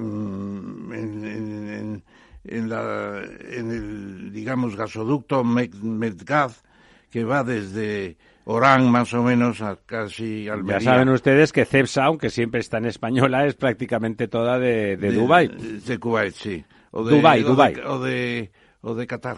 en, 0.94 2.04
en, 2.44 2.70
la, 2.70 3.24
en 3.24 3.72
el, 3.72 4.32
digamos, 4.32 4.76
gasoducto 4.76 5.44
Medgaz, 5.44 6.64
que 7.10 7.24
va 7.24 7.44
desde 7.44 8.18
Orán 8.50 8.90
más 8.90 9.14
o 9.14 9.24
menos 9.24 9.62
a 9.62 9.76
casi 9.76 10.48
Almería. 10.48 10.80
Ya 10.80 10.86
saben 10.92 11.10
ustedes 11.10 11.52
que 11.52 11.66
CEPSA, 11.66 12.06
aunque 12.06 12.30
siempre 12.30 12.62
está 12.62 12.78
en 12.78 12.86
española, 12.86 13.46
es 13.46 13.56
prácticamente 13.56 14.30
toda 14.30 14.58
de, 14.58 14.96
de, 14.96 15.12
Dubái. 15.12 15.50
De 15.50 16.00
Kuwait, 16.00 16.34
sí. 16.34 16.64
O 16.92 17.04
de, 17.04 17.18
Dubái, 17.18 17.44
Dubái. 17.44 17.76
O 17.86 18.00
de, 18.00 18.50
o 18.80 18.96
de 18.96 19.06
Qatar. 19.06 19.38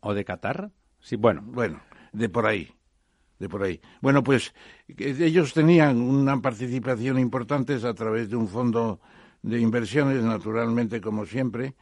¿O 0.00 0.12
de 0.12 0.24
Qatar? 0.26 0.70
Sí, 0.98 1.16
bueno. 1.16 1.40
Bueno, 1.44 1.80
de 2.12 2.28
por 2.28 2.46
ahí 2.46 2.70
de 3.38 3.48
por 3.48 3.62
ahí. 3.62 3.80
Bueno, 4.02 4.22
pues 4.22 4.54
ellos 4.98 5.54
tenían 5.54 5.96
una 5.96 6.42
participación 6.42 7.18
importante 7.18 7.74
a 7.82 7.94
través 7.94 8.28
de 8.28 8.36
un 8.36 8.46
fondo 8.46 9.00
de 9.40 9.58
inversiones, 9.58 10.22
naturalmente, 10.22 11.00
como 11.00 11.24
siempre, 11.24 11.74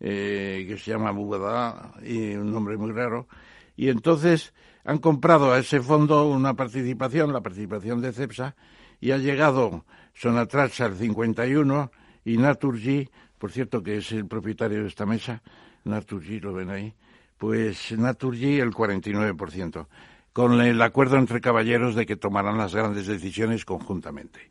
eh, 0.00 0.64
que 0.66 0.76
se 0.76 0.90
llama 0.90 1.12
Bugada, 1.12 1.92
y 2.02 2.34
un 2.34 2.50
nombre 2.50 2.76
muy 2.76 2.90
raro, 2.90 3.28
y 3.76 3.90
entonces 3.90 4.52
han 4.84 4.98
comprado 4.98 5.52
a 5.52 5.58
ese 5.58 5.80
fondo 5.80 6.28
una 6.28 6.54
participación, 6.54 7.32
la 7.32 7.40
participación 7.40 8.00
de 8.00 8.12
CEPSA, 8.12 8.54
y 9.00 9.10
ha 9.10 9.18
llegado 9.18 9.84
Sonatrach 10.14 10.80
al 10.80 10.96
51 10.96 11.90
y 12.24 12.36
Naturgy, 12.36 13.08
por 13.38 13.50
cierto 13.50 13.82
que 13.82 13.98
es 13.98 14.12
el 14.12 14.26
propietario 14.26 14.82
de 14.82 14.88
esta 14.88 15.06
mesa, 15.06 15.42
Naturgy, 15.84 16.40
lo 16.40 16.52
ven 16.52 16.70
ahí, 16.70 16.94
pues 17.38 17.92
Naturgy 17.92 18.58
el 18.60 18.70
49% 18.70 19.86
con 20.34 20.60
el 20.60 20.82
acuerdo 20.82 21.16
entre 21.16 21.40
caballeros 21.40 21.94
de 21.94 22.04
que 22.06 22.16
tomarán 22.16 22.58
las 22.58 22.74
grandes 22.74 23.06
decisiones 23.06 23.64
conjuntamente. 23.64 24.50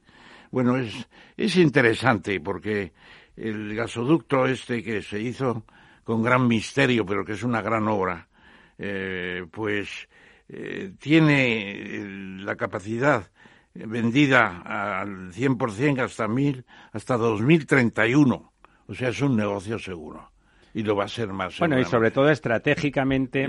Bueno, 0.49 0.77
es, 0.77 0.93
es 1.35 1.57
interesante 1.57 2.39
porque 2.39 2.93
el 3.35 3.75
gasoducto 3.75 4.45
este 4.45 4.81
que 4.81 5.01
se 5.01 5.19
hizo 5.19 5.65
con 6.05 6.23
gran 6.23 6.47
misterio, 6.47 7.05
pero 7.05 7.25
que 7.25 7.33
es 7.33 7.43
una 7.43 7.61
gran 7.61 7.85
obra, 7.89 8.29
eh, 8.77 9.45
pues 9.51 10.07
eh, 10.55 10.93
tiene 10.99 12.03
la 12.43 12.55
capacidad 12.55 13.29
vendida 13.73 14.61
al 14.61 15.31
100% 15.33 16.03
hasta 16.03 16.27
mil, 16.27 16.65
hasta 16.91 17.17
2031. 17.17 18.53
O 18.85 18.93
sea, 18.93 19.09
es 19.09 19.21
un 19.21 19.35
negocio 19.35 19.79
seguro 19.79 20.31
y 20.73 20.83
lo 20.83 20.95
va 20.95 21.05
a 21.05 21.07
ser 21.07 21.29
más. 21.29 21.57
Bueno, 21.59 21.79
y 21.79 21.85
sobre 21.85 22.11
todo 22.11 22.29
estratégicamente, 22.29 23.45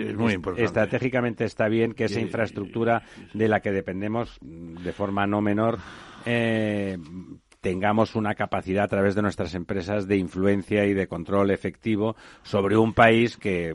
estratégicamente 0.57 1.45
está 1.45 1.69
bien 1.69 1.93
que 1.93 2.05
esa 2.05 2.21
infraestructura 2.21 3.03
de 3.33 3.49
la 3.49 3.61
que 3.61 3.73
dependemos 3.73 4.39
de 4.41 4.93
forma 4.93 5.27
no 5.27 5.41
menor 5.41 5.79
eh, 6.27 6.99
tengamos 7.65 8.15
una 8.15 8.35
capacidad 8.35 8.85
a 8.85 8.89
través 8.89 9.15
de 9.15 9.23
nuestras 9.23 9.55
empresas 9.55 10.07
de 10.07 10.19
influencia 10.19 10.85
y 10.85 10.93
de 10.93 11.07
control 11.07 11.51
efectivo 11.51 12.15
sobre 12.43 12.77
un 12.77 12.93
país 12.93 13.39
que 13.39 13.75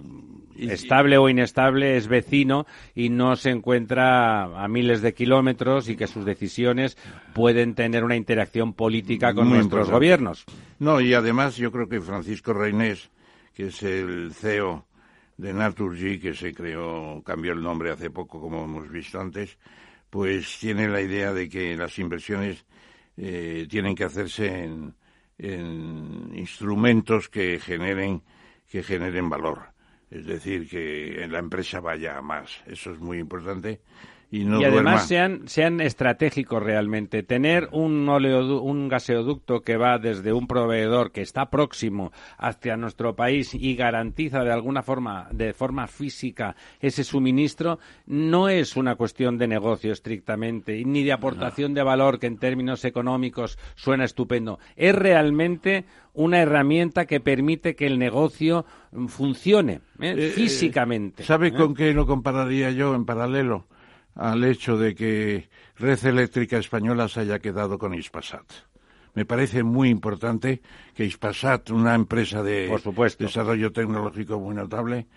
estable 0.60 1.18
o 1.18 1.28
inestable 1.28 1.98
es 1.98 2.08
vecino 2.08 2.68
y 2.94 3.10
no 3.10 3.36
se 3.36 3.50
encuentra 3.50 4.44
a 4.44 4.68
miles 4.68 5.02
de 5.02 5.16
kilómetros 5.16 5.90
y 5.90 5.96
que 5.96 6.06
sus 6.06 6.24
decisiones 6.24 7.00
pueden 7.34 7.74
tener 7.74 8.04
una 8.04 8.16
interacción 8.16 8.74
política 8.74 9.34
con 9.34 9.50
nuestros 9.50 9.90
gobiernos. 9.90 10.46
No, 10.78 11.02
y 11.02 11.16
además 11.16 11.58
yo 11.58 11.72
creo 11.72 11.90
que 11.90 12.00
Francisco 12.00 12.54
Reinés 12.54 13.10
que 13.56 13.68
es 13.68 13.82
el 13.82 14.32
CEO 14.36 14.86
de 15.36 15.52
Naturgy, 15.52 16.20
que 16.20 16.36
se 16.36 16.54
creó, 16.54 17.24
cambió 17.26 17.54
el 17.54 17.64
nombre 17.64 17.90
hace 17.90 18.12
poco, 18.12 18.40
como 18.40 18.66
hemos 18.66 18.88
visto 18.88 19.20
antes, 19.20 19.58
pues 20.12 20.60
tiene 20.60 20.88
la 20.88 21.02
idea 21.02 21.34
de 21.34 21.50
que 21.50 21.76
las 21.76 21.98
inversiones 21.98 22.66
eh, 23.22 23.68
tienen 23.70 23.96
que 23.96 24.06
hacerse 24.06 24.64
en, 24.64 24.96
instrumentos 26.34 27.30
que 27.30 27.60
generen, 27.60 28.24
que 28.70 28.82
generen 28.82 29.30
valor. 29.30 29.74
Es 30.10 30.26
decir, 30.26 30.68
que 30.68 31.28
la 31.30 31.40
empresa 31.40 31.80
vaya 31.80 32.18
a 32.18 32.22
más. 32.22 32.62
Eso 32.66 32.92
es 32.92 33.00
muy 33.00 33.20
importante 33.20 33.82
y, 34.32 34.46
además 34.64 35.08
sean, 35.08 35.48
sean 35.48 35.82
estratégicos 35.82 36.62
realmente. 36.62 37.24
Tener 37.24 37.68
un, 37.72 38.08
un 38.08 38.88
gaseoducto 38.88 39.62
que 39.62 39.76
va 39.76 39.98
desde 39.98 40.34
un 40.34 40.46
proveedor 40.46 41.12
que 41.12 41.22
está 41.22 41.50
próximo 41.50 42.12
hacia 42.38 42.78
nuestro 42.78 43.16
país 43.16 43.56
y 43.56 43.76
garantiza 43.76 44.44
de 44.44 44.52
alguna 44.52 44.84
forma, 44.84 45.28
de 45.32 45.54
forma 45.54 45.88
física, 45.88 46.56
ese 46.80 47.04
suministro, 47.04 47.80
no 48.06 48.50
es 48.50 48.76
una 48.76 48.96
cuestión 48.96 49.40
de 49.40 49.48
negocio 49.48 49.92
estrictamente, 49.92 50.84
ni 50.86 51.04
de 51.04 51.14
aportación 51.14 51.74
de 51.74 51.82
valor 51.82 52.20
que 52.20 52.28
en 52.28 52.38
términos 52.38 52.86
económicos 52.86 53.58
suena 53.76 54.06
estupendo. 54.06 54.60
Es 54.76 54.94
realmente 54.94 55.86
una 56.14 56.40
herramienta 56.40 57.06
que 57.06 57.20
permite 57.20 57.76
que 57.76 57.88
el 57.88 57.98
negocio 57.98 58.66
funcione 59.08 59.82
¿eh? 60.00 60.16
Eh, 60.18 60.32
físicamente. 60.36 61.24
¿Sabe 61.24 61.48
¿eh? 61.48 61.54
con 61.54 61.74
qué 61.74 61.94
lo 61.94 62.06
compararía 62.06 62.72
yo 62.72 62.94
en 62.94 63.06
paralelo? 63.06 63.66
Al 64.20 64.44
hecho 64.44 64.78
de 64.78 64.94
que 64.94 65.48
Red 65.78 66.06
Eléctrica 66.06 66.58
Española 66.58 67.08
se 67.08 67.22
haya 67.22 67.40
quedado 67.40 67.78
con 67.78 67.94
Ispasat. 67.94 68.46
Me 69.16 69.26
parece 69.26 69.64
muy 69.64 69.90
importante 69.90 70.62
que 70.94 71.06
Ispasat, 71.06 71.72
una 71.72 71.96
empresa 71.96 72.44
de 72.44 72.70
desarrollo 73.18 73.72
tecnológico 73.72 74.40
muy 74.40 74.56
notable, 74.56 75.08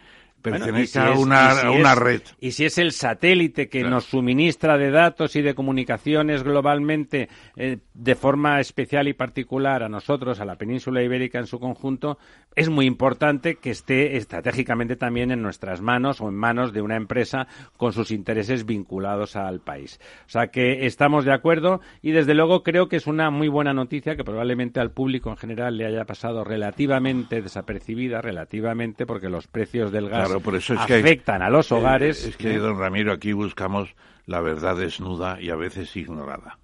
pertenece 0.40 0.98
a, 0.98 1.12
una, 1.12 1.94
red. 1.94 2.22
Y 2.40 2.52
si 2.52 2.64
es 2.64 2.78
el 2.78 2.92
satélite 2.92 3.68
que 3.68 3.82
nos 3.84 4.04
suministra 4.04 4.76
de 4.76 4.90
datos 4.90 5.36
y 5.36 5.42
de 5.42 5.54
comunicaciones 5.54 6.42
globalmente 6.42 7.28
eh, 7.56 7.78
de 7.94 8.14
forma 8.14 8.60
especial 8.60 9.08
y 9.08 9.14
particular 9.14 9.82
a 9.82 9.88
nosotros, 9.88 10.40
a 10.40 10.44
la 10.44 10.56
península 10.56 11.02
ibérica 11.02 11.38
en 11.38 11.46
su 11.46 11.58
conjunto, 11.60 12.18
es 12.54 12.68
muy 12.68 12.86
importante 12.86 13.56
que 13.56 13.70
esté 13.70 14.16
estratégicamente 14.16 14.96
también 14.96 15.30
en 15.30 15.42
nuestras 15.42 15.80
manos 15.80 16.20
o 16.20 16.28
en 16.28 16.34
manos 16.34 16.72
de 16.72 16.82
una 16.82 16.96
empresa 16.96 17.46
con 17.76 17.92
sus 17.92 18.10
intereses 18.10 18.66
vinculados 18.66 19.36
al 19.36 19.60
país. 19.60 20.00
O 20.26 20.30
sea 20.30 20.48
que 20.48 20.86
estamos 20.86 21.24
de 21.24 21.32
acuerdo 21.32 21.80
y 22.02 22.12
desde 22.12 22.34
luego 22.34 22.62
creo 22.62 22.88
que 22.88 22.96
es 22.96 23.06
una 23.06 23.30
muy 23.30 23.48
buena 23.48 23.72
noticia 23.72 24.16
que 24.16 24.24
probablemente 24.24 24.80
al 24.80 24.90
público 24.90 25.30
en 25.30 25.36
general 25.36 25.76
le 25.76 25.86
haya 25.86 26.04
pasado 26.04 26.44
relativamente 26.44 27.42
desapercibida, 27.42 28.20
relativamente 28.20 29.06
porque 29.06 29.28
los 29.28 29.46
precios 29.46 29.92
del 29.92 30.08
gas 30.08 30.30
afectan 30.78 31.42
a 31.42 31.50
los 31.50 31.70
eh, 31.70 31.74
hogares. 31.74 32.26
Es 32.26 32.36
que, 32.36 32.58
don 32.58 32.78
Ramiro, 32.78 33.12
aquí 33.12 33.32
buscamos 33.32 33.94
la 34.26 34.40
verdad 34.40 34.76
desnuda 34.76 35.40
y 35.40 35.50
a 35.50 35.56
veces 35.56 35.96
ignorada. 35.96 36.58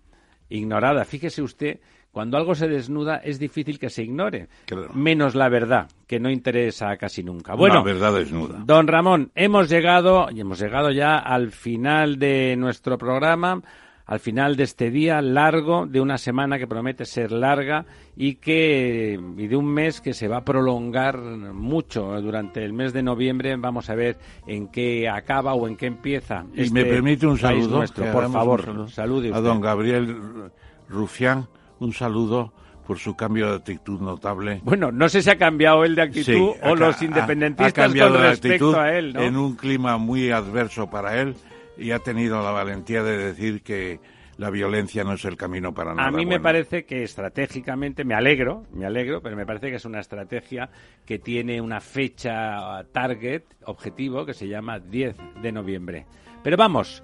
Ignorada. 0.49 1.05
Fíjese 1.05 1.43
usted 1.43 1.81
cuando 2.19 2.37
algo 2.37 2.57
se 2.57 2.67
desnuda 2.67 3.19
es 3.19 3.39
difícil 3.39 3.79
que 3.79 3.91
se 3.91 4.03
ignore, 4.03 4.49
menos 4.93 5.37
la 5.37 5.49
verdad, 5.49 5.87
que 6.05 6.19
no 6.19 6.29
interesa 6.29 6.97
casi 6.97 7.23
nunca. 7.23 7.55
Bueno, 7.55 7.77
la 7.77 7.83
verdad 7.83 8.13
desnuda. 8.13 8.61
Don 8.67 8.89
Ramón, 8.89 9.31
hemos 9.37 9.69
llegado 9.69 10.27
y 10.29 10.41
hemos 10.41 10.59
llegado 10.59 10.91
ya 10.91 11.17
al 11.17 11.53
final 11.53 12.19
de 12.19 12.57
nuestro 12.59 12.99
programa, 12.99 13.63
al 14.05 14.19
final 14.19 14.57
de 14.57 14.65
este 14.65 14.91
día 14.91 15.23
largo 15.23 15.87
de 15.87 16.01
una 16.01 16.19
semana 16.19 16.59
que 16.59 16.67
promete 16.67 17.05
ser 17.05 17.31
larga 17.31 17.87
y 18.17 18.35
que 18.35 19.17
y 19.37 19.47
de 19.47 19.57
un 19.57 19.73
mes 19.73 20.01
que 20.01 20.13
se 20.13 20.27
va 20.27 20.39
a 20.39 20.45
prolongar 20.45 21.21
mucho 21.21 22.21
durante 22.21 22.65
el 22.65 22.73
mes 22.73 22.93
de 22.93 23.05
noviembre. 23.05 23.55
Vamos 23.55 23.91
a 23.91 23.95
ver 23.95 24.19
en 24.45 24.67
qué 24.67 25.09
acaba 25.09 25.55
o 25.55 25.69
en 25.69 25.77
qué 25.77 25.87
empieza. 25.87 26.45
Y 26.53 26.69
me 26.71 26.81
este 26.81 26.85
permite 26.85 27.29
un 27.29 27.39
saludo, 27.39 27.85
por 28.13 28.29
favor, 28.33 28.91
salude 28.91 29.33
a 29.33 29.41
don 29.41 29.61
Gabriel 29.61 30.51
Rufián 30.89 31.47
un 31.81 31.93
saludo 31.93 32.53
por 32.87 32.99
su 32.99 33.15
cambio 33.15 33.51
de 33.51 33.57
actitud 33.57 34.01
notable. 34.01 34.61
Bueno, 34.65 34.91
no 34.91 35.09
sé 35.11 35.21
si 35.23 35.29
ha 35.29 35.37
cambiado 35.37 35.85
él 35.85 35.95
de 35.95 36.03
actitud 36.03 36.53
o 36.63 36.75
los 36.75 37.03
independentistas 37.03 37.93
con 37.93 38.15
respecto 38.15 38.81
a 38.81 38.95
él, 38.95 39.13
¿no? 39.13 39.21
En 39.21 39.37
un 39.37 39.57
clima 39.57 39.99
muy 39.99 40.31
adverso 40.31 40.89
para 40.89 41.21
él 41.21 41.37
y 41.77 41.91
ha 41.91 41.99
tenido 41.99 42.43
la 42.43 42.51
valentía 42.51 43.03
de 43.03 43.19
decir 43.19 43.63
que 43.63 44.01
la 44.39 44.51
violencia 44.51 45.05
no 45.05 45.15
es 45.15 45.25
el 45.25 45.37
camino 45.37 45.75
para 45.75 45.95
nada. 45.95 46.09
A 46.09 46.13
mí 46.13 46.25
me 46.25 46.41
parece 46.41 46.87
que 46.87 47.03
estratégicamente, 47.03 48.05
me 48.05 48.15
alegro, 48.15 48.65
me 48.73 48.87
alegro, 48.87 49.21
pero 49.21 49.37
me 49.37 49.45
parece 49.45 49.69
que 49.69 49.77
es 49.77 49.85
una 49.85 50.01
estrategia 50.01 50.71
que 51.05 51.19
tiene 51.19 51.61
una 51.61 51.81
fecha 51.81 52.85
target, 52.93 53.43
objetivo, 53.65 54.25
que 54.25 54.33
se 54.33 54.49
llama 54.49 54.79
10 54.79 55.17
de 55.43 55.53
noviembre. 55.53 56.07
Pero 56.43 56.57
vamos, 56.57 57.03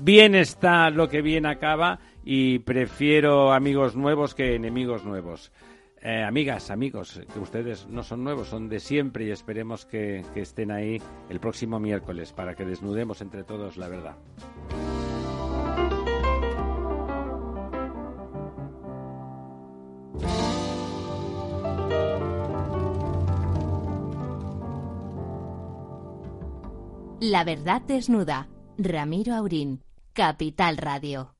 bien 0.00 0.34
está 0.34 0.90
lo 0.90 1.08
que 1.08 1.20
bien 1.20 1.44
acaba 1.44 2.00
y 2.24 2.60
prefiero 2.60 3.52
amigos 3.52 3.96
nuevos 3.96 4.34
que 4.34 4.54
enemigos 4.54 5.04
nuevos. 5.04 5.52
Eh, 6.02 6.22
amigas, 6.22 6.70
amigos, 6.70 7.20
que 7.32 7.38
ustedes 7.38 7.86
no 7.88 8.02
son 8.02 8.24
nuevos, 8.24 8.48
son 8.48 8.68
de 8.68 8.80
siempre 8.80 9.26
y 9.26 9.30
esperemos 9.30 9.84
que, 9.84 10.24
que 10.32 10.40
estén 10.40 10.70
ahí 10.70 11.00
el 11.28 11.40
próximo 11.40 11.78
miércoles 11.78 12.32
para 12.32 12.54
que 12.54 12.64
desnudemos 12.64 13.20
entre 13.20 13.44
todos 13.44 13.76
la 13.76 13.88
verdad. 13.88 14.16
La 27.20 27.44
verdad 27.44 27.82
desnuda. 27.82 28.48
Ramiro 28.78 29.34
Aurín, 29.34 29.82
Capital 30.14 30.78
Radio. 30.78 31.34